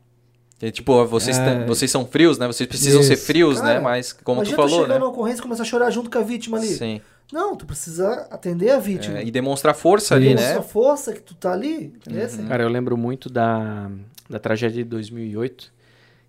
É, 0.61 0.71
tipo, 0.71 1.05
vocês, 1.07 1.37
É. 1.39 1.65
vocês 1.67 1.91
são 1.91 2.07
frios, 2.07 2.39
né? 2.39 2.47
Vocês 2.47 2.69
precisam 2.69 3.03
ser 3.03 3.15
Isso. 3.15 3.27
frios, 3.27 3.61
Cara, 3.61 3.75
né? 3.75 3.81
Mas, 3.81 4.13
como 4.13 4.45
tu 4.45 4.55
falou, 4.55 4.83
chegar 4.83 4.95
né? 4.95 4.99
na 5.01 5.07
ocorrência 5.07 5.41
e 5.41 5.43
começar 5.43 5.63
a 5.63 5.67
chorar 5.67 5.91
junto 5.91 6.09
com 6.09 6.19
a 6.19 6.23
vítima 6.23 6.57
ali. 6.57 6.69
Sim. 6.69 7.01
Não, 7.33 7.57
tu 7.57 7.67
precisa 7.67 8.29
atender 8.31 8.71
a 8.71 8.79
vítima. 8.79 9.19
É, 9.19 9.25
e 9.25 9.31
demonstrar 9.31 9.75
força 9.75 10.15
ali, 10.15 10.35
né? 10.35 10.57
a 10.57 10.63
força 10.63 11.13
que 11.13 11.21
tu 11.21 11.35
tá 11.35 11.53
ali, 11.53 11.87
entendeu? 11.87 12.29
Uhum. 12.29 12.47
Cara, 12.47 12.63
eu 12.63 12.69
lembro 12.69 12.97
muito 12.97 13.29
da, 13.29 13.91
da 14.31 14.39
tragédia 14.39 14.85
de 14.85 14.89
2008, 14.91 15.73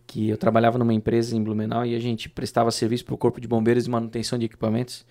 que 0.08 0.30
eu 0.30 0.38
trabalhava 0.38 0.80
numa 0.80 0.94
empresa 0.94 1.36
em 1.36 1.44
Blumenau 1.44 1.86
e 1.86 1.96
a 1.96 2.00
gente 2.00 2.28
prestava 2.28 2.72
serviço 2.72 3.06
para 3.06 3.14
o 3.14 3.18
Corpo 3.18 3.40
de 3.40 3.48
Bombeiros 3.48 3.84
de 3.84 3.90
manutenção 3.90 4.40
de 4.40 4.46
equipamentos. 4.46 5.06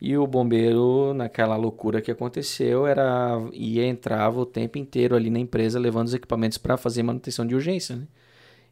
E 0.00 0.16
o 0.16 0.26
bombeiro, 0.26 1.14
naquela 1.14 1.56
loucura 1.56 2.02
que 2.02 2.10
aconteceu, 2.10 2.86
era 2.86 3.40
ia 3.52 3.86
entrava 3.86 4.40
o 4.40 4.46
tempo 4.46 4.76
inteiro 4.78 5.16
ali 5.16 5.30
na 5.30 5.38
empresa 5.38 5.78
levando 5.78 6.08
os 6.08 6.14
equipamentos 6.14 6.58
para 6.58 6.76
fazer 6.76 7.02
manutenção 7.02 7.46
de 7.46 7.54
urgência, 7.54 7.96
né? 7.96 8.06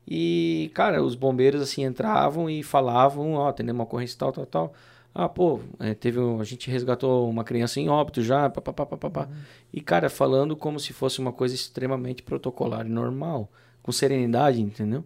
E, 0.07 0.71
cara, 0.75 1.03
os 1.03 1.15
bombeiros 1.15 1.63
assim 1.63 1.85
entravam 1.85 2.49
e 2.51 2.63
falavam, 2.63 3.35
ó, 3.35 3.49
atendemos 3.49 3.79
uma 3.81 3.85
ocorrência 3.85 4.19
tal, 4.19 4.33
tal, 4.33 4.47
tal. 4.47 4.75
Ah, 5.15 5.29
pô, 5.29 5.61
é, 5.79 5.95
teve 5.95 6.19
um, 6.21 6.41
a 6.41 6.45
gente 6.45 6.71
resgatou 6.71 7.31
uma 7.31 7.45
criança 7.45 7.81
em 7.81 7.89
óbito 7.89 8.21
já, 8.23 8.51
papapá, 8.51 8.85
papapá. 8.85 9.29
E, 9.73 9.81
cara, 9.81 10.11
falando 10.11 10.57
como 10.57 10.79
se 10.79 10.93
fosse 10.93 11.21
uma 11.21 11.33
coisa 11.33 11.55
extremamente 11.55 12.23
protocolar 12.23 12.87
e 12.87 12.91
normal, 12.91 13.51
com 13.83 13.93
serenidade, 13.93 14.61
entendeu? 14.61 15.05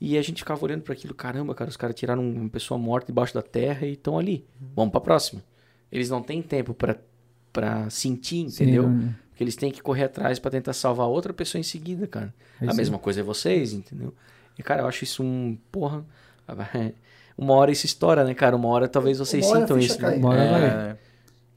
E 0.00 0.18
a 0.18 0.22
gente 0.22 0.38
ficava 0.38 0.64
olhando 0.64 0.82
para 0.82 0.94
aquilo, 0.94 1.14
caramba, 1.14 1.54
cara, 1.54 1.70
os 1.70 1.76
caras 1.76 1.94
tiraram 1.94 2.28
uma 2.28 2.48
pessoa 2.48 2.78
morta 2.78 3.06
debaixo 3.06 3.34
da 3.34 3.42
terra 3.42 3.86
e 3.86 3.92
estão 3.92 4.18
ali. 4.18 4.44
Vamos 4.74 4.90
pra 4.90 5.00
próxima. 5.00 5.42
Eles 5.92 6.08
não 6.10 6.22
têm 6.22 6.42
tempo 6.42 6.72
pra 6.74 6.96
para 7.52 7.90
sentir, 7.90 8.38
entendeu? 8.38 8.84
Sim, 8.84 9.14
Porque 9.28 9.44
eles 9.44 9.54
têm 9.54 9.70
que 9.70 9.82
correr 9.82 10.04
atrás 10.04 10.38
pra 10.38 10.50
tentar 10.50 10.72
salvar 10.72 11.06
outra 11.06 11.34
pessoa 11.34 11.60
em 11.60 11.62
seguida, 11.62 12.06
cara. 12.06 12.34
É 12.58 12.64
a 12.64 12.68
isso 12.68 12.76
mesma 12.76 12.98
coisa 12.98 13.20
é 13.20 13.22
vocês, 13.22 13.74
entendeu? 13.74 14.14
E, 14.58 14.62
cara, 14.62 14.80
eu 14.82 14.86
acho 14.86 15.04
isso 15.04 15.22
um. 15.22 15.58
Porra. 15.70 16.02
Uma 17.36 17.54
hora 17.54 17.70
isso 17.70 17.86
estoura, 17.86 18.24
né, 18.24 18.34
cara? 18.34 18.56
Uma 18.56 18.68
hora 18.68 18.88
talvez 18.88 19.18
vocês 19.18 19.44
Uma 19.44 19.50
hora 19.52 19.60
sintam 19.60 19.78
isso. 19.78 19.98
cai. 19.98 20.12
Né? 20.12 20.16
Uma 20.18 20.28
hora 20.30 20.50
vai. 20.50 20.62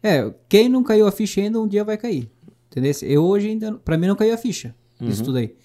É, 0.04 0.18
É, 0.28 0.34
quem 0.50 0.68
não 0.70 0.84
caiu 0.84 1.08
a 1.08 1.12
ficha 1.12 1.40
ainda, 1.42 1.60
um 1.62 1.68
dia 1.68 1.84
vai 1.84 1.98
cair. 1.98 2.30
Entendeu? 2.70 2.92
Eu 3.04 3.24
hoje 3.24 3.50
ainda, 3.50 3.74
pra 3.74 3.98
mim 3.98 4.08
não 4.08 4.16
caiu 4.16 4.34
a 4.34 4.38
ficha 4.38 4.76
disso 5.00 5.24
tudo 5.24 5.38
aí. 5.38 5.56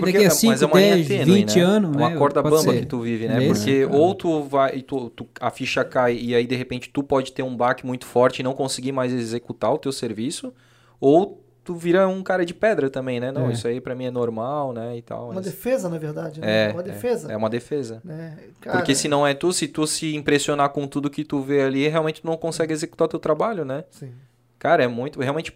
Porque, 0.00 0.12
daqui 0.12 0.24
a 0.24 0.28
é- 0.28 0.30
5, 0.30 0.50
mas 0.52 0.62
é 0.62 0.66
uma 0.66 0.80
linha 0.80 0.94
10, 0.96 1.06
tênue, 1.08 1.24
20 1.34 1.56
né? 1.58 1.62
anos, 1.62 1.94
É 1.94 1.98
uma 1.98 2.10
né? 2.10 2.16
corda 2.16 2.42
pode 2.42 2.56
bamba 2.56 2.72
ser. 2.72 2.80
que 2.80 2.86
tu 2.86 3.00
vive, 3.00 3.28
né? 3.28 3.44
Esse, 3.44 3.60
Porque 3.64 3.86
cara. 3.86 3.96
ou 3.98 4.14
tu 4.14 4.42
vai, 4.42 4.80
tu, 4.82 5.10
tu- 5.10 5.28
a 5.40 5.50
ficha 5.50 5.84
cai 5.84 6.16
e 6.16 6.34
aí 6.34 6.46
de 6.46 6.56
repente 6.56 6.88
tu 6.90 7.02
pode 7.02 7.32
ter 7.32 7.42
um 7.42 7.54
baque 7.56 7.86
muito 7.86 8.06
forte 8.06 8.40
e 8.40 8.42
não 8.42 8.54
conseguir 8.54 8.92
mais 8.92 9.12
executar 9.12 9.72
o 9.72 9.78
teu 9.78 9.92
serviço, 9.92 10.52
ou 11.00 11.40
tu 11.64 11.74
vira 11.74 12.08
um 12.08 12.22
cara 12.22 12.44
de 12.44 12.54
pedra 12.54 12.90
também, 12.90 13.20
né? 13.20 13.30
Não, 13.30 13.48
É. 13.50 13.52
isso 13.52 13.68
aí 13.68 13.80
pra 13.80 13.94
mim 13.94 14.06
é 14.06 14.10
normal, 14.10 14.72
né? 14.72 14.96
E 14.96 15.02
tal. 15.02 15.26
Uma 15.26 15.34
mas- 15.34 15.44
defesa, 15.44 15.88
na 15.88 15.98
verdade, 15.98 16.40
né? 16.40 16.70
É, 16.70 16.72
uma 16.72 16.80
é, 16.80 16.84
defesa. 16.84 17.32
É 17.32 17.36
uma 17.36 17.50
defesa. 17.50 18.00
Né? 18.04 18.36
Cara, 18.60 18.78
Porque 18.78 18.94
se 18.94 19.06
não 19.08 19.26
é 19.26 19.34
tu, 19.34 19.52
se 19.52 19.68
tu 19.68 19.86
se 19.86 20.16
impressionar 20.16 20.70
com 20.70 20.86
tudo 20.88 21.08
que 21.10 21.22
tu 21.22 21.40
vê 21.40 21.62
ali, 21.62 21.86
realmente 21.86 22.22
tu 22.22 22.26
não 22.26 22.36
consegue 22.36 22.72
executar 22.72 23.06
teu 23.08 23.20
trabalho, 23.20 23.64
né? 23.64 23.84
Sim. 23.90 24.10
Cara, 24.58 24.82
é 24.82 24.88
muito, 24.88 25.20
realmente, 25.20 25.52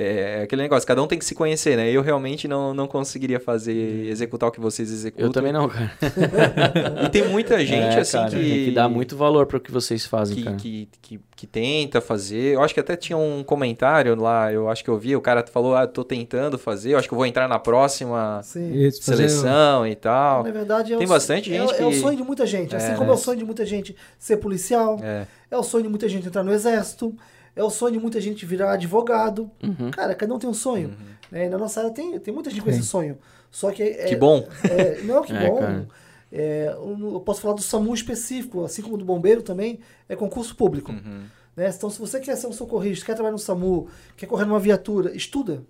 é 0.00 0.42
aquele 0.42 0.62
negócio, 0.62 0.86
cada 0.86 1.02
um 1.02 1.06
tem 1.06 1.18
que 1.18 1.24
se 1.24 1.34
conhecer, 1.34 1.76
né? 1.76 1.90
Eu 1.90 2.02
realmente 2.02 2.46
não, 2.46 2.72
não 2.72 2.86
conseguiria 2.86 3.40
fazer, 3.40 4.06
executar 4.06 4.48
o 4.48 4.52
que 4.52 4.60
vocês 4.60 4.90
executam. 4.92 5.26
Eu 5.26 5.32
também 5.32 5.52
não, 5.52 5.68
cara. 5.68 5.92
E 7.04 7.08
tem 7.08 7.26
muita 7.28 7.58
gente, 7.64 7.96
É, 7.96 8.00
assim, 8.00 8.16
cara, 8.18 8.30
que... 8.30 8.36
Tem 8.36 8.64
que 8.66 8.70
dar 8.72 8.88
muito 8.88 9.16
valor 9.16 9.46
pro 9.46 9.58
que 9.60 9.70
vocês 9.72 10.06
fazem, 10.06 10.36
que, 10.36 10.42
cara. 10.44 10.56
que, 10.56 10.88
que, 11.02 11.20
que 11.36 11.46
tenta 11.46 12.00
fazer. 12.00 12.54
Eu 12.54 12.62
acho 12.62 12.72
que 12.74 12.80
até 12.80 12.96
tinha 12.96 13.16
um 13.16 13.42
comentário 13.42 14.14
lá, 14.14 14.52
eu 14.52 14.68
acho 14.68 14.84
que 14.84 14.90
eu 14.90 14.98
vi, 14.98 15.16
o 15.16 15.20
cara 15.20 15.44
falou, 15.46 15.74
ah, 15.74 15.86
tô 15.86 16.04
tentando 16.04 16.58
fazer, 16.58 16.92
eu 16.92 16.98
acho 16.98 17.08
que 17.08 17.14
eu 17.14 17.18
vou 17.18 17.26
entrar 17.26 17.48
na 17.48 17.58
próxima 17.58 18.40
Sim. 18.42 18.90
Seleção 18.90 19.86
e 19.86 19.94
tal. 19.94 20.44
Na 20.44 20.50
verdade, 20.50 20.94
é 20.94 20.96
Tem 20.96 21.06
o- 21.06 21.10
bastante 21.10 21.52
é, 21.52 21.58
gente 21.58 21.74
é 21.80 21.84
o 21.86 21.90
que- 21.90 22.00
sonho 22.00 22.16
de 22.16 22.22
muita 22.22 22.46
gente. 22.46 22.74
Assim 22.76 22.92
É, 22.92 22.94
como 22.94 23.06
né? 23.06 23.10
é 23.10 23.14
o 23.14 23.18
sonho 23.18 23.38
de 23.38 23.44
muita 23.44 23.64
gente 23.66 23.96
ser 24.18 24.36
policial, 24.36 24.98
É. 25.02 25.26
é 25.50 25.56
o 25.56 25.62
sonho 25.62 25.82
de 25.84 25.88
muita 25.88 26.08
gente 26.08 26.26
entrar 26.28 26.42
no 26.42 26.52
exército, 26.52 27.14
é 27.58 27.64
o 27.64 27.70
sonho 27.70 27.92
de 27.92 27.98
muita 27.98 28.20
gente 28.20 28.46
virar 28.46 28.72
advogado. 28.72 29.50
Uhum. 29.62 29.90
Cara, 29.90 30.14
cada 30.14 30.32
um 30.34 30.38
tem 30.38 30.48
um 30.48 30.54
sonho. 30.54 30.96
né? 31.30 31.46
E 31.46 31.48
na 31.48 31.58
nossa 31.58 31.80
área 31.80 31.92
tem, 31.92 32.18
tem 32.20 32.32
muita 32.32 32.50
gente 32.50 32.62
com 32.62 32.70
esse 32.70 32.82
sonho. 32.82 33.18
Só 33.50 33.70
que 33.70 33.82
é, 33.82 34.04
Que 34.06 34.16
bom. 34.16 34.46
é, 34.64 35.02
não, 35.02 35.22
que 35.22 35.32
É, 35.36 35.48
bom. 35.50 35.86
É, 36.30 36.76
um- 36.80 37.14
eu 37.14 37.20
posso 37.20 37.40
falar 37.40 37.54
do 37.54 37.62
SAMU 37.62 37.94
específico, 37.94 38.64
assim 38.64 38.82
como 38.82 38.96
do 38.98 39.04
bombeiro 39.04 39.42
também, 39.42 39.80
é 40.08 40.14
concurso 40.14 40.54
público. 40.54 40.92
Uhum. 40.92 41.22
Né? 41.56 41.68
Então, 41.74 41.90
se 41.90 41.98
você 41.98 42.20
quer 42.20 42.36
ser 42.36 42.46
um 42.46 42.52
socorrista, 42.52 43.04
quer 43.06 43.14
trabalhar 43.14 43.32
no 43.32 43.38
SAMU, 43.38 43.88
quer 44.16 44.26
correr 44.26 44.44
numa 44.44 44.60
viatura, 44.60 45.14
estuda. 45.16 45.62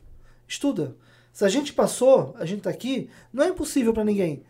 Estuda. 0.47 0.95
Se 1.33 1.45
a 1.45 1.49
gente 1.49 1.73
passou, 1.73 2.35
a 2.39 2.45
gente 2.45 2.63
tá 2.63 2.71
aqui, 2.71 3.09
não 3.33 3.45
é 3.45 3.49
impossível 3.49 3.93
para 3.93 4.05
ninguém. 4.05 4.43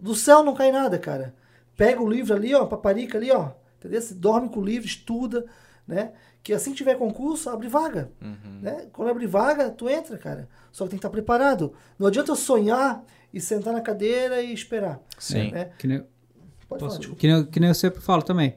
Do 0.00 0.14
céu 0.14 0.42
não 0.44 0.54
cai 0.54 0.70
nada, 0.70 0.98
cara. 0.98 1.34
Pega 1.76 2.00
o 2.02 2.08
livro 2.08 2.34
ali, 2.34 2.54
ó, 2.54 2.64
paparica 2.64 3.18
ali, 3.18 3.30
ó. 3.30 3.50
Entendeu? 3.78 4.00
Você 4.00 4.14
dorme 4.14 4.48
com 4.48 4.60
o 4.60 4.64
livro, 4.64 4.86
estuda, 4.86 5.44
né? 5.86 6.12
Que 6.46 6.52
assim 6.52 6.70
que 6.70 6.76
tiver 6.76 6.94
concurso, 6.94 7.50
abre 7.50 7.66
vaga. 7.66 8.08
Né? 8.62 8.86
Quando 8.92 9.08
abre 9.08 9.26
vaga, 9.26 9.68
tu 9.68 9.88
entra, 9.88 10.16
cara. 10.16 10.48
Só 10.70 10.84
que 10.84 10.90
tem 10.90 10.96
que 10.96 11.00
estar 11.00 11.10
preparado. 11.10 11.72
Não 11.98 12.06
adianta 12.06 12.30
eu 12.30 12.36
sonhar 12.36 13.04
e 13.34 13.40
sentar 13.40 13.72
na 13.74 13.80
cadeira 13.80 14.40
e 14.40 14.52
esperar. 14.52 15.00
Sim. 15.18 15.50
Né? 15.50 15.72
Que 15.76 15.88
nem, 15.88 16.04
Pode 16.68 16.84
posso- 16.84 17.02
falar, 17.02 17.16
que, 17.16 17.26
nem, 17.26 17.44
que 17.46 17.58
nem 17.58 17.68
eu 17.68 17.74
sempre 17.74 18.00
falo 18.00 18.22
também. 18.22 18.54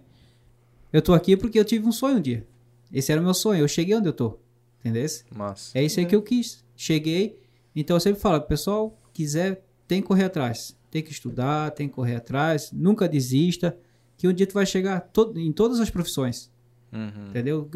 Eu 0.93 1.01
tô 1.01 1.15
aqui 1.15 1.35
porque 1.35 1.57
eu 1.59 1.65
tive 1.65 1.87
um 1.87 1.91
sonho 1.91 2.17
um 2.17 2.21
dia. 2.21 2.45
Esse 2.93 3.11
era 3.11 3.19
o 3.19 3.23
meu 3.23 3.33
sonho. 3.33 3.59
Eu 3.61 3.67
cheguei 3.67 3.95
onde 3.95 4.07
eu 4.07 4.13
tô. 4.13 4.37
Entendeu? 4.81 5.07
Mas. 5.35 5.71
É 5.75 5.81
isso 5.81 5.99
aí 5.99 6.05
que 6.05 6.15
eu 6.15 6.21
quis. 6.21 6.63
Cheguei. 6.75 7.41
Então 7.75 7.95
eu 7.95 7.99
sempre 8.01 8.21
falo, 8.21 8.39
pessoal, 8.41 8.95
quiser, 9.11 9.63
tem 9.87 9.99
que 9.99 10.07
correr 10.07 10.25
atrás. 10.25 10.77
Tem 10.91 11.01
que 11.01 11.11
estudar, 11.11 11.71
tem 11.71 11.87
que 11.89 11.95
correr 11.95 12.17
atrás. 12.17 12.71
Nunca 12.71 13.09
desista. 13.09 13.75
Que 14.15 14.27
um 14.27 14.33
dia 14.33 14.45
tu 14.45 14.53
vai 14.53 14.67
chegar 14.67 14.99
to- 15.11 15.33
em 15.35 15.51
todas 15.51 15.79
as 15.79 15.89
profissões. 15.89 16.51
Uhum. 16.91 17.29
Entendeu? 17.29 17.69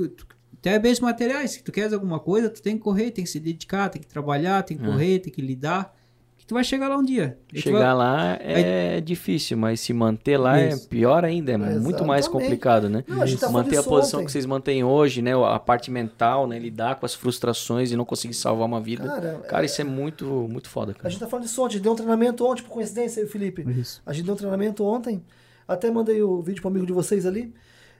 Até 0.59 0.80
bens 0.80 0.99
materiais. 0.99 1.51
Se 1.51 1.64
tu 1.64 1.72
queres 1.72 1.93
alguma 1.93 2.20
coisa, 2.20 2.49
tu 2.49 2.61
tem 2.61 2.78
que 2.78 2.84
correr, 2.84 3.11
tem 3.11 3.24
que 3.24 3.30
se 3.30 3.39
dedicar, 3.39 3.89
tem 3.89 4.01
que 4.01 4.07
trabalhar, 4.07 4.64
tem 4.64 4.78
que 4.78 4.84
correr, 4.84 5.20
tem 5.20 5.32
que 5.32 5.41
lidar. 5.41 5.93
Que 6.38 6.47
tu 6.47 6.55
vai 6.55 6.64
chegar 6.66 6.89
lá 6.89 6.97
um 6.97 7.03
dia. 7.03 7.38
Chegar 7.55 7.80
vai- 7.80 7.93
lá 7.95 8.38
é 8.41 8.99
difícil, 8.99 9.57
mas 9.57 9.80
se 9.80 9.93
manter 9.93 10.36
lá 10.38 10.61
Isso. 10.61 10.86
é 10.86 10.88
pior 10.89 11.24
ainda, 11.24 11.53
é 11.53 11.57
muito 11.57 12.03
mais 12.05 12.26
Exatamente. 12.26 12.30
complicado, 12.49 12.89
né? 12.89 13.03
Não, 13.07 13.22
a 13.22 13.26
gente 13.26 13.39
tá 13.39 13.49
manter 13.49 13.78
a 13.78 13.84
posição 13.84 14.20
ontem. 14.20 14.26
que 14.26 14.32
vocês 14.34 14.45
mantêm 14.45 14.84
hoje, 14.84 15.22
né? 15.22 15.32
A 15.34 15.57
parte 15.57 15.89
mental, 15.89 16.45
né? 16.45 16.59
Lidar 16.59 16.95
com 16.99 17.05
as 17.05 17.14
frustrações 17.14 17.93
e 17.93 17.95
não 17.95 18.03
conseguir 18.03 18.34
salvar 18.34 18.68
uma 18.68 18.82
vida. 18.82 19.05
Cara, 19.07 19.39
Cara, 19.47 19.66
isso 19.66 19.80
é 19.80 19.86
muito, 19.86 20.26
muito 20.49 20.70
foda, 20.70 20.91
A 20.91 20.95
cara. 20.95 21.09
gente 21.09 21.20
tá 21.22 21.28
falando 21.28 21.45
disso 21.45 21.64
ontem. 21.64 21.80
Deu 21.80 21.93
um 21.93 21.95
treinamento 21.95 22.45
ontem, 22.45 22.61
por 22.61 22.72
coincidência, 22.72 23.26
Felipe. 23.26 23.64
Isso. 23.80 24.01
A 24.05 24.11
gente 24.11 24.26
deu 24.26 24.34
um 24.34 24.38
treinamento 24.38 24.84
ontem. 24.84 25.24
Até 25.66 25.89
mandei 25.89 26.22
o 26.22 26.41
vídeo 26.41 26.61
para 26.61 26.70
amigo 26.72 26.86
de 26.86 26.91
vocês 26.91 27.26
ali. 27.26 27.53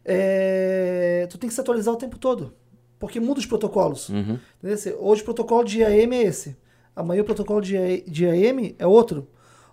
É, 0.06 1.28
Tu 1.30 1.38
tem 1.38 1.48
que 1.48 1.54
se 1.54 1.62
atualizar 1.62 1.94
o 1.94 1.98
tempo 1.98 2.18
todo. 2.18 2.54
Porque 3.00 3.20
muda 3.20 3.40
os 3.40 3.46
protocolos. 3.46 4.10
Uhum. 4.10 4.40
Hoje 5.00 5.22
o 5.22 5.26
protocolo 5.26 5.64
de 5.66 5.84
AM 5.84 6.16
é 6.16 6.24
esse. 6.24 6.56
Amanhã 6.96 7.22
o 7.22 7.26
protocolo 7.26 7.60
de, 7.62 7.76
A- 7.78 8.02
de 8.08 8.26
AM 8.26 8.76
é 8.80 8.88
outro. 8.88 9.28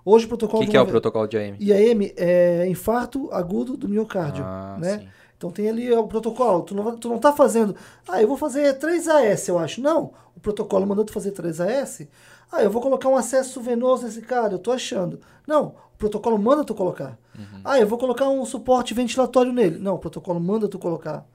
Hoje 0.04 0.24
o 0.24 0.26
O 0.26 0.28
protocolo 0.30 0.60
que, 0.60 0.66
de 0.66 0.70
que 0.72 0.76
é 0.76 0.80
o 0.80 0.86
protocolo 0.86 1.26
de 1.28 1.36
AM? 1.36 1.56
IAM 1.60 2.10
é 2.16 2.66
infarto 2.66 3.28
agudo 3.30 3.76
do 3.76 3.88
miocárdio. 3.88 4.42
Ah, 4.44 4.76
né? 4.80 4.98
sim. 4.98 5.08
Então 5.36 5.50
tem 5.50 5.68
ali 5.68 5.92
o 5.92 6.06
protocolo. 6.08 6.62
Tu 6.62 6.74
não, 6.74 6.96
tu 6.96 7.08
não 7.08 7.18
tá 7.18 7.32
fazendo. 7.32 7.76
Ah, 8.08 8.20
eu 8.20 8.26
vou 8.28 8.36
fazer 8.36 8.74
3 8.78 9.06
AS, 9.08 9.46
eu 9.48 9.58
acho. 9.58 9.80
Não. 9.80 10.12
O 10.36 10.40
protocolo 10.40 10.86
mandou 10.86 11.04
tu 11.04 11.12
fazer 11.12 11.30
3 11.32 11.60
AS. 11.60 12.02
Ah, 12.50 12.62
eu 12.62 12.70
vou 12.70 12.82
colocar 12.82 13.08
um 13.08 13.16
acesso 13.16 13.60
venoso 13.60 14.04
nesse 14.04 14.22
cara, 14.22 14.54
eu 14.54 14.58
tô 14.58 14.72
achando. 14.72 15.20
Não. 15.46 15.74
O 15.94 15.98
protocolo 15.98 16.38
manda 16.38 16.64
tu 16.64 16.74
colocar. 16.74 17.18
Ah, 17.64 17.78
eu 17.78 17.86
vou 17.86 17.98
colocar 17.98 18.28
um 18.28 18.44
suporte 18.44 18.94
ventilatório 18.94 19.52
nele. 19.52 19.78
Não, 19.78 19.94
o 19.94 19.98
protocolo 19.98 20.40
manda 20.40 20.68
tu 20.68 20.78
colocar. 20.78 21.26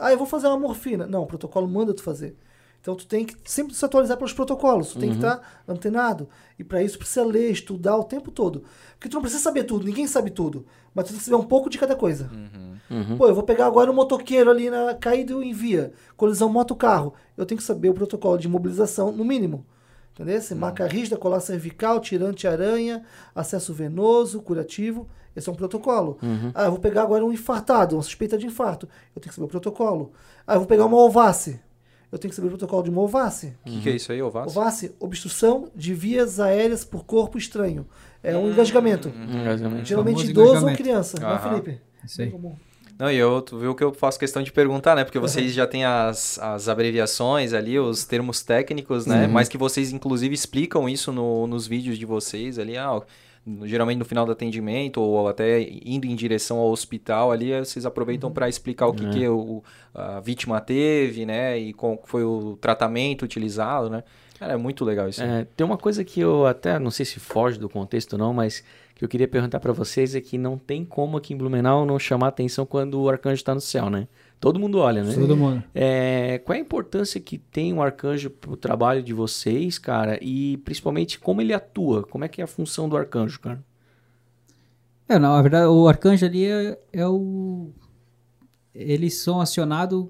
Ah, 0.00 0.12
eu 0.12 0.18
vou 0.18 0.26
fazer 0.26 0.46
uma 0.46 0.58
morfina. 0.58 1.06
Não, 1.06 1.22
o 1.22 1.26
protocolo 1.26 1.66
manda 1.68 1.92
tu 1.92 2.02
fazer. 2.02 2.36
Então 2.80 2.96
tu 2.96 3.06
tem 3.06 3.26
que 3.26 3.36
sempre 3.44 3.74
se 3.74 3.84
atualizar 3.84 4.16
pelos 4.16 4.32
protocolos, 4.32 4.88
tu 4.92 4.98
tem 4.98 5.10
que 5.10 5.16
estar 5.16 5.62
antenado. 5.68 6.28
E 6.58 6.64
para 6.64 6.82
isso 6.82 6.96
precisa 6.98 7.22
ler, 7.22 7.50
estudar 7.50 7.94
o 7.98 8.04
tempo 8.04 8.30
todo. 8.30 8.64
Porque 8.92 9.06
tu 9.08 9.14
não 9.14 9.20
precisa 9.20 9.42
saber 9.42 9.64
tudo, 9.64 9.84
ninguém 9.84 10.06
sabe 10.06 10.30
tudo. 10.30 10.64
Mas 10.94 11.04
tu 11.04 11.08
tem 11.08 11.18
que 11.18 11.24
saber 11.24 11.36
um 11.36 11.46
pouco 11.46 11.68
de 11.68 11.76
cada 11.76 11.94
coisa. 11.94 12.30
Pô, 13.18 13.28
eu 13.28 13.34
vou 13.34 13.44
pegar 13.44 13.66
agora 13.66 13.90
um 13.90 13.94
motoqueiro 13.94 14.50
ali 14.50 14.70
na 14.70 14.94
caído 14.94 15.42
em 15.42 15.52
via, 15.52 15.92
colisão 16.16 16.48
moto-carro. 16.48 17.12
Eu 17.36 17.44
tenho 17.44 17.58
que 17.58 17.64
saber 17.64 17.90
o 17.90 17.94
protocolo 17.94 18.38
de 18.38 18.46
imobilização, 18.46 19.12
no 19.12 19.26
mínimo. 19.26 19.66
Entendeu? 20.14 20.36
Esse 20.36 20.54
Maca 20.54 20.86
rígida, 20.86 21.18
colar 21.18 21.40
cervical, 21.40 22.00
tirante 22.00 22.48
aranha, 22.48 23.04
acesso 23.34 23.74
venoso, 23.74 24.40
curativo. 24.40 25.06
Esse 25.34 25.48
é 25.48 25.52
um 25.52 25.54
protocolo. 25.54 26.18
Ah, 26.54 26.64
eu 26.64 26.70
vou 26.72 26.80
pegar 26.80 27.02
agora 27.02 27.24
um 27.24 27.32
infartado, 27.32 27.96
uma 27.96 28.02
suspeita 28.02 28.36
de 28.36 28.46
infarto. 28.46 28.88
Eu 29.14 29.20
tenho 29.20 29.30
que 29.30 29.34
saber 29.34 29.46
o 29.46 29.48
protocolo. 29.48 30.12
Ah, 30.46 30.54
eu 30.54 30.58
vou 30.60 30.66
pegar 30.68 30.86
uma 30.86 30.96
ovace. 30.98 31.60
Eu 32.10 32.18
tenho 32.18 32.30
que 32.30 32.34
saber 32.34 32.48
o 32.48 32.50
protocolo 32.50 32.82
de 32.82 32.90
uma 32.90 33.00
ovace. 33.02 33.54
O 33.64 33.70
que, 33.70 33.80
que 33.82 33.88
é 33.88 33.92
isso 33.94 34.10
aí, 34.10 34.20
Ovaço? 34.20 34.58
Ovace, 34.58 34.92
obstrução 34.98 35.68
de 35.76 35.94
vias 35.94 36.40
aéreas 36.40 36.84
por 36.84 37.04
corpo 37.04 37.38
estranho. 37.38 37.86
É 38.20 38.36
um 38.36 38.50
engasgamento. 38.50 39.08
Basicamente. 39.44 39.86
Geralmente 39.88 40.14
Famoso 40.16 40.30
idoso 40.30 40.48
ou 40.48 40.56
engasgamento. 40.56 40.82
criança, 40.82 41.20
né, 41.20 41.26
Aham. 41.26 41.48
Felipe? 41.62 41.80
Isso 42.04 42.22
aí. 42.22 42.34
Não, 42.98 43.10
e 43.10 43.16
eu, 43.16 43.40
tu 43.40 43.56
viu 43.58 43.74
que 43.76 43.82
eu 43.84 43.94
faço 43.94 44.18
questão 44.18 44.42
de 44.42 44.50
perguntar, 44.52 44.94
né? 44.96 45.04
Porque 45.04 45.18
vocês 45.20 45.52
já 45.54 45.66
têm 45.66 45.84
as, 45.86 46.38
as 46.40 46.68
abreviações 46.68 47.52
ali, 47.54 47.78
os 47.78 48.04
termos 48.04 48.42
técnicos, 48.42 49.06
né? 49.06 49.26
Mas 49.28 49.48
que 49.48 49.56
vocês, 49.56 49.92
inclusive, 49.92 50.34
explicam 50.34 50.88
isso 50.88 51.12
no- 51.12 51.46
nos 51.46 51.66
vídeos 51.66 51.96
de 51.96 52.04
vocês 52.04 52.58
ali, 52.58 52.76
ah, 52.76 53.00
geralmente 53.64 53.98
no 53.98 54.04
final 54.04 54.26
do 54.26 54.32
atendimento 54.32 55.00
ou 55.00 55.28
até 55.28 55.62
indo 55.84 56.06
em 56.06 56.14
direção 56.14 56.58
ao 56.58 56.70
hospital 56.70 57.32
ali, 57.32 57.58
vocês 57.58 57.86
aproveitam 57.86 58.30
para 58.30 58.48
explicar 58.48 58.86
o 58.86 58.92
que, 58.92 59.08
que 59.10 59.28
o, 59.28 59.62
a 59.94 60.20
vítima 60.20 60.60
teve, 60.60 61.24
né? 61.24 61.58
E 61.58 61.72
qual 61.72 62.00
foi 62.04 62.22
o 62.24 62.56
tratamento 62.60 63.22
utilizado, 63.22 63.88
né? 63.88 64.04
Cara, 64.38 64.54
é 64.54 64.56
muito 64.56 64.84
legal 64.84 65.08
isso. 65.08 65.22
É, 65.22 65.46
tem 65.56 65.66
uma 65.66 65.76
coisa 65.76 66.02
que 66.02 66.20
eu 66.20 66.46
até 66.46 66.78
não 66.78 66.90
sei 66.90 67.04
se 67.04 67.20
foge 67.20 67.58
do 67.58 67.68
contexto 67.68 68.16
não, 68.16 68.32
mas 68.32 68.64
que 68.94 69.04
eu 69.04 69.08
queria 69.08 69.28
perguntar 69.28 69.60
pra 69.60 69.72
vocês 69.72 70.14
é 70.14 70.20
que 70.20 70.36
não 70.36 70.58
tem 70.58 70.84
como 70.84 71.16
aqui 71.16 71.34
em 71.34 71.36
Blumenau 71.36 71.84
não 71.86 71.98
chamar 71.98 72.28
atenção 72.28 72.66
quando 72.66 73.00
o 73.00 73.08
arcanjo 73.08 73.42
tá 73.42 73.54
no 73.54 73.60
céu, 73.60 73.88
né? 73.90 74.08
Todo 74.40 74.58
mundo 74.58 74.78
olha, 74.78 75.04
né? 75.04 75.12
Todo 75.14 75.36
mundo. 75.36 75.62
É, 75.74 76.38
qual 76.38 76.56
é 76.56 76.58
a 76.58 76.62
importância 76.62 77.20
que 77.20 77.36
tem 77.36 77.74
o 77.74 77.82
arcanjo 77.82 78.30
pro 78.30 78.56
trabalho 78.56 79.02
de 79.02 79.12
vocês, 79.12 79.78
cara? 79.78 80.18
E 80.22 80.56
principalmente 80.58 81.20
como 81.20 81.42
ele 81.42 81.52
atua? 81.52 82.04
Como 82.04 82.24
é 82.24 82.28
que 82.28 82.40
é 82.40 82.44
a 82.44 82.46
função 82.46 82.88
do 82.88 82.96
arcanjo, 82.96 83.38
cara? 83.38 83.62
É, 85.06 85.18
não, 85.18 85.34
na 85.36 85.42
verdade, 85.42 85.66
o 85.66 85.86
arcanjo 85.86 86.24
ali 86.24 86.46
é, 86.46 86.78
é 86.90 87.06
o. 87.06 87.68
Eles 88.74 89.18
são 89.20 89.40
acionados 89.42 90.06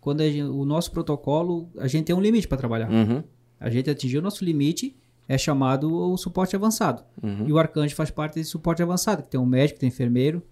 quando 0.00 0.22
gente- 0.22 0.42
o 0.42 0.64
nosso 0.64 0.90
protocolo, 0.90 1.68
a 1.76 1.86
gente 1.86 2.04
tem 2.06 2.16
um 2.16 2.20
limite 2.20 2.48
para 2.48 2.56
trabalhar. 2.56 2.90
Uhum. 2.90 3.22
A 3.60 3.68
gente 3.68 3.90
atingiu 3.90 4.20
o 4.20 4.22
nosso 4.22 4.44
limite, 4.44 4.96
é 5.28 5.36
chamado 5.36 5.92
o 5.92 6.16
suporte 6.16 6.54
avançado. 6.56 7.02
Uhum. 7.22 7.48
E 7.48 7.52
o 7.52 7.58
arcanjo 7.58 7.94
faz 7.94 8.10
parte 8.10 8.34
desse 8.36 8.50
suporte 8.50 8.82
avançado, 8.82 9.22
que 9.22 9.28
tem 9.28 9.40
um 9.40 9.46
médico, 9.46 9.80
tem 9.80 9.88
enfermeiro, 9.88 10.42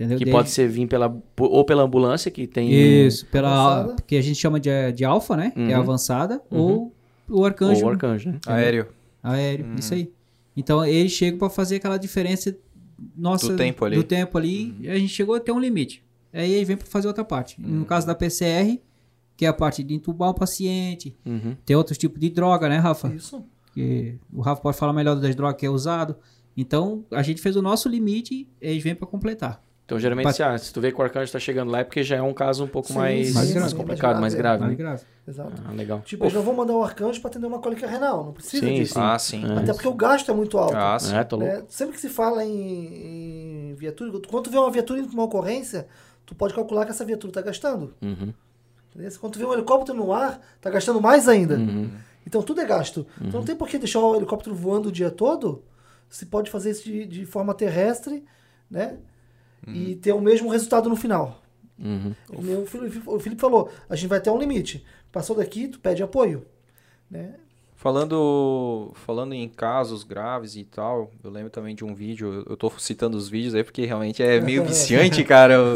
entendeu? 0.00 0.18
Que 0.18 0.24
Desde- 0.24 0.30
pode 0.38 0.50
ser 0.50 0.68
vir 0.68 0.86
pela 0.86 1.14
ou 1.38 1.64
pela 1.64 1.82
ambulância 1.82 2.30
que 2.30 2.46
tem 2.46 2.70
Isso, 2.72 3.26
pela 3.26 3.50
Avançada. 3.80 4.02
que 4.06 4.16
a 4.16 4.22
gente 4.22 4.38
chama 4.38 4.58
de, 4.58 4.70
de 4.92 5.04
alfa, 5.04 5.36
né? 5.36 5.50
Que 5.50 5.60
é 5.60 5.76
Uhum. 5.76 5.82
avançada, 5.82 6.40
ou 6.50 6.92
o 7.28 7.44
arcanjo 7.44 7.82
ou 7.82 7.86
o 7.88 7.90
arcanjo, 7.92 8.30
né? 8.30 8.38
Aéreo. 8.46 8.88
aéreo, 9.22 9.66
Uhum. 9.66 9.74
isso 9.76 9.92
aí. 9.94 10.10
Então 10.56 10.84
eles 10.84 11.12
chegam 11.12 11.38
para 11.38 11.50
fazer 11.50 11.76
aquela 11.76 11.96
diferença 11.98 12.56
nossa 13.16 13.48
Do 13.48 13.56
tempo 13.56 13.84
ali. 13.84 13.96
do 13.96 14.02
tempo 14.02 14.36
ali, 14.38 14.74
e 14.80 14.88
a 14.88 14.94
gente 14.98 15.12
chegou 15.12 15.34
até 15.34 15.52
um 15.52 15.58
limite. 15.60 16.02
Aí 16.32 16.52
ele 16.52 16.64
vem 16.64 16.76
para 16.76 16.86
fazer 16.86 17.08
outra 17.08 17.24
parte. 17.24 17.60
Uhum. 17.60 17.80
No 17.80 17.84
caso 17.84 18.06
da 18.06 18.14
PCR, 18.14 18.80
que 19.36 19.44
é 19.44 19.48
a 19.48 19.52
parte 19.52 19.82
de 19.82 19.94
entubar 19.94 20.30
o 20.30 20.34
paciente, 20.34 21.16
Uhum. 21.24 21.56
tem 21.64 21.74
outros 21.76 21.96
tipos 21.98 22.20
de 22.20 22.28
droga, 22.30 22.68
né, 22.68 22.76
Rafa? 22.78 23.08
Isso. 23.08 23.42
Que 23.74 24.16
o 24.32 24.40
Rafa 24.42 24.60
pode 24.60 24.76
falar 24.76 24.92
melhor 24.92 25.14
das 25.18 25.34
drogas 25.34 25.56
que 25.58 25.64
é 25.64 25.70
usado. 25.70 26.16
Então, 26.56 27.04
a 27.10 27.22
gente 27.22 27.40
fez 27.40 27.56
o 27.56 27.62
nosso 27.62 27.88
limite, 27.88 28.46
eles 28.60 28.82
vêm 28.82 28.94
para 28.94 29.06
completar. 29.06 29.62
Então, 29.90 29.98
geralmente, 29.98 30.32
se, 30.32 30.40
ah, 30.40 30.56
se 30.56 30.72
tu 30.72 30.80
vê 30.80 30.92
que 30.92 31.00
o 31.00 31.02
arcanjo 31.02 31.32
tá 31.32 31.40
chegando 31.40 31.68
lá, 31.72 31.80
é 31.80 31.84
porque 31.84 32.04
já 32.04 32.14
é 32.14 32.22
um 32.22 32.32
caso 32.32 32.62
um 32.62 32.68
pouco 32.68 32.86
Sim, 32.86 32.94
mais, 32.94 33.26
sim, 33.26 33.34
Mais 33.34 33.46
mais, 33.48 33.54
grave. 33.54 33.74
complicado, 33.74 34.20
mais 34.20 34.20
Mais 34.20 34.34
grave. 34.36 34.60
Mais 34.60 34.70
né? 34.70 34.76
grave. 34.78 35.02
Exato. 35.26 35.62
Ah, 35.66 35.72
legal. 35.72 36.00
Tipo, 36.02 36.24
eles 36.24 36.34
não 36.34 36.42
vão 36.42 36.54
mandar 36.54 36.74
o 36.74 36.82
arcanjo 36.84 37.20
para 37.20 37.28
atender 37.28 37.46
uma 37.48 37.58
cólica 37.58 37.88
renal, 37.88 38.24
não 38.24 38.32
precisa 38.32 38.64
Sim, 38.64 38.74
disso. 38.74 38.94
sim. 38.94 39.00
Ah, 39.02 39.18
sim. 39.18 39.44
É. 39.44 39.58
Até 39.58 39.72
porque 39.72 39.88
o 39.88 39.94
gasto 39.94 40.30
é 40.30 40.34
muito 40.34 40.56
alto. 40.56 40.76
Ah, 40.76 40.96
sim. 40.96 41.16
É, 41.16 41.24
tô 41.24 41.34
louco. 41.36 41.52
né? 41.52 41.64
Sempre 41.68 41.94
que 41.96 42.00
se 42.00 42.08
fala 42.08 42.44
em, 42.44 43.70
em 43.70 43.74
viatura, 43.74 44.12
quando 44.28 44.44
tu 44.44 44.50
vê 44.50 44.58
uma 44.58 44.70
viatura 44.70 45.00
indo 45.00 45.08
pra 45.08 45.14
uma 45.14 45.24
ocorrência, 45.24 45.88
tu 46.24 46.36
pode 46.36 46.54
calcular 46.54 46.84
que 46.84 46.92
essa 46.92 47.04
viatura 47.04 47.32
está 47.32 47.42
gastando. 47.42 47.92
Uhum. 48.00 48.32
Entendeu? 48.94 49.10
Quando 49.20 49.32
tu 49.32 49.38
vê 49.40 49.44
um 49.44 49.52
helicóptero 49.52 49.98
no 49.98 50.12
ar, 50.12 50.40
tá 50.60 50.70
gastando 50.70 51.00
mais 51.00 51.26
ainda. 51.28 51.56
Uhum. 51.56 51.90
Então 52.24 52.42
tudo 52.42 52.60
é 52.60 52.64
gasto. 52.64 53.04
Então 53.20 53.40
não 53.40 53.44
tem 53.44 53.56
por 53.56 53.66
que 53.68 53.76
deixar 53.76 53.98
o 53.98 54.14
helicóptero 54.14 54.54
voando 54.54 54.88
o 54.88 54.92
dia 54.92 55.10
todo. 55.10 55.64
Se 56.08 56.26
pode 56.26 56.48
fazer 56.48 56.70
isso 56.70 56.84
de, 56.84 57.06
de 57.06 57.26
forma 57.26 57.54
terrestre, 57.54 58.24
né? 58.70 58.98
E 59.66 59.96
ter 59.96 60.12
o 60.12 60.20
mesmo 60.20 60.48
resultado 60.48 60.88
no 60.88 60.96
final. 60.96 61.42
Uhum. 61.78 62.14
O, 62.30 62.66
Felipe, 62.66 63.02
o 63.06 63.18
Felipe 63.18 63.40
falou, 63.40 63.70
a 63.88 63.96
gente 63.96 64.08
vai 64.08 64.18
até 64.18 64.30
um 64.30 64.38
limite. 64.38 64.84
Passou 65.10 65.34
daqui, 65.36 65.68
tu 65.68 65.80
pede 65.80 66.02
apoio. 66.02 66.46
Né? 67.10 67.34
Falando, 67.82 68.92
falando 69.06 69.32
em 69.32 69.48
casos 69.48 70.04
graves 70.04 70.54
e 70.54 70.64
tal, 70.64 71.10
eu 71.24 71.30
lembro 71.30 71.48
também 71.48 71.74
de 71.74 71.82
um 71.82 71.94
vídeo, 71.94 72.44
eu 72.46 72.54
tô 72.54 72.70
citando 72.76 73.16
os 73.16 73.26
vídeos 73.26 73.54
aí 73.54 73.64
porque 73.64 73.86
realmente 73.86 74.22
é 74.22 74.38
meio 74.38 74.62
viciante, 74.64 75.24
cara. 75.24 75.58
o- 75.58 75.74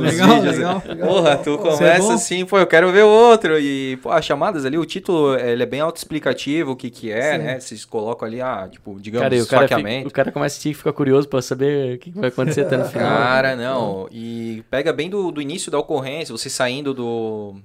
os 0.00 0.02
Legal, 0.02 0.34
vídeos. 0.40 0.56
legal. 0.56 0.80
Porra, 0.80 1.36
tu 1.36 1.50
é 1.52 1.58
começa 1.58 2.02
bom. 2.08 2.12
assim, 2.12 2.46
pô, 2.46 2.58
eu 2.58 2.66
quero 2.66 2.90
ver 2.90 3.04
o 3.04 3.08
outro. 3.08 3.58
E, 3.60 3.98
pô, 4.02 4.10
as 4.10 4.24
chamadas 4.24 4.64
ali, 4.64 4.78
o 4.78 4.86
título, 4.86 5.34
ele 5.38 5.62
é 5.62 5.66
bem 5.66 5.80
autoexplicativo, 5.80 6.70
o 6.70 6.76
que 6.76 6.88
que 6.88 7.10
é, 7.12 7.32
Sim. 7.32 7.38
né? 7.44 7.60
Vocês 7.60 7.84
colocam 7.84 8.26
ali, 8.26 8.40
ah, 8.40 8.66
tipo, 8.70 8.98
digamos, 8.98 9.28
Cara, 9.28 9.42
o 9.42 9.46
cara, 9.46 9.68
fica, 9.78 10.08
o 10.08 10.10
cara 10.10 10.32
começa 10.32 10.54
a 10.54 10.56
assistir 10.56 10.70
e 10.70 10.74
fica 10.74 10.92
curioso 10.92 11.28
pra 11.28 11.42
saber 11.42 11.96
o 11.96 11.98
que 11.98 12.10
que 12.12 12.18
vai 12.18 12.30
acontecer 12.30 12.62
até 12.62 12.78
no 12.78 12.86
final. 12.86 13.06
Cara, 13.18 13.54
não. 13.56 14.08
E 14.10 14.64
pega 14.70 14.90
bem 14.90 15.10
do, 15.10 15.30
do 15.30 15.42
início 15.42 15.70
da 15.70 15.78
ocorrência, 15.78 16.32
você 16.34 16.48
saindo 16.48 16.94
do. 16.94 17.56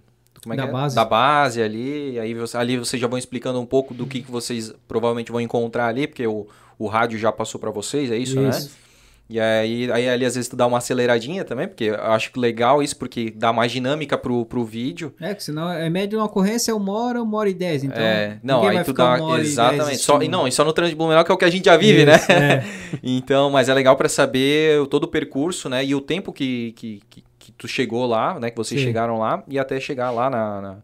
Como 0.48 0.54
é 0.54 0.58
Da 0.58 0.64
que 0.64 0.70
é? 0.70 0.72
base. 0.72 0.96
Da 0.96 1.06
base 1.06 1.62
ali. 1.62 2.14
e 2.14 2.20
Aí 2.20 2.34
você, 2.34 2.58
ali 2.58 2.78
vocês 2.78 3.02
já 3.02 3.08
vão 3.08 3.18
explicando 3.20 3.60
um 3.60 3.66
pouco 3.66 3.94
do 3.94 4.06
que, 4.08 4.22
que 4.22 4.32
vocês 4.32 4.74
provavelmente 4.88 5.32
vão 5.32 5.42
encontrar 5.42 5.88
ali, 5.88 6.08
porque 6.08 6.26
o, 6.26 6.48
o 6.80 6.88
rádio 6.88 7.20
já 7.20 7.32
passou 7.32 7.60
pra 7.60 7.70
vocês, 7.70 8.10
é 8.10 8.18
isso, 8.18 8.40
né? 8.40 8.50
Isso. 8.50 8.88
E 9.30 9.42
aí, 9.42 9.92
aí 9.92 10.08
ali 10.08 10.24
às 10.24 10.36
vezes 10.36 10.48
tu 10.50 10.56
dá 10.56 10.66
uma 10.66 10.78
aceleradinha 10.78 11.44
também, 11.44 11.68
porque 11.68 11.84
eu 11.84 12.02
acho 12.02 12.32
que 12.32 12.40
legal 12.40 12.82
isso, 12.82 12.96
porque 12.96 13.30
dá 13.30 13.52
mais 13.52 13.74
dinâmica 13.74 14.18
pro, 14.18 14.46
pro 14.46 14.64
vídeo. 14.64 15.14
É, 15.20 15.34
que 15.36 15.44
senão 15.44 15.70
é 15.70 15.90
média 15.90 16.18
uma 16.18 16.28
ocorrência 16.28 16.72
é 16.72 16.74
uma 16.74 16.94
hora, 16.98 17.22
uma 17.22 17.38
hora 17.38 17.50
e 17.50 17.54
dez. 17.54 17.84
Então, 17.84 18.02
é, 18.02 18.40
não, 18.42 18.66
aí 18.66 18.76
vai 18.76 18.84
tu 18.86 18.92
ficar 18.92 19.18
dá. 19.18 19.22
uma 19.24 19.34
hora 19.34 19.42
e 19.42 19.46
Exatamente. 19.46 19.98
Só, 19.98 20.22
e 20.22 20.30
não, 20.30 20.48
e 20.48 20.52
só 20.54 20.64
no 20.64 20.72
trânsito 20.72 20.96
de 20.96 20.98
Blumenau, 20.98 21.26
que 21.26 21.32
é 21.32 21.36
o 21.36 21.38
que 21.38 21.44
a 21.44 21.50
gente 21.50 21.66
já 21.66 21.76
vive, 21.76 22.06
né? 22.06 22.16
Isso, 22.16 22.32
é. 22.32 22.64
Então, 23.04 23.50
mas 23.50 23.68
é 23.68 23.74
legal 23.74 23.98
pra 23.98 24.08
saber 24.08 24.88
todo 24.88 25.04
o 25.04 25.08
percurso, 25.10 25.68
né? 25.68 25.84
E 25.84 25.94
o 25.94 26.00
tempo 26.00 26.32
que, 26.32 26.72
que, 26.78 27.02
que 27.10 27.22
tu 27.58 27.68
chegou 27.68 28.06
lá, 28.06 28.40
né? 28.40 28.50
Que 28.50 28.58
vocês 28.58 28.80
Sim. 28.80 28.88
chegaram 28.88 29.18
lá 29.18 29.44
e 29.48 29.58
até 29.58 29.80
chegar 29.80 30.12
lá 30.12 30.30
na, 30.30 30.62
na, 30.62 30.78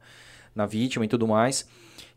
na 0.55 0.65
vítima 0.65 1.05
e 1.05 1.07
tudo 1.07 1.27
mais. 1.27 1.67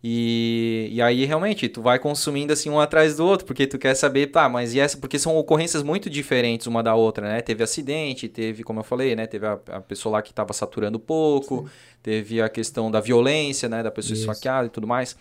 E, 0.08 0.88
e 0.92 1.02
aí, 1.02 1.24
realmente, 1.24 1.68
tu 1.68 1.82
vai 1.82 1.98
consumindo 1.98 2.52
assim 2.52 2.70
um 2.70 2.78
atrás 2.78 3.16
do 3.16 3.26
outro, 3.26 3.46
porque 3.46 3.66
tu 3.66 3.78
quer 3.78 3.94
saber, 3.94 4.28
tá, 4.28 4.48
mas 4.48 4.74
e 4.74 4.78
essa? 4.78 4.96
Porque 4.98 5.18
são 5.18 5.36
ocorrências 5.36 5.82
muito 5.82 6.08
diferentes 6.08 6.66
uma 6.66 6.82
da 6.82 6.94
outra, 6.94 7.26
né? 7.26 7.40
Teve 7.40 7.64
acidente, 7.64 8.28
teve, 8.28 8.62
como 8.62 8.80
eu 8.80 8.84
falei, 8.84 9.16
né? 9.16 9.26
Teve 9.26 9.46
a, 9.46 9.58
a 9.72 9.80
pessoa 9.80 10.14
lá 10.14 10.22
que 10.22 10.32
tava 10.32 10.52
saturando 10.52 10.98
pouco, 10.98 11.68
teve 12.02 12.40
a 12.40 12.48
questão 12.48 12.90
da 12.90 13.00
violência, 13.00 13.68
né? 13.68 13.82
Da 13.82 13.90
pessoa 13.90 14.14
Isso. 14.14 14.22
esfaqueada 14.22 14.66
e 14.66 14.70
tudo 14.70 14.86
mais. 14.86 15.16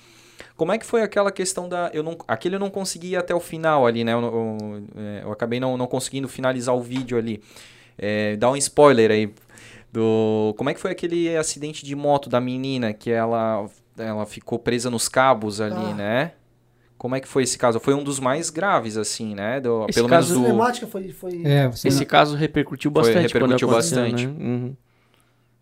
Como 0.55 0.71
é 0.71 0.77
que 0.77 0.85
foi 0.85 1.01
aquela 1.01 1.31
questão 1.31 1.67
da. 1.67 1.89
Eu 1.93 2.03
não, 2.03 2.17
aquele 2.27 2.55
eu 2.55 2.59
não 2.59 2.69
consegui 2.69 3.11
ir 3.11 3.15
até 3.15 3.33
o 3.33 3.39
final 3.39 3.87
ali, 3.87 4.03
né? 4.03 4.13
Eu, 4.13 4.21
eu, 4.21 4.83
é, 4.97 5.23
eu 5.23 5.31
acabei 5.31 5.59
não, 5.59 5.77
não 5.77 5.87
conseguindo 5.87 6.27
finalizar 6.27 6.75
o 6.75 6.81
vídeo 6.81 7.17
ali. 7.17 7.41
É, 7.97 8.35
dá 8.35 8.49
um 8.51 8.55
spoiler 8.57 9.11
aí. 9.11 9.33
Do, 9.91 10.53
como 10.57 10.69
é 10.69 10.73
que 10.73 10.79
foi 10.79 10.91
aquele 10.91 11.35
acidente 11.37 11.85
de 11.85 11.95
moto 11.95 12.29
da 12.29 12.41
menina 12.41 12.91
que 12.93 13.09
ela, 13.09 13.65
ela 13.97 14.25
ficou 14.25 14.59
presa 14.59 14.89
nos 14.89 15.07
cabos 15.07 15.61
ali, 15.61 15.73
Ah. 15.91 15.93
né? 15.93 16.31
Como 16.97 17.15
é 17.15 17.19
que 17.21 17.27
foi 17.27 17.43
esse 17.43 17.57
caso? 17.57 17.79
Foi 17.79 17.93
um 17.93 18.03
dos 18.03 18.19
mais 18.19 18.49
graves, 18.49 18.97
assim, 18.97 19.35
né? 19.35 19.59
Do, 19.61 19.85
Esse 19.87 19.95
pelo 19.99 20.09
caso 20.09 20.29
menos 20.33 20.41
do. 20.43 20.47
cinemática 20.51 20.87
foi. 20.87 21.09
foi... 21.11 21.41
É, 21.45 21.69
Esse 21.85 22.05
caso 22.05 22.35
repercutiu 22.35 22.89
Foi, 22.91 23.01
bastante 23.03 23.33
repercutiu 23.33 23.67
quando 23.67 23.73
aconteceu, 23.77 24.01
bastante. 24.01 24.27
né? 24.27 24.33
Uhum. 24.33 24.75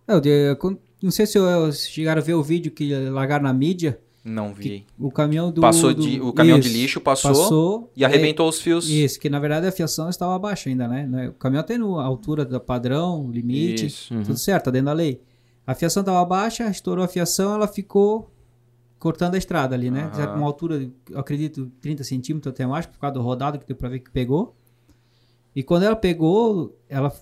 É, 0.07 0.19
de- 0.19 0.55
quando- 0.59 0.79
não 1.01 1.11
sei 1.11 1.25
se 1.25 1.37
eu- 1.37 1.71
se 1.71 1.89
chegaram 1.89 2.21
a 2.21 2.23
ver 2.23 2.33
o 2.35 2.43
vídeo 2.43 2.71
que 2.71 2.93
largaram 3.09 3.43
na 3.43 3.53
mídia. 3.53 3.99
Não 4.23 4.53
vi. 4.53 4.85
O 4.97 5.11
caminhão 5.11 5.51
do. 5.51 5.59
Passou 5.59 5.93
do- 5.93 6.01
de, 6.01 6.21
o 6.21 6.31
caminhão 6.31 6.57
de 6.59 6.67
Isso, 6.67 6.77
lixo 6.77 7.01
passou, 7.01 7.31
passou 7.31 7.91
e 7.95 8.05
arrebentou 8.05 8.47
os 8.47 8.61
fios. 8.61 8.89
Isso, 8.89 9.19
que 9.19 9.29
na 9.29 9.37
verdade 9.39 9.67
a 9.67 9.71
fiação 9.71 10.07
estava 10.09 10.37
baixa 10.39 10.69
ainda, 10.69 10.87
né? 10.87 11.05
Não 11.05 11.19
é- 11.19 11.27
O 11.29 11.33
caminhão 11.33 11.63
tem 11.63 11.77
no- 11.77 11.99
a 11.99 12.05
altura 12.05 12.45
do 12.45 12.57
padrão, 12.59 13.29
limite, 13.29 13.87
Isso. 13.87 14.13
Uhum. 14.13 14.23
tudo 14.23 14.37
certo, 14.37 14.65
tá 14.65 14.71
dentro 14.71 14.85
da 14.85 14.93
lei. 14.93 15.21
A 15.67 15.75
fiação 15.75 16.01
estava 16.01 16.23
baixa, 16.25 16.69
estourou 16.69 17.03
a 17.03 17.07
fiação, 17.07 17.53
ela 17.53 17.67
ficou 17.67 18.29
cortando 18.97 19.35
a 19.35 19.37
estrada 19.37 19.75
ali, 19.75 19.91
né? 19.91 20.09
Aham. 20.13 20.35
Uma 20.37 20.45
altura, 20.47 20.89
eu 21.09 21.19
acredito, 21.19 21.69
30 21.81 22.05
centímetros 22.05 22.53
até 22.53 22.65
mais, 22.65 22.85
por 22.85 22.97
causa 22.99 23.15
do 23.15 23.21
rodado 23.21 23.59
que 23.59 23.65
deu 23.67 23.75
pra 23.75 23.89
ver 23.89 23.99
que 23.99 24.09
pegou. 24.09 24.55
E 25.53 25.61
quando 25.61 25.83
ela 25.83 25.95
pegou, 25.97 26.73
ela 26.87 27.13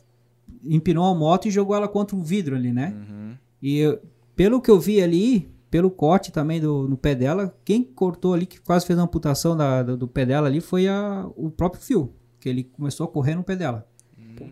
empinou 0.64 1.06
a 1.06 1.16
moto 1.16 1.48
e 1.48 1.52
jogou 1.52 1.76
ela 1.76 1.88
contra 1.88 2.16
um 2.16 2.22
vidro 2.22 2.56
ali, 2.56 2.72
né? 2.72 2.94
Uhum. 2.96 3.34
E 3.62 3.80
eu- 3.80 4.00
pelo 4.36 4.62
que 4.62 4.70
eu 4.70 4.80
vi 4.80 5.02
ali, 5.02 5.50
pelo 5.72 5.90
corte 5.90 6.32
também 6.32 6.60
do, 6.62 6.88
no 6.88 6.96
pé 6.98 7.16
dela, 7.16 7.56
quem 7.66 7.82
cortou 7.84 8.34
ali, 8.36 8.46
que 8.46 8.60
quase 8.62 8.86
fez 8.86 9.00
a 9.00 9.02
amputação 9.04 9.56
da- 9.58 9.82
do, 9.82 9.98
do 9.98 10.08
pé 10.08 10.26
dela 10.26 10.48
ali, 10.48 10.60
foi 10.62 10.88
a, 10.88 11.26
o 11.36 11.50
próprio 11.50 11.82
fio, 11.82 12.14
que 12.40 12.48
ele 12.50 12.64
começou 12.66 13.06
a 13.06 13.08
correr 13.08 13.34
no 13.36 13.44
pé 13.44 13.56
dela. 13.56 13.88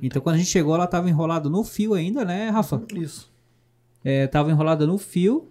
Então 0.02 0.22
quando 0.22 0.36
a 0.36 0.38
gente 0.38 0.50
chegou, 0.50 0.74
ela 0.76 0.86
estava 0.86 1.10
enrolada 1.10 1.50
no 1.50 1.64
fio 1.64 1.94
ainda, 1.94 2.24
né, 2.24 2.50
Rafa? 2.50 2.82
Isso. 2.96 3.32
É, 4.04 4.26
tava 4.28 4.50
enrolada 4.50 4.88
no 4.88 4.98
fio, 4.98 5.48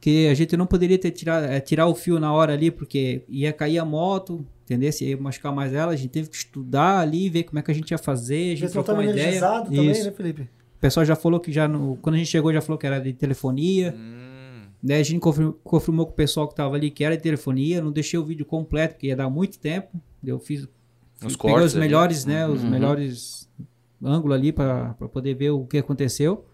que 0.00 0.26
a 0.28 0.34
gente 0.34 0.56
não 0.56 0.66
poderia 0.66 0.98
ter 0.98 1.10
tirar, 1.12 1.42
é, 1.44 1.58
tirar 1.60 1.86
o 1.86 1.94
fio 1.94 2.18
na 2.20 2.32
hora 2.32 2.52
ali, 2.52 2.70
porque 2.70 3.22
ia 3.28 3.52
cair 3.52 3.78
a 3.78 3.84
moto, 3.84 4.44
entendeu? 4.64 4.92
Se 4.92 5.04
ia 5.08 5.16
machucar 5.16 5.54
mais 5.54 5.72
ela, 5.72 5.92
a 5.92 5.96
gente 5.96 6.10
teve 6.10 6.28
que 6.28 6.36
estudar 6.36 6.98
ali, 6.98 7.30
ver 7.30 7.44
como 7.44 7.58
é 7.60 7.62
que 7.62 7.70
a 7.70 7.74
gente 7.74 7.92
ia 7.92 7.98
fazer, 7.98 8.52
a 8.52 8.56
gente 8.56 8.72
trocou 8.72 8.94
uma 8.94 9.04
ideia. 9.04 9.40
também, 9.40 9.90
Isso. 9.90 10.04
né, 10.04 10.10
Felipe? 10.10 10.42
O 10.42 10.80
pessoal 10.80 11.06
já 11.06 11.14
falou 11.14 11.38
que 11.38 11.52
já, 11.52 11.68
no, 11.68 11.96
quando 12.02 12.16
a 12.16 12.18
gente 12.18 12.28
chegou, 12.28 12.52
já 12.52 12.60
falou 12.60 12.76
que 12.76 12.86
era 12.86 12.98
de 13.00 13.12
telefonia. 13.12 13.94
Hum, 13.96 14.31
Daí 14.82 15.00
a 15.00 15.02
gente 15.04 15.20
confirmou, 15.20 15.52
confirmou 15.62 16.06
com 16.06 16.12
o 16.12 16.16
pessoal 16.16 16.48
que 16.48 16.54
tava 16.54 16.74
ali 16.74 16.90
que 16.90 17.04
era 17.04 17.16
de 17.16 17.22
telefonia. 17.22 17.80
Não 17.80 17.92
deixei 17.92 18.18
o 18.18 18.24
vídeo 18.24 18.44
completo, 18.44 18.94
porque 18.94 19.06
ia 19.06 19.16
dar 19.16 19.30
muito 19.30 19.58
tempo. 19.58 20.00
Eu 20.24 20.38
fiz. 20.40 20.62
Os 21.24 21.36
peguei 21.36 21.52
cortes 21.52 21.66
os 21.70 21.76
ali. 21.76 21.80
melhores, 21.80 22.24
né? 22.24 22.46
Os 22.48 22.64
Uhum. 22.64 22.70
melhores 22.70 23.48
ângulos 24.02 24.36
ali 24.36 24.52
para 24.52 24.94
poder 25.12 25.34
ver 25.34 25.50
o 25.50 25.64
que 25.66 25.78
aconteceu. 25.78 26.44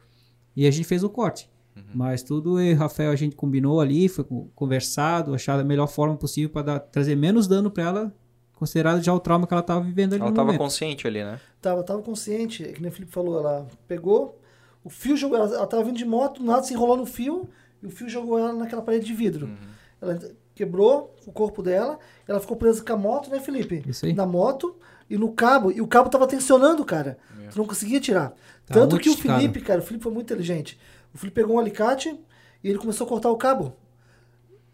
E 0.55 0.67
a 0.67 0.71
gente 0.71 0.85
fez 0.87 1.03
o 1.03 1.09
corte. 1.09 1.49
Uhum. 1.75 1.83
Mas 1.95 2.23
tudo 2.23 2.61
eu 2.61 2.73
e 2.73 2.75
Rafael 2.75 3.11
a 3.11 3.17
gente 3.17 3.35
combinou 3.35 3.81
ali, 3.81 4.09
foi 4.09 4.25
co- 4.25 4.51
conversado, 4.55 5.33
achar 5.35 5.59
a 5.59 5.65
melhor 5.65 5.87
forma 5.87 6.17
possível 6.17 6.51
para 6.51 6.79
trazer 6.79 7.15
menos 7.17 7.47
dano 7.47 7.71
para 7.71 7.85
ela, 7.85 8.15
considerado 8.55 9.03
já 9.03 9.15
o 9.15 9.21
trauma 9.21 9.47
que 9.47 9.55
ela 9.55 9.63
tava 9.63 9.81
vivendo 9.81 10.13
ali 10.15 10.21
Ela 10.23 10.31
no 10.31 10.37
tava 10.37 10.47
momento. 10.49 10.59
consciente 10.61 11.07
ali, 11.07 11.23
né? 11.25 11.41
Tava, 11.63 11.83
tava 11.85 12.03
consciente, 12.03 12.65
é 12.65 12.73
que 12.73 12.83
nem 12.83 12.91
o 12.91 12.93
Felipe 12.93 13.13
falou, 13.13 13.39
ela 13.39 13.67
pegou, 13.87 14.39
o 14.85 14.91
fio 14.91 15.17
jogou, 15.17 15.39
ela, 15.39 15.55
ela 15.55 15.67
tava 15.67 15.85
vindo 15.85 15.97
de 15.97 16.05
moto, 16.05 16.43
nada 16.43 16.63
se 16.65 16.75
enrolou 16.75 16.97
no 16.97 17.07
fio, 17.07 17.49
e 17.83 17.87
o 17.87 17.91
fio 17.91 18.09
jogou 18.09 18.39
ela 18.39 18.53
naquela 18.53 18.83
parede 18.83 19.07
de 19.07 19.15
vidro. 19.15 19.47
Uhum. 19.47 19.57
Ela 20.01 20.19
quebrou 20.55 21.15
o 21.27 21.33
corpo 21.33 21.63
dela, 21.63 21.99
ela 22.27 22.41
ficou 22.41 22.57
presa 22.57 22.83
com 22.83 22.93
a 22.93 22.97
moto, 22.97 23.31
né, 23.31 23.41
Felipe? 23.41 23.83
Isso 23.87 24.07
aí. 24.07 24.13
Na 24.13 24.27
moto 24.27 24.77
e 25.09 25.17
no 25.17 25.33
cabo, 25.33 25.71
e 25.71 25.81
o 25.81 25.87
cabo 25.87 26.11
tava 26.11 26.27
tensionando, 26.27 26.85
cara. 26.85 27.19
Meu. 27.37 27.51
Tu 27.51 27.59
não 27.59 27.67
conseguia 27.67 28.01
tirar. 28.01 28.35
Tava 28.67 28.81
Tanto 28.81 28.99
que 28.99 29.09
o. 29.09 29.17
Felipe, 29.17 29.61
cara, 29.61 29.81
o 29.81 29.83
Felipe 29.83 30.03
foi 30.03 30.13
muito 30.13 30.27
inteligente. 30.27 30.79
O 31.15 31.19
Felipe 31.19 31.41
pegou 31.41 31.57
um 31.57 31.59
alicate 31.59 32.19
e 32.63 32.69
ele 32.69 32.79
começou 32.79 33.07
a 33.07 33.09
cortar 33.09 33.31
o 33.31 33.37
cabo. 33.37 33.75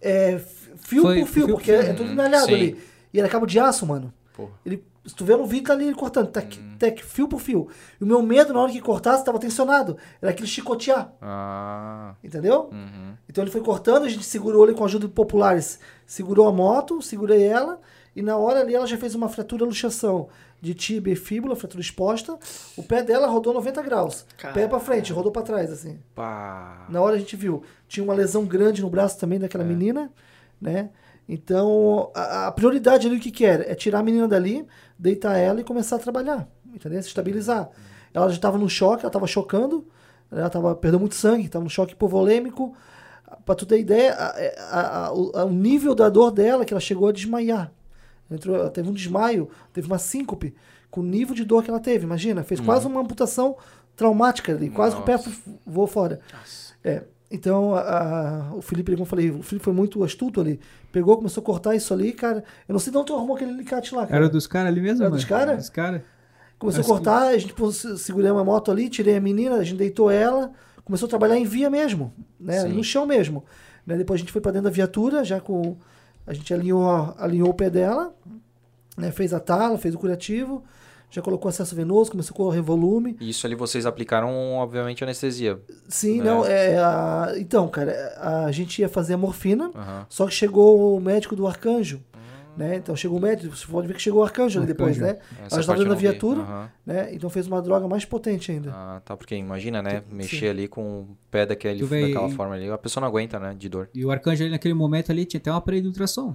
É, 0.01 0.39
fio 0.77 1.03
Foi 1.03 1.21
por 1.21 1.27
fio, 1.27 1.27
fio 1.27 1.47
por 1.47 1.55
porque 1.55 1.73
fio. 1.73 1.91
é 1.91 1.93
tudo 1.95 2.11
enalhado 2.11 2.47
Sim. 2.47 2.55
ali. 2.55 2.79
E 3.13 3.19
era 3.21 3.29
cabo 3.29 3.47
de 3.47 3.59
aço, 3.59 3.87
mano. 3.87 4.13
Porra. 4.35 4.51
Ele, 4.67 4.85
se 5.07 5.15
tu 5.15 5.25
vê 5.25 5.37
no 5.37 5.45
vídeo, 5.47 5.67
tá 5.67 5.73
ali 5.75 5.85
ele 5.87 5.95
cortando, 5.95 6.29
tec, 6.29 6.57
tec, 6.79 7.03
fio 7.05 7.29
por 7.29 7.41
fio. 7.41 7.69
E 8.01 8.05
o 8.05 8.07
meu 8.07 8.23
medo, 8.23 8.53
na 8.55 8.61
hora 8.61 8.73
que 8.73 8.81
cortasse, 8.81 9.25
tava 9.25 9.39
tensionado. 9.39 9.97
Era 10.23 10.31
aquele 10.31 10.49
chicotear, 10.49 11.13
Ah. 11.21 12.15
entendeu? 12.23 12.71
Uhum. 12.73 13.15
Então 13.29 13.45
ele 13.45 13.51
foi 13.51 13.61
cortando, 13.61 14.05
a 14.05 14.09
gente 14.09 14.25
segurou 14.25 14.65
ele 14.65 14.75
com 14.75 14.83
a 14.83 14.87
ajuda 14.87 15.07
de 15.07 15.13
populares. 15.13 15.79
Segurou 16.07 16.49
a 16.49 16.53
moto, 16.53 17.03
segurei 17.03 17.43
ela, 17.43 17.81
e 18.17 18.23
na 18.23 18.37
hora 18.37 18.61
ali 18.61 18.75
ela 18.75 18.87
já 18.87 18.97
fez 18.97 19.15
uma 19.15 19.29
fratura 19.29 19.65
luxação 19.65 20.29
de 20.61 20.73
tíbia 20.73 21.13
e 21.13 21.17
fíbula, 21.17 21.55
fratura 21.55 21.83
exposta. 21.83 22.39
O 22.77 22.83
pé 22.83 23.03
dela 23.03 23.27
rodou 23.27 23.53
90 23.53 23.83
graus. 23.83 24.25
Pé 24.55 24.67
pra 24.67 24.81
frente, 24.81 25.13
rodou 25.13 25.31
pra 25.31 25.43
trás, 25.43 25.71
assim. 25.71 25.99
Pá. 26.15 26.87
Na 26.89 27.03
hora 27.03 27.17
a 27.17 27.19
gente 27.19 27.37
viu. 27.37 27.63
Tinha 27.87 28.03
uma 28.05 28.15
lesão 28.15 28.47
grande 28.47 28.81
no 28.81 28.89
braço 28.89 29.19
também 29.19 29.39
daquela 29.39 29.65
menina, 29.65 30.11
né? 30.59 30.89
Então, 31.29 32.11
a, 32.15 32.49
a 32.49 32.53
prioridade 32.53 33.07
ali 33.07 33.17
o 33.17 33.21
que 33.21 33.31
que 33.31 33.45
era? 33.45 33.71
É 33.71 33.75
tirar 33.75 34.01
a 34.01 34.03
menina 34.03 34.29
dali, 34.29 34.67
deitar 34.99 35.37
ela 35.37 35.61
e 35.61 35.65
começar 35.65 35.97
a 35.97 35.99
trabalhar, 35.99 36.47
entendeu? 36.73 37.01
Se 37.03 37.09
estabilizar. 37.09 37.71
Ela 38.13 38.29
já 38.29 38.35
estava 38.35 38.59
no 38.59 38.69
choque, 38.69 39.03
ela 39.03 39.09
estava 39.09 39.27
chocando, 39.27 39.87
ela 40.31 40.51
tava, 40.51 40.75
perdeu 40.75 41.01
muito 41.01 41.15
sangue, 41.15 41.47
estava 41.47 41.65
no 41.65 41.71
choque 41.71 41.93
hipovolêmico. 41.95 42.77
Pra 43.45 43.55
tu 43.55 43.67
ter 43.67 43.79
ideia, 43.81 44.13
a- 44.15 44.35
a- 44.71 45.07
a- 45.07 45.13
o, 45.45 45.51
nível 45.51 45.95
da 45.95 46.09
dor 46.09 46.31
dela, 46.31 46.65
que 46.65 46.73
ela 46.73 46.81
chegou 46.81 47.09
a 47.09 47.13
desmaiar. 47.13 47.73
Entrou, 48.31 48.55
ela 48.57 48.71
teve 48.71 48.89
um 48.89 48.93
desmaio, 48.93 49.49
teve 49.73 49.87
uma 49.87 49.99
síncope, 49.99 50.55
com 50.91 51.01
o 51.01 51.05
nível 51.05 51.35
de 51.35 51.45
dor 51.45 51.63
que 51.65 51.71
ela 51.71 51.81
teve, 51.81 52.05
imagina. 52.05 52.45
Fez 52.45 52.61
quase 52.61 52.87
uma 52.87 53.01
amputação 53.01 53.57
traumática 53.97 54.53
ali, 54.53 54.71
quase 54.71 54.95
que 54.95 55.03
o 55.03 55.05
pé 55.05 55.13
Nossa. 55.17 55.31
voou 55.67 55.87
fora. 55.87 56.21
É, 56.85 57.03
então, 57.35 57.75
a- 57.75 57.81
a- 58.51 58.55
o 58.55 58.63
Felipe, 58.63 58.93
como 58.93 59.03
eu 59.03 59.07
falei, 59.07 59.31
o 59.31 59.43
Felipe 59.43 59.65
foi 59.65 59.73
muito 59.73 60.03
astuto 60.05 60.41
ali. 60.41 60.59
Pegou, 60.93 61.17
começou 61.17 61.43
a 61.43 61.45
cortar 61.45 61.75
isso 61.75 61.93
ali, 61.93 62.13
cara. 62.13 62.45
Eu 62.69 62.73
não 62.73 62.79
sei 62.79 62.91
de 62.91 62.97
onde 62.99 63.07
tu 63.09 63.15
arrumou 63.15 63.37
aquele 63.37 63.51
alicate 63.53 63.95
lá, 63.95 64.07
cara. 64.07 64.17
Era 64.17 64.29
dos 64.29 64.47
caras 64.47 64.69
ali 64.69 64.81
mesmo? 64.81 65.03
Era 65.03 65.11
mano? 65.11 65.17
dos 65.17 65.25
cara? 65.25 65.57
Dos 65.57 65.69
caras. 65.69 66.03
Começou 66.59 66.79
a 66.79 66.81
Acho 66.81 66.89
que- 66.89 66.95
cortar, 66.95 67.27
a 67.29 67.39
gente 67.39 67.53
pôs, 67.53 67.85
segurei 67.99 68.31
uma 68.31 68.45
moto 68.45 68.71
ali, 68.71 68.89
tirei 68.89 69.17
a 69.17 69.21
menina, 69.21 69.57
a 69.57 69.65
gente 69.65 69.77
deitou 69.77 70.11
ela, 70.11 70.53
começou 70.85 71.07
a 71.07 71.11
trabalhar 71.11 71.37
em 71.37 71.45
via 71.45 71.69
mesmo, 71.69 72.13
né? 72.41 72.61
Sim. 72.61 72.69
No 72.69 72.85
chão 72.85 73.05
mesmo. 73.05 73.45
Né? 73.87 73.97
Depois 73.97 74.19
a 74.19 74.21
gente 74.23 74.33
foi 74.33 74.41
pra 74.41 74.53
dentro 74.53 74.65
da 74.65 74.71
viatura, 74.71 75.25
já 75.25 75.41
com. 75.41 75.77
A 76.27 76.33
gente 76.33 76.55
alinhou, 76.55 77.15
alinhou 77.19 77.51
o 77.51 77.55
pé 77.55 77.69
dela, 77.69 78.15
né? 78.97 79.11
Fez 79.11 79.35
a 79.35 79.41
tala, 79.41 79.77
fez 79.77 79.95
o 79.95 79.99
curativo. 79.99 80.63
Já 81.15 81.23
colocou 81.23 81.49
acesso 81.49 81.75
venoso, 81.77 82.11
começou 82.11 82.35
a 82.35 82.37
correr 82.37 82.61
volume. 82.61 83.17
Isso 83.21 83.47
ali 83.47 83.55
vocês 83.55 83.87
aplicaram, 83.87 84.55
obviamente, 84.55 85.05
anestesia. 85.05 85.61
Sim, 85.89 86.21
É. 86.21 86.25
não, 86.25 86.45
é, 86.45 86.77
a- 86.79 87.33
então, 87.37 87.69
cara, 87.69 87.93
a 88.47 88.51
gente 88.51 88.81
ia 88.81 88.89
fazer 88.89 89.15
a 89.15 89.17
morfina, 89.19 89.71
Aham. 89.75 90.07
só 90.09 90.27
que 90.27 90.33
chegou 90.35 90.97
o 90.97 91.01
médico 91.01 91.37
do 91.37 91.47
arcanjo, 91.47 92.03
né? 92.57 92.77
Então 92.77 92.95
chegou 92.97 93.19
o 93.19 93.21
médico, 93.21 93.55
você 93.57 93.67
pode 93.67 93.87
ver 93.89 93.95
que 93.95 94.01
chegou 94.03 94.21
o 94.21 94.25
arcanjo 94.25 94.59
ali 94.59 94.67
depois, 94.67 95.01
Arcanjo. 95.01 95.19
né? 95.19 95.25
Essa 95.47 95.55
Ela 95.57 95.61
estava 95.61 95.79
dentro 95.79 95.95
da 95.95 95.99
viatura, 96.01 96.41
Aham. 96.41 96.71
né? 96.87 97.09
Então 97.15 97.29
fez 97.31 97.47
uma 97.47 97.61
droga 97.63 97.87
mais 97.89 98.05
potente 98.05 98.51
ainda. 98.53 98.71
Ah, 98.73 99.01
tá, 99.05 99.17
porque 99.17 99.35
imagina, 99.37 99.83
né? 99.83 100.03
Sim. 100.09 100.15
Mexer 100.17 100.49
ali 100.49 100.67
com 100.69 101.01
o 101.03 101.17
pé 101.31 101.47
daquele, 101.47 101.81
Tu 101.81 101.87
daquela 101.89 102.29
forma 102.31 102.55
ali, 102.55 102.71
a 102.71 102.79
pessoa 102.79 103.01
não 103.03 103.09
aguenta, 103.09 103.39
né? 103.41 103.55
De 103.59 103.69
dor. 103.69 103.89
E 103.95 104.05
o 104.05 104.11
arcanjo 104.11 104.43
ali 104.43 104.51
naquele 104.53 104.75
momento 104.75 105.11
ali 105.13 105.25
tinha 105.25 105.39
até 105.41 105.51
uma 105.51 105.59
aparelho 105.59 105.83
de 105.83 105.89
ultrassom. 105.89 106.35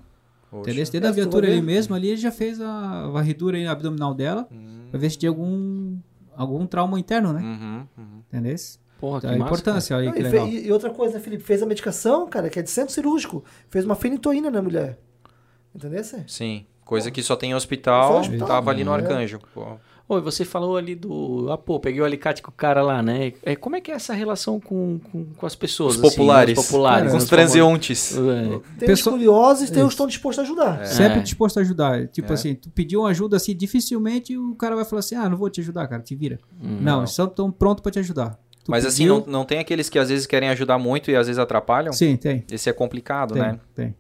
Entendeu? 0.51 0.84
Dentro 0.84 0.97
É, 0.97 0.99
da 1.01 1.11
viatura 1.11 1.47
ali 1.47 1.61
mesmo, 1.61 1.95
ali 1.95 2.07
ele 2.09 2.17
já 2.17 2.31
fez 2.31 2.59
a 2.59 3.07
varredura 3.07 3.57
aí 3.57 3.67
abdominal 3.67 4.13
dela 4.13 4.47
Hum, 4.51 4.88
pra 4.89 4.99
ver 4.99 5.09
se 5.09 5.17
tinha 5.17 5.30
algum, 5.30 5.97
algum 6.35 6.65
trauma 6.65 6.99
interno, 6.99 7.31
né? 7.34 7.41
uhum, 7.41 7.88
uhum. 7.97 8.21
Entendeu? 8.27 8.55
Porra, 8.99 9.21
que 9.21 9.27
Então, 9.27 9.35
a 9.35 9.39
massa, 9.39 9.53
importância 9.53 9.97
aí, 9.97 10.11
que 10.11 10.19
e, 10.19 10.23
legal. 10.23 10.47
e 10.47 10.71
outra 10.71 10.89
coisa, 10.89 11.13
né, 11.13 11.19
Felipe? 11.19 11.43
Fez 11.43 11.61
a 11.63 11.65
medicação, 11.65 12.27
cara, 12.27 12.49
que 12.49 12.59
é 12.59 12.61
de 12.61 12.69
centro 12.69 12.93
cirúrgico. 12.93 13.43
Fez 13.69 13.85
uma 13.85 13.95
fenitoína 13.95 14.49
na 14.51 14.61
mulher. 14.61 14.97
Entendeu? 15.73 16.03
Sim. 16.27 16.65
Coisa 16.84 17.11
que 17.11 17.21
só 17.21 17.35
tem 17.35 17.51
em 17.51 17.53
hospital, 17.55 18.13
Só 18.13 18.19
hospital, 18.21 18.47
tava 18.47 18.71
ali 18.71 18.84
no 18.84 18.91
é. 18.91 18.95
arcanjo. 18.95 19.39
Pô. 19.53 19.77
Oi, 20.11 20.19
você 20.22 20.44
falou 20.44 20.76
ali 20.76 20.95
do. 20.95 21.52
Ah, 21.52 21.57
pô, 21.57 21.80
peguei 21.80 22.02
o 22.02 22.03
alicate 22.06 22.41
com 22.41 22.49
o 22.49 22.53
cara 22.53 22.81
lá, 22.81 23.03
né? 23.03 23.31
É, 23.44 23.56
como 23.56 23.76
é 23.76 23.81
que 23.81 23.91
é 23.91 23.94
essa 23.94 24.11
relação 24.11 24.60
com, 24.60 24.99
com, 25.11 25.23
com 25.36 25.45
as 25.45 25.53
pessoas? 25.53 25.95
Os 25.98 26.02
assim, 26.03 26.10
populares. 26.10 26.57
Os 26.57 26.65
populares. 26.65 27.11
Com 27.11 27.18
né? 27.18 27.23
os 27.23 27.30
transeuntes. 27.30 28.11
famosos- 28.15 28.61
Tem 28.80 28.88
Pessoa- 28.88 29.14
os 29.15 29.19
curiosos 29.19 29.69
e 29.69 29.72
tem 29.72 29.73
os 29.73 29.77
Isso. 29.81 29.88
que 29.90 29.94
estão 29.94 30.07
dispostos 30.07 30.40
a 30.40 30.41
ajudar. 30.48 30.86
Sempre 30.88 31.19
É. 31.19 31.22
disposto 31.22 31.57
a 31.60 31.61
ajudar. 31.61 32.07
Tipo 32.07 32.31
É. 32.31 32.34
assim, 32.34 32.56
tu 32.56 32.72
pediu 32.72 33.02
uma 33.02 33.10
ajuda 33.10 33.38
assim, 33.38 33.56
dificilmente 33.56 34.36
o 34.36 34.56
cara 34.56 34.76
vai 34.76 34.84
falar 34.84 35.02
assim: 35.02 35.14
ah, 35.15 35.30
não 35.30 35.38
vou 35.38 35.48
te 35.49 35.61
ajudar, 35.61 35.88
cara, 35.88 36.02
te 36.02 36.15
vira. 36.15 36.40
Hum. 36.60 36.80
não, 36.81 37.02
eles 37.02 37.11
estão 37.18 37.52
prontos 37.52 37.84
pra 37.84 37.91
te 37.91 37.99
ajudar. 37.99 38.40
Tu 38.64 38.72
Mas 38.72 38.86
assim, 38.86 39.03
pediu- 39.03 39.19
não, 39.27 39.40
não 39.40 39.45
tem 39.45 39.60
aqueles 39.60 39.90
que 39.90 39.99
às 39.99 40.10
vezes 40.10 40.26
querem 40.26 40.49
ajudar 40.49 40.80
muito 40.80 41.11
e 41.11 41.15
às 41.15 41.27
vezes 41.27 41.38
atrapalham? 41.40 41.94
Sim, 41.94 42.18
tem. 42.18 42.44
Esse 42.52 42.68
é 42.68 42.73
complicado, 42.73 43.36
Tem, 43.36 43.44
né? 43.44 43.60
tem. 43.76 43.95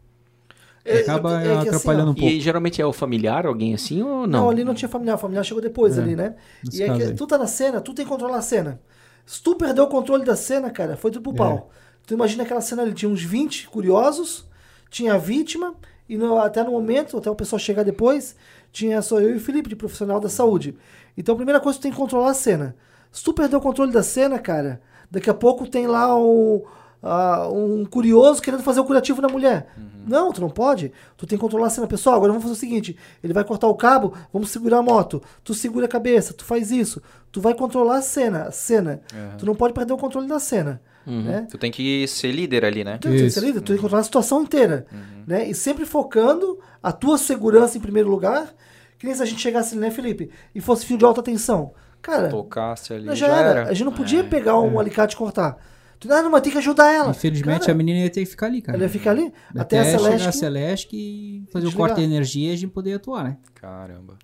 É, 0.89 1.01
Acaba 1.01 1.39
é 1.41 1.43
que 1.43 1.49
assim, 1.51 1.67
atrapalhando 1.69 2.07
ó, 2.09 2.11
um 2.11 2.15
pouco. 2.15 2.29
E 2.29 2.39
geralmente 2.41 2.81
é 2.81 2.85
o 2.85 2.93
familiar, 2.93 3.45
alguém 3.45 3.73
assim 3.73 4.01
ou 4.01 4.21
Não, 4.27 4.27
não? 4.27 4.49
ali 4.49 4.63
não 4.63 4.73
tinha 4.73 4.89
familiar, 4.89 5.15
o 5.15 5.17
familiar 5.17 5.43
chegou 5.43 5.61
depois 5.61 5.97
É, 5.97 6.01
ali, 6.01 6.15
né? 6.15 6.35
E 6.73 6.81
é 6.81 6.85
que 6.95 7.03
aí. 7.03 7.13
tu 7.15 7.27
tá 7.27 7.37
na 7.37 7.47
cena, 7.47 7.79
tu 7.81 7.93
tem 7.93 8.05
que 8.05 8.11
controlar 8.11 8.37
a 8.37 8.41
cena. 8.41 8.79
Se 9.25 9.41
tu 9.41 9.55
perdeu 9.55 9.83
o 9.83 9.87
controle 9.87 10.25
da 10.25 10.35
cena, 10.35 10.69
cara, 10.71 10.97
foi 10.97 11.11
tudo 11.11 11.23
pro 11.23 11.33
É. 11.33 11.35
pau. 11.37 11.69
Tu 12.07 12.13
imagina 12.13 12.43
aquela 12.43 12.61
cena 12.61 12.81
ali, 12.81 12.93
tinha 12.93 13.09
uns 13.09 13.21
20 13.21 13.67
curiosos, 13.69 14.47
tinha 14.89 15.13
a 15.13 15.17
vítima, 15.17 15.75
e 16.07 16.17
no- 16.17 16.39
até 16.39 16.63
no 16.63 16.71
momento, 16.71 17.17
até 17.17 17.29
o 17.29 17.35
pessoal 17.35 17.59
chegar 17.59 17.83
depois, 17.83 18.35
tinha 18.71 18.99
só 19.01 19.19
eu 19.19 19.29
e 19.31 19.35
o 19.35 19.39
Felipe, 19.39 19.69
de 19.69 19.75
profissional 19.75 20.19
da 20.19 20.29
saúde. 20.29 20.75
Então 21.15 21.33
a 21.33 21.35
primeira 21.35 21.59
coisa, 21.59 21.77
tu 21.77 21.83
tem 21.83 21.91
que 21.91 21.97
controlar 21.97 22.31
a 22.31 22.33
cena. 22.33 22.75
Se 23.11 23.23
tu 23.23 23.31
perder 23.33 23.55
o 23.57 23.61
controle 23.61 23.91
da 23.91 24.01
cena, 24.01 24.39
cara, 24.39 24.81
daqui 25.11 25.29
a 25.29 25.33
pouco 25.33 25.67
tem 25.67 25.85
lá 25.85 26.15
um, 26.17 26.63
ah, 27.01 27.47
um 27.49 27.85
curioso 27.85 28.41
querendo 28.41 28.63
fazer 28.63 28.79
o 28.79 28.85
curativo 28.85 29.21
na 29.21 29.29
mulher. 29.29 29.67
Não, 30.05 30.31
tu 30.31 30.41
não 30.41 30.49
pode. 30.49 30.91
Tu 31.15 31.27
tem 31.27 31.37
que 31.37 31.41
controlar 31.41 31.67
a 31.67 31.69
cena. 31.69 31.87
Pessoal, 31.87 32.15
agora 32.15 32.31
vamos 32.31 32.43
fazer 32.43 32.55
o 32.55 32.59
seguinte: 32.59 32.97
ele 33.23 33.33
vai 33.33 33.43
cortar 33.43 33.67
o 33.67 33.75
cabo, 33.75 34.13
vamos 34.33 34.49
segurar 34.49 34.79
a 34.79 34.81
moto. 34.81 35.21
Tu 35.43 35.53
segura 35.53 35.85
a 35.85 35.89
cabeça, 35.89 36.33
tu 36.33 36.43
faz 36.43 36.71
isso. 36.71 37.01
Tu 37.31 37.39
vai 37.39 37.53
controlar 37.53 37.97
a 37.97 38.01
cena, 38.01 38.43
a 38.43 38.51
cena. 38.51 39.01
Tu 39.37 39.45
não 39.45 39.55
pode 39.55 39.73
perder 39.73 39.93
o 39.93 39.97
controle 39.97 40.27
da 40.27 40.39
cena. 40.39 40.81
Né? 41.05 41.47
Tu 41.49 41.57
tem 41.57 41.71
que 41.71 42.07
ser 42.07 42.31
líder 42.31 42.65
ali, 42.65 42.83
né? 42.83 42.97
Tu, 42.97 43.07
tem 43.07 43.17
que 43.17 43.29
ser 43.31 43.39
líder, 43.39 43.61
tu 43.61 43.67
tem 43.67 43.75
que 43.77 43.81
controlar 43.81 44.01
a 44.01 44.05
situação 44.05 44.41
inteira. 44.43 44.85
Né? 45.25 45.49
E 45.49 45.55
sempre 45.55 45.85
focando 45.85 46.59
a 46.83 46.91
tua 46.91 47.17
segurança 47.17 47.77
em 47.77 47.81
primeiro 47.81 48.09
lugar. 48.09 48.53
Que 48.97 49.05
nem 49.05 49.15
se 49.15 49.23
a 49.23 49.25
gente 49.25 49.39
chegasse 49.41 49.73
ali, 49.73 49.81
né, 49.81 49.91
Felipe? 49.91 50.29
E 50.53 50.59
fosse 50.59 50.85
fio 50.85 50.97
de 50.97 51.05
alta 51.05 51.23
tensão. 51.23 51.71
Cara, 52.01 52.27
Tocasse 52.27 52.93
ali, 52.93 53.07
já, 53.07 53.15
já, 53.15 53.27
era. 53.27 53.49
era. 53.49 53.69
A 53.69 53.73
gente 53.73 53.85
não 53.85 53.93
podia 53.93 54.23
pegar 54.25 54.59
um 54.59 54.77
alicate 54.77 55.15
e 55.15 55.17
cortar. 55.17 55.57
Tu, 55.99 56.11
ah, 56.11 56.21
não, 56.21 56.31
mas 56.31 56.41
tem 56.41 56.51
que 56.51 56.57
ajudar 56.57 56.91
ela. 56.91 57.11
Infelizmente 57.11 57.61
Cara, 57.61 57.71
a 57.73 57.75
menina 57.75 57.99
ia 57.99 58.09
ter 58.09 58.21
que 58.21 58.25
ficar 58.25 58.45
ali, 58.45 58.61
cara. 58.61 58.77
Ela 58.77 58.85
ia 58.85 58.89
ficar 58.89 59.11
ali 59.11 59.33
até, 59.49 59.79
Até, 59.79 59.79
a 59.79 59.83
chegar 59.83 59.99
Celeste. 59.99 60.27
a 60.27 60.31
Celeste 60.31 60.95
e 60.95 61.43
fazer 61.51 61.67
o 61.67 61.73
corte 61.73 61.95
de 61.97 62.03
energia 62.03 62.49
e 62.49 62.53
a 62.53 62.57
gente 62.57 62.71
poder 62.71 62.93
atuar, 62.93 63.25
né? 63.25 63.37
Caramba. 63.55 64.17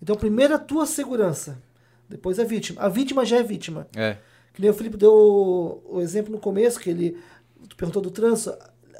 Então, 0.00 0.14
primeiro 0.14 0.54
a 0.54 0.58
tua 0.58 0.86
segurança. 0.86 1.60
Depois 2.08 2.38
a 2.38 2.44
vítima. 2.44 2.80
A 2.80 2.88
vítima 2.88 3.24
já 3.24 3.38
é 3.38 3.42
vítima. 3.42 3.88
É. 3.96 4.18
Que 4.54 4.62
nem 4.62 4.70
o 4.70 4.74
Felipe 4.74 4.96
deu 4.96 5.12
o, 5.12 5.96
o 5.96 6.00
exemplo 6.00 6.32
no 6.32 6.38
começo, 6.38 6.78
que 6.78 6.88
ele 6.88 7.16
tu 7.68 7.76
perguntou 7.76 8.00
do 8.00 8.10
trânsito. 8.10 8.56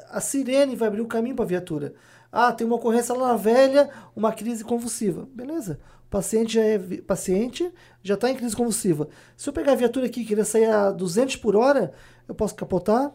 A 0.09 0.19
sirene 0.19 0.75
vai 0.75 0.89
abrir 0.89 1.01
o 1.01 1.07
caminho 1.07 1.35
para 1.35 1.45
a 1.45 1.47
viatura. 1.47 1.93
Ah, 2.31 2.51
tem 2.51 2.67
uma 2.67 2.75
ocorrência 2.75 3.15
lá 3.15 3.29
na 3.29 3.35
velha, 3.37 3.89
uma 4.15 4.31
crise 4.31 4.63
convulsiva. 4.63 5.27
Beleza. 5.33 5.79
O 6.07 6.09
paciente 6.09 6.53
já 6.53 6.63
é 6.63 6.79
paciente, 7.01 7.69
já 8.01 8.13
está 8.13 8.31
em 8.31 8.35
crise 8.35 8.55
convulsiva. 8.55 9.09
Se 9.35 9.49
eu 9.49 9.53
pegar 9.53 9.73
a 9.73 9.75
viatura 9.75 10.05
aqui 10.05 10.21
e 10.21 10.25
querer 10.25 10.45
sair 10.45 10.65
a 10.65 10.89
200 10.89 11.35
por 11.35 11.53
hora, 11.53 11.91
eu 12.29 12.33
posso 12.33 12.55
capotar, 12.55 13.11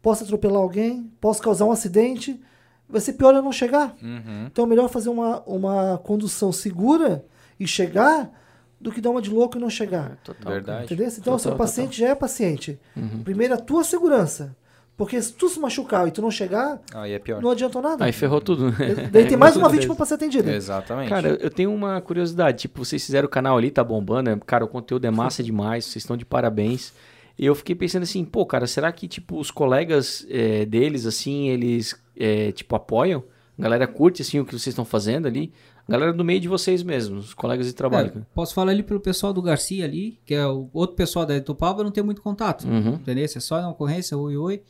posso 0.00 0.22
atropelar 0.22 0.62
alguém, 0.62 1.12
posso 1.20 1.42
causar 1.42 1.64
um 1.64 1.72
acidente. 1.72 2.40
Vai 2.88 3.00
ser 3.00 3.14
pior 3.14 3.34
eu 3.34 3.42
não 3.42 3.50
chegar. 3.50 3.96
Uhum. 4.00 4.46
Então 4.46 4.64
é 4.64 4.68
melhor 4.68 4.88
fazer 4.88 5.08
uma, 5.08 5.42
uma 5.42 5.98
condução 5.98 6.52
segura 6.52 7.24
e 7.58 7.66
chegar 7.66 8.30
do 8.80 8.92
que 8.92 9.00
dar 9.00 9.10
uma 9.10 9.20
de 9.20 9.30
louco 9.30 9.58
e 9.58 9.60
não 9.60 9.68
chegar. 9.68 10.16
Total. 10.22 10.52
Verdade. 10.52 10.84
Entendeu? 10.84 11.08
Então, 11.08 11.34
o 11.34 11.38
seu 11.40 11.50
Total, 11.50 11.66
paciente 11.66 11.98
já 11.98 12.10
é 12.10 12.14
paciente. 12.14 12.78
Uhum. 12.96 13.24
Primeiro, 13.24 13.54
a 13.54 13.58
tua 13.58 13.82
segurança. 13.82 14.56
Porque 14.98 15.22
se 15.22 15.32
tu 15.32 15.48
se 15.48 15.60
machucar 15.60 16.08
e 16.08 16.10
tu 16.10 16.20
não 16.20 16.28
chegar, 16.30 16.82
Aí 16.92 17.12
é 17.12 17.20
pior. 17.20 17.40
não 17.40 17.50
adiantou 17.50 17.80
nada. 17.80 18.04
Aí 18.04 18.10
ferrou 18.10 18.40
tudo. 18.40 18.74
Daí 19.12 19.28
tem 19.28 19.36
mais 19.36 19.54
uma 19.56 19.68
vítima 19.68 19.94
para 19.94 20.04
ser 20.04 20.14
atendida. 20.14 20.52
Exatamente. 20.52 21.08
Cara, 21.08 21.28
eu 21.40 21.48
tenho 21.50 21.72
uma 21.72 22.00
curiosidade. 22.00 22.58
Tipo, 22.62 22.84
vocês 22.84 23.06
fizeram 23.06 23.26
o 23.26 23.30
canal 23.30 23.56
ali, 23.56 23.70
tá 23.70 23.84
bombando. 23.84 24.28
né? 24.28 24.40
Cara, 24.44 24.64
o 24.64 24.68
conteúdo 24.68 25.04
é 25.06 25.10
massa 25.10 25.40
demais. 25.44 25.84
Vocês 25.84 26.02
estão 26.02 26.16
de 26.16 26.24
parabéns. 26.24 26.92
E 27.38 27.46
eu 27.46 27.54
fiquei 27.54 27.76
pensando 27.76 28.02
assim, 28.02 28.24
pô, 28.24 28.44
cara, 28.44 28.66
será 28.66 28.90
que, 28.90 29.06
tipo, 29.06 29.38
os 29.38 29.52
colegas 29.52 30.26
é, 30.28 30.66
deles, 30.66 31.06
assim, 31.06 31.48
eles, 31.48 31.94
é, 32.16 32.50
tipo, 32.50 32.74
apoiam? 32.74 33.22
A 33.56 33.62
galera 33.62 33.86
curte, 33.86 34.22
assim, 34.22 34.40
o 34.40 34.44
que 34.44 34.50
vocês 34.50 34.66
estão 34.68 34.84
fazendo 34.84 35.26
ali? 35.28 35.52
A 35.86 35.92
galera 35.92 36.12
do 36.12 36.24
meio 36.24 36.40
de 36.40 36.48
vocês 36.48 36.82
mesmos, 36.82 37.26
os 37.26 37.34
colegas 37.34 37.66
de 37.66 37.72
trabalho. 37.72 38.12
É, 38.16 38.20
posso 38.34 38.52
falar 38.52 38.72
ali 38.72 38.82
pelo 38.82 38.98
pessoal 38.98 39.32
do 39.32 39.40
Garcia 39.40 39.84
ali, 39.84 40.18
que 40.26 40.34
é 40.34 40.44
o 40.44 40.68
outro 40.72 40.96
pessoal 40.96 41.24
da 41.24 41.36
Etopava, 41.36 41.84
não 41.84 41.92
tem 41.92 42.02
muito 42.02 42.20
contato. 42.20 42.66
Uhum. 42.66 42.94
Entendeu? 42.94 43.24
É 43.24 43.28
só 43.28 43.60
na 43.62 43.70
ocorrência, 43.70 44.18
oi, 44.18 44.36
oi. 44.36 44.62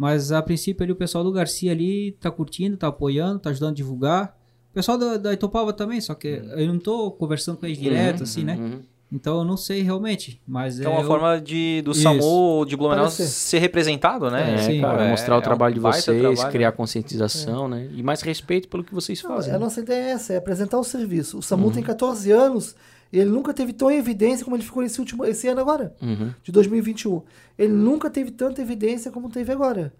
Mas 0.00 0.32
a 0.32 0.40
princípio 0.40 0.82
ali 0.82 0.92
o 0.92 0.96
pessoal 0.96 1.22
do 1.22 1.30
Garcia 1.30 1.70
ali 1.72 2.12
tá 2.12 2.30
curtindo, 2.30 2.74
tá 2.74 2.86
apoiando, 2.88 3.38
tá 3.38 3.50
ajudando 3.50 3.72
a 3.72 3.74
divulgar. 3.74 4.34
O 4.70 4.72
pessoal 4.72 4.96
da, 4.96 5.18
da 5.18 5.32
Itopava 5.34 5.74
também, 5.74 6.00
só 6.00 6.14
que 6.14 6.26
eu 6.56 6.66
não 6.68 6.78
tô 6.78 7.10
conversando 7.10 7.58
com 7.58 7.66
eles 7.66 7.76
direto, 7.76 8.22
assim, 8.22 8.42
né? 8.42 8.54
Uhum. 8.54 8.80
Então 9.12 9.40
eu 9.40 9.44
não 9.44 9.58
sei 9.58 9.82
realmente. 9.82 10.40
Mas 10.48 10.80
Então, 10.80 10.92
é 10.92 10.94
uma 10.94 11.02
eu- 11.02 11.06
forma 11.06 11.38
de, 11.38 11.82
do 11.82 11.90
Isso. 11.90 12.00
SAMU 12.00 12.24
ou 12.24 12.64
de 12.64 12.78
Blumenau 12.78 13.10
ser 13.10 13.58
representado, 13.58 14.30
né? 14.30 14.54
É, 14.54 14.58
sim. 14.62 14.80
cara, 14.80 15.04
É, 15.04 15.10
mostrar 15.10 15.34
o 15.34 15.36
é 15.36 15.38
um 15.40 15.42
trabalho 15.42 15.74
de 15.74 15.80
vocês, 15.80 16.18
trabalho, 16.18 16.50
criar 16.50 16.70
né? 16.70 16.76
conscientização, 16.76 17.68
né? 17.68 17.86
E 17.92 18.02
mais 18.02 18.22
respeito 18.22 18.68
pelo 18.68 18.82
que 18.82 18.94
vocês 18.94 19.22
Não, 19.22 19.32
fazem. 19.34 19.50
a 19.50 19.58
né? 19.58 19.64
nossa 19.64 19.80
ideia 19.80 20.02
é 20.02 20.10
essa, 20.12 20.32
é 20.32 20.38
apresentar 20.38 20.78
o 20.78 20.84
serviço. 20.84 21.36
O 21.36 21.42
SAMU 21.42 21.70
tem 21.72 21.82
14 21.82 22.30
anos 22.32 22.74
ele 23.18 23.30
nunca 23.30 23.52
teve 23.52 23.72
tão 23.72 23.90
evidência 23.90 24.44
como 24.44 24.56
ele 24.56 24.62
ficou 24.62 24.82
esse, 24.82 24.98
último, 25.00 25.24
esse 25.24 25.48
ano 25.48 25.60
agora, 25.60 25.94
Uhum. 26.00 26.32
de 26.42 26.52
2021. 26.52 27.22
Ele 27.58 27.72
nunca 27.72 28.08
teve 28.10 28.30
tanta 28.30 28.62
evidência 28.62 29.10
como 29.10 29.28
teve 29.28 29.50
agora, 29.52 29.92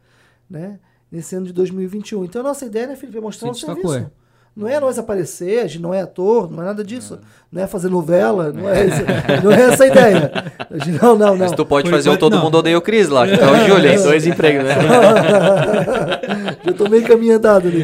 né? 0.48 0.78
Nesse 1.10 1.34
ano 1.34 1.46
de 1.46 1.52
2021. 1.52 2.24
Então 2.24 2.40
a 2.40 2.44
nossa 2.44 2.64
ideia, 2.66 2.86
né, 2.86 2.96
Felipe, 2.96 3.18
é 3.18 3.20
mostrar 3.20 3.48
Se 3.52 3.64
o 3.64 3.66
destacou, 3.68 3.90
serviço. 3.92 4.12
Não 4.60 4.68
é 4.68 4.78
nós 4.78 4.98
aparecer, 4.98 5.60
a 5.60 5.66
gente 5.66 5.80
não 5.80 5.94
é 5.94 6.02
ator, 6.02 6.50
não 6.50 6.62
é 6.62 6.66
nada 6.66 6.84
disso. 6.84 7.18
Não 7.50 7.62
é 7.62 7.66
fazer 7.66 7.88
novela, 7.88 8.52
não 8.52 8.68
é, 8.68 8.86
isso, 8.86 9.00
não 9.42 9.50
é 9.50 9.62
essa 9.62 9.84
a 9.84 9.86
ideia. 9.86 10.32
A 10.70 10.78
gente- 10.78 11.02
Não, 11.02 11.16
não, 11.16 11.28
não. 11.30 11.36
Mas 11.38 11.52
tu 11.52 11.64
pode 11.66 11.88
Por 11.88 11.96
fazer 11.96 12.10
o 12.10 12.16
Todo 12.18 12.36
não. 12.36 12.42
Mundo 12.44 12.58
Odeia 12.58 12.76
o 12.78 12.82
Cris 12.82 13.08
lá, 13.08 13.26
que 13.26 13.36
tá 13.38 13.50
o 13.50 13.56
Júlio. 13.66 13.90
Tem 13.90 14.02
dois 14.02 14.24
empregos, 14.28 14.64
né? 14.64 14.74
Já 16.64 16.72
tô 16.74 16.88
meio 16.88 17.02
caminho 17.04 17.36
andado 17.36 17.68
ali. 17.68 17.82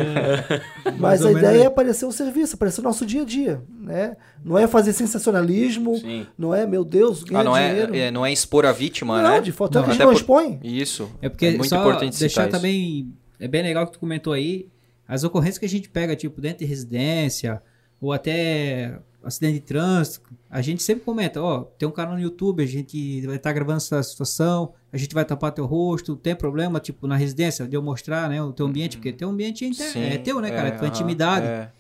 Mas 0.98 1.24
a 1.24 1.32
ideia 1.32 1.62
é 1.62 1.66
aparecer 1.66 2.05
o 2.07 2.12
serviço, 2.12 2.55
aparecer 2.55 2.81
o 2.81 2.85
nosso 2.85 3.05
dia 3.07 3.23
a 3.23 3.24
dia, 3.24 3.61
né? 3.81 4.16
Não 4.44 4.57
é 4.59 4.66
fazer 4.66 4.93
sensacionalismo, 4.93 5.97
Sim. 5.97 6.27
não 6.39 6.55
é, 6.55 6.66
meu 6.66 6.85
Deus, 6.85 7.24
ganhar 7.24 7.40
Ah, 7.40 7.44
não 7.44 7.55
dinheiro. 7.55 7.94
é, 7.94 7.98
é- 8.01 8.11
não 8.11 8.24
é 8.24 8.32
expor 8.32 8.65
a 8.66 8.73
vítima, 8.73 9.20
não, 9.23 9.31
né? 9.31 9.40
de 9.40 9.51
fato, 9.51 9.78
é 9.78 9.82
que 9.82 9.89
a 9.89 9.93
gente 9.93 9.97
até 9.97 10.05
não 10.05 10.12
por- 10.12 10.16
expõe. 10.20 10.61
Isso. 10.62 11.11
É 11.20 11.28
porque 11.28 11.51
muito 11.51 11.69
só 11.69 11.81
importante 11.81 12.19
deixar 12.19 12.44
citar 12.44 12.48
isso. 12.48 12.57
também. 12.61 13.09
É 13.40 13.48
bem 13.48 13.62
legal 13.62 13.86
que 13.86 13.93
tu 13.94 13.98
comentou 13.98 14.32
aí. 14.32 14.66
As 15.08 15.24
ocorrências 15.24 15.58
que 15.58 15.64
a 15.66 15.68
gente 15.68 15.88
pega, 15.88 16.16
tipo, 16.16 16.40
dentro 16.40 16.58
de 16.58 16.64
residência, 16.64 17.62
ou 18.00 18.12
até 18.12 18.98
acidente 19.22 19.54
de 19.54 19.60
trânsito, 19.60 20.20
a 20.48 20.60
gente 20.62 20.82
sempre 20.82 21.04
comenta, 21.04 21.42
ó, 21.42 21.62
tem 21.76 21.88
um 21.88 21.92
canal 21.92 22.14
no 22.14 22.20
YouTube, 22.20 22.62
a 22.62 22.66
gente 22.66 23.20
vai 23.26 23.36
estar 23.36 23.52
gravando 23.52 23.78
essa 23.78 24.00
situação, 24.02 24.72
a 24.92 24.96
gente 24.96 25.12
vai 25.14 25.24
tapar 25.24 25.50
teu 25.52 25.66
rosto, 25.66 26.14
tem 26.14 26.34
problema, 26.36 26.78
tipo, 26.78 27.06
na 27.08 27.16
residência, 27.16 27.66
de 27.66 27.74
eu 27.76 27.82
mostrar, 27.82 28.28
né, 28.30 28.40
o 28.42 28.52
teu 28.52 28.66
ambiente, 28.66 28.96
porque 28.98 29.12
teu 29.12 29.28
ambiente 29.28 29.64
é, 29.64 29.68
inter- 29.68 29.90
Sim, 29.90 30.02
é 30.04 30.18
teu, 30.18 30.40
né, 30.40 30.50
cara, 30.50 30.68
é, 30.68 30.70
tua 30.72 30.86
aham, 30.86 30.88
intimidade. 30.88 31.46
é, 31.46 31.70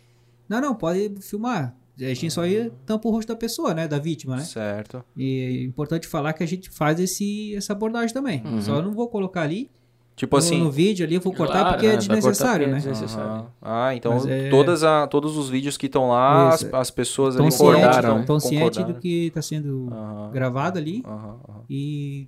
Não, 0.48 0.60
não, 0.60 0.74
pode 0.74 1.12
filmar. 1.20 1.74
A 1.98 2.02
gente 2.12 2.30
só 2.30 2.44
ia 2.44 2.70
tampa 2.84 3.08
o 3.08 3.10
rosto 3.12 3.28
da 3.28 3.36
pessoa, 3.36 3.72
né, 3.72 3.88
da 3.88 3.98
vítima, 3.98 4.36
né? 4.36 4.42
Certo. 4.44 5.02
E 5.16 5.40
é 5.40 5.64
importante 5.64 6.06
falar 6.06 6.32
que 6.34 6.42
a 6.42 6.46
gente 6.46 6.68
faz 6.68 7.00
esse, 7.00 7.54
essa 7.56 7.72
abordagem 7.72 8.12
também. 8.12 8.42
Uhum. 8.44 8.60
Só 8.60 8.76
eu 8.76 8.82
não 8.82 8.92
vou 8.92 9.08
colocar 9.08 9.42
ali 9.42 9.70
Tipo 10.16 10.36
no, 10.36 10.38
assim. 10.38 10.58
no 10.64 10.70
vídeo 10.70 11.04
ali 11.06 11.16
eu 11.16 11.20
vou 11.20 11.30
cortar 11.32 11.60
Claro, 11.60 11.68
porque 11.74 11.86
né? 11.86 11.92
é 11.92 11.96
cortar 11.96 12.14
desnecessário, 12.14 12.64
é 12.64 12.68
né? 12.68 12.76
desnecessário. 12.76 13.30
Aham. 13.30 13.46
Ah, 13.60 13.94
então 13.94 14.16
é- 14.26 14.48
todas 14.48 14.82
a, 14.82 15.06
todos 15.06 15.36
os 15.36 15.50
vídeos 15.50 15.76
que 15.76 15.84
estão 15.86 16.08
lá, 16.08 16.48
as, 16.48 16.64
as 16.72 16.90
pessoas 16.90 17.34
Estão 17.34 17.46
ali 17.46 17.54
concordaram, 17.56 18.14
né? 18.14 18.20
estão 18.22 18.40
cientes 18.40 18.82
do 18.84 18.94
que 18.94 19.26
está 19.26 19.42
sendo 19.42 19.88
Aham, 19.92 20.30
gravado 20.32 20.78
ali. 20.78 21.02
aham. 21.06 21.36
E 21.68 22.26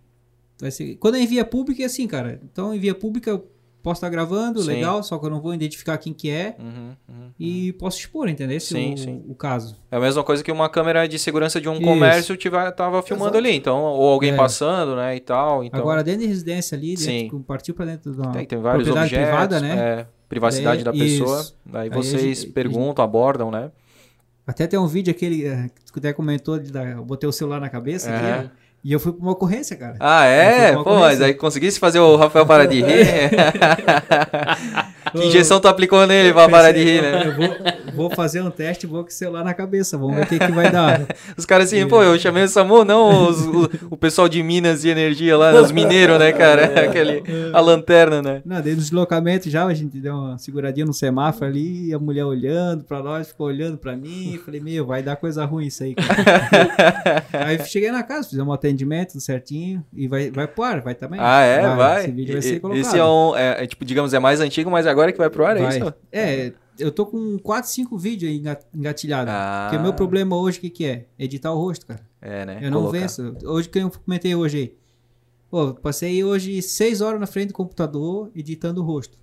vai 0.61 0.71
ser. 0.71 0.97
Quando 0.97 1.15
é 1.15 1.21
em 1.23 1.27
via 1.27 1.47
pública 1.47 1.83
é 1.83 1.87
assim, 1.87 2.07
cara. 2.07 2.39
Então 2.53 2.75
em 2.75 2.79
via 2.79 2.95
pública 2.95 3.43
posso 3.89 3.99
estar 3.99 4.09
gravando, 4.11 4.61
Sim. 4.61 4.69
legal, 4.69 5.03
só 5.03 5.19
que 5.19 5.25
eu 5.25 5.31
não 5.31 5.41
vou 5.41 5.55
identificar 5.55 5.97
quem 5.99 6.13
que 6.13 6.29
é 6.31 6.55
Uhum, 6.59 6.93
uhum. 7.09 7.31
e 7.39 7.73
posso 7.75 7.99
expor, 7.99 8.29
entendeu? 8.29 8.57
Esse 8.57 8.75
Sim, 8.75 8.91
é 8.91 8.95
o, 8.95 8.99
sim. 8.99 9.25
o 9.29 9.35
caso. 9.35 9.77
É 9.91 9.97
a 9.97 10.01
mesma 10.01 10.23
coisa 10.23 10.43
que 10.45 10.53
uma 10.53 10.69
câmera 10.69 11.07
de 11.09 11.19
segurança 11.19 11.61
de 11.61 11.69
um 11.69 11.75
Isso. 11.75 11.83
comércio 11.83 12.37
tiver, 12.37 12.71
tava 12.73 13.03
filmando 13.03 13.31
Exato. 13.37 13.39
ali, 13.47 13.57
então, 13.57 13.79
ou 13.83 14.09
alguém 14.11 14.33
É. 14.33 14.37
passando, 14.37 14.95
né, 14.95 15.17
e 15.17 15.21
tal. 15.21 15.65
Então, 15.65 15.81
Agora 15.81 16.05
dentro 16.05 16.21
de 16.21 16.27
residência 16.27 16.77
ali, 16.77 16.89
dentro, 16.91 17.05
Sim. 17.05 17.29
com- 17.29 17.43
partiu 17.43 17.75
para 17.75 17.87
dentro 17.87 18.13
de 18.13 18.19
uma 18.21 18.33
tem, 18.33 18.45
tem 18.45 18.59
vários 18.61 18.85
propriedade 18.89 19.15
objetos, 19.15 19.29
privada, 19.49 19.61
né? 19.61 19.79
é, 20.01 20.07
privacidade 20.29 20.85
da 20.85 20.91
Daí- 20.91 21.01
pessoa. 21.01 21.41
isso. 21.41 21.57
Daí 21.65 21.89
vocês 21.89 22.45
perguntam, 22.45 23.03
abordam, 23.05 23.51
né? 23.51 23.71
Até 24.47 24.67
tem 24.67 24.79
um 24.79 24.87
vídeo 24.87 25.11
aquele 25.11 25.45
eh, 25.47 25.69
que 25.75 25.93
tu 25.93 25.99
até 25.99 26.13
comentou, 26.13 26.59
de 26.59 26.73
dar- 26.73 26.87
eu 26.93 27.05
botei 27.05 27.29
o 27.29 27.33
celular 27.33 27.61
na 27.61 27.69
cabeça 27.69 28.11
É. 28.11 28.17
aqui, 28.41 28.51
e 28.85 28.93
eu 28.93 29.01
fui 29.01 29.13
pra 29.13 29.23
uma 29.23 29.33
ocorrência, 29.33 29.77
cara. 29.77 29.97
Ah, 30.01 30.25
é? 30.25 30.73
Pô, 30.73 30.99
mas 30.99 31.21
aí 31.21 31.35
conseguisse 31.35 31.79
fazer 31.79 31.99
o 31.99 32.17
Rafael 32.17 32.47
parar 32.47 32.67
de 32.67 32.81
rir? 32.81 33.07
que 35.13 35.25
injeção 35.27 35.61
tu 35.61 35.69
aplicou 35.69 36.07
nele 36.07 36.33
pra 36.33 36.49
parar 36.49 36.73
de 36.73 36.83
rir, 36.83 37.03
né? 37.03 37.27
Eu 37.27 37.35
vou, 37.37 37.57
vou 37.95 38.11
fazer 38.11 38.41
um 38.43 38.51
teste 38.51 38.87
e 38.87 38.89
vou 38.89 39.03
com 39.03 39.09
o 39.11 39.13
celular 39.13 39.45
na 39.45 39.55
cabeça, 39.55 39.97
vamos 39.99 40.17
ver 40.17 40.23
o 40.23 40.27
que, 40.27 40.39
que 40.39 40.53
vai 40.53 40.71
dar. 40.71 41.03
Os 41.37 41.45
caras 41.45 41.67
assim, 41.73 41.87
pô, 41.87 42.03
eu 42.03 42.19
chamei 42.19 42.43
o 42.45 42.49
SAMU, 42.49 42.85
não 42.85 43.29
os- 43.29 43.47
o, 43.47 43.71
o 43.91 43.97
pessoal 43.97 44.29
de 44.29 44.43
Minas 44.43 44.83
de 44.83 44.89
Energia 44.89 45.37
lá, 45.37 45.53
os 45.61 45.71
mineiros, 45.73 46.19
né, 46.19 46.33
cara? 46.33 46.67
Aquele, 46.89 47.23
a 47.53 47.61
lanterna, 47.61 48.21
né? 48.23 48.43
Não, 48.45 48.61
daí 48.61 48.73
no 48.73 48.79
deslocamento 48.81 49.49
já, 49.51 49.65
a 49.67 49.75
gente 49.75 49.99
deu 49.99 50.15
uma 50.15 50.39
seguradinha 50.39 50.87
no 50.87 50.93
semáforo 50.93 51.47
ali, 51.47 51.89
e 51.89 51.95
a 51.95 51.99
mulher 51.99 52.25
olhando 52.25 52.85
pra 52.85 53.03
nós, 53.03 53.29
ficou 53.29 53.47
olhando 53.47 53.77
pra 53.79 53.97
mim, 53.97 54.33
e 54.35 54.39
falei, 54.39 54.61
meu, 54.61 54.85
vai 54.87 55.03
dar 55.03 55.17
coisa 55.17 55.45
ruim 55.45 55.67
isso 55.67 55.83
aí, 55.85 55.95
cara. 55.95 57.25
aí 57.47 57.59
cheguei 57.67 57.91
na 57.91 58.03
casa, 58.03 58.29
fizemos 58.29 58.49
um 58.49 58.53
atendimento 58.53 59.13
tudo 59.13 59.21
certinho, 59.21 59.85
e 59.95 60.09
vai, 60.09 60.31
vai 60.31 60.47
pro 60.47 60.63
ar, 60.65 60.81
vai 60.81 60.95
também. 60.95 61.21
Ah, 61.23 61.41
é? 61.43 61.63
Vai. 61.77 62.01
Esse 62.05 62.11
vídeo 62.11 62.33
vai 62.33 62.39
E- 62.39 62.43
ser 62.43 62.55
e- 62.57 62.61
colocado. 62.61 62.81
Esse 62.81 62.99
é 62.99 63.05
um, 63.05 63.37
é, 63.37 63.65
é, 63.65 63.67
tipo, 63.67 63.85
digamos, 63.85 64.13
é 64.15 64.19
mais 64.19 64.41
antigo, 64.41 64.71
mas 64.71 64.87
agora 64.87 64.98
que 65.13 65.19
vai 65.19 65.31
pro 65.31 65.45
ar, 65.47 65.57
é 65.57 65.61
Vai. 65.63 65.79
isso? 65.79 65.95
É, 66.13 66.53
eu 66.79 66.91
tô 66.93 67.07
com 67.07 67.39
4, 67.39 67.71
5 67.71 67.97
vídeos 67.99 68.31
aí 68.31 68.39
enga- 68.39 68.59
engatilhados. 68.75 69.33
Ah. 69.35 69.67
Porque 69.69 69.81
o 69.81 69.83
meu 69.83 69.93
problema 69.95 70.37
hoje, 70.37 70.59
o 70.59 70.61
que 70.61 70.71
que 70.71 70.85
é? 70.85 71.07
Editar 71.19 71.53
o 71.53 71.59
rosto, 71.59 71.87
cara. 71.87 72.01
É, 72.21 72.45
né? 72.47 72.59
Eu 72.63 72.71
não 72.71 72.81
Colocar. 72.81 72.99
venço. 73.01 73.35
Hoje, 73.45 73.69
que 73.69 73.79
eu 73.79 73.91
comentei 73.91 74.35
hoje 74.35 74.59
aí. 74.59 74.75
Pô, 75.51 75.73
passei 75.75 76.23
hoje 76.23 76.61
6 76.61 77.01
horas 77.01 77.19
na 77.21 77.27
frente 77.27 77.49
do 77.49 77.55
computador 77.55 78.31
editando 78.35 78.81
o 78.83 78.85
rosto. 78.85 79.17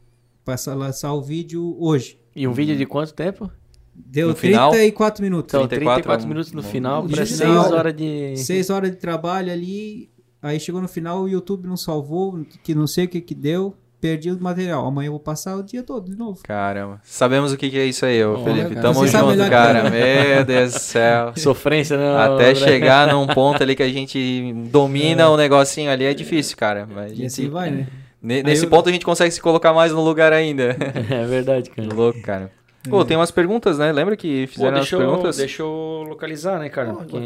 Pra 0.43 0.55
lançar 0.75 1.13
o 1.13 1.21
vídeo 1.21 1.75
hoje. 1.79 2.19
E 2.35 2.47
um 2.47 2.53
vídeo 2.53 2.75
de 2.75 2.85
quanto 2.85 3.13
tempo? 3.13 3.49
Deu 3.93 4.29
No 4.29 4.35
final? 4.35 4.71
34 4.71 5.23
minutos. 5.23 5.53
Então, 5.53 5.67
34 5.67 6.03
34, 6.03 6.23
é 6.23 6.25
um- 6.25 6.29
minutos 6.29 6.51
no 6.51 6.61
final 6.63 7.01
para 7.03 7.23
vídeo 7.23 7.27
6 7.27 7.39
da 7.39 7.61
hora. 7.61 7.75
horas 7.77 7.95
de. 7.95 8.37
6 8.37 8.69
horas 8.69 8.91
de 8.91 8.97
trabalho 8.97 9.51
ali. 9.51 10.09
Aí 10.41 10.59
chegou 10.59 10.81
no 10.81 10.87
final, 10.87 11.23
o 11.23 11.29
YouTube 11.29 11.65
não 11.67 11.77
salvou, 11.77 12.45
que 12.63 12.75
não 12.75 12.85
sei 12.85 13.05
o 13.05 13.07
que 13.07 13.21
que 13.21 13.33
deu. 13.33 13.75
Perdi 14.05 14.31
o 14.31 14.39
material. 14.41 14.85
Amanhã 14.85 15.07
eu 15.07 15.11
vou 15.13 15.19
passar 15.19 15.55
o 15.55 15.63
dia 15.63 15.81
todo 15.81 16.09
de 16.11 16.15
novo. 16.17 16.39
Caramba. 16.43 16.99
Sabemos 17.03 17.51
o 17.51 17.57
que, 17.57 17.69
que 17.69 17.77
é 17.79 17.85
isso 17.85 18.05
aí, 18.05 18.23
ô 18.23 18.33
Olha, 18.35 18.43
Felipe. 18.43 18.69
cara. 18.69 18.81
Tamo 18.81 18.93
Você 18.95 19.17
junto, 19.17 19.43
que 19.43 19.49
cara. 19.49 19.79
eu. 19.79 19.91
Meu 20.35 20.45
Deus 20.45 20.73
do 20.73 20.79
céu. 20.79 21.33
Sofrência, 21.37 21.97
né? 21.97 22.17
Até 22.17 22.53
chegar 22.53 23.07
num 23.13 23.25
ponto 23.25 23.63
ali 23.63 23.75
que 23.75 23.83
a 23.83 23.89
gente 23.89 24.53
domina 24.71 25.29
o 25.29 25.37
negocinho 25.37 25.89
ali 25.89 26.05
é 26.05 26.13
difícil, 26.13 26.55
cara. 26.55 26.87
Mas 26.89 27.05
a 27.11 27.13
E 27.13 27.15
gente- 27.15 27.25
assim 27.25 27.49
vai, 27.49 27.71
né? 27.71 27.87
ne- 28.21 28.43
nesse 28.43 28.65
eu- 28.65 28.69
ponto 28.69 28.87
a 28.89 28.91
gente 28.91 29.05
consegue 29.05 29.31
se 29.31 29.41
colocar 29.41 29.73
mais 29.73 29.91
no 29.91 30.01
lugar 30.03 30.31
ainda. 30.33 30.75
É 31.09 31.25
verdade, 31.25 31.69
cara. 31.71 31.87
Louco, 31.93 32.21
cara. 32.21 32.51
Pô, 32.89 33.05
tem 33.05 33.17
umas 33.17 33.31
perguntas, 33.31 33.77
né? 33.77 33.91
Lembra 33.91 34.15
que 34.15 34.47
Pô, 34.47 34.53
fizeram 34.53 34.73
deixa, 34.73 34.95
eu, 34.95 34.99
perguntas? 34.99 35.37
deixa 35.37 35.61
eu 35.61 36.05
localizar, 36.07 36.59
né, 36.59 36.69
cara? 36.69 36.93
Pô, 36.93 36.99
Porque... 36.99 37.17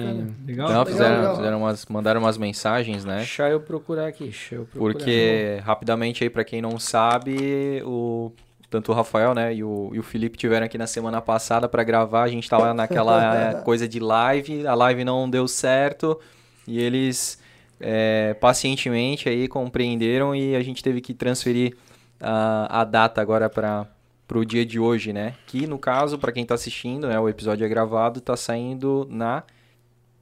Legal? 0.46 0.70
Não, 0.72 0.86
fizeram, 0.86 1.16
legal. 1.18 1.36
fizeram 1.36 1.58
umas, 1.60 1.86
mandaram 1.86 2.22
umas 2.22 2.38
mensagens, 2.38 3.06
né? 3.06 3.18
Deixa 3.18 3.50
eu 3.50 3.60
procurar 3.60 4.08
aqui. 4.08 4.26
Deixa 4.26 4.56
eu 4.56 4.66
procurar. 4.66 4.94
Porque, 4.94 5.60
rapidamente 5.64 6.24
aí, 6.24 6.30
pra 6.30 6.44
quem 6.44 6.62
não 6.62 6.80
sabe, 6.80 7.82
o, 7.86 8.32
tanto 8.70 8.92
o 8.92 8.96
Rafael, 8.96 9.34
né, 9.34 9.54
e 9.54 9.64
o, 9.64 9.90
e 9.94 10.00
o 10.00 10.04
Felipe 10.04 10.38
tiveram 10.38 10.66
aqui 10.66 10.78
na 10.78 10.88
semana 10.88 11.22
passada 11.22 11.68
pra 11.68 11.84
gravar. 11.84 12.24
A 12.24 12.28
gente 12.28 12.50
tava 12.50 12.74
naquela 12.76 13.36
eh, 13.36 13.54
coisa 13.62 13.88
de 13.88 14.00
live, 14.00 14.68
a 14.68 14.76
live 14.76 15.04
não 15.04 15.30
deu 15.30 15.48
certo 15.48 16.20
e 16.68 16.80
eles 16.80 17.42
eh, 17.80 18.36
pacientemente 18.40 19.28
aí 19.28 19.48
compreenderam 19.48 20.36
e 20.36 20.56
a 20.56 20.62
gente 20.62 20.84
teve 20.84 21.02
que 21.02 21.14
transferir 21.14 21.76
a, 22.20 22.82
a 22.82 22.84
data 22.84 23.22
agora 23.22 23.50
para 23.50 23.88
pro 24.30 24.46
dia 24.46 24.64
de 24.64 24.80
hoje, 24.80 25.12
né? 25.12 25.36
Que 25.48 25.66
no 25.66 25.80
caso, 25.80 26.18
pra 26.18 26.32
quem 26.32 26.46
tá 26.46 26.54
assistindo, 26.54 27.08
né, 27.08 27.20
o 27.20 27.28
episódio 27.28 27.66
é 27.66 27.68
gravado, 27.68 28.22
tá 28.22 28.38
saindo 28.38 29.06
na 29.10 29.44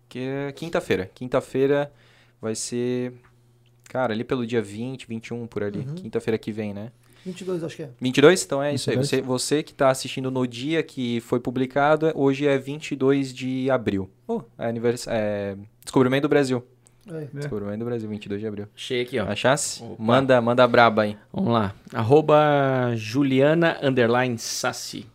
que 0.08 0.20
é 0.20 0.52
quinta-feira. 0.54 1.12
Quinta-feira 1.14 1.92
vai 2.42 2.56
ser 2.56 3.14
Cara, 3.88 4.14
ali 4.14 4.24
pelo 4.24 4.46
dia 4.46 4.62
20, 4.62 5.08
21 5.08 5.48
por 5.48 5.64
ali. 5.64 5.86
Quinta-feira 5.96 6.38
que 6.38 6.52
vem, 6.52 6.74
né? 6.74 6.92
22, 7.26 7.64
acho 7.64 7.76
que 7.76 7.84
é. 7.84 7.90
22? 8.00 8.44
Então 8.44 8.64
é 8.64 8.74
isso 8.74 8.90
aí. 8.90 8.96
22. 8.98 9.10
Você, 9.10 9.22
você 9.22 9.64
que 9.64 9.72
está 9.72 9.90
assistindo 9.90 10.30
no 10.30 10.46
dia 10.48 10.82
que 10.84 11.20
foi 11.22 11.40
publicado, 11.40 12.12
hoje 12.16 12.46
é 12.46 12.58
22 12.58 13.34
de 13.34 13.70
abril. 13.70 14.10
Oh, 14.28 14.42
é, 14.58 14.68
anivers... 14.68 15.06
é 15.08 15.58
Descobrimento 15.84 16.24
do 16.24 16.30
Brasil. 16.30 16.64
É. 17.10 17.28
Descobrimento 17.34 17.80
do 17.80 17.86
Brasil, 17.86 18.10
22 18.10 18.42
de 18.42 18.48
abril. 18.48 18.68
Achei 18.76 19.02
aqui, 19.02 19.20
ó. 19.20 19.26
Achasse? 19.26 19.84
Opa. 19.84 19.96
Manda, 19.98 20.42
manda 20.42 20.64
a 20.64 20.68
braba 20.68 21.04
aí. 21.04 21.18
Vamos 21.32 21.54
lá. 21.54 21.74
Arroba 21.94 22.94
Juliana 22.96 23.78
Underline 23.82 24.38
Sassi. 24.38 25.06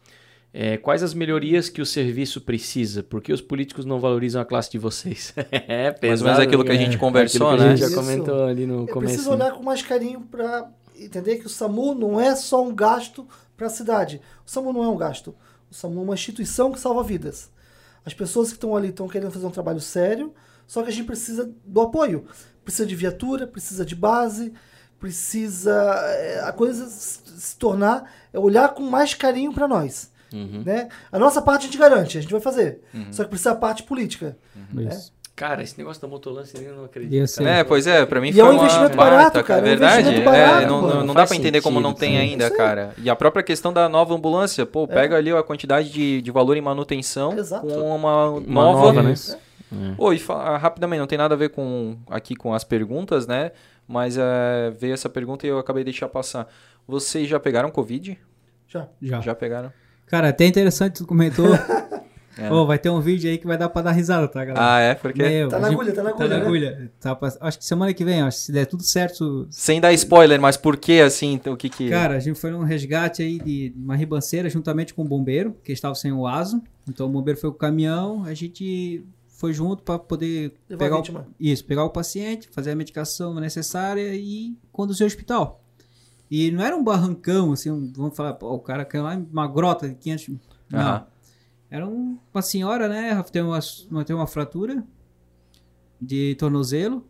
É, 0.55 0.77
quais 0.77 1.02
as 1.02 1.14
melhorias 1.14 1.70
que 1.70 1.81
o 1.81 1.86
serviço 1.86 2.40
precisa? 2.40 3.02
Por 3.02 3.23
que 3.23 3.32
os 3.32 3.40
políticos 3.40 3.86
não 3.86 3.98
valorizam 3.98 4.40
a 4.43 4.44
classe 4.44 4.70
de 4.70 4.78
vocês? 4.78 5.32
é 5.51 5.90
pesado. 5.90 6.01
Mais 6.09 6.20
ou 6.20 6.27
menos 6.27 6.39
aquilo 6.40 6.64
que 6.64 6.70
a 6.70 6.74
né? 6.74 6.81
gente 6.81 6.98
conversou, 6.98 7.48
Aquilo 7.48 7.59
que 7.59 7.64
a 7.64 7.77
gente 7.77 7.81
né? 7.81 7.86
já 7.86 7.86
Isso. 7.86 7.97
comentou 7.97 8.44
ali 8.44 8.66
no 8.66 8.85
É 8.85 8.86
começo. 8.86 9.14
preciso 9.14 9.31
olhar 9.32 9.52
com 9.52 9.62
mais 9.62 9.81
carinho 9.82 10.20
para 10.20 10.69
entender 10.98 11.36
que 11.39 11.47
o 11.47 11.48
SAMU 11.48 11.94
não 11.94 12.20
é 12.20 12.36
só 12.36 12.62
um 12.62 12.74
gasto 12.74 13.27
para 13.56 13.66
a 13.66 13.70
cidade. 13.70 14.20
O 14.47 14.51
SAMU 14.51 14.73
não 14.74 14.85
é 14.85 14.89
um 14.89 14.97
gasto. 14.97 15.35
O 15.70 15.74
SAMU 15.74 16.01
é 16.01 16.05
uma 16.05 16.14
instituição 16.14 16.70
que 16.70 16.78
salva 16.78 17.02
vidas. 17.02 17.51
As 18.05 18.12
pessoas 18.12 18.48
que 18.48 18.55
estão 18.55 18.77
ali 18.77 18.89
estão 18.89 19.09
querendo 19.09 19.31
fazer 19.31 19.47
um 19.47 19.51
trabalho 19.51 19.81
sério, 19.81 20.35
só 20.73 20.82
que 20.82 20.89
a 20.89 20.93
gente 20.93 21.05
precisa 21.05 21.53
do 21.66 21.82
apoio. 21.82 22.24
Precisa 22.65 22.86
de 22.86 22.97
viatura, 22.97 23.47
precisa 23.47 23.85
de 23.85 23.94
base, 23.94 24.55
precisa 24.99 25.70
é, 26.16 26.40
a 26.44 26.51
coisa 26.53 26.86
se 26.86 27.57
tornar 27.59 28.11
é 28.32 28.39
olhar 28.39 28.70
com 28.70 28.82
mais 28.82 29.12
carinho 29.12 29.53
para 29.53 29.69
nós. 29.69 30.11
Uhum. 30.32 30.62
Né? 30.65 30.89
A 31.11 31.19
nossa 31.19 31.43
parte 31.43 31.62
a 31.62 31.65
gente 31.66 31.77
garante, 31.77 32.16
a 32.16 32.23
gente 32.23 32.31
vai 32.31 32.40
fazer. 32.40 32.81
Só 33.11 33.23
que 33.23 33.28
precisa 33.28 33.51
a 33.51 33.55
parte 33.55 33.82
política. 33.82 34.35
Isso. 34.74 35.12
Cara, 35.36 35.62
esse 35.62 35.77
negócio 35.77 36.01
da 36.01 36.09
motolância 36.09 36.59
eu 36.59 36.74
não 36.74 36.85
acredito. 36.85 37.12
Ia 37.12 37.27
ser- 37.27 37.44
É, 37.47 37.65
pois 37.65 37.86
é, 37.86 38.07
pra 38.07 38.19
mim 38.20 38.28
E 38.28 38.32
foi 38.32 38.40
é 38.40 38.44
um 38.44 38.51
uma 38.53 38.62
investimento 38.62 38.97
baita, 38.97 39.11
barato, 39.16 39.44
cara, 39.44 39.61
é 39.61 39.62
um 39.62 39.65
verdade. 39.66 40.01
investimento 40.01 40.20
é, 40.31 40.47
barato, 40.47 40.66
não, 40.69 40.82
mano. 40.82 41.05
não 41.05 41.15
dá 41.15 41.27
pra 41.27 41.36
entender 41.36 41.61
como 41.61 41.81
não 41.81 41.90
sentido, 41.90 42.01
tem 42.01 42.11
sim. 42.12 42.16
ainda, 42.19 42.51
cara. 42.51 42.94
E 42.97 43.11
a 43.11 43.16
própria 43.16 43.43
questão 43.43 43.73
da 43.74 43.89
nova 43.90 44.15
ambulância, 44.15 44.65
pô, 44.65 44.86
pega 44.89 45.16
ali 45.16 45.31
a 45.32 45.43
quantidade 45.43 45.90
de, 45.90 46.23
de 46.23 46.31
valor 46.31 46.57
em 46.57 46.61
manutenção 46.62 47.36
Exato. 47.36 47.66
com 47.66 47.94
uma, 47.94 48.28
Uma 48.31 48.40
nova, 48.65 48.93
nova, 48.93 49.03
né? 49.03 49.15
Pô, 49.97 50.12
e 50.12 50.19
fa- 50.19 50.57
rapidamente, 50.59 51.01
não 51.01 51.07
tem 51.07 51.19
nada 51.19 51.35
a 51.35 51.39
ver 51.39 51.51
com 51.51 51.97
aqui 52.09 52.35
com 52.36 52.53
as 52.55 52.65
perguntas, 52.65 53.27
né? 53.27 53.53
Mas 53.89 54.16
é, 54.19 54.70
veio 54.78 54.94
essa 54.94 55.09
pergunta 55.09 55.47
e 55.47 55.51
eu 55.51 55.59
acabei 55.59 55.82
de 55.85 55.90
deixar 55.90 56.09
passar. 56.09 56.47
Vocês 56.86 57.28
já 57.28 57.39
pegaram 57.40 57.70
Covid? 57.70 58.19
Já. 58.69 58.89
Já. 59.01 59.20
Já 59.20 59.35
pegaram? 59.35 59.73
Cara, 60.07 60.28
até 60.28 60.47
interessante 60.47 60.97
tu 60.99 61.07
comentou. 61.07 61.47
É. 62.39 62.51
Ô, 62.51 62.65
vai 62.65 62.78
ter 62.78 62.89
um 62.89 62.99
vídeo 62.99 63.31
aí 63.31 63.36
que 63.36 63.47
vai 63.47 63.59
dar 63.59 63.69
pra 63.69 63.82
dar 63.82 63.90
risada, 63.93 64.27
tá, 64.27 64.43
galera? 64.43 64.74
Ah, 64.74 64.81
é? 64.81 64.94
Porque. 64.94 65.23
Meu, 65.23 65.51
Tá 65.51 65.59
na 65.59 65.69
gente- 65.69 65.74
agulha, 65.78 65.93
tá 65.93 66.03
na 66.03 66.12
Tá 66.12 66.16
agulha, 66.24 66.28
na 66.31 66.36
né? 66.39 66.47
agulha. 66.47 66.93
Tá 66.99 67.15
pra- 67.15 67.31
Acho 67.43 67.59
que 67.59 67.65
semana 67.66 67.93
que 67.93 68.03
vem, 68.07 68.23
acho, 68.23 68.39
se 68.39 68.51
der 68.51 68.65
tudo 68.65 68.82
certo. 68.82 69.47
Sem 69.51 69.82
dar 69.82 69.93
spoiler, 69.93 70.40
mas 70.40 70.57
por 70.57 70.78
que 70.78 70.99
assim? 71.03 71.39
O 71.47 71.55
que 71.59 71.69
que. 71.69 71.90
Cara, 71.90 72.16
a 72.16 72.19
gente 72.20 72.40
foi 72.40 72.51
num 72.51 72.62
resgate 72.65 73.23
aí 73.23 73.39
de 73.39 73.74
uma 73.77 73.94
ribanceira 73.94 74.49
juntamente 74.49 74.94
com 74.94 75.03
o 75.03 75.05
bombeiro, 75.05 75.55
que 75.62 75.73
estava 75.73 75.94
sem 75.94 76.11
o 76.11 76.27
aso. 76.27 76.62
Então 76.89 77.07
o 77.07 77.11
bombeiro 77.11 77.39
foi 77.39 77.51
com 77.51 77.57
o 77.57 77.59
caminhão, 77.59 78.24
a 78.24 78.32
gente 78.32 79.05
foi 79.43 79.52
junto 79.52 79.82
para 79.82 79.98
poder 79.98 80.55
Levar 80.69 80.85
pegar 80.85 80.97
a 80.97 81.01
o, 81.23 81.27
isso, 81.40 81.64
pegar 81.64 81.82
o 81.85 81.90
paciente, 81.90 82.48
fazer 82.52 82.70
a 82.70 82.77
medicação 82.77 83.35
necessária 83.35 84.14
e 84.14 84.56
conduzir 84.70 85.02
ao 85.02 85.09
hospital. 85.09 85.60
E 86.31 86.52
não 86.52 86.62
era 86.64 86.77
um 86.77 86.85
barrancão, 86.85 87.51
assim, 87.52 87.69
um- 87.73 87.93
vamos 87.93 88.16
falar, 88.16 88.35
pô, 88.35 88.55
o 88.55 88.60
cara 88.60 88.85
caiu 88.85 89.02
lá 89.02 89.16
em 89.16 89.27
uma 89.32 89.48
grota 89.48 89.89
de 89.89 89.97
500... 89.97 90.28
Não. 90.70 90.78
Aham. 90.81 91.06
Era 91.69 91.89
um- 91.89 92.19
uma 92.32 92.40
senhora, 92.43 92.89
né? 92.89 93.20
Tem 93.32 93.43
uma, 93.43 93.59
uma, 93.90 94.05
tem 94.05 94.14
uma 94.14 94.28
fratura 94.28 94.85
de 96.01 96.36
tornozelo. 96.36 97.05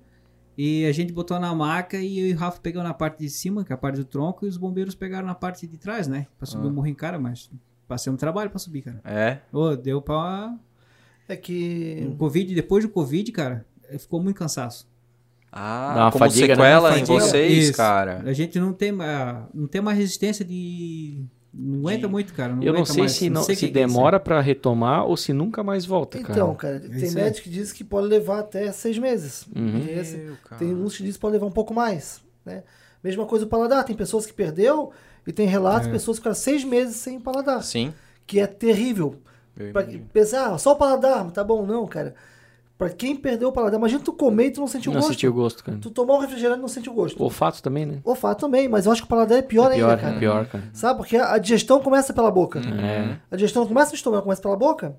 E 0.57 0.85
a 0.87 0.93
gente 0.93 1.13
botou 1.13 1.39
na 1.39 1.55
maca 1.55 1.99
e 1.99 2.33
o 2.33 2.37
Rafa 2.37 2.61
pegou 2.61 2.83
na 2.83 2.95
parte 2.95 3.19
de 3.19 3.29
cima, 3.29 3.63
que 3.65 3.73
é 3.73 3.75
a 3.75 3.79
parte 3.79 3.97
do 3.97 4.05
tronco, 4.05 4.45
e 4.47 4.49
os 4.49 4.57
bombeiros 4.57 4.95
pegaram 4.95 5.27
na 5.27 5.35
parte 5.35 5.67
de 5.67 5.77
trás, 5.77 6.07
né? 6.09 6.27
Pra 6.39 6.47
subir 6.47 6.67
Ah. 6.67 6.71
o 6.71 6.73
morro 6.73 6.87
em 6.87 6.95
cara, 6.95 7.19
mas 7.19 7.51
passei 7.89 8.13
um 8.13 8.17
trabalho 8.17 8.49
pra 8.51 8.59
subir, 8.59 8.83
cara. 8.83 9.01
É. 9.05 9.41
Ô, 9.53 9.77
deu 9.77 10.01
pra. 10.03 10.55
É 11.29 11.37
que. 11.37 12.07
O 12.13 12.17
Covid, 12.17 12.55
depois 12.55 12.85
do 12.85 12.91
Covid, 12.91 13.31
cara, 13.33 13.65
ficou 13.99 14.23
muito 14.23 14.37
cansaço. 14.37 14.87
Ah, 15.51 15.93
Dá 15.95 16.01
uma 16.05 16.13
como 16.13 16.25
fadiga, 16.25 16.47
né? 16.49 16.55
sequela 16.55 16.89
Uma 16.89 16.99
em 16.99 17.07
fadiga. 17.07 17.21
vocês, 17.27 17.65
Isso. 17.65 17.77
cara. 17.77 18.23
A 18.25 18.33
gente 18.33 18.59
não 18.59 18.73
tem, 18.73 18.91
não 19.53 19.67
tem 19.71 19.81
uma 19.81 19.93
resistência 19.93 20.45
de. 20.45 21.25
Não 21.55 21.81
aguenta 21.81 22.09
muito, 22.09 22.33
cara. 22.33 22.55
Não 22.55 22.63
Eu 22.63 22.73
não 22.73 22.81
aguenta 22.81 22.93
sei 22.95 23.03
mais, 23.03 23.13
se, 23.13 23.29
não, 23.29 23.43
sei 23.43 23.55
o 23.55 23.59
se 23.59 23.67
que 23.67 23.73
que 23.73 23.79
é 23.79 23.83
demora 23.87 24.19
pra 24.19 24.41
retomar 24.41 25.05
ou 25.05 25.15
se 25.19 25.35
nunca 25.35 25.63
mais 25.63 25.85
volta, 25.85 26.19
cara. 26.19 26.33
Então, 26.33 26.55
cara, 26.55 26.81
tem 26.81 26.97
isso 27.03 27.15
médico 27.15 27.45
que 27.45 27.51
diz 27.51 27.71
que 27.71 27.85
pode 27.85 28.07
levar 28.09 28.39
até 28.39 28.73
seis 28.73 28.97
meses. 28.97 29.47
Uhum. 29.55 29.87
Esse- 29.87 30.17
Meu, 30.17 30.37
cara. 30.45 30.59
tem 30.59 30.75
uns 30.75 30.97
que 30.97 31.03
diz 31.03 31.17
que 31.17 31.21
pode 31.21 31.35
levar 31.35 31.45
um 31.47 31.51
pouco 31.53 31.75
mais. 31.75 32.23
Né? 32.47 32.63
Mesma 33.05 33.27
coisa 33.27 33.45
o 33.45 33.49
paladar. 33.49 33.85
Tem 33.85 33.95
pessoas 33.95 34.25
que 34.25 34.33
perdeu 34.33 34.91
e 35.27 35.33
tem 35.33 35.47
relatos 35.47 35.87
de 35.89 35.93
pessoas 35.93 36.17
que 36.17 36.21
ficaram 36.23 36.35
seis 36.35 36.65
meses 36.65 36.97
sem 36.97 37.21
paladar. 37.21 37.63
Sim. 37.63 37.93
Que 38.27 38.41
é 38.41 38.47
terrível. 38.47 39.21
Pra 39.73 39.85
pensar, 40.13 40.53
ah, 40.53 40.59
só 40.59 40.73
o 40.73 40.77
paladar, 40.77 41.31
tá 41.31 41.45
bom, 41.45 41.65
não, 41.67 41.87
cara. 41.87 42.15
Pra 42.79 42.89
quem 42.89 43.15
perdeu 43.15 43.51
o 43.51 43.53
paladar, 43.53 43.79
imagina 43.79 44.01
tu 44.03 44.13
comer 44.13 44.47
e 44.47 44.51
tu 44.51 44.61
não 44.61 44.67
sentir 44.67 44.89
o 44.89 44.93
Não 44.93 45.01
gosto. 45.01 45.13
sentiu 45.13 45.31
o 45.31 45.35
gosto, 45.35 45.63
cara. 45.63 45.79
Tu 45.81 45.89
tomar 45.91 46.15
um 46.15 46.19
refrigerante 46.19 46.59
e 46.59 46.63
não 46.63 46.69
sente 46.69 46.91
o 46.91 46.93
gosto. 46.93 47.21
O 47.21 47.25
olfato 47.25 47.63
também, 47.63 47.87
né? 47.87 48.01
Olfato 48.03 48.41
também, 48.41 48.69
mas 48.69 48.87
eu 48.87 48.93
acho 48.93 49.03
que 49.03 49.07
o 49.07 49.09
paladar 49.09 49.39
é 49.39 49.43
pior, 49.43 49.71
é 49.71 49.75
pior, 49.77 49.91
ainda, 49.91 50.03
cara. 50.03 50.17
é 50.17 50.19
pior, 50.19 50.47
cara. 50.47 50.65
Sabe? 50.73 50.97
Porque 50.99 51.17
a 51.17 51.39
digestão 51.39 51.81
começa 51.81 52.13
pela 52.13 52.31
boca. 52.31 52.59
É. 52.61 53.19
A 53.31 53.37
digestão 53.37 53.63
não 53.63 53.69
começa 53.69 53.91
no 53.91 53.95
estômago, 53.95 54.25
começa 54.25 54.43
pela 54.43 54.57
boca. 54.57 54.97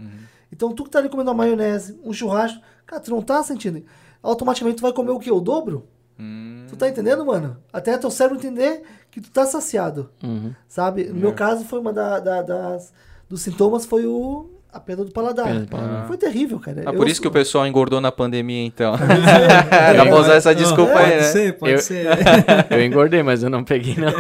Então 0.52 0.72
tu 0.72 0.84
que 0.86 0.92
tá 0.92 1.00
ali 1.00 1.10
comendo 1.10 1.30
uma 1.32 1.36
maionese, 1.36 2.00
um 2.06 2.14
churrasco, 2.14 2.62
cara, 2.86 3.02
tu 3.02 3.12
não 3.12 3.22
tá 3.22 3.42
sentindo. 3.44 3.84
Automaticamente 4.22 4.78
tu 4.78 4.82
vai 4.84 4.94
comer 4.94 5.12
o 5.12 5.20
quê? 5.20 5.32
O 5.32 5.42
dobro? 5.42 5.88
Hum, 6.18 6.66
Tu 6.70 6.78
tá 6.78 6.88
entendendo, 6.88 7.26
mano? 7.26 7.58
Até 7.74 7.98
teu 7.98 8.10
cérebro 8.12 8.38
entender 8.40 8.84
que 9.12 9.20
tu 9.20 9.30
tá 9.30 9.46
saciado. 9.46 10.10
Uhum. 10.24 10.54
Sabe? 10.68 11.06
No 11.06 11.18
É. 11.18 11.20
meu 11.22 11.34
caso, 11.34 11.66
foi 11.66 11.80
uma 11.80 11.92
da- 11.92 12.20
da- 12.20 12.42
das, 12.44 12.94
dos 13.34 13.42
sintomas 13.42 13.84
foi 13.86 14.06
o, 14.06 14.50
a 14.72 14.80
perda 14.80 15.04
do 15.04 15.12
paladar. 15.12 15.46
Perda 15.46 15.62
do 15.62 15.68
paladar. 15.68 16.08
Foi 16.08 16.18
terrível, 16.18 16.60
cara. 16.60 16.84
Ah, 16.86 16.92
Eu 16.92 16.94
por 16.96 17.08
isso 17.08 17.20
que 17.22 17.28
o 17.28 17.32
pessoal 17.32 17.66
engordou 17.66 18.00
na 18.00 18.12
pandemia, 18.12 18.64
então. 18.66 18.94
É, 18.96 18.98
Dá 19.98 20.06
pra 20.06 20.16
usar 20.20 20.36
essa 20.36 20.54
desculpa 20.54 20.92
pode 20.94 21.04
aí, 21.12 21.16
né? 21.18 21.24
ser, 21.24 21.54
pode 21.58 21.72
Eu- 21.74 21.80
ser. 21.80 22.06
Eu 22.70 22.84
engordei, 22.86 23.24
mas 23.24 23.42
eu 23.44 23.50
não 23.50 23.64
peguei, 23.64 23.96
não. 23.96 24.12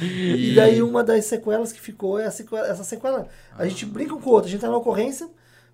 E 0.00 0.54
daí 0.54 0.82
uma 0.82 1.02
das 1.02 1.24
sequelas 1.24 1.72
que 1.72 1.80
ficou 1.80 2.18
é 2.18 2.26
a 2.26 2.30
sequela- 2.30 2.66
essa 2.68 2.84
sequela. 2.84 3.26
A 3.56 3.66
gente 3.66 3.84
brinca 3.86 4.14
um 4.14 4.20
com 4.20 4.30
o 4.30 4.32
outro, 4.34 4.48
a 4.48 4.50
gente 4.52 4.60
tá 4.60 4.68
na 4.68 4.76
ocorrência, 4.76 5.28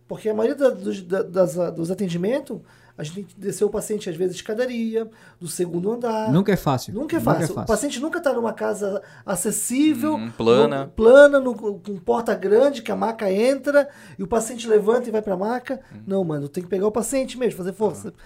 porque 0.09 0.29
a 0.29 0.35
maioria 0.35 0.57
da- 0.57 0.71
dos, 0.75 1.03
da- 1.03 1.23
das- 1.23 1.55
dos 1.75 1.91
atendimentos, 1.91 2.59
a 2.97 3.03
gente 3.03 3.15
tem 3.15 3.25
que 3.25 3.35
descer 3.39 3.65
o 3.65 3.69
paciente, 3.71 4.09
às 4.09 4.17
vezes, 4.17 4.37
de 4.37 4.43
escadaria, 4.43 5.09
do 5.41 5.49
segundo 5.49 5.91
andar. 5.93 6.31
Nunca 6.33 6.53
é 6.53 6.57
fácil. 6.57 6.95
Nunca 6.95 7.17
é 7.17 7.21
fácil. 7.21 7.59
O 7.59 7.67
paciente 7.67 7.99
nunca 8.01 8.19
está 8.19 8.33
numa 8.33 8.53
casa 8.53 9.03
acessível, 9.27 10.15
Uhum, 10.15 10.31
plana. 10.31 10.85
no- 10.85 10.91
plana, 10.93 11.41
no- 11.41 11.55
com 11.55 11.81
porta 11.99 12.35
grande, 12.35 12.83
que 12.83 12.93
a 12.93 12.97
maca 12.97 13.31
entra, 13.33 13.89
e 14.19 14.23
o 14.23 14.27
paciente 14.27 14.69
levanta 14.69 15.09
e 15.09 15.13
vai 15.13 15.23
pra 15.23 15.37
maca. 15.37 15.81
Uhum. 15.93 16.03
Não, 16.07 16.25
mano, 16.25 16.49
tem 16.49 16.63
que 16.63 16.69
pegar 16.69 16.87
o 16.87 16.93
paciente 16.93 17.37
mesmo, 17.39 17.57
fazer 17.59 17.73
força. 17.73 18.13
Ah. 18.17 18.23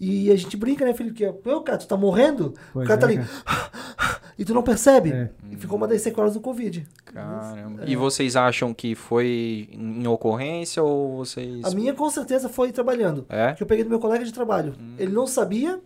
E 0.00 0.30
a 0.30 0.36
gente 0.36 0.56
brinca, 0.56 0.84
né, 0.84 0.94
Felipe? 0.94 1.16
Que, 1.16 1.32
Pô, 1.32 1.60
cara, 1.60 1.76
tu 1.78 1.86
tá 1.88 1.96
morrendo? 1.96 2.54
Pois 2.72 2.84
o 2.84 2.88
cara 2.88 3.00
tá 3.00 3.12
é, 3.12 3.16
ali. 3.16 3.26
E 4.38 4.44
tu 4.44 4.54
não 4.54 4.62
percebe. 4.62 5.10
É. 5.10 5.30
E 5.50 5.56
ficou 5.56 5.76
uma 5.76 5.88
das 5.88 6.00
sequelas 6.00 6.34
do 6.34 6.40
Covid. 6.40 6.86
Caramba. 7.06 7.82
E 7.86 7.96
vocês 7.96 8.36
acham 8.36 8.72
que 8.72 8.94
foi 8.94 9.68
em 9.72 10.06
ocorrência 10.06 10.80
ou 10.82 11.16
vocês. 11.16 11.64
A 11.64 11.70
minha, 11.70 11.92
com 11.92 12.08
certeza, 12.08 12.48
foi 12.48 12.70
trabalhando. 12.70 13.26
É? 13.28 13.52
Que 13.54 13.64
eu 13.64 13.66
peguei 13.66 13.82
do 13.82 13.90
meu 13.90 13.98
colega 13.98 14.24
de 14.24 14.32
trabalho. 14.32 14.74
Ele 14.96 15.12
não 15.12 15.26
sabia. 15.26 15.80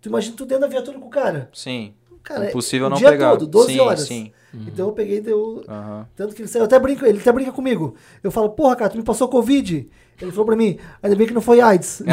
Tu 0.00 0.08
imagina 0.08 0.36
tu 0.36 0.46
dentro 0.46 0.62
da 0.62 0.68
viatura 0.68 0.98
com 0.98 1.06
o 1.06 1.10
cara. 1.10 1.50
Sim. 1.52 1.92
Cara, 2.22 2.46
é 2.46 2.48
Impossível 2.48 2.86
o 2.86 2.90
não 2.90 2.96
dia 2.96 3.10
pegar. 3.10 3.30
todo, 3.30 3.46
12 3.46 3.72
sim, 3.72 3.78
horas. 3.80 4.00
Sim. 4.00 4.32
Então 4.54 4.88
eu 4.88 4.92
peguei 4.92 5.18
e 5.18 5.20
deu. 5.20 5.64
Aham. 5.68 6.06
Tanto 6.16 6.34
que 6.34 6.42
ele 6.42 6.48
saiu, 6.48 6.62
eu 6.62 6.66
até 6.66 6.78
brinco, 6.78 7.04
ele 7.04 7.18
até 7.18 7.32
brinca 7.32 7.52
comigo. 7.52 7.94
Eu 8.22 8.30
falo, 8.30 8.50
porra, 8.50 8.76
cara, 8.76 8.90
tu 8.90 8.96
me 8.96 9.04
passou 9.04 9.28
Covid. 9.28 9.88
Ele 10.20 10.32
falou 10.32 10.46
pra 10.46 10.56
mim, 10.56 10.76
ainda 11.00 11.14
bem 11.14 11.28
que 11.28 11.32
não 11.32 11.40
foi 11.40 11.60
AIDS. 11.60 12.02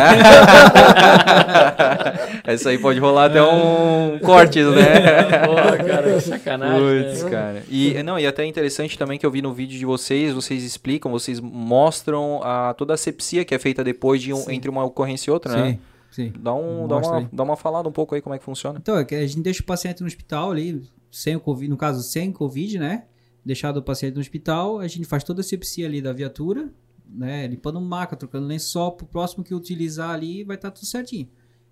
Essa 2.46 2.70
aí 2.70 2.78
pode 2.78 3.00
rolar 3.00 3.26
até 3.26 3.42
um 3.42 4.20
corte, 4.20 4.62
né? 4.62 5.24
Porra, 5.44 5.78
cara, 5.78 6.14
que 6.14 6.22
sacanagem. 6.22 7.04
Putz, 7.04 7.24
né? 7.24 7.30
cara. 7.32 7.64
E 7.68 8.04
não, 8.04 8.20
e 8.20 8.28
até 8.28 8.46
interessante 8.46 8.96
também 8.96 9.18
que 9.18 9.26
eu 9.26 9.32
vi 9.32 9.42
no 9.42 9.52
vídeo 9.52 9.80
de 9.80 9.86
vocês, 9.86 10.32
vocês 10.34 10.64
explicam, 10.64 11.12
vocês 11.12 11.40
mostram 11.40 12.42
a, 12.44 12.76
toda 12.76 12.94
a 12.94 12.98
sepsia 12.98 13.44
que 13.44 13.56
é 13.56 13.60
feita 13.60 13.84
depois 13.84 14.22
de 14.22 14.32
um, 14.32 14.52
entre 14.52 14.70
uma 14.70 14.84
ocorrência 14.84 15.32
e 15.32 15.34
outra, 15.34 15.56
né? 15.56 15.80
Sim, 16.12 16.30
sim. 16.30 16.34
Dá, 16.38 16.54
um, 16.54 16.88
dá, 16.88 16.98
uma, 16.98 17.18
aí. 17.18 17.28
dá 17.34 17.44
uma 17.44 17.58
falada 17.58 17.90
um 17.90 17.92
pouco 17.92 18.14
aí 18.14 18.22
como 18.22 18.36
é 18.36 18.38
que 18.38 18.46
funciona. 18.46 18.78
Então, 18.80 19.00
é 19.00 19.04
que 19.04 19.16
a 19.16 19.26
gente 19.26 19.42
deixa 19.42 19.64
o 19.64 19.66
paciente 19.66 20.02
no 20.02 20.08
hospital 20.08 20.52
ali, 20.52 20.84
sem 21.12 21.36
o 21.36 21.40
Covid, 21.40 21.72
no 21.72 21.78
caso, 21.78 22.04
sem 22.04 22.32
Covid, 22.32 22.78
né? 22.78 23.06
Deixado 23.44 23.78
o 23.78 23.82
paciente 23.82 24.14
no 24.14 24.22
hospital, 24.22 24.80
a 24.80 24.88
gente 24.88 25.06
faz 25.06 25.24
toda 25.24 25.42
a 25.42 25.44
sepsia 25.44 25.88
ali 25.88 26.04
da 26.04 26.14
viatura, 26.14 26.70
né? 27.18 27.48
Limpando 27.48 27.80
maca, 27.82 28.16
trocando 28.16 28.48
lençol, 28.48 28.92
pro 28.94 29.06
próximo 29.06 29.44
que 29.44 29.54
utilizar 29.54 30.12
ali 30.12 30.44
vai 30.44 30.56
estar 30.56 30.72
tudo 30.72 30.86
certinho. 30.86 31.28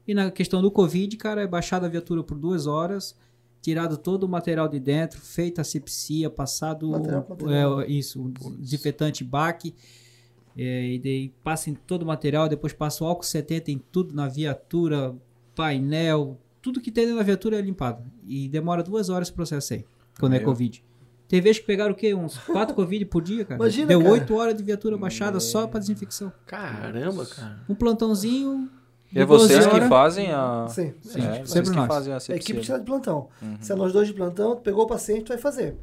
E 0.07 0.13
na 0.13 0.31
questão 0.31 0.61
do 0.61 0.71
Covid, 0.71 1.15
cara, 1.17 1.41
é 1.41 1.47
baixada 1.47 1.85
a 1.85 1.89
viatura 1.89 2.23
por 2.23 2.37
duas 2.37 2.67
horas, 2.67 3.15
tirado 3.61 3.97
todo 3.97 4.23
o 4.23 4.29
material 4.29 4.67
de 4.67 4.79
dentro, 4.79 5.19
feita 5.21 5.61
a 5.61 5.63
sepsia, 5.63 6.29
passado 6.29 6.89
Material, 6.89 7.25
material. 7.29 7.81
é, 7.81 7.87
isso, 7.87 8.21
o 8.21 8.51
desinfetante 8.57 9.23
BAC, 9.23 9.73
é, 10.57 10.93
e 10.93 10.99
daí 10.99 11.33
passa 11.43 11.69
em 11.69 11.73
todo 11.73 12.03
o 12.03 12.05
material, 12.05 12.49
depois 12.49 12.73
passa 12.73 13.03
o 13.03 13.07
álcool 13.07 13.23
70 13.23 13.71
em 13.71 13.77
tudo 13.91 14.13
na 14.13 14.27
viatura, 14.27 15.15
painel, 15.55 16.37
tudo 16.61 16.81
que 16.81 16.91
tem 16.91 17.05
dentro 17.05 17.19
da 17.19 17.23
viatura 17.23 17.57
é 17.57 17.61
limpado. 17.61 18.03
E 18.25 18.47
demora 18.49 18.83
duas 18.83 19.09
horas 19.09 19.29
o 19.29 19.33
processo 19.33 19.73
aí, 19.73 19.85
quando 20.19 20.33
é 20.33 20.39
Meu. 20.39 20.47
Covid. 20.47 20.83
Tem 21.33 21.41
vezes 21.41 21.59
que 21.59 21.65
pegaram 21.65 21.93
o 21.93 21.95
quê? 21.95 22.13
Uns 22.13 22.37
quatro 22.45 22.75
Covid 22.75 23.05
por 23.05 23.23
dia, 23.23 23.43
cara. 23.43 23.59
Imagina, 23.59 23.87
Deu 23.87 23.99
cara. 24.01 24.11
oito 24.11 24.35
horas 24.35 24.55
de 24.55 24.61
viatura 24.61 24.95
baixada 24.95 25.39
só 25.39 25.65
pra 25.65 25.79
desinfecção. 25.79 26.31
Caramba, 26.45 27.25
cara. 27.25 27.59
Um 27.67 27.73
plantãozinho. 27.73 28.69
E 29.11 29.19
é 29.19 29.25
12 29.25 29.47
vocês 29.47 29.65
que 29.65 29.73
horas. 29.75 29.89
fazem 29.89 30.31
a. 30.31 30.67
Sim. 30.69 30.93
Sim, 31.01 31.21
é, 31.21 31.31
vocês 31.37 31.49
sempre 31.49 31.71
que 31.71 31.75
nós. 31.75 31.87
fazem 31.87 32.11
a 32.13 32.15
É 32.15 32.17
a 32.17 32.19
sepsia. 32.19 32.35
equipe 32.55 32.61
de 32.79 32.85
plantão. 32.85 33.29
Se 33.61 33.71
é 33.71 33.75
nós 33.75 33.91
dois 33.91 34.07
de 34.07 34.13
plantão, 34.13 34.55
tu 34.55 34.61
pegou 34.61 34.83
o 34.83 34.87
paciente, 34.87 35.23
tu 35.23 35.29
vai 35.29 35.39
fazer. 35.39 35.75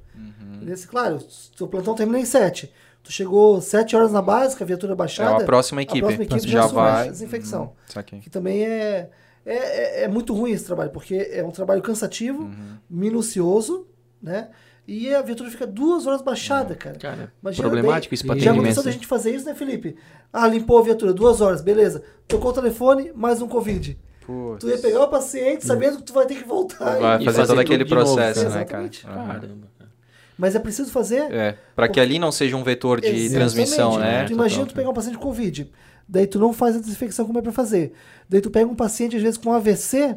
Nesse, 0.62 0.86
claro, 0.86 1.18
se 1.20 1.50
teu 1.52 1.66
plantão 1.66 1.96
termina 1.96 2.20
em 2.20 2.24
7. 2.24 2.72
Tu 3.02 3.10
chegou 3.10 3.60
7 3.60 3.96
horas 3.96 4.12
na 4.12 4.22
básica, 4.22 4.62
a 4.62 4.66
viatura 4.66 4.92
É 4.92 4.96
baixada. 4.96 5.42
a 5.42 5.46
próxima 5.46 5.82
equipe. 5.82 6.00
próxima 6.00 6.22
equipe 6.24 6.40
já 6.48 6.58
já 6.60 6.64
a 6.64 6.66
vai. 6.68 7.08
desinfecção. 7.10 7.64
Hum, 7.64 7.70
saquei. 7.88 8.20
Que 8.20 8.30
também 8.30 8.62
é, 8.64 9.10
é, 9.44 9.54
é, 9.56 10.04
é 10.04 10.08
muito 10.08 10.32
ruim 10.34 10.52
esse 10.52 10.64
trabalho, 10.66 10.90
porque 10.90 11.14
é 11.32 11.42
um 11.42 11.50
trabalho 11.50 11.80
cansativo, 11.82 12.42
Uhum. 12.44 12.76
minucioso, 12.88 13.86
né? 14.22 14.48
E 14.92 15.14
a 15.14 15.22
viatura 15.22 15.48
fica 15.48 15.68
duas 15.68 16.04
horas 16.04 16.20
baixada, 16.20 16.74
cara. 16.74 16.98
Cara, 16.98 17.32
Imagina, 17.40 17.68
problemático 17.68 18.10
daí- 18.10 18.14
isso 18.16 18.26
pra 18.26 18.36
Já 18.36 18.50
aconteceu 18.50 18.82
da 18.82 18.90
gente 18.90 19.06
fazer 19.06 19.32
isso, 19.32 19.46
né, 19.46 19.54
Felipe? 19.54 19.94
Ah, 20.32 20.48
limpou 20.48 20.78
a 20.78 20.82
viatura, 20.82 21.12
duas 21.12 21.40
horas, 21.40 21.60
beleza. 21.62 22.02
Tocou 22.26 22.50
o 22.50 22.52
telefone, 22.54 23.12
mais 23.14 23.40
um 23.40 23.46
Covid. 23.46 23.96
Putz. 24.26 24.58
Tu 24.64 24.68
ia 24.68 24.78
pegar 24.78 25.04
o 25.04 25.08
paciente 25.08 25.64
sabendo 25.64 25.98
que 25.98 26.02
tu 26.02 26.12
vai 26.12 26.26
ter 26.26 26.34
que 26.34 26.44
voltar. 26.44 26.98
Vai 26.98 27.22
E 27.22 27.24
fazer, 27.24 27.36
fazer 27.36 27.52
todo 27.52 27.60
aquele 27.60 27.84
novo, 27.84 27.94
processo, 27.94 28.42
cara. 28.42 28.54
né, 28.56 28.64
cara? 28.64 28.88
Caramba, 28.88 29.66
cara. 29.78 29.90
Mas 30.36 30.56
é 30.56 30.58
preciso 30.58 30.90
fazer. 30.90 31.30
É, 31.32 31.56
pra 31.76 31.86
que 31.88 32.00
ali 32.00 32.18
não 32.18 32.32
seja 32.32 32.56
um 32.56 32.64
vetor 32.64 33.00
de 33.00 33.06
Exatamente. 33.06 33.32
transmissão, 33.34 33.96
né? 33.96 34.24
Tu 34.24 34.32
imagina 34.32 34.66
tu 34.66 34.74
pegar 34.74 34.90
um 34.90 34.94
paciente 34.94 35.18
com 35.18 35.22
Covid, 35.22 35.70
daí 36.08 36.26
tu 36.26 36.40
não 36.40 36.52
faz 36.52 36.74
a 36.74 36.80
desinfecção 36.80 37.26
como 37.26 37.38
é 37.38 37.42
pra 37.42 37.52
fazer. 37.52 37.92
Daí 38.28 38.40
tu 38.40 38.50
pega 38.50 38.68
um 38.68 38.74
paciente, 38.74 39.14
às 39.16 39.22
vezes, 39.22 39.36
com 39.38 39.52
AVC, 39.52 40.16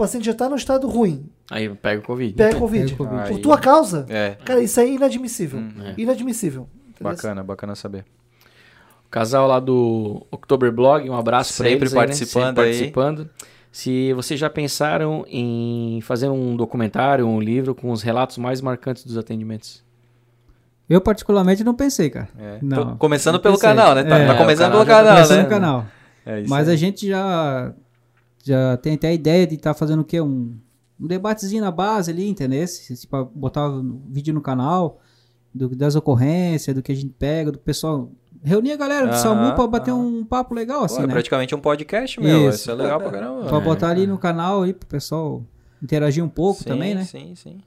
paciente 0.00 0.24
já 0.26 0.34
tá 0.34 0.48
no 0.48 0.56
estado 0.56 0.88
ruim, 0.88 1.26
Aí 1.50 1.68
pega 1.68 2.00
o 2.00 2.04
Covid. 2.04 2.34
pega 2.34 2.56
Covid. 2.58 2.84
Pega 2.94 2.96
Covid. 2.96 3.22
Por 3.28 3.36
Aí- 3.36 3.42
tua 3.42 3.58
causa. 3.58 4.06
É, 4.08 4.36
Cara, 4.44 4.60
isso 4.62 4.78
é 4.80 4.88
inadmissível. 4.88 5.60
É. 5.84 5.94
Inadmissível. 6.00 6.68
Entendeu? 6.88 7.12
bacana, 7.12 7.42
bacana 7.42 7.74
saber. 7.74 8.04
O 9.06 9.10
casal 9.10 9.46
lá 9.48 9.58
do 9.58 10.26
October 10.30 10.70
Blog, 10.72 11.08
um 11.10 11.16
abraço 11.16 11.54
pra 11.56 11.64
Sempre 11.68 11.80
eles 11.84 11.92
aí, 11.92 11.98
né? 12.00 12.06
participando 12.06 12.44
Sempre 12.46 12.62
aí. 12.62 12.70
participando. 12.72 13.30
Se 13.72 14.12
vocês 14.14 14.38
já 14.38 14.48
pensaram 14.50 15.24
em 15.28 16.00
fazer 16.02 16.28
um 16.28 16.56
documentário, 16.56 17.26
um 17.26 17.40
livro 17.40 17.74
com 17.74 17.90
os 17.92 18.02
relatos 18.02 18.36
mais 18.38 18.60
marcantes 18.60 19.04
dos 19.04 19.16
atendimentos? 19.16 19.82
Eu, 20.88 21.00
particularmente, 21.00 21.62
não 21.62 21.74
pensei, 21.74 22.10
cara. 22.10 22.28
É. 22.38 22.58
Não. 22.62 22.90
Tô 22.92 22.96
começando 22.96 23.34
Não 23.34 23.40
pelo 23.40 23.54
pensei. 23.54 23.68
canal, 23.68 23.94
né? 23.94 24.02
Tá, 24.02 24.18
É, 24.18 24.26
tá 24.26 24.34
o 24.34 24.36
começando 24.38 24.70
canal 24.72 24.84
pelo 24.84 24.96
canal, 24.96 25.14
Começando 25.14 25.36
né? 25.36 25.42
no 25.44 25.48
canal. 25.48 25.86
É 26.26 26.40
isso 26.40 26.50
Mas 26.50 26.68
aí. 26.68 26.74
a 26.74 26.76
gente 26.76 27.06
já, 27.08 27.72
já 28.44 28.76
tem 28.76 28.94
até 28.94 29.08
a 29.08 29.12
ideia 29.12 29.46
de 29.46 29.54
estar 29.54 29.74
fazendo 29.74 30.00
o 30.00 30.04
quê? 30.04 30.20
Um, 30.20 30.54
um 30.98 31.06
debatezinho 31.06 31.62
na 31.62 31.70
base 31.70 32.10
ali, 32.10 32.28
entendeu? 32.28 32.64
Pra 33.08 33.24
botar 33.24 33.68
um 33.68 34.02
vídeo 34.08 34.32
no 34.34 34.40
canal 34.40 35.00
do, 35.54 35.68
das 35.74 35.94
ocorrências, 35.96 36.74
do 36.74 36.82
que 36.82 36.92
a 36.92 36.94
gente 36.94 37.14
pega, 37.18 37.52
do 37.52 37.58
pessoal. 37.58 38.10
Reunir 38.42 38.72
a 38.72 38.76
galera 38.76 39.06
do 39.06 39.12
Aham, 39.12 39.18
SAMU 39.18 39.54
pra 39.54 39.66
bater 39.66 39.90
aham. 39.90 40.00
um 40.00 40.24
papo 40.24 40.54
legal, 40.54 40.84
assim, 40.84 41.02
é 41.02 41.06
né? 41.06 41.12
praticamente 41.12 41.54
um 41.54 41.60
podcast, 41.60 42.18
meu. 42.20 42.48
Isso. 42.48 42.60
Isso 42.60 42.70
é 42.70 42.74
legal 42.74 42.98
pra 43.00 43.10
caramba. 43.10 43.44
Pra 43.46 43.58
É, 43.58 43.60
botar 43.60 43.88
ali 43.90 44.00
cara. 44.02 44.12
no 44.12 44.18
canal 44.18 44.62
aí 44.62 44.72
pro 44.72 44.88
pessoal 44.88 45.42
interagir 45.82 46.24
um 46.24 46.28
pouco 46.28 46.60
Sim, 46.60 46.68
também, 46.68 46.94
né? 46.94 47.04
Sim, 47.04 47.34
sim. 47.34 47.58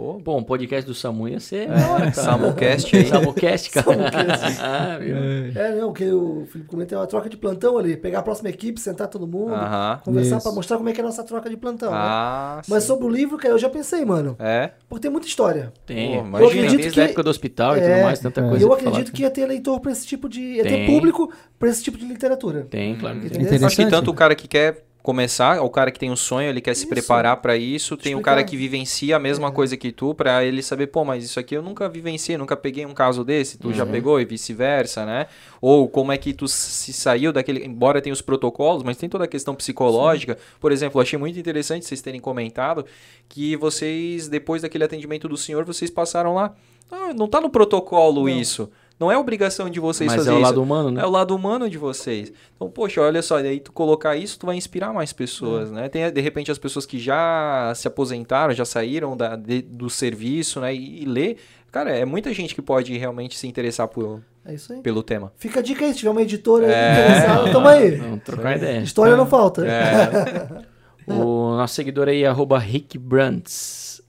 Pô, 0.00 0.18
Bom, 0.18 0.38
um 0.38 0.42
podcast 0.42 0.86
do 0.86 0.94
Samu 0.94 1.28
ia 1.28 1.38
ser. 1.38 1.68
É, 1.70 2.10
Samucast 2.12 2.96
aí. 2.96 3.06
Samucast, 3.06 3.70
cara. 3.70 3.86
Samucast. 3.86 4.56
ah, 4.64 4.98
viu? 4.98 5.14
É, 5.54 5.74
não, 5.76 5.92
que 5.92 6.10
o 6.10 6.46
Felipe 6.50 6.68
comentou, 6.70 6.96
é 6.96 7.00
uma 7.02 7.06
troca 7.06 7.28
de 7.28 7.36
plantão 7.36 7.76
ali. 7.76 7.98
Pegar 7.98 8.20
a 8.20 8.22
próxima 8.22 8.48
equipe, 8.48 8.80
sentar 8.80 9.08
todo 9.08 9.26
mundo, 9.26 9.52
Aham. 9.52 10.00
conversar 10.02 10.38
Isso. 10.38 10.46
pra 10.46 10.54
mostrar 10.54 10.78
como 10.78 10.88
é 10.88 10.92
que 10.94 11.00
é 11.00 11.04
a 11.04 11.06
nossa 11.06 11.22
troca 11.22 11.50
de 11.50 11.56
plantão. 11.58 11.90
né? 11.90 11.98
Ah, 12.00 12.62
Mas 12.66 12.82
sim. 12.84 12.86
sobre 12.88 13.04
o 13.04 13.10
livro, 13.10 13.36
cara, 13.36 13.52
eu 13.52 13.58
já 13.58 13.68
pensei, 13.68 14.02
mano. 14.06 14.36
É? 14.38 14.70
Porque 14.88 15.02
tem 15.02 15.10
muita 15.10 15.26
história. 15.26 15.70
Tem. 15.84 16.14
Pô, 16.16 16.22
Pô, 16.22 16.26
imagina. 16.28 16.50
Desde 16.50 16.66
acredito 16.76 16.90
a 16.92 16.94
que- 16.94 17.00
época 17.02 17.22
do 17.22 17.28
hospital 17.30 17.76
e 17.76 17.80
É, 17.80 17.82
tudo 17.94 18.02
mais, 18.04 18.18
tanta 18.20 18.40
é. 18.40 18.48
coisa. 18.48 18.64
E 18.64 18.66
eu 18.66 18.72
acredito 18.72 18.94
falar, 19.06 19.12
que 19.12 19.22
ia 19.22 19.30
ter 19.30 19.44
leitor 19.46 19.80
pra 19.80 19.92
esse 19.92 20.06
tipo 20.06 20.30
de. 20.30 20.40
ia 20.40 20.62
ter 20.62 20.86
público 20.86 21.30
pra 21.58 21.68
esse 21.68 21.82
tipo 21.82 21.98
de 21.98 22.06
literatura. 22.06 22.66
Tem, 22.70 22.96
claro 22.96 23.20
que 23.20 23.28
tem. 23.28 23.42
Entendeu? 23.42 23.66
Acho 23.66 23.76
que 23.76 23.86
tanto 23.90 24.10
o 24.10 24.14
cara 24.14 24.34
que 24.34 24.48
quer 24.48 24.82
começar, 25.02 25.62
o 25.62 25.70
cara 25.70 25.90
que 25.90 25.98
tem 25.98 26.10
um 26.10 26.16
sonho, 26.16 26.48
ele 26.48 26.60
quer 26.60 26.74
se 26.74 26.80
Isso. 26.82 26.88
preparar 26.88 27.36
para 27.38 27.56
isso, 27.56 27.96
tem 27.96 28.14
o 28.14 28.18
Explicar. 28.18 28.30
cara 28.36 28.44
que 28.44 28.56
vivencia 28.56 29.16
a 29.16 29.18
mesma 29.18 29.48
É. 29.48 29.50
coisa 29.50 29.76
que 29.76 29.90
tu, 29.92 30.14
para 30.14 30.44
ele 30.44 30.62
saber, 30.62 30.88
pô, 30.88 31.04
mas 31.04 31.24
isso 31.24 31.40
aqui 31.40 31.54
eu 31.56 31.62
nunca 31.62 31.88
vivenciei, 31.88 32.36
nunca 32.36 32.56
peguei 32.56 32.84
um 32.84 32.92
caso 32.92 33.24
desse, 33.24 33.56
tu 33.58 33.72
já 33.72 33.84
Uhum. 33.84 33.90
pegou 33.90 34.20
e 34.20 34.24
vice-versa, 34.24 35.06
né? 35.06 35.26
Ou 35.60 35.88
como 35.88 36.12
é 36.12 36.18
que 36.18 36.32
tu 36.32 36.46
se 36.46 36.92
saiu 36.92 37.32
daquele, 37.32 37.64
embora 37.64 38.00
tenha 38.02 38.12
os 38.12 38.20
protocolos, 38.20 38.82
mas 38.82 38.96
tem 38.96 39.08
toda 39.08 39.24
a 39.24 39.28
questão 39.28 39.54
psicológica. 39.54 40.36
Por 40.60 40.70
exemplo, 40.72 41.00
achei 41.00 41.18
muito 41.18 41.38
interessante 41.38 41.86
vocês 41.86 42.00
terem 42.02 42.20
comentado 42.20 42.84
que 43.28 43.56
vocês 43.56 44.28
depois 44.28 44.62
daquele 44.62 44.84
atendimento 44.84 45.28
do 45.28 45.36
senhor, 45.36 45.64
vocês 45.64 45.90
passaram 45.90 46.34
lá, 46.34 46.54
ah, 46.90 47.12
não 47.14 47.28
tá 47.28 47.40
no 47.40 47.48
protocolo 47.50 48.22
Não. 48.22 48.28
isso. 48.28 48.68
Não 49.00 49.10
é 49.10 49.16
obrigação 49.16 49.70
de 49.70 49.80
vocês 49.80 50.06
Mas 50.08 50.18
fazer 50.18 50.30
é 50.30 50.32
o 50.34 50.36
isso. 50.36 50.44
lado 50.44 50.62
humano, 50.62 50.90
né? 50.90 51.00
É 51.00 51.06
o 51.06 51.10
lado 51.10 51.34
humano 51.34 51.70
de 51.70 51.78
vocês. 51.78 52.30
Então, 52.54 52.68
poxa, 52.70 53.00
olha 53.00 53.22
só, 53.22 53.40
daí 53.40 53.58
tu 53.58 53.72
colocar 53.72 54.14
isso, 54.14 54.38
tu 54.38 54.44
vai 54.44 54.56
inspirar 54.56 54.92
mais 54.92 55.10
pessoas, 55.12 55.70
né? 55.70 55.88
Tem, 55.88 56.12
de 56.12 56.20
repente, 56.20 56.50
as 56.50 56.58
pessoas 56.58 56.84
que 56.84 56.98
já 56.98 57.72
se 57.74 57.88
aposentaram, 57.88 58.52
já 58.52 58.66
saíram 58.66 59.16
da, 59.16 59.36
de- 59.36 59.62
do 59.62 59.88
serviço, 59.88 60.60
né? 60.60 60.74
E, 60.74 61.02
e 61.02 61.04
lê. 61.06 61.36
Cara, 61.72 61.90
é 61.96 62.04
muita 62.04 62.34
gente 62.34 62.54
que 62.54 62.60
pode 62.60 62.94
realmente 62.98 63.38
se 63.38 63.46
interessar 63.46 63.88
por, 63.88 64.20
É 64.44 64.52
isso 64.54 64.72
aí. 64.72 64.80
pelo 64.82 65.02
tema. 65.02 65.32
Fica 65.38 65.60
a 65.60 65.62
dica 65.62 65.84
aí, 65.84 65.92
se 65.92 66.00
tiver 66.00 66.10
uma 66.10 66.20
editora 66.22 66.66
É. 66.66 66.92
interessada, 66.92 67.52
tamo 67.52 67.68
aí. 67.68 67.90
Vamos 67.92 68.22
trocar 68.22 68.56
ideia. 68.58 68.80
História 68.80 69.16
não 69.16 69.26
falta. 69.26 69.66
É, 69.66 70.70
O 71.12 71.56
nosso 71.56 71.74
seguidor 71.74 72.06
aí, 72.08 72.24
arroba 72.26 72.58
Rick 72.58 72.98
Brands, 72.98 74.00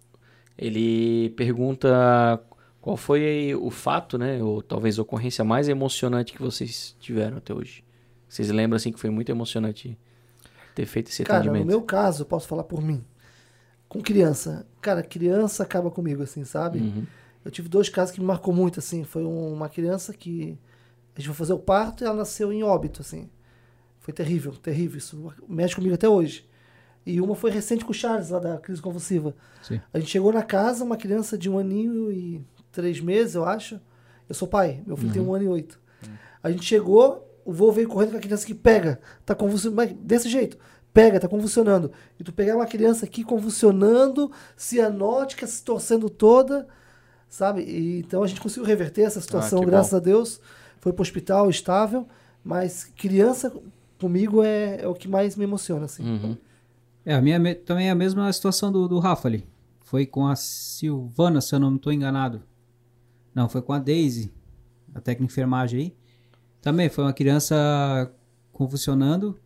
ele 0.58 1.30
pergunta 1.32 2.40
qual 2.82 2.98
foi 2.98 3.54
o 3.56 3.70
fato, 3.70 4.18
né, 4.18 4.42
ou 4.44 4.62
talvez 4.62 4.98
a 4.98 5.02
ocorrência 5.04 5.44
mais 5.46 5.70
emocionante 5.70 6.34
que 6.34 6.42
vocês 6.42 6.96
tiveram 7.00 7.38
até 7.38 7.54
hoje. 7.54 7.84
Vocês 8.28 8.50
lembram, 8.50 8.76
assim, 8.78 8.92
que 8.92 9.00
foi 9.00 9.10
muito 9.10 9.30
emocionante 9.30 9.98
ter 10.74 10.86
feito 10.86 11.10
esse 11.10 11.24
Cara, 11.24 11.40
no 11.44 11.50
atendimento? 11.52 11.68
meu 11.68 11.82
caso, 11.82 12.24
eu 12.24 12.26
posso 12.26 12.48
falar 12.48 12.64
por 12.64 12.82
mim. 12.82 13.04
Com 13.90 14.02
criança. 14.02 14.66
Cara, 14.82 15.04
criança 15.04 15.64
acaba 15.64 15.92
comigo, 15.92 16.24
assim, 16.24 16.44
sabe? 16.46 16.80
Uhum. 16.80 17.04
Eu 17.44 17.52
tive 17.52 17.68
dois 17.68 17.90
casos 17.90 18.14
que 18.16 18.22
me 18.22 18.26
marcou 18.26 18.54
muito, 18.54 18.80
assim. 18.80 19.04
Foi 19.04 19.24
um- 19.26 19.52
uma 19.52 19.68
criança 19.68 20.14
que 20.14 20.58
a 21.14 21.20
gente 21.20 21.28
foi 21.28 21.36
fazer 21.36 21.52
o 21.54 21.60
parto 21.60 22.04
e 22.04 22.08
ela 22.08 22.16
nasceu 22.16 22.54
em 22.54 22.64
óbito, 22.64 23.02
assim. 23.02 23.30
Foi 24.00 24.14
terrível, 24.14 24.54
terrível. 24.54 24.98
Isso 24.98 25.34
mexe 25.48 25.76
comigo 25.76 25.94
até 25.94 26.08
hoje. 26.08 26.48
E 27.06 27.20
uma 27.20 27.36
foi 27.36 27.52
recente 27.52 27.84
com 27.84 27.92
o 27.92 27.94
Charles, 27.94 28.30
lá 28.30 28.40
da 28.40 28.58
crise 28.60 28.82
convulsiva. 28.82 29.36
Sim. 29.62 29.82
A 29.94 30.00
gente 30.00 30.10
chegou 30.12 30.32
na 30.32 30.44
casa, 30.44 30.86
uma 30.86 30.96
criança 30.96 31.38
de 31.38 31.50
um 31.50 31.58
aninho 31.60 32.10
e 32.12 32.42
três 32.72 33.00
meses, 33.00 33.36
eu 33.36 33.46
acho. 33.46 33.80
Eu 34.28 34.36
sou 34.36 34.48
pai, 34.48 34.82
meu 34.86 34.96
filho 34.96 35.12
tem 35.12 35.22
um 35.22 35.34
ano 35.34 35.44
e 35.46 35.48
oito. 35.48 35.80
A 36.42 36.50
gente 36.50 36.64
chegou, 36.64 37.28
o 37.46 37.52
voo 37.52 37.72
veio 37.72 37.88
correndo 37.88 38.12
com 38.12 38.18
a 38.18 38.22
criança 38.22 38.46
que 38.46 38.54
pega, 38.54 39.00
tá 39.26 39.36
convulsionando, 39.36 39.76
mas 39.76 39.94
desse 39.94 40.30
jeito, 40.30 40.58
pega, 40.94 41.20
tá 41.20 41.28
convulsionando. 41.28 41.92
E 42.20 42.24
tu 42.24 42.32
pegar 42.32 42.56
uma 42.56 42.66
criança 42.66 43.06
aqui 43.06 43.24
convulsionando, 43.24 44.32
cianótica, 44.56 45.46
se 45.46 45.64
torcendo 45.64 46.10
toda, 46.10 46.68
sabe? 47.30 47.62
E, 47.62 48.00
então 48.00 48.24
a 48.24 48.28
gente 48.28 48.42
conseguiu 48.42 48.66
reverter 48.66 49.04
essa 49.04 49.22
situação, 49.22 49.60
que 49.60 49.66
graças 49.66 49.92
bom. 49.92 49.98
a 49.98 50.00
Deus. 50.00 50.40
Foi 50.80 50.92
pro 50.92 51.04
hospital 51.04 51.50
estável, 51.50 52.08
mas 52.44 52.86
criança 52.86 53.54
comigo 54.00 54.44
é, 54.44 54.82
é 54.82 54.88
o 54.88 54.96
que 54.96 55.08
mais 55.08 55.36
me 55.36 55.44
emociona, 55.44 55.86
assim. 55.86 56.04
Uhum. 56.04 56.38
É, 57.06 57.14
a 57.14 57.22
minha 57.22 57.56
também 57.56 57.88
é 57.88 57.92
a 57.92 57.96
mesma 57.96 58.32
situação 58.34 58.72
do, 58.72 58.88
do 58.88 59.00
Rafa 59.00 59.28
ali. 59.28 59.46
Foi 59.82 60.06
com 60.06 60.28
a 60.28 60.36
Silvana, 60.36 61.42
se 61.42 61.54
eu 61.54 61.60
não 61.60 61.76
estou 61.76 61.92
enganado. 61.92 62.42
Não, 63.34 63.48
foi 63.48 63.62
com 63.62 63.74
a 63.74 63.80
Daisy, 63.80 64.32
a 64.94 65.00
técnica 65.00 65.28
de 65.28 65.34
enfermagem 65.34 65.80
aí. 65.80 65.96
Também 66.62 66.90
foi 66.90 67.04
uma 67.04 67.14
criança 67.14 68.12
convulsionando. 68.52 69.40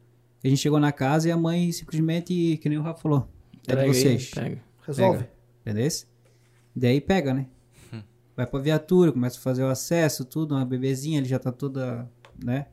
A 0.44 0.48
gente 0.48 0.60
chegou 0.60 0.80
na 0.80 0.91
casa 0.91 1.30
e 1.30 1.32
a 1.32 1.38
mãe 1.38 1.72
simplesmente, 1.72 2.57
que 2.57 2.70
nem 2.70 2.78
o 2.78 2.82
Rafa 2.82 3.02
falou, 3.02 3.28
é 3.68 3.76
de 3.76 3.82
aí, 3.82 3.88
vocês. 3.88 4.32
pega. 4.32 4.62
Resolve. 4.86 5.20
Pega. 5.20 5.32
Entendeu? 5.62 5.90
Daí 6.76 7.02
pega, 7.02 7.34
né? 7.34 7.48
Vai 8.36 8.45
pra 8.45 8.60
viatura, 8.60 9.14
começa 9.14 9.40
a 9.40 9.41
fazer 9.41 9.64
o 9.64 9.68
acesso, 9.68 10.26
tudo, 10.26 10.56
uma 10.56 10.66
bebezinha, 10.66 11.20
ele 11.20 11.28
já 11.28 11.40
tá 11.40 11.52
toda, 11.52 12.10
né? 12.44 12.68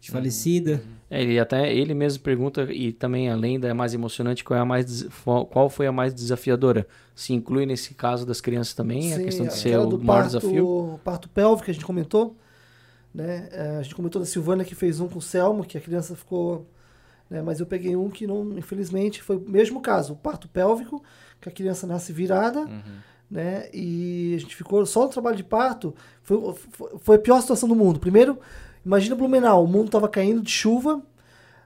Desfalecida. 0.00 0.82
É, 1.10 1.22
ele 1.22 1.38
até 1.38 1.72
ele 1.72 1.94
mesmo 1.94 2.22
pergunta 2.22 2.62
e 2.72 2.92
também 2.92 3.30
além 3.30 3.58
da 3.60 3.72
mais 3.74 3.94
emocionante 3.94 4.42
qual 4.44 4.58
é 4.58 4.60
a 4.60 4.64
mais 4.64 5.04
qual 5.24 5.70
foi 5.70 5.86
a 5.86 5.92
mais 5.92 6.12
desafiadora? 6.12 6.86
Se 7.14 7.32
inclui 7.32 7.64
nesse 7.64 7.94
caso 7.94 8.26
das 8.26 8.40
crianças 8.40 8.74
também 8.74 9.12
a 9.14 9.16
Sim, 9.16 9.24
questão 9.24 9.46
de 9.46 9.54
ser 9.54 9.78
o 9.78 9.86
do 9.86 9.98
maior 9.98 10.22
parto, 10.22 10.26
desafio? 10.38 11.00
parto 11.04 11.28
pélvico 11.28 11.64
que 11.64 11.70
a 11.70 11.74
gente 11.74 11.86
comentou, 11.86 12.36
né? 13.14 13.48
É, 13.52 13.76
A 13.78 13.82
gente 13.82 13.94
comentou 13.94 14.20
da 14.20 14.26
Silvana 14.26 14.64
que 14.64 14.74
fez 14.74 15.00
um 15.00 15.08
com 15.08 15.18
o 15.18 15.22
Selmo, 15.22 15.64
que 15.64 15.78
a 15.78 15.80
criança 15.80 16.14
ficou, 16.16 16.66
né? 17.30 17.40
Mas 17.40 17.60
eu 17.60 17.66
peguei 17.66 17.94
um 17.96 18.10
que 18.10 18.26
não, 18.26 18.56
infelizmente, 18.58 19.22
foi 19.22 19.36
o 19.36 19.40
mesmo 19.48 19.80
caso, 19.80 20.12
o 20.12 20.16
parto 20.16 20.48
pélvico, 20.48 21.02
que 21.40 21.48
a 21.48 21.52
criança 21.52 21.86
nasce 21.86 22.12
virada, 22.12 22.60
Uhum. 22.60 22.80
né? 23.30 23.68
E 23.72 24.34
a 24.36 24.40
gente 24.40 24.56
ficou 24.56 24.84
só 24.84 25.04
no 25.04 25.08
trabalho 25.08 25.36
de 25.36 25.44
parto, 25.44 25.94
foi, 26.22 26.54
foi- 26.72 26.90
foi 26.98 27.16
a 27.16 27.20
pior 27.20 27.40
situação 27.40 27.68
do 27.68 27.76
mundo. 27.76 27.98
Primeiro, 28.00 28.38
imagina 28.86 29.16
Blumenau, 29.16 29.64
o 29.64 29.66
mundo 29.68 29.86
estava 29.86 30.08
caindo 30.08 30.40
de 30.40 30.50
chuva, 30.50 31.02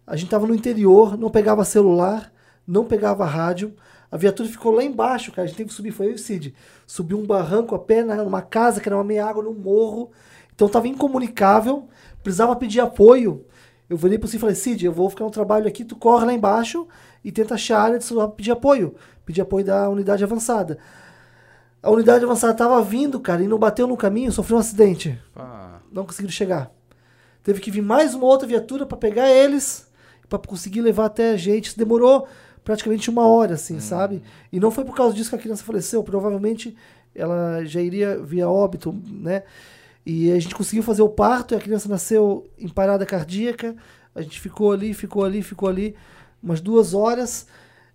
a 0.07 0.17
gente 0.17 0.25
estava 0.25 0.47
no 0.47 0.55
interior, 0.55 1.17
não 1.19 1.31
pegava 1.31 1.65
celular, 1.65 2.33
não 2.67 2.85
pegava 2.85 3.25
rádio. 3.27 3.75
A 4.11 4.17
viatura 4.17 4.49
ficou 4.49 4.73
lá 4.73 4.83
embaixo, 4.83 5.31
cara. 5.31 5.45
A 5.45 5.47
gente 5.47 5.57
teve 5.57 5.69
que 5.69 5.75
subir, 5.75 5.93
foi 5.93 6.07
eu 6.07 6.11
e 6.13 6.15
o 6.15 6.19
Cid. 6.19 6.53
Subiu 6.85 7.17
um 7.19 7.25
barranco 7.27 7.77
a 7.77 7.79
pé 7.79 8.03
na- 8.03 8.17
numa 8.17 8.43
casa 8.43 8.81
que 8.81 8.89
era 8.89 8.97
uma 8.97 9.05
meia 9.05 9.25
água 9.27 9.41
no 9.43 9.53
morro. 9.55 10.11
Então 10.53 10.69
tava 10.69 10.89
incomunicável, 10.89 11.87
precisava 12.23 12.57
pedir 12.57 12.81
apoio. 12.81 13.45
Eu 13.89 13.97
virei 13.97 14.19
pro 14.19 14.27
Cid 14.27 14.39
e 14.39 14.41
falei, 14.41 14.55
Cid, 14.57 14.85
eu 14.85 14.93
vou 14.93 15.09
ficar 15.11 15.25
no 15.25 15.31
trabalho 15.31 15.69
aqui, 15.69 15.85
tu 15.85 15.95
corre 15.95 16.25
lá 16.27 16.33
embaixo 16.33 16.89
e 17.23 17.31
tenta 17.31 17.55
achar 17.55 17.79
a 17.79 17.83
área 17.83 17.99
de 17.99 18.05
celular 18.05 18.27
pra 18.29 18.37
pedir 18.37 18.51
apoio. 18.51 18.95
Pedir 19.25 19.43
apoio 19.43 19.65
da 19.65 19.89
unidade 19.89 20.25
avançada. 20.25 20.79
A 21.83 21.91
unidade 21.91 22.25
avançada 22.25 22.53
tava 22.55 22.83
vindo, 22.83 23.21
cara, 23.21 23.43
e 23.45 23.49
não 23.49 23.59
bateu 23.59 23.87
no 23.87 23.97
caminho, 23.97 24.33
sofreu 24.33 24.57
um 24.57 24.61
acidente 24.61 25.17
Pá. 25.33 25.81
não 25.93 26.05
conseguiram 26.05 26.33
chegar. 26.33 26.71
Teve 27.43 27.61
que 27.61 27.71
vir 27.71 27.83
mais 27.83 28.15
uma 28.15 28.27
outra 28.27 28.47
viatura 28.47 28.85
para 28.85 28.97
pegar 28.97 29.31
eles, 29.31 29.89
para 30.29 30.39
conseguir 30.39 30.81
levar 30.81 31.07
até 31.07 31.31
a 31.31 31.37
gente. 31.37 31.67
Isso 31.67 31.79
demorou 31.79 32.27
praticamente 32.63 33.11
uma 33.11 33.27
hora, 33.27 33.55
assim, 33.55 33.81
sabe? 33.81 34.23
E 34.53 34.61
não 34.61 34.71
foi 34.71 34.85
por 34.85 34.95
causa 34.95 35.15
disso 35.15 35.31
que 35.31 35.37
a 35.37 35.39
criança 35.39 35.65
faleceu. 35.65 36.03
Provavelmente 36.03 36.77
ela 37.15 37.65
já 37.65 37.81
iria 37.81 38.19
via 38.23 38.49
óbito, 38.49 38.95
né? 39.07 39.43
E 40.05 40.31
a 40.31 40.39
gente 40.39 40.55
conseguiu 40.55 40.83
fazer 40.83 41.03
o 41.03 41.09
parto 41.09 41.55
e 41.55 41.57
a 41.57 41.61
criança 41.61 41.89
nasceu 41.89 42.49
em 42.59 42.69
parada 42.69 43.05
cardíaca. 43.05 43.75
A 44.15 44.23
gente 44.23 44.41
ficou 44.41 44.73
ali, 44.73 44.95
ficou 44.95 45.25
ali, 45.25 45.43
ficou 45.43 45.69
ali 45.69 45.95
umas 46.43 46.61
duas 46.61 46.95
horas. 46.95 47.47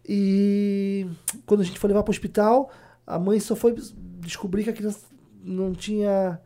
E 0.08 1.08
quando 1.46 1.62
a 1.62 1.64
gente 1.64 1.80
foi 1.80 1.88
levar 1.88 2.04
para 2.04 2.12
o 2.12 2.14
hospital, 2.14 2.72
a 3.06 3.18
mãe 3.18 3.40
só 3.40 3.56
foi 3.56 3.76
descobrir 4.20 4.64
que 4.64 4.70
a 4.70 4.74
criança 4.74 5.00
não 5.44 5.74
tinha 5.74 6.40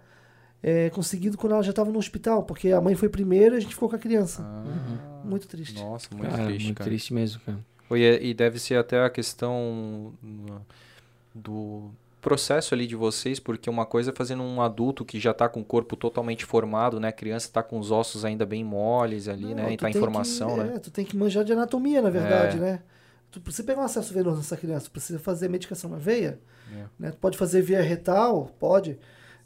é, 0.62 0.90
conseguido 0.90 1.38
quando 1.38 1.54
ela 1.54 1.64
já 1.64 1.70
estava 1.72 1.92
no 1.92 1.98
hospital, 2.00 2.44
porque 2.44 2.72
a 2.72 2.82
mãe 2.82 2.96
foi 2.96 3.10
primeiro 3.10 3.56
e 3.56 3.58
a 3.58 3.62
gente 3.62 3.74
ficou 3.76 3.90
com 3.90 3.96
a 3.96 4.00
criança. 4.00 4.42
Muito 5.24 5.48
triste. 5.48 5.80
Nossa, 5.82 6.08
muito 6.14 6.30
Cara, 6.32 6.46
triste, 6.46 6.66
muito 6.66 6.78
cara. 6.78 6.90
triste 6.90 7.14
mesmo, 7.14 7.42
cara. 7.46 7.58
Oi, 7.90 8.04
é- 8.04 8.24
E 8.24 8.34
deve 8.34 8.60
ser 8.60 8.76
até 8.76 9.04
a 9.04 9.10
questão 9.10 10.14
do 11.34 11.90
processo 12.22 12.74
ali 12.74 12.86
de 12.86 12.96
vocês, 12.96 13.40
porque 13.40 13.70
uma 13.70 13.86
coisa 13.86 14.12
é 14.12 14.14
fazendo 14.14 14.44
um 14.44 14.62
adulto 14.62 15.06
que 15.06 15.20
já 15.20 15.34
tá 15.34 15.48
com 15.48 15.62
o 15.62 15.64
corpo 15.64 15.96
totalmente 15.96 16.44
formado, 16.46 17.00
né? 17.00 17.08
A 17.08 17.14
criança 17.14 17.50
tá 17.52 17.64
com 17.64 17.80
os 17.80 17.92
ossos 17.92 18.26
ainda 18.26 18.46
bem 18.46 18.64
moles 18.64 19.28
ali, 19.30 19.46
Não, 19.46 19.56
né? 19.56 19.74
E 19.74 19.78
tá 19.78 19.90
em 19.90 19.94
tem 19.94 20.02
formação, 20.02 20.56
que, 20.56 20.64
né? 20.64 20.74
é, 20.76 20.80
tu 20.80 20.92
tem 20.92 21.06
que 21.06 21.16
manjar 21.16 21.46
de 21.46 21.54
anatomia, 21.54 22.02
na 22.02 22.10
verdade, 22.10 22.58
É. 22.58 22.60
né? 22.60 22.80
Tu 23.32 23.40
precisa 23.40 23.64
pegar 23.66 23.82
um 23.82 23.86
acesso 23.86 24.14
venoso 24.14 24.38
nessa 24.38 24.58
criança, 24.58 24.90
precisa 24.90 25.18
fazer 25.20 25.48
medicação 25.48 25.90
na 25.90 25.98
veia, 25.98 26.40
É. 26.74 26.84
né? 27.00 27.12
Tu 27.12 27.18
pode 27.18 27.38
fazer 27.38 27.62
via 27.62 27.82
retal, 27.82 28.52
pode, 28.60 29.00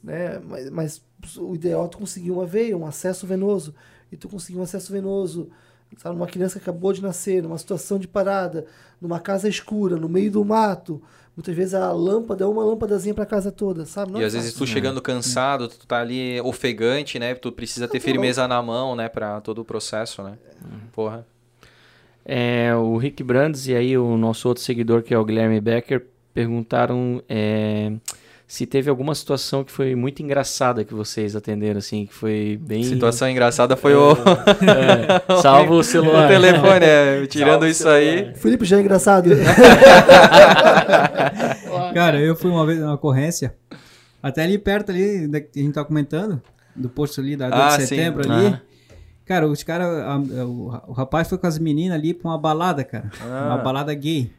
né? 0.03 0.39
Mas, 0.43 0.69
mas 0.69 1.01
o 1.37 1.55
ideal 1.55 1.85
é 1.85 1.87
tu 1.87 1.97
conseguir 1.97 2.31
uma 2.31 2.45
veia, 2.45 2.77
um 2.77 2.85
acesso 2.85 3.25
venoso. 3.25 3.73
E 4.11 4.17
tu 4.17 4.27
conseguir 4.27 4.59
um 4.59 4.63
acesso 4.63 4.91
venoso, 4.91 5.49
sabe? 5.97 6.15
Uma 6.15 6.27
criança 6.27 6.59
que 6.59 6.69
acabou 6.69 6.93
de 6.93 7.01
nascer, 7.01 7.41
numa 7.41 7.57
situação 7.57 7.97
de 7.97 8.07
parada, 8.07 8.65
numa 9.01 9.19
casa 9.19 9.47
escura, 9.47 9.95
no 9.95 10.09
meio 10.09 10.29
do 10.29 10.43
mato. 10.43 11.01
Muitas 11.35 11.55
vezes 11.55 11.73
a 11.73 11.91
lâmpada 11.91 12.43
é 12.43 12.47
uma 12.47 12.63
lâmpadazinha 12.63 13.15
pra 13.15 13.25
casa 13.25 13.51
toda, 13.51 13.85
sabe? 13.85 14.11
Não 14.11 14.19
e 14.19 14.23
é 14.23 14.27
às 14.27 14.33
vezes 14.33 14.51
fácil. 14.51 14.67
tu 14.67 14.69
chegando 14.69 15.01
cansado, 15.01 15.67
tu 15.67 15.87
tá 15.87 15.99
ali 15.99 16.39
ofegante, 16.41 17.17
né? 17.17 17.33
Tu 17.33 17.51
precisa 17.51 17.87
ter 17.87 17.99
firmeza 17.99 18.47
na 18.47 18.61
mão, 18.61 18.95
né? 18.95 19.09
Pra 19.09 19.41
todo 19.41 19.59
o 19.61 19.65
processo, 19.65 20.21
né? 20.21 20.37
Porra. 20.91 21.25
É, 22.25 22.73
o 22.75 22.97
Rick 22.97 23.23
Brandes 23.23 23.67
e 23.67 23.75
aí 23.75 23.97
o 23.97 24.15
nosso 24.15 24.47
outro 24.47 24.63
seguidor, 24.63 25.01
que 25.01 25.13
é 25.13 25.17
o 25.17 25.25
Guilherme 25.25 25.59
Becker, 25.59 26.05
perguntaram 26.33 27.21
é, 27.27 27.91
se 28.47 28.65
teve 28.65 28.89
alguma 28.89 29.15
situação 29.15 29.63
que 29.63 29.71
foi 29.71 29.95
muito 29.95 30.21
engraçada 30.21 30.83
que 30.83 30.93
vocês 30.93 31.35
atenderam, 31.35 31.79
assim, 31.79 32.05
que 32.05 32.13
foi 32.13 32.59
bem... 32.61 32.83
Situação 32.83 33.29
engraçada 33.29 33.75
foi 33.75 33.95
o, 33.95 34.11
É, 34.11 35.35
salvo 35.41 35.75
o 35.75 35.79
o 35.79 35.83
celular. 35.83 36.27
telefone, 36.27 36.85
é. 36.85 37.25
Tirando 37.27 37.51
Salve 37.51 37.65
o 37.65 37.69
isso 37.69 37.87
aí. 37.89 38.31
O 38.31 38.35
Felipe 38.35 38.65
já 38.65 38.77
é 38.77 38.81
engraçado. 38.81 39.29
Cara, 41.93 42.19
eu 42.19 42.35
fui 42.35 42.49
uma 42.51 42.65
vez 42.65 42.79
numa 42.79 42.93
ocorrência, 42.93 43.55
até 44.21 44.43
ali 44.43 44.57
perto 44.57 44.91
ali, 44.91 45.29
a 45.33 45.59
gente 45.59 45.73
tá 45.73 45.83
comentando, 45.83 46.41
do 46.75 46.89
posto 46.89 47.21
ali 47.21 47.35
da 47.35 47.49
2 47.49 47.61
Ah, 47.61 47.77
de 47.77 47.83
sim. 47.83 47.87
setembro 47.95 48.31
ali. 48.31 48.47
Ah. 48.47 48.61
Cara, 49.25 49.47
os 49.47 49.63
caras. 49.63 49.87
O, 50.45 50.67
o 50.87 50.91
rapaz 50.93 51.29
foi 51.29 51.37
com 51.37 51.47
as 51.47 51.57
meninas 51.57 51.97
ali 51.97 52.13
pra 52.13 52.29
uma 52.31 52.37
balada, 52.37 52.83
cara. 52.83 53.09
Ah. 53.21 53.53
Uma 53.53 53.57
balada 53.59 53.93
gay. 53.93 54.31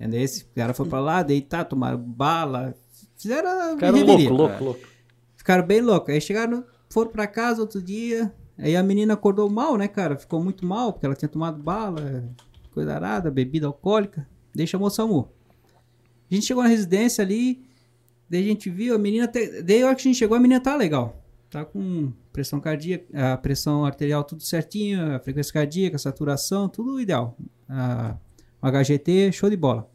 Entendeu? 0.00 0.20
Esse 0.20 0.44
cara 0.54 0.74
foi 0.74 0.86
pra 0.88 0.98
lá, 1.00 1.22
deitar, 1.22 1.64
tomaram 1.64 1.98
bala. 1.98 2.74
Fizeram. 3.16 3.76
Cara, 3.78 3.96
reveria. 3.96 4.30
louco, 4.30 4.42
louco, 4.42 4.64
louco. 4.64 4.88
Ficaram 5.36 5.66
bem 5.66 5.80
loucos. 5.80 6.12
Aí 6.12 6.20
chegaram, 6.20 6.64
foram 6.90 7.10
pra 7.10 7.26
casa 7.26 7.60
outro 7.60 7.80
dia. 7.80 8.32
Aí 8.58 8.74
a 8.74 8.82
menina 8.82 9.14
acordou 9.14 9.48
mal, 9.50 9.76
né, 9.76 9.86
cara? 9.86 10.16
Ficou 10.16 10.42
muito 10.42 10.64
mal, 10.64 10.92
porque 10.92 11.06
ela 11.06 11.14
tinha 11.14 11.28
tomado 11.28 11.62
bala, 11.62 12.24
coisa 12.72 12.94
arada, 12.94 13.30
bebida 13.30 13.66
alcoólica. 13.66 14.26
Daí 14.54 14.66
chamou 14.66 14.88
o 14.88 14.90
SAMU. 14.90 15.30
A 16.30 16.34
gente 16.34 16.46
chegou 16.46 16.62
na 16.62 16.68
residência 16.68 17.22
ali, 17.22 17.62
daí 18.28 18.42
a 18.42 18.46
gente 18.46 18.70
viu 18.70 18.94
a 18.94 18.98
menina. 18.98 19.28
Te... 19.28 19.62
Daí 19.62 19.82
a 19.82 19.86
hora 19.86 19.94
que 19.94 20.00
a 20.00 20.04
gente 20.04 20.16
chegou, 20.16 20.36
a 20.36 20.40
menina 20.40 20.60
tá 20.60 20.74
legal. 20.74 21.22
Tá 21.50 21.64
com 21.64 22.12
pressão 22.32 22.58
cardíaca, 22.58 23.32
a 23.32 23.36
pressão 23.36 23.84
arterial 23.84 24.24
tudo 24.24 24.42
certinho, 24.42 25.14
a 25.14 25.20
frequência 25.20 25.52
cardíaca, 25.52 25.96
a 25.96 25.98
saturação, 25.98 26.68
tudo 26.68 27.00
ideal. 27.00 27.36
A, 27.68 28.16
o 28.60 28.66
HGT, 28.66 29.32
show 29.32 29.48
de 29.48 29.56
bola. 29.56 29.88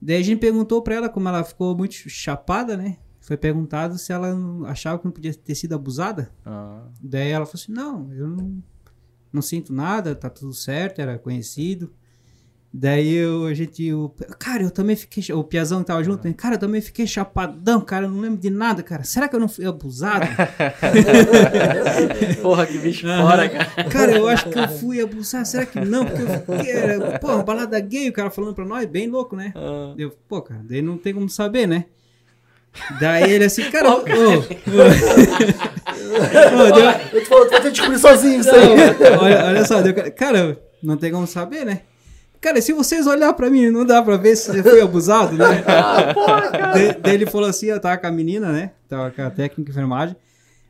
Daí 0.00 0.16
a 0.16 0.22
gente 0.22 0.38
perguntou 0.38 0.82
pra 0.82 0.94
ela, 0.94 1.08
como 1.08 1.28
ela 1.28 1.42
ficou 1.42 1.76
muito 1.76 1.94
chapada, 2.08 2.76
né? 2.76 2.98
Foi 3.20 3.36
perguntado 3.36 3.98
se 3.98 4.12
ela 4.12 4.34
achava 4.66 4.98
que 4.98 5.04
não 5.04 5.12
podia 5.12 5.34
ter 5.34 5.54
sido 5.54 5.74
abusada. 5.74 6.30
Ah. 6.46 6.86
Daí 7.02 7.30
ela 7.30 7.44
falou 7.44 7.60
assim: 7.60 7.72
Não, 7.72 8.12
eu 8.12 8.28
não, 8.28 8.62
não 9.32 9.42
sinto 9.42 9.72
nada, 9.72 10.14
tá 10.14 10.30
tudo 10.30 10.52
certo, 10.52 11.00
era 11.00 11.18
conhecido. 11.18 11.92
Daí 12.72 13.14
eu, 13.14 13.46
a 13.46 13.54
gente. 13.54 13.90
O, 13.94 14.10
cara, 14.38 14.62
eu 14.62 14.70
também 14.70 14.94
fiquei. 14.94 15.24
O 15.34 15.42
Piazão 15.42 15.80
que 15.80 15.86
tava 15.86 16.04
junto, 16.04 16.32
cara, 16.34 16.56
eu 16.56 16.58
também 16.58 16.82
fiquei 16.82 17.06
chapadão, 17.06 17.80
cara, 17.80 18.04
eu 18.04 18.10
não 18.10 18.20
lembro 18.20 18.36
de 18.38 18.50
nada, 18.50 18.82
cara. 18.82 19.04
Será 19.04 19.26
que 19.26 19.34
eu 19.34 19.40
não 19.40 19.48
fui 19.48 19.64
abusado? 19.64 20.26
Porra, 22.42 22.66
que 22.66 22.76
bicho 22.78 23.06
fora, 23.06 23.48
cara. 23.48 23.88
cara, 23.88 24.12
eu 24.12 24.28
acho 24.28 24.50
que 24.50 24.58
eu 24.58 24.68
fui 24.68 25.00
abusado, 25.00 25.48
será 25.48 25.64
que 25.64 25.80
não? 25.80 26.04
Porque 26.04 26.22
eu 26.22 26.28
fiquei. 26.58 26.70
Era, 26.72 27.18
pô, 27.18 27.42
balada 27.42 27.80
gay, 27.80 28.10
o 28.10 28.12
cara 28.12 28.28
falando 28.30 28.54
pra 28.54 28.66
nós, 28.66 28.84
bem 28.86 29.08
louco, 29.08 29.34
né? 29.34 29.52
Ah. 29.56 29.94
Eu, 29.96 30.10
pô, 30.28 30.42
cara, 30.42 30.60
daí 30.62 30.82
não 30.82 30.98
tem 30.98 31.14
como 31.14 31.28
saber, 31.28 31.66
né? 31.66 31.86
Daí 33.00 33.32
ele 33.32 33.44
assim, 33.44 33.68
cara, 33.70 33.90
ô. 33.90 34.00
Ô, 34.00 34.04
deu- 36.74 36.90
Eu 37.12 37.24
ter 37.48 37.62
que 37.62 37.70
descobrir 37.70 37.98
sozinho 37.98 38.40
isso 38.40 38.54
aí. 38.54 38.68
Olha, 39.20 39.44
olha 39.46 39.64
só, 39.64 39.80
deu- 39.80 40.12
cara, 40.12 40.60
não 40.82 40.96
tem 40.98 41.10
como 41.10 41.26
saber, 41.26 41.64
né? 41.64 41.80
Cara, 42.40 42.60
se 42.62 42.72
vocês 42.72 43.06
olhar 43.06 43.32
pra 43.32 43.50
mim, 43.50 43.68
não 43.70 43.84
dá 43.84 44.00
pra 44.02 44.16
ver 44.16 44.36
se 44.36 44.50
você 44.52 44.62
foi 44.62 44.80
abusado, 44.80 45.36
né? 45.36 45.64
De- 46.74 46.98
Daí 47.00 47.14
ele 47.14 47.26
falou 47.26 47.48
assim, 47.48 47.66
eu 47.66 47.80
tava 47.80 47.96
com 47.98 48.06
a 48.06 48.10
menina, 48.12 48.52
né? 48.52 48.70
Tava 48.88 49.10
com 49.10 49.22
a 49.22 49.30
técnica 49.30 49.64
de 49.64 49.70
enfermagem. 49.76 50.16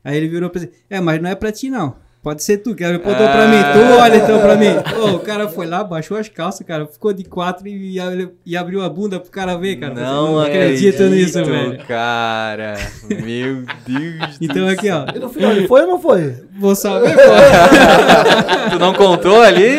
Aí 0.03 0.17
ele 0.17 0.29
virou 0.29 0.49
pra 0.49 0.63
ele, 0.63 0.73
é, 0.89 1.01
mas 1.01 1.21
não 1.21 1.29
é 1.29 1.35
pra 1.35 1.53
ti 1.53 1.69
não. 1.71 1.97
Pode 2.29 2.45
ser 2.45 2.59
tu, 2.59 2.75
que 2.75 2.85
ele 2.85 2.97
apontou 2.97 3.27
pra 3.27 3.47
mim. 3.49 3.57
Tu 3.73 3.99
olha 3.99 4.17
então 4.19 4.39
pra 4.39 4.55
mim. 4.55 4.67
Ô, 5.01 5.15
o 5.17 5.19
cara 5.21 5.49
foi 5.49 5.67
lá, 5.67 5.83
baixou 5.83 6.15
as 6.19 6.29
calças, 6.29 6.67
cara, 6.67 6.87
ficou 6.87 7.11
de 7.15 7.25
quatro 7.25 7.67
e, 7.67 7.99
e 8.45 8.55
abriu 8.55 8.83
a 8.83 8.89
bunda 8.91 9.19
pro 9.19 9.31
cara 9.31 9.57
ver, 9.57 9.77
cara. 9.77 9.95
Não 9.95 10.35
Eu 10.35 10.41
acredito 10.41 11.05
nisso, 11.05 11.43
velho. 11.43 11.79
cara. 11.89 12.75
Meu 13.09 13.63
Deus 13.87 14.37
Então 14.43 14.67
do 14.67 14.71
aqui, 14.73 14.91
ó, 14.91 15.07
ele 15.41 15.67
foi 15.67 15.81
ou 15.83 15.87
não 15.87 15.99
foi? 15.99 16.35
vou 16.59 16.75
saber, 16.75 17.15
pô. 17.15 17.21
Tu 18.73 18.79
não 18.79 18.93
contou 18.93 19.41
ali? 19.41 19.79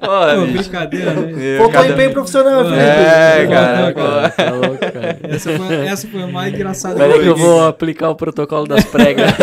Porra, 0.00 0.34
Pô, 0.34 0.40
bicho. 0.46 0.58
brincadeira, 0.58 1.12
né? 1.14 1.56
Faltou 1.58 1.72
cada- 1.72 1.88
empenho 1.88 2.12
profissional, 2.12 2.64
Felipe. 2.64 2.80
É, 2.80 3.44
Não, 3.44 3.50
cara. 3.50 3.80
não, 3.80 3.92
cara. 3.94 4.28
Tá 4.30 4.50
louco, 4.50 4.78
cara. 4.78 5.18
Essa 5.30 5.50
foi, 5.56 5.86
essa 5.86 6.08
foi 6.08 6.22
a 6.22 6.26
mais 6.26 6.52
engraçada. 6.54 6.94
Peraí 6.96 7.20
que 7.20 7.26
eu 7.26 7.36
vou 7.36 7.64
aplicar 7.66 8.10
o 8.10 8.14
protocolo 8.14 8.66
das 8.66 8.84
pregas. 8.84 9.30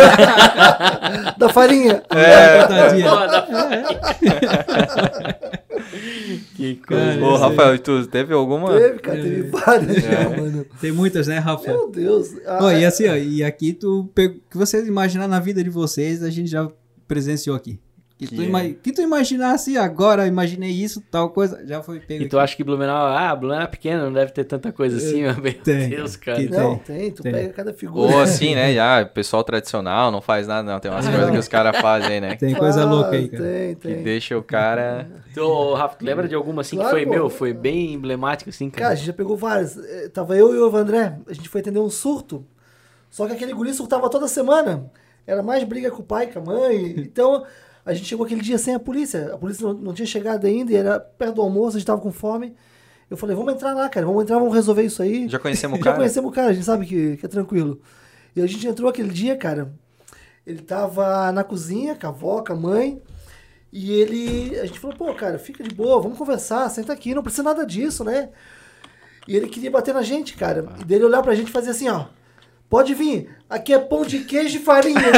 Da 1.38 1.50
farinha. 1.50 2.04
É, 2.10 2.66
tadinha. 2.68 3.10
que 6.56 6.76
Cara, 6.76 7.24
Ô, 7.26 7.36
essa- 7.36 7.48
Rafael, 7.48 7.76
e 7.76 7.80
tu 7.80 8.06
teve 8.08 8.34
alguma? 8.34 8.72
Teve, 8.78 9.00
cara, 9.00 9.22
teve 9.22 9.41
várias 9.44 9.98
É. 9.98 10.02
já, 10.02 10.30
mano. 10.30 10.66
Tem 10.82 10.91
muitas, 10.91 11.28
né, 11.28 11.38
Rafa? 11.40 11.72
Meu 11.72 11.90
Deus. 11.90 12.28
Ah, 12.46 12.60
Ó, 12.64 12.72
e 12.72 12.86
assim, 12.86 13.08
ó, 13.08 13.16
e 13.16 13.44
aqui 13.44 13.74
tu 13.74 14.10
pegou, 14.14 14.38
o 14.38 14.41
que 14.50 14.58
vocês 14.58 14.88
imaginar 14.88 15.28
na 15.28 15.40
vida 15.40 15.64
de 15.64 15.70
vocês, 15.70 16.24
a 16.24 16.30
gente 16.30 16.50
já 16.50 16.68
presenciou 17.08 17.56
aqui. 17.56 17.80
Que, 18.20 18.28
tu, 18.28 18.36
Que 18.36 18.41
é. 18.41 18.46
ima 18.48 18.64
que 18.66 18.91
tu 18.91 19.02
imaginasse 19.02 19.78
agora, 19.78 20.28
imaginei 20.28 20.72
isso, 20.72 21.02
tal 21.10 21.30
coisa, 21.30 21.66
já 21.66 21.82
foi 21.82 22.02
pego 22.02 22.22
E 22.26 22.28
tu 22.28 22.38
acha 22.38 22.54
que 22.54 22.66
Blumenau, 22.66 23.08
ah, 23.08 23.34
Blumenau 23.34 23.64
é 23.64 23.68
pequeno, 23.68 24.04
não 24.04 24.12
deve 24.12 24.34
ter 24.34 24.44
tanta 24.44 24.74
coisa 24.74 24.98
assim, 24.98 25.22
meu 25.22 25.34
Tem. 25.64 25.88
Deus, 25.88 26.18
cara. 26.18 26.38
Que- 26.38 26.50
Não, 26.50 26.76
tem, 26.80 26.98
tem, 26.98 27.12
tu 27.12 27.24
tem. 27.24 27.32
pega 27.32 27.54
cada 27.54 27.74
figura. 27.74 28.14
Ou 28.14 28.20
assim, 28.20 28.56
né? 28.56 28.74
Já, 28.74 29.06
pessoal 29.06 29.41
tradicional, 29.41 30.12
não 30.12 30.20
faz 30.20 30.46
nada, 30.48 30.70
não. 30.70 30.78
Tem 30.82 30.91
umas 30.91 31.06
Ah, 31.08 31.10
coisas 31.12 31.28
não. 31.28 31.34
que 31.34 31.40
os 31.40 31.48
caras 31.48 31.78
fazem, 31.80 32.20
né? 32.20 32.36
Tem 32.36 32.54
coisa 32.54 32.82
Ah, 32.82 32.86
louca 32.86 33.12
aí, 33.12 33.30
cara. 33.30 33.41
Tem, 33.41 33.76
Que 33.76 33.88
tem. 33.88 34.04
deixa 34.04 34.38
o 34.38 34.44
cara. 34.44 35.10
Tu, 35.34 35.74
Rafa, 35.76 35.96
tu 35.96 36.04
lembra 36.06 36.28
de 36.28 36.36
alguma 36.36 36.60
assim 36.60 36.76
Claro, 36.76 36.90
que 36.90 36.96
foi, 36.98 37.06
pô. 37.06 37.12
meu, 37.14 37.30
foi 37.30 37.54
bem 37.54 37.94
emblemático 37.94 38.50
assim, 38.50 38.70
Cara, 38.70 38.82
a 38.84 38.88
cara? 38.88 38.96
gente 38.98 39.08
já 39.08 39.14
pegou 39.14 39.38
várias. 39.38 39.78
Eh, 39.78 40.10
Tava 40.10 40.36
eu 40.36 40.54
e 40.54 40.58
o 40.58 40.68
Evandré, 40.68 41.18
a 41.26 41.32
gente 41.32 41.48
foi 41.48 41.62
atender 41.62 41.80
um 41.80 41.90
surto. 41.90 42.46
Só 43.10 43.26
que 43.28 43.32
aquele 43.32 43.54
guri 43.54 43.74
surtava 43.74 44.10
toda 44.10 44.28
semana. 44.28 44.91
Era 45.26 45.41
mais 45.41 45.64
briga 45.64 45.90
com 45.90 46.02
o 46.02 46.06
pai, 46.06 46.28
com 46.28 46.40
a 46.40 46.41
mãe. 46.44 46.96
Então, 46.98 47.46
a 47.90 47.94
gente 47.94 48.07
chegou 48.07 48.24
aquele 48.24 48.41
dia 48.41 48.57
sem 48.60 48.76
a 48.76 48.80
polícia. 48.80 49.34
A 49.34 49.38
polícia 49.38 49.66
não, 49.66 49.74
não 49.74 49.94
tinha 49.94 50.06
chegado 50.06 50.45
ainda 50.45 50.72
e 50.72 50.76
era 50.76 50.99
perto 50.99 51.36
do 51.36 51.41
almoço, 51.41 51.76
a 51.76 51.80
gente 51.80 51.88
tava 51.88 51.99
com 51.99 52.11
fome. 52.11 52.56
Eu 53.10 53.18
falei, 53.18 53.36
vamos 53.36 53.52
entrar 53.52 53.74
lá, 53.74 53.90
cara, 53.90 54.06
vamos 54.06 54.22
entrar, 54.22 54.38
vamos 54.38 54.53
resolver 54.53 54.84
isso 54.84 55.02
aí. 55.02 55.28
Já 55.28 55.40
conhecemos 55.40 55.78
o 55.80 55.80
Já 55.80 55.86
cara? 55.86 55.98
conhecemos 55.98 56.30
o 56.30 56.34
cara, 56.34 56.49
a 56.49 56.53
gente 56.53 56.66
sabe 56.66 56.86
que, 56.86 57.18
que 57.18 57.26
é 57.26 57.30
tranquilo. 57.30 57.82
E 58.36 58.41
a 58.41 58.45
gente 58.45 58.68
entrou 58.68 58.88
aquele 58.88 59.10
dia, 59.10 59.36
cara. 59.36 59.74
Ele 60.45 60.61
tava 60.61 61.32
na 61.32 61.44
cozinha 61.44 61.95
com 61.95 62.06
a 62.06 62.10
avó, 62.10 62.44
com 62.44 62.53
a 62.53 62.56
mãe. 62.56 63.02
E 63.74 63.91
ele. 63.91 64.60
A 64.60 64.66
gente 64.68 64.80
falou, 64.80 64.95
pô, 64.95 65.11
cara, 65.16 65.40
fica 65.40 65.64
de 65.64 65.74
boa, 65.74 65.99
vamos 65.99 66.18
conversar, 66.18 66.70
senta 66.70 66.94
aqui, 66.94 67.16
não 67.16 67.24
precisa 67.24 67.44
nada 67.44 67.66
disso, 67.66 68.03
né? 68.03 68.30
E 69.28 69.36
ele 69.36 69.48
queria 69.48 69.70
bater 69.72 69.94
na 69.94 70.03
gente, 70.03 70.36
cara. 70.36 70.68
E 70.80 70.84
dele 70.84 71.06
olhar 71.06 71.24
pra 71.24 71.34
gente 71.36 71.49
e 71.49 71.52
fazer 71.52 71.72
assim, 71.72 71.90
ó. 71.90 72.06
Pode 72.70 72.94
vir, 72.94 73.28
aqui 73.50 73.74
é 73.74 73.80
pão 73.80 74.06
de 74.06 74.20
queijo 74.20 74.58
e 74.58 74.62
farinha. 74.62 75.02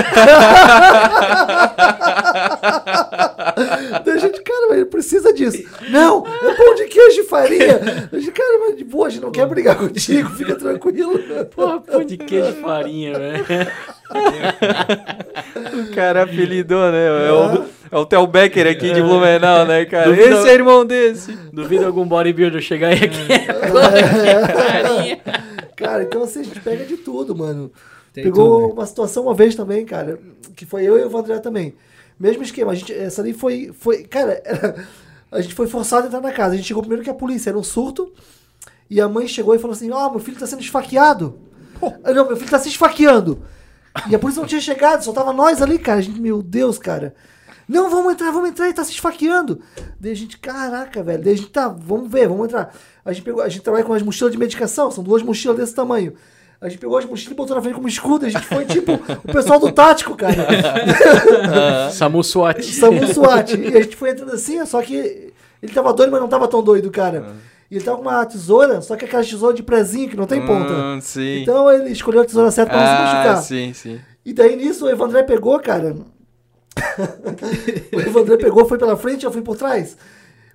Daí 4.05 4.15
a 4.15 4.17
gente, 4.17 4.41
cara, 4.41 4.67
mas 4.69 4.77
ele 4.77 4.85
precisa 4.85 5.33
disso. 5.33 5.61
Não, 5.89 6.23
é 6.25 6.53
pão 6.53 6.75
de 6.75 6.85
queijo 6.85 7.21
e 7.21 7.23
farinha. 7.25 7.79
A 8.11 8.15
gente, 8.17 8.31
cara, 8.31 8.59
mas 8.67 8.77
de 8.77 8.83
boa, 8.83 9.07
a 9.07 9.09
gente 9.09 9.21
não 9.21 9.31
quer 9.31 9.45
brigar 9.47 9.75
contigo, 9.75 10.29
fica 10.35 10.55
tranquilo. 10.55 11.19
Porra, 11.55 11.79
pão 11.81 12.03
de 12.03 12.17
queijo 12.17 12.51
e 12.57 12.61
farinha, 12.61 13.17
velho. 13.19 13.45
O 15.89 15.93
cara 15.95 16.23
apelidou, 16.23 16.91
né? 16.91 17.07
É 17.27 17.31
o, 17.31 17.65
é 17.91 17.97
o 17.97 18.05
Theo 18.05 18.27
Becker 18.27 18.67
aqui 18.67 18.91
de 18.93 19.01
Blumenau, 19.01 19.65
né, 19.65 19.85
cara? 19.85 20.05
Duvido- 20.09 20.37
Esse 20.37 20.49
é 20.49 20.53
irmão 20.53 20.85
desse. 20.85 21.33
Duvido 21.51 21.85
algum 21.85 22.05
bodybuilder 22.05 22.61
chegar 22.61 22.89
aí 22.89 23.03
aqui. 23.03 23.27
farinha. 24.53 25.19
Cara, 25.75 26.03
então 26.03 26.23
assim, 26.23 26.41
a 26.41 26.43
gente 26.43 26.59
pega 26.61 26.85
de 26.85 26.97
tudo, 26.97 27.35
mano. 27.35 27.71
Tem 28.13 28.23
Pegou 28.25 28.59
tudo, 28.61 28.67
né? 28.67 28.73
uma 28.73 28.85
situação 28.85 29.23
uma 29.23 29.33
vez 29.33 29.55
também, 29.55 29.85
cara, 29.85 30.19
que 30.55 30.65
foi 30.65 30.83
eu 30.83 30.97
e 30.99 31.03
o 31.03 31.09
Vandré 31.09 31.39
também. 31.39 31.75
Mesmo 32.19 32.43
esquema, 32.43 32.71
a 32.71 32.75
gente, 32.75 32.93
essa 32.93 33.21
ali 33.21 33.33
foi, 33.33 33.71
foi 33.73 34.03
cara, 34.03 34.41
era- 34.45 34.85
a 35.31 35.41
gente 35.41 35.55
foi 35.55 35.67
forçado 35.67 36.03
a 36.03 36.07
entrar 36.07 36.21
na 36.21 36.31
casa. 36.31 36.53
A 36.53 36.57
gente 36.57 36.67
chegou 36.67 36.83
primeiro 36.83 37.03
que 37.03 37.09
a 37.09 37.13
polícia, 37.13 37.49
era 37.49 37.57
um 37.57 37.63
surto, 37.63 38.11
e 38.89 38.99
a 38.99 39.07
mãe 39.07 39.27
chegou 39.27 39.55
e 39.55 39.59
falou 39.59 39.73
assim, 39.75 39.89
ó, 39.91 40.09
meu 40.09 40.19
filho 40.19 40.37
tá 40.37 40.45
sendo 40.45 40.61
esfaqueado. 40.61 41.39
Ah, 42.03 42.13
Não, 42.13 42.27
meu 42.27 42.35
filho 42.37 42.51
tá 42.51 42.59
se 42.59 42.69
esfaqueando. 42.69 43.41
E 44.09 44.15
a 44.15 44.19
polícia 44.19 44.41
não 44.41 44.47
tinha 44.47 44.61
chegado, 44.61 45.03
só 45.03 45.11
tava 45.13 45.33
nós 45.33 45.61
ali, 45.61 45.79
cara. 45.79 45.99
A 45.99 46.01
gente, 46.01 46.19
meu 46.19 46.41
Deus, 46.41 46.77
cara. 46.77 47.15
Não, 47.67 47.89
vamos 47.89 48.13
entrar, 48.13 48.31
vamos 48.31 48.49
entrar, 48.49 48.65
ele 48.65 48.73
tá 48.73 48.83
se 48.83 48.91
esfaqueando. 48.91 49.61
Daí 49.99 50.11
a 50.11 50.15
gente, 50.15 50.37
caraca, 50.37 51.01
velho. 51.01 51.23
Daí 51.23 51.33
a 51.33 51.37
gente, 51.37 51.49
tá, 51.49 51.69
vamos 51.69 52.11
ver, 52.11 52.27
vamos 52.27 52.45
entrar. 52.45 52.75
A 53.03 53.11
gente 53.11 53.23
pegou, 53.23 53.41
a 53.41 53.49
gente 53.49 53.61
trabalha 53.61 53.83
com 53.83 53.93
as 53.93 54.01
mochilas 54.01 54.31
de 54.31 54.37
medicação, 54.37 54.91
são 54.91 55.03
duas 55.03 55.23
mochilas 55.23 55.57
desse 55.57 55.73
tamanho. 55.73 56.13
A 56.59 56.69
gente 56.69 56.77
pegou 56.77 56.97
as 56.97 57.05
mochilas 57.05 57.31
e 57.31 57.35
botou 57.35 57.55
na 57.55 57.61
frente 57.61 57.73
como 57.73 57.87
escudo. 57.87 58.27
A 58.27 58.29
gente 58.29 58.45
foi 58.45 58.65
tipo 58.65 58.93
o 58.93 59.33
pessoal 59.33 59.59
do 59.59 59.71
tático, 59.71 60.15
cara. 60.15 60.35
Samu 61.91 62.23
SWAT. 62.23 62.63
Samu 62.63 63.07
SWAT. 63.07 63.55
E 63.55 63.75
a 63.75 63.81
gente 63.81 63.95
foi 63.95 64.11
entrando 64.11 64.33
assim, 64.33 64.63
só 64.65 64.79
que 64.83 65.33
ele 65.61 65.73
tava 65.73 65.91
doido, 65.91 66.11
mas 66.11 66.21
não 66.21 66.27
tava 66.27 66.47
tão 66.47 66.61
doido, 66.61 66.91
cara. 66.91 67.35
E 67.71 67.77
ele 67.77 67.83
tava 67.83 67.97
com 67.97 68.03
uma 68.03 68.25
tesoura, 68.25 68.81
só 68.81 68.95
que 68.95 69.05
aquela 69.05 69.23
tesoura 69.23 69.55
de 69.55 69.63
prezinho 69.63 70.09
que 70.09 70.17
não 70.17 70.27
tem 70.27 70.45
ponta. 70.45 70.73
Hum, 70.73 70.99
sim. 71.01 71.41
Então 71.41 71.71
ele 71.71 71.89
escolheu 71.89 72.21
a 72.21 72.25
tesoura 72.25 72.51
certa 72.51 72.71
pra 72.71 72.79
não 72.79 72.85
se 72.85 72.93
ah, 72.93 73.03
machucar. 73.03 73.41
sim, 73.41 73.73
sim. 73.73 73.99
E 74.25 74.33
daí 74.33 74.55
nisso 74.55 74.85
o 74.85 74.89
Evandré 74.89 75.23
pegou, 75.23 75.59
cara. 75.59 75.95
o 77.91 77.99
Evandré 77.99 78.37
pegou, 78.37 78.65
foi 78.65 78.77
pela 78.77 78.97
frente, 78.97 79.25
eu 79.25 79.31
fui 79.31 79.41
por 79.41 79.55
trás. 79.55 79.97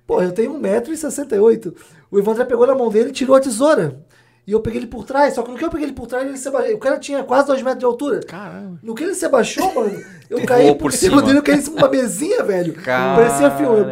Pô, 0.07 0.21
eu 0.21 0.31
tenho 0.31 0.53
1,68m. 0.53 1.75
O 2.09 2.17
Evandré 2.17 2.45
pegou 2.45 2.65
na 2.65 2.73
mão 2.73 2.89
dele 2.89 3.09
e 3.09 3.11
tirou 3.11 3.35
a 3.35 3.41
tesoura. 3.41 3.99
E 4.47 4.53
eu 4.53 4.61
peguei 4.61 4.79
ele 4.79 4.87
por 4.87 5.03
trás. 5.03 5.33
Só 5.33 5.43
que 5.43 5.51
no 5.51 5.57
que 5.57 5.65
eu 5.65 5.69
peguei 5.69 5.87
ele 5.87 5.93
por 5.93 6.07
trás, 6.07 6.25
ele 6.25 6.37
se 6.37 6.47
abaixou. 6.47 6.75
O 6.75 6.79
cara 6.79 6.97
tinha 6.97 7.21
quase 7.21 7.47
2 7.47 7.61
metros 7.61 7.79
de 7.79 7.85
altura. 7.85 8.21
Caramba. 8.21 8.79
No 8.81 8.95
que 8.95 9.03
ele 9.03 9.13
se 9.13 9.25
abaixou, 9.25 9.75
mano, 9.75 10.01
eu 10.29 10.41
caí 10.45 10.67
por 10.69 10.77
por 10.77 10.93
cima 10.93 11.21
dele, 11.21 11.39
eu 11.39 11.43
caí 11.43 11.57
em 11.57 11.61
cima 11.61 11.75
de 11.75 11.83
uma 11.83 11.91
mesinha, 11.91 12.41
velho. 12.43 12.73
Caramba. 12.75 13.23
Parecia 13.23 13.51
filme. 13.51 13.83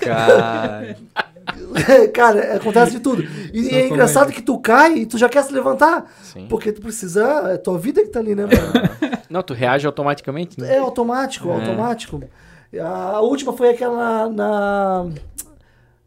Cara. 0.00 0.96
Cara, 2.12 2.56
acontece 2.56 2.92
de 2.92 3.00
tudo. 3.00 3.24
E 3.52 3.68
é 3.68 3.86
engraçado 3.86 4.32
que 4.32 4.42
tu 4.42 4.58
cai 4.58 4.98
e 4.98 5.06
tu 5.06 5.16
já 5.16 5.28
quer 5.28 5.44
se 5.44 5.52
levantar. 5.52 6.10
Sim. 6.22 6.46
Porque 6.48 6.72
tu 6.72 6.80
precisa. 6.80 7.52
É 7.52 7.56
tua 7.56 7.78
vida 7.78 8.02
que 8.02 8.08
tá 8.08 8.18
ali, 8.18 8.34
né, 8.34 8.46
mano? 8.46 9.20
Não, 9.30 9.42
tu 9.42 9.54
reage 9.54 9.86
automaticamente, 9.86 10.60
né? 10.60 10.74
É 10.74 10.78
automático, 10.78 11.48
automático. 11.48 12.20
A 12.78 13.20
última 13.20 13.52
foi 13.52 13.70
aquela 13.70 14.28
na. 14.28 15.10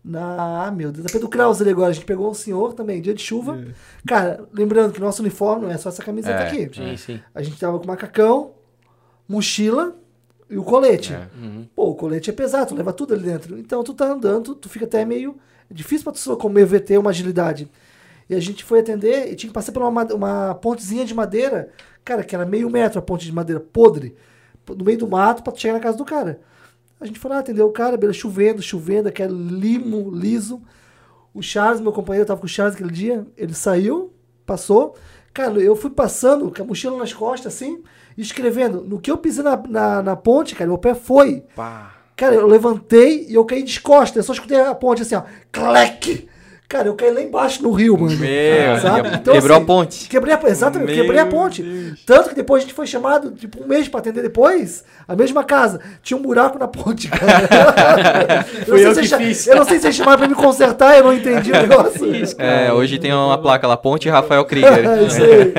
Na. 0.03 0.65
Ah, 0.68 0.72
meu 0.72 0.91
Deus, 0.91 1.06
na 1.06 1.11
Pedro 1.11 1.30
Krause 1.30 1.61
ali 1.64 1.72
agora. 1.72 1.90
A 1.90 1.94
gente 1.94 2.06
pegou 2.06 2.30
um 2.30 2.34
senhor 2.34 2.73
também, 2.73 3.02
dia 3.02 3.14
de 3.14 3.22
chuva. 3.22 3.64
Cara, 4.06 4.45
lembrando 4.53 4.94
que 4.94 4.99
nosso 4.99 5.22
uniforme 5.22 5.65
não 5.65 5.72
é 5.72 5.77
só 5.77 5.90
essa 5.90 6.03
camiseta 6.03 6.44
É, 6.44 6.48
aqui. 6.48 6.69
Sim, 6.76 6.98
sim. 6.98 7.19
A 7.34 7.41
gente 7.41 7.57
tava 7.60 7.80
com 7.80 7.88
macacão, 7.88 8.52
mochila 9.27 9.95
e 10.49 10.57
o 10.57 10.64
colete. 10.64 11.14
É. 11.14 11.27
Uhum. 11.41 11.68
Pô, 11.76 11.90
o 11.90 11.95
colete 11.95 12.30
é 12.30 12.34
pesado, 12.34 12.68
tu 12.69 12.76
leva 12.76 12.91
tudo 12.91 13.14
ali 13.14 13.23
dentro. 13.23 13.57
Então 13.57 13.84
tu 13.84 13.94
tá 13.94 14.06
andando, 14.06 14.56
tu 14.56 14.68
fica 14.69 14.85
até 14.85 15.06
meio. 15.06 15.38
É 15.69 15.73
difícil 15.73 16.03
pra 16.03 16.14
tu 16.14 16.30
locomover, 16.30 16.84
ter 16.84 16.98
uma 16.98 17.10
agilidade. 17.10 17.69
E 18.30 18.35
a 18.35 18.40
gente 18.40 18.64
foi 18.64 18.80
atender 18.80 19.31
e 19.31 19.35
tinha 19.35 19.49
que 19.49 19.53
passar 19.53 19.72
por 19.72 19.81
uma, 19.81 20.03
uma 20.14 20.56
pontezinha 20.56 21.06
de 21.06 21.14
madeira, 21.14 21.69
cara, 22.03 22.23
que 22.23 22.35
era 22.35 22.45
meio 22.45 22.69
metro 22.69 22.99
a 22.99 23.02
ponte 23.02 23.26
de 23.26 23.31
madeira, 23.34 23.60
podre, 23.60 24.15
no 24.68 24.84
meio 24.84 24.98
do 24.98 25.07
mato 25.07 25.44
pra 25.44 25.52
tu 25.52 25.60
chegar 25.60 25.73
na 25.73 25.80
casa 25.80 25.98
do 25.98 26.06
cara. 26.06 26.40
A 27.03 27.05
gente 27.05 27.19
foi 27.19 27.30
lá 27.30 27.39
atender 27.39 27.61
o 27.61 27.69
cara, 27.69 27.97
beleza, 27.97 28.17
chovendo, 28.17 28.61
chovendo, 28.61 29.09
aquele 29.09 29.34
limo, 29.34 30.09
liso. 30.09 30.61
O 31.34 31.41
Charles, 31.41 31.81
meu 31.81 31.91
companheiro, 31.91 32.25
tava 32.25 32.39
com 32.39 32.45
o 32.45 32.49
Charles 32.49 32.75
aquele 32.75 32.93
dia, 32.93 33.27
ele 33.35 33.53
saiu, 33.53 34.13
passou. 34.45 34.95
Cara, 35.34 35.59
eu 35.59 35.75
fui 35.75 35.89
passando 35.89 36.49
com 36.49 36.63
a 36.63 36.65
mochila 36.65 36.97
nas 36.97 37.11
costas, 37.11 37.53
assim, 37.53 37.84
escrevendo. 38.17 38.85
No 38.85 39.01
que 39.01 39.11
eu 39.11 39.17
pisei 39.17 39.43
na, 39.43 39.57
na, 39.57 40.01
na 40.01 40.15
ponte, 40.15 40.55
cara, 40.55 40.69
meu 40.69 40.77
pé 40.77 40.95
foi. 40.95 41.43
Pá. 41.53 41.93
Cara, 42.15 42.35
eu 42.35 42.47
levantei 42.47 43.27
e 43.27 43.34
eu 43.34 43.43
caí 43.43 43.63
de 43.63 43.81
costas. 43.81 44.15
Eu 44.15 44.23
só 44.23 44.31
escutei 44.31 44.61
a 44.61 44.73
ponte 44.73 45.01
assim, 45.01 45.15
ó. 45.15 45.23
Clec! 45.51 46.30
Cara, 46.74 46.88
eu 46.88 46.95
caí 46.95 47.14
lá 47.14 47.22
embaixo 47.22 47.62
no 47.62 47.72
rio, 47.72 47.95
mano. 47.95 48.18
Meu, 48.18 48.80
Sabe? 48.82 49.10
Então, 49.10 49.36
quebrou 49.36 49.58
assim, 49.58 49.64
a 49.64 49.68
ponte. 49.68 50.10
Quebrei 50.10 50.34
a, 50.34 50.40
exatamente, 50.48 50.88
Meu 50.88 51.02
quebrei 51.04 51.20
a 51.20 51.26
ponte. 51.28 51.94
Tanto 52.04 52.30
que 52.30 52.36
depois 52.36 52.64
a 52.64 52.66
gente 52.66 52.74
foi 52.74 52.88
chamado, 52.88 53.30
tipo, 53.30 53.64
um 53.64 53.68
mês 53.68 53.88
pra 53.88 54.00
atender 54.00 54.24
depois, 54.24 54.84
a 55.08 55.16
mesma 55.16 55.44
casa. 55.44 55.80
Tinha 56.02 56.18
um 56.18 56.22
buraco 56.24 56.58
na 56.58 56.68
ponte, 56.68 57.10
cara. 57.10 58.44
eu, 58.66 58.76
eu 58.76 58.95
sei 58.95 59.04
que 59.04 59.08
se 59.08 59.18
fiz. 59.18 59.45
eu 59.45 59.58
não 59.58 59.66
sei 59.66 59.78
se 59.78 59.86
eles 59.86 59.95
chamaram 59.95 60.18
pra 60.18 60.28
me 60.28 60.34
consertar, 60.34 60.98
eu 60.98 61.04
não 61.04 61.14
entendi 61.14 61.52
o 61.52 61.54
negócio. 61.54 62.12
É, 62.40 62.74
hoje 62.74 62.98
tem 62.98 63.14
uma 63.14 63.38
placa 63.38 63.68
lá, 63.68 63.78
Ponte 63.78 64.10
Rafael 64.10 64.44
Krieger. 64.44 64.74
É 64.94 65.04
isso 65.04 65.22
aí. 65.22 65.54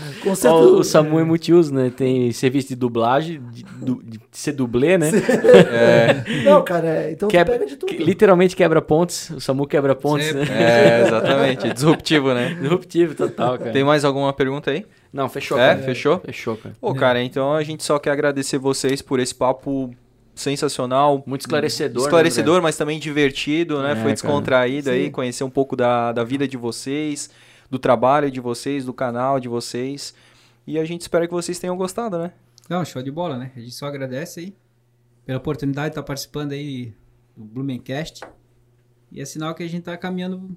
Conserto. 0.30 0.54
Ó, 0.54 0.60
o 0.80 0.84
Samu 0.84 1.20
é 1.20 1.24
multiuso, 1.24 1.72
né? 1.74 1.90
Tem 1.94 2.32
serviço 2.32 2.68
de 2.68 2.76
dublagem, 2.76 3.40
de, 3.52 3.62
du- 3.64 4.02
de 4.04 4.18
ser 4.32 4.52
dublê, 4.52 4.98
né? 4.98 5.10
Não, 6.44 6.62
cara, 6.62 6.86
é, 6.88 7.12
então 7.12 7.28
Quebra, 7.28 7.54
pega 7.54 7.66
de 7.66 7.76
tudo. 7.76 7.88
que- 7.94 8.02
literalmente 8.02 8.54
quebra 8.56 8.80
pontes. 8.82 9.30
O 9.30 9.40
Samu 9.40 9.66
quebra 9.66 9.94
pontes, 9.94 10.32
né? 10.34 10.44
É, 10.50 11.02
exatamente. 11.06 11.72
Disruptivo, 11.72 12.32
né? 12.34 12.54
Disruptivo 12.60 13.14
total, 13.14 13.58
cara. 13.58 13.70
Tem 13.72 13.84
mais 13.84 14.04
alguma 14.04 14.32
pergunta 14.32 14.70
aí? 14.70 14.84
Não, 15.12 15.28
fechou, 15.28 15.58
É, 15.58 15.68
cara. 15.74 15.82
fechou? 15.82 16.20
Fechou, 16.24 16.56
cara. 16.56 16.74
Pô, 16.80 16.94
cara, 16.94 17.22
então 17.22 17.52
a 17.54 17.62
gente 17.62 17.82
só 17.82 17.98
quer 17.98 18.10
agradecer 18.10 18.58
vocês 18.58 19.00
por 19.00 19.18
esse 19.20 19.34
papo 19.34 19.90
sensacional. 20.34 21.22
Muito 21.26 21.42
esclarecedor, 21.42 22.02
né, 22.02 22.06
Esclarecedor, 22.06 22.62
mas 22.62 22.76
também 22.76 22.98
divertido, 22.98 23.82
né? 23.82 23.92
É, 23.92 23.94
Foi 23.94 24.02
cara. 24.02 24.12
descontraído 24.12 24.90
aí, 24.90 25.06
Sim. 25.06 25.10
conhecer 25.10 25.44
um 25.44 25.50
pouco 25.50 25.74
da, 25.74 26.12
da 26.12 26.22
vida 26.24 26.46
de 26.46 26.56
vocês, 26.56 27.30
do 27.70 27.78
trabalho 27.78 28.30
de 28.30 28.40
vocês, 28.40 28.84
do 28.84 28.92
canal 28.92 29.40
de 29.40 29.48
vocês. 29.48 30.14
E 30.66 30.78
a 30.78 30.84
gente 30.84 31.02
espera 31.02 31.26
que 31.26 31.32
vocês 31.32 31.58
tenham 31.58 31.76
gostado, 31.76 32.18
né? 32.18 32.32
Não, 32.68 32.84
show 32.84 33.02
de 33.02 33.10
bola, 33.10 33.36
né? 33.36 33.52
A 33.56 33.60
gente 33.60 33.72
só 33.72 33.86
agradece 33.86 34.40
aí 34.40 34.56
pela 35.24 35.38
oportunidade 35.38 35.88
de 35.88 35.92
estar 35.92 36.02
participando 36.02 36.52
aí 36.52 36.94
do 37.36 37.44
Blumencast. 37.44 38.24
E 39.10 39.20
é 39.20 39.24
sinal 39.24 39.54
que 39.54 39.62
a 39.62 39.68
gente 39.68 39.82
tá 39.82 39.96
caminhando 39.96 40.56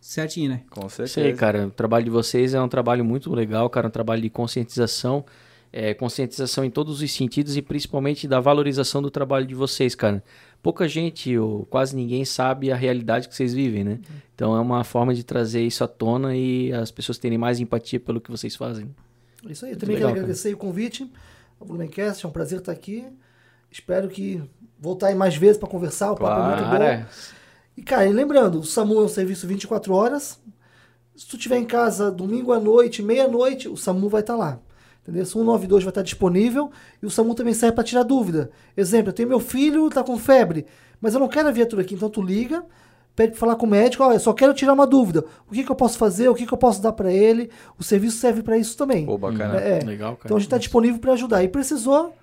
certinho, 0.00 0.50
né? 0.50 0.62
Com 0.70 0.88
certeza. 0.88 1.14
Sei, 1.14 1.32
cara. 1.32 1.68
O 1.68 1.70
trabalho 1.70 2.04
de 2.04 2.10
vocês 2.10 2.54
é 2.54 2.60
um 2.60 2.68
trabalho 2.68 3.04
muito 3.04 3.32
legal, 3.32 3.68
cara. 3.70 3.88
Um 3.88 3.90
trabalho 3.90 4.22
de 4.22 4.30
conscientização. 4.30 5.24
É, 5.72 5.94
conscientização 5.94 6.64
em 6.64 6.70
todos 6.70 7.00
os 7.00 7.10
sentidos 7.10 7.56
e 7.56 7.62
principalmente 7.62 8.28
da 8.28 8.40
valorização 8.40 9.00
do 9.00 9.10
trabalho 9.10 9.46
de 9.46 9.54
vocês, 9.54 9.94
cara. 9.94 10.22
Pouca 10.62 10.86
gente, 10.86 11.36
ou 11.36 11.66
quase 11.66 11.96
ninguém, 11.96 12.24
sabe 12.24 12.70
a 12.70 12.76
realidade 12.76 13.28
que 13.28 13.34
vocês 13.34 13.52
vivem, 13.52 13.82
né? 13.82 13.98
Então 14.34 14.56
é 14.56 14.60
uma 14.60 14.84
forma 14.84 15.12
de 15.12 15.24
trazer 15.24 15.62
isso 15.62 15.82
à 15.82 15.88
tona 15.88 16.36
e 16.36 16.72
as 16.72 16.90
pessoas 16.90 17.18
terem 17.18 17.36
mais 17.36 17.58
empatia 17.58 17.98
pelo 17.98 18.20
que 18.20 18.30
vocês 18.30 18.54
fazem. 18.54 18.94
Isso 19.48 19.64
aí, 19.66 19.72
eu 19.72 19.76
também 19.76 19.96
legal, 19.96 20.10
quero 20.10 20.20
cara. 20.20 20.24
agradecer 20.26 20.54
o 20.54 20.56
convite 20.56 21.10
ao 21.60 21.66
Blumencast, 21.66 22.24
é 22.24 22.28
um 22.28 22.32
prazer 22.32 22.60
estar 22.60 22.70
aqui. 22.70 23.04
Espero 23.70 24.08
que 24.08 24.40
voltar 24.78 25.08
aí 25.08 25.14
mais 25.16 25.34
vezes 25.34 25.58
para 25.58 25.68
conversar, 25.68 26.12
o 26.12 26.16
papo 26.16 26.40
é 26.40 26.46
muito 26.46 26.64
bom. 26.64 26.70
Cara, 26.70 27.08
E, 27.76 27.82
cara, 27.82 28.06
e 28.06 28.12
lembrando, 28.12 28.60
o 28.60 28.64
SAMU 28.64 29.00
é 29.00 29.04
um 29.04 29.08
serviço 29.08 29.46
24 29.48 29.92
horas. 29.94 30.40
Se 31.16 31.26
tu 31.26 31.36
estiver 31.36 31.56
em 31.58 31.64
casa 31.64 32.10
domingo 32.10 32.52
à 32.52 32.60
noite, 32.60 33.02
meia-noite, 33.02 33.68
o 33.68 33.76
SAMU 33.76 34.08
vai 34.08 34.20
estar 34.20 34.36
lá. 34.36 34.60
Entendeu? 35.02 35.24
O 35.24 35.26
192 35.26 35.82
vai 35.82 35.90
estar 35.90 36.02
disponível 36.02 36.70
e 37.02 37.06
o 37.06 37.10
SAMU 37.10 37.34
também 37.34 37.52
serve 37.52 37.74
para 37.74 37.84
tirar 37.84 38.04
dúvida. 38.04 38.50
Exemplo, 38.76 39.08
eu 39.08 39.12
tenho 39.12 39.28
meu 39.28 39.40
filho, 39.40 39.90
tá 39.90 40.02
com 40.02 40.16
febre, 40.16 40.64
mas 41.00 41.14
eu 41.14 41.20
não 41.20 41.28
quero 41.28 41.48
a 41.48 41.50
viatura 41.50 41.82
aqui, 41.82 41.94
então 41.94 42.08
tu 42.08 42.22
liga, 42.22 42.64
pede 43.16 43.32
para 43.32 43.40
falar 43.40 43.56
com 43.56 43.66
o 43.66 43.68
médico, 43.68 44.04
eu 44.04 44.20
só 44.20 44.32
quero 44.32 44.54
tirar 44.54 44.72
uma 44.72 44.86
dúvida. 44.86 45.24
O 45.48 45.52
que, 45.52 45.64
que 45.64 45.70
eu 45.70 45.74
posso 45.74 45.98
fazer? 45.98 46.28
O 46.28 46.34
que, 46.34 46.46
que 46.46 46.54
eu 46.54 46.58
posso 46.58 46.80
dar 46.80 46.92
para 46.92 47.12
ele? 47.12 47.50
O 47.76 47.82
serviço 47.82 48.18
serve 48.18 48.42
para 48.42 48.56
isso 48.56 48.76
também. 48.76 49.04
Pô, 49.04 49.18
bacana. 49.18 49.60
É, 49.60 49.80
é. 49.80 49.84
legal, 49.84 50.12
cara. 50.12 50.26
Então 50.26 50.36
a 50.36 50.40
gente 50.40 50.46
está 50.46 50.58
disponível 50.58 51.00
para 51.00 51.14
ajudar. 51.14 51.42
E 51.42 51.48
precisou, 51.48 52.14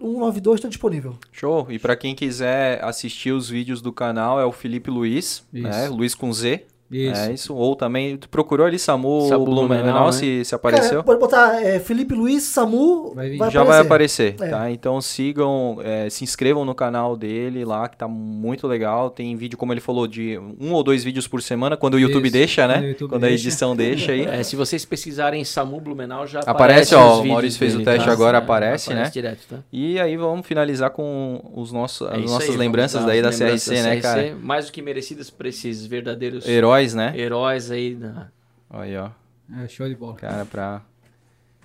o 0.00 0.06
192 0.06 0.58
está 0.58 0.68
disponível. 0.68 1.14
Show. 1.30 1.66
E 1.70 1.78
pra 1.78 1.94
quem 1.94 2.14
quiser 2.14 2.82
assistir 2.82 3.32
os 3.32 3.50
vídeos 3.50 3.82
do 3.82 3.92
canal, 3.92 4.40
é 4.40 4.44
o 4.44 4.52
Felipe 4.52 4.90
Luiz, 4.90 5.44
Isso. 5.52 5.68
né? 5.68 5.88
Luiz 5.88 6.14
com 6.14 6.32
Z. 6.32 6.64
Isso. 6.92 7.20
É 7.20 7.32
isso. 7.32 7.54
Ou 7.54 7.74
também, 7.74 8.16
tu 8.16 8.28
procurou 8.28 8.66
ali 8.66 8.78
Samu, 8.78 9.28
Samu 9.28 9.44
Blumenau, 9.44 9.82
Blumenau, 9.82 10.06
né? 10.06 10.12
se, 10.12 10.44
se 10.44 10.50
Cara, 10.50 10.56
apareceu? 10.76 11.02
pode 11.04 11.18
botar 11.20 11.62
é, 11.64 11.78
Felipe 11.80 12.14
Luiz, 12.14 12.42
Samu, 12.44 13.14
Vai 13.14 13.30
vir. 13.30 13.50
Já 13.50 13.64
vai 13.64 13.80
aparecer, 13.80 14.34
É. 14.40 14.48
tá? 14.48 14.70
Então 14.70 15.00
sigam, 15.00 15.78
é, 15.82 16.08
se 16.10 16.24
inscrevam 16.24 16.64
no 16.64 16.74
canal 16.74 17.16
dele 17.16 17.64
lá, 17.64 17.88
que 17.88 17.96
tá 17.96 18.06
muito 18.08 18.66
legal. 18.66 19.10
Tem 19.10 19.34
vídeo, 19.36 19.56
como 19.58 19.72
ele 19.72 19.80
falou, 19.80 20.06
de 20.06 20.38
um 20.60 20.72
ou 20.72 20.82
dois 20.82 21.02
vídeos 21.04 21.26
por 21.28 21.42
semana, 21.42 21.76
quando 21.76 21.94
o 21.94 21.98
YouTube 22.00 22.24
Isso, 22.26 22.32
deixa, 22.32 22.66
né? 22.68 22.74
quando 22.74 22.84
o 22.84 22.88
YouTube 22.88 23.10
quando 23.10 23.24
a 23.24 23.28
deixa. 23.28 23.46
edição 23.48 23.76
deixa 23.76 24.12
aí. 24.12 24.22
É, 24.32 24.42
se 24.42 24.56
vocês 24.56 24.84
pesquisarem 24.84 25.44
Samu 25.44 25.80
Blumenau, 25.80 26.26
já 26.26 26.40
Aparece, 26.40 26.94
aparece, 26.94 26.94
ó, 26.94 27.14
os 27.14 27.20
o 27.20 27.24
Maurício 27.26 27.58
fez 27.58 27.74
o 27.74 27.78
dele, 27.78 27.90
teste 27.90 28.06
tá? 28.06 28.12
agora, 28.12 28.38
É, 28.38 28.40
aparece, 28.40 28.94
né? 28.94 29.10
direto, 29.12 29.40
tá? 29.48 29.56
E 29.72 29.98
aí 30.00 30.16
vamos 30.16 30.46
finalizar 30.46 30.90
com 30.90 31.40
os 31.54 31.70
nossos, 31.72 32.06
as 32.08 32.14
É 32.14 32.18
nossas 32.18 32.50
aí, 32.50 32.56
lembranças 32.56 33.04
daí 33.04 33.20
da 33.22 33.28
as 33.28 33.38
lembranças 33.38 33.68
CRC, 33.68 33.82
né, 33.82 33.96
da 33.96 34.00
cara? 34.02 34.22
CRC, 34.22 34.34
Mais 34.42 34.66
do 34.66 34.72
que 34.72 34.80
merecidas 34.82 35.28
por 35.30 35.46
esses 35.46 35.84
verdadeiros 35.86 36.48
Heróis, 36.48 36.81
né? 36.94 37.12
heróis 37.16 37.70
aí. 37.70 37.94
Da... 37.94 38.28
Aí, 38.70 38.96
ó. 38.96 39.10
É, 39.62 39.68
show 39.68 39.88
de 39.88 39.94
bola. 39.94 40.14
Cara, 40.14 40.44
pra. 40.44 40.82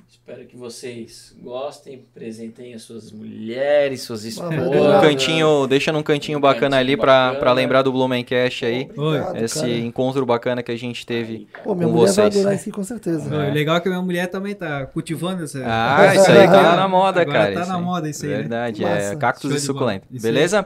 Espero 0.10 0.46
que 0.46 0.56
vocês 0.58 1.36
gostem, 1.42 2.06
presentem 2.14 2.74
as 2.74 2.82
suas 2.82 3.12
mulheres, 3.14 4.02
suas 4.02 4.24
esposas. 4.26 4.56
vai 4.58 4.68
Um 4.68 5.02
cantinho, 5.02 5.68
deixa 5.68 5.92
num 5.92 6.04
cantinho 6.04 6.38
Um 6.38 6.42
bacana 6.42 6.78
cantinho 6.78 6.80
ali 6.80 6.98
pra, 6.98 7.26
bacana. 7.28 7.40
pra 7.40 7.54
lembrar 7.54 7.82
do 7.82 7.92
Blumencast 7.94 8.66
aí. 8.66 8.90
Oi. 8.96 9.20
Obrigado, 9.20 9.38
Esse 9.44 9.60
cara. 9.62 9.72
encontro 9.72 10.26
bacana 10.26 10.62
que 10.64 10.72
a 10.72 10.78
gente 10.78 11.06
teve 11.06 11.48
Pô, 11.64 11.74
minha 11.76 11.88
com 11.88 11.94
mulher 11.94 12.12
vai 12.14 12.26
vocês. 12.26 12.36
adorar 12.38 12.56
isso 12.56 12.72
com 12.72 12.84
certeza. 12.84 13.36
Legal 13.52 13.78
é 13.78 13.80
que 13.80 13.88
a 13.88 13.92
minha 13.92 14.02
mulher 14.04 14.28
também 14.28 14.54
tá 14.56 14.86
cultivando 14.88 15.44
essa. 15.44 15.62
Ah, 15.66 16.14
isso 16.16 16.30
aí 16.32 16.46
tá 16.48 16.76
na 16.76 16.88
moda, 16.90 17.22
Agora 17.22 17.38
cara. 17.40 17.54
tá 17.54 17.62
isso 17.62 17.70
na 17.72 17.78
aí. 17.78 17.84
moda 17.84 18.10
isso 18.10 18.26
aí, 18.26 18.32
né? 18.32 18.38
Verdade, 18.38 18.84
é 18.84 18.96
Massa. 18.96 19.16
cactos 19.16 19.50
Show 19.50 19.58
e 19.58 19.62
suculento. 19.62 20.08
Beleza? 20.10 20.66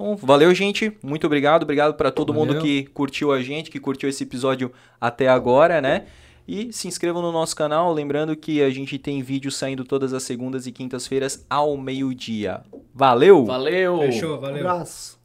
Bom, 0.00 0.16
valeu, 0.16 0.54
gente. 0.54 0.96
Muito 1.02 1.26
obrigado. 1.26 1.64
Obrigado 1.64 1.92
pra 1.92 2.10
todo 2.10 2.32
mundo 2.32 2.54
Valeu. 2.54 2.62
que 2.62 2.84
curtiu 2.86 3.30
a 3.32 3.42
gente, 3.42 3.70
que 3.70 3.78
curtiu 3.78 4.08
esse 4.08 4.22
episódio 4.22 4.72
até 4.98 5.28
agora, 5.28 5.78
né? 5.82 6.06
E 6.48 6.72
se 6.72 6.88
inscrevam 6.88 7.20
no 7.20 7.30
nosso 7.30 7.54
canal. 7.54 7.92
Lembrando 7.92 8.34
que 8.34 8.62
a 8.62 8.70
gente 8.70 8.98
tem 8.98 9.20
vídeo 9.20 9.52
saindo 9.52 9.84
todas 9.84 10.14
as 10.14 10.22
segundas 10.22 10.66
e 10.66 10.72
quintas-feiras 10.72 11.44
ao 11.50 11.76
meio-dia. 11.76 12.62
Valeu! 12.94 13.44
Valeu! 13.44 13.96
Um 13.96 14.00
Fechou, 14.00 14.40
valeu. 14.40 14.66
abraço. 14.66 15.19